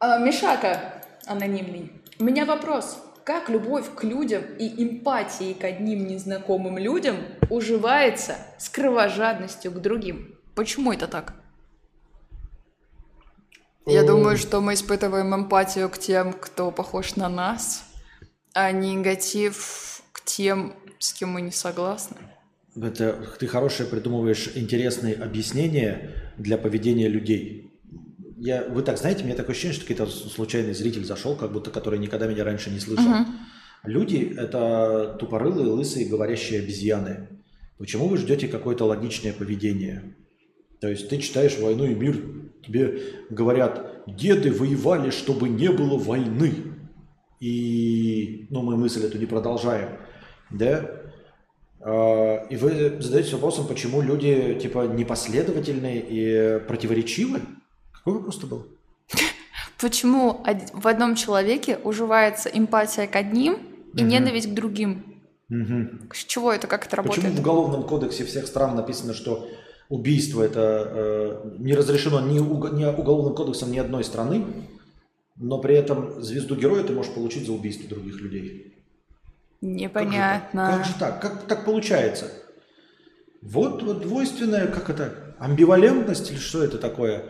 [0.00, 1.90] А, Мишака, анонимный.
[2.18, 2.98] У меня вопрос.
[3.24, 7.16] Как любовь к людям и эмпатии к одним незнакомым людям
[7.48, 10.38] уживается с кровожадностью к другим?
[10.54, 11.37] Почему это так?
[13.88, 17.84] Я думаю, что мы испытываем эмпатию к тем, кто похож на нас,
[18.52, 22.18] а негатив к тем, с кем мы не согласны.
[22.76, 27.72] Это ты хорошее придумываешь интересные объяснения для поведения людей.
[28.36, 31.70] Я, вы так знаете, у меня такое ощущение, что какой-то случайный зритель зашел, как будто
[31.70, 33.10] который никогда меня раньше не слышал.
[33.84, 37.28] Люди– это тупорылые, лысые, говорящие обезьяны.
[37.78, 40.14] Почему вы ждете какое-то логичное поведение?
[40.80, 42.22] То есть ты читаешь «Войну и мир»,
[42.66, 46.54] тебе говорят «Деды воевали, чтобы не было войны».
[47.40, 49.90] И, ну, мы мысль эту не продолжаем,
[50.50, 50.90] да?
[51.80, 57.40] А, И вы задаетесь вопросом, почему люди, типа, непоследовательные и противоречивы?
[57.92, 58.66] Какой вопрос-то был?
[59.80, 63.58] Почему в одном человеке уживается эмпатия к одним
[63.94, 65.22] и ненависть к другим?
[65.48, 66.08] Мгм.
[66.12, 67.22] С чего это, как это работает?
[67.22, 69.48] Почему в Уголовном кодексе всех стран написано, что
[69.88, 74.44] убийство это э, не разрешено ни, уго- ни Уголовным кодексом ни одной страны,
[75.36, 78.74] но при этом звезду героя ты можешь получить за убийство других людей?
[79.60, 79.80] Как же так?
[79.80, 80.66] Непонятно.
[80.76, 81.20] Как же так?
[81.22, 82.30] Как так получается?
[83.42, 87.24] Вот, вот двойственная, как это, амбивалентность или что это такое?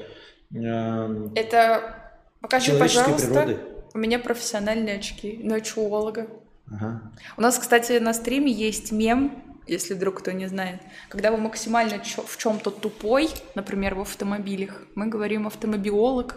[0.55, 3.29] Эм, Это покажи, пожалуйста.
[3.29, 3.59] природы.
[3.95, 6.29] У меня профессиональные очки, ночуолога.
[6.71, 7.13] Ага.
[7.37, 10.81] У нас, кстати, на стриме есть мем, если вдруг кто не знает.
[11.09, 16.37] Когда вы максимально чё- в чем-то тупой, например, в автомобилях, мы говорим автомобиолог,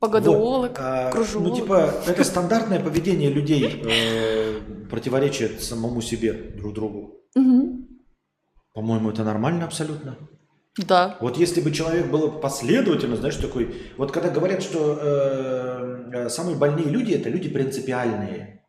[0.00, 1.48] погодоолог, Вот, а, кружеолог.
[1.48, 4.60] Ну, типа, это стандартное поведение людей э,
[4.90, 7.20] противоречит самому себе друг другу.
[8.74, 10.16] По-моему, это нормально абсолютно.
[10.76, 11.16] Да.
[11.20, 13.74] Вот если бы человек был последовательно, знаешь, такой...
[13.96, 18.63] Вот когда говорят, что э, э, самые больные люди– это люди принципиальные.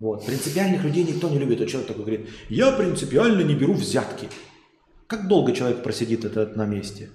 [0.00, 0.24] Вот.
[0.26, 1.58] Принципиальных людей никто не любит.
[1.60, 4.28] Вот человек такой говорит, я принципиально не беру взятки.
[5.08, 7.10] Как долго человек просидит этот на месте?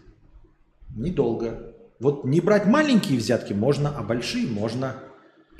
[0.95, 1.73] Недолго.
[1.99, 4.95] Вот не брать маленькие взятки можно, а большие можно.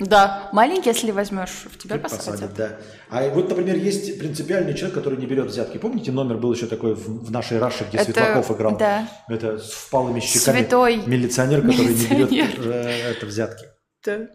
[0.00, 0.50] Да.
[0.52, 2.54] Маленький, если возьмешь, в тебя Всех посадят.
[2.56, 2.78] да.
[3.08, 5.78] А вот, например, есть принципиальный человек, который не берет взятки.
[5.78, 8.76] Помните, номер был еще такой в, в нашей Раше, где Это- Светлаков играл?
[8.76, 9.08] Да.
[9.28, 10.58] Это с впалыми щеками.
[10.58, 10.96] Святой.
[11.06, 12.74] Милиционер, который не берет Милиционер.
[12.74, 13.66] э, это взятки.
[14.04, 14.28] Да.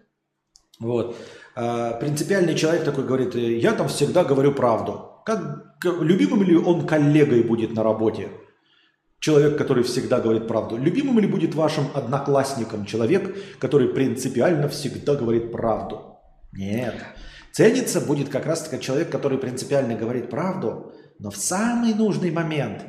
[0.79, 1.17] Вот.
[1.61, 5.11] А, принципиальный человек такой говорит, «Э, я там всегда говорю правду.
[5.25, 8.29] Как любимым ли он коллегой будет на работе?
[9.19, 10.77] Человек, который всегда говорит правду.
[10.77, 16.19] Любимым ли будет вашим одноклассником человек, который принципиально всегда говорит правду?
[16.53, 16.95] Нет.
[17.51, 22.85] Ценится будет как раз таки человек, который принципиально говорит правду, но в самый нужный момент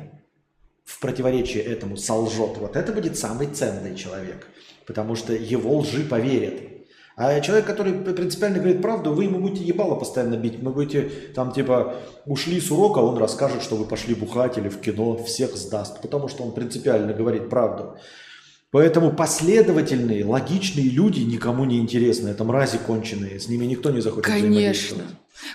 [0.85, 2.57] в противоречие этому солжет.
[2.57, 4.47] Вот это будет самый ценный человек,
[4.87, 6.80] потому что его лжи поверят.
[7.15, 10.59] А человек, который принципиально говорит правду, вы ему будете ебало постоянно бить.
[10.61, 14.79] Вы будете там типа ушли с урока, он расскажет, что вы пошли бухать или в
[14.79, 17.97] кино, всех сдаст, потому что он принципиально говорит правду.
[18.71, 22.29] Поэтому последовательные, логичные люди никому не интересны.
[22.29, 25.03] Это мрази конченые, с ними никто не захочет Конечно.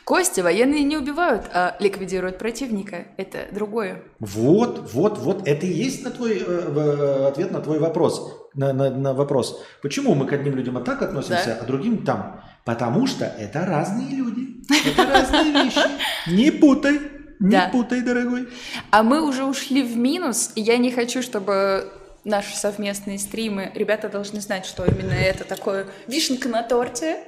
[0.05, 3.07] Костя, военные не убивают, а ликвидируют противника.
[3.17, 4.03] Это другое.
[4.19, 8.73] Вот, вот, вот, это и есть на твой, э, э, ответ на твой вопрос, на,
[8.73, 9.62] на- на вопрос.
[9.83, 11.59] Почему мы к одним людям так относимся, Да.
[11.62, 12.41] а другим там?
[12.65, 15.78] Потому что это разные люди, это разные вещи.
[16.27, 17.01] Не путай,
[17.39, 17.69] не Да.
[17.73, 18.49] путай, дорогой.
[18.91, 21.93] А мы уже ушли в минус, и я не хочу, чтобы
[22.26, 27.18] наши совместные стримы, ребята должны знать, что именно это такое вишенка на торте.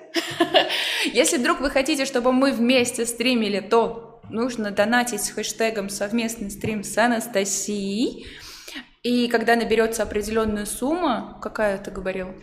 [1.12, 6.82] Если вдруг вы хотите, чтобы мы вместе стримили, то нужно донатить с хэштегом совместный стрим
[6.82, 8.26] с Анастасией.
[9.04, 12.34] И когда наберется определенная сумма, какая ты говорил?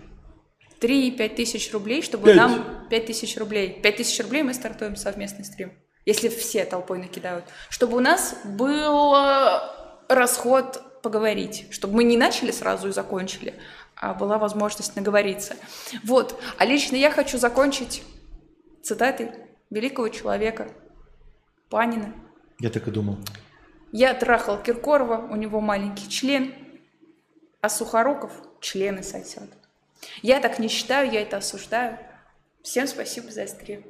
[0.80, 2.38] 3-5 тысяч рублей, чтобы Пять.
[2.38, 3.82] нам 5 тысяч рублей.
[3.82, 5.74] 5 тысяч рублей мы стартуем совместный стрим.
[6.06, 7.44] Если все толпой накидают.
[7.70, 9.60] Чтобы у нас был э,
[10.08, 11.68] расход поговорить.
[11.70, 13.54] Чтобы мы не начали сразу и закончили,
[13.96, 15.56] а была возможность наговориться.
[16.04, 16.42] Вот.
[16.58, 18.04] А лично я хочу закончить
[18.82, 19.32] цитатой
[19.70, 20.68] великого человека
[21.70, 22.12] Панина.
[22.60, 23.20] Я так и думал.
[23.92, 26.56] Я трахал Киркорова, у него маленький член,
[27.62, 29.50] а Сухоруков члены сосет.
[30.24, 32.00] Я так не считаю, я это осуждаю.
[32.64, 33.84] Всем спасибо за стрим.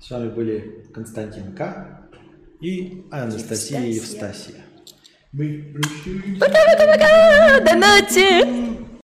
[0.00, 2.08] С вами были Константин К.
[2.60, 4.28] и Анастасия Евстасия.
[4.28, 4.69] Евстасия.
[5.32, 8.99] Boa tarde, boa tarde, boa noite.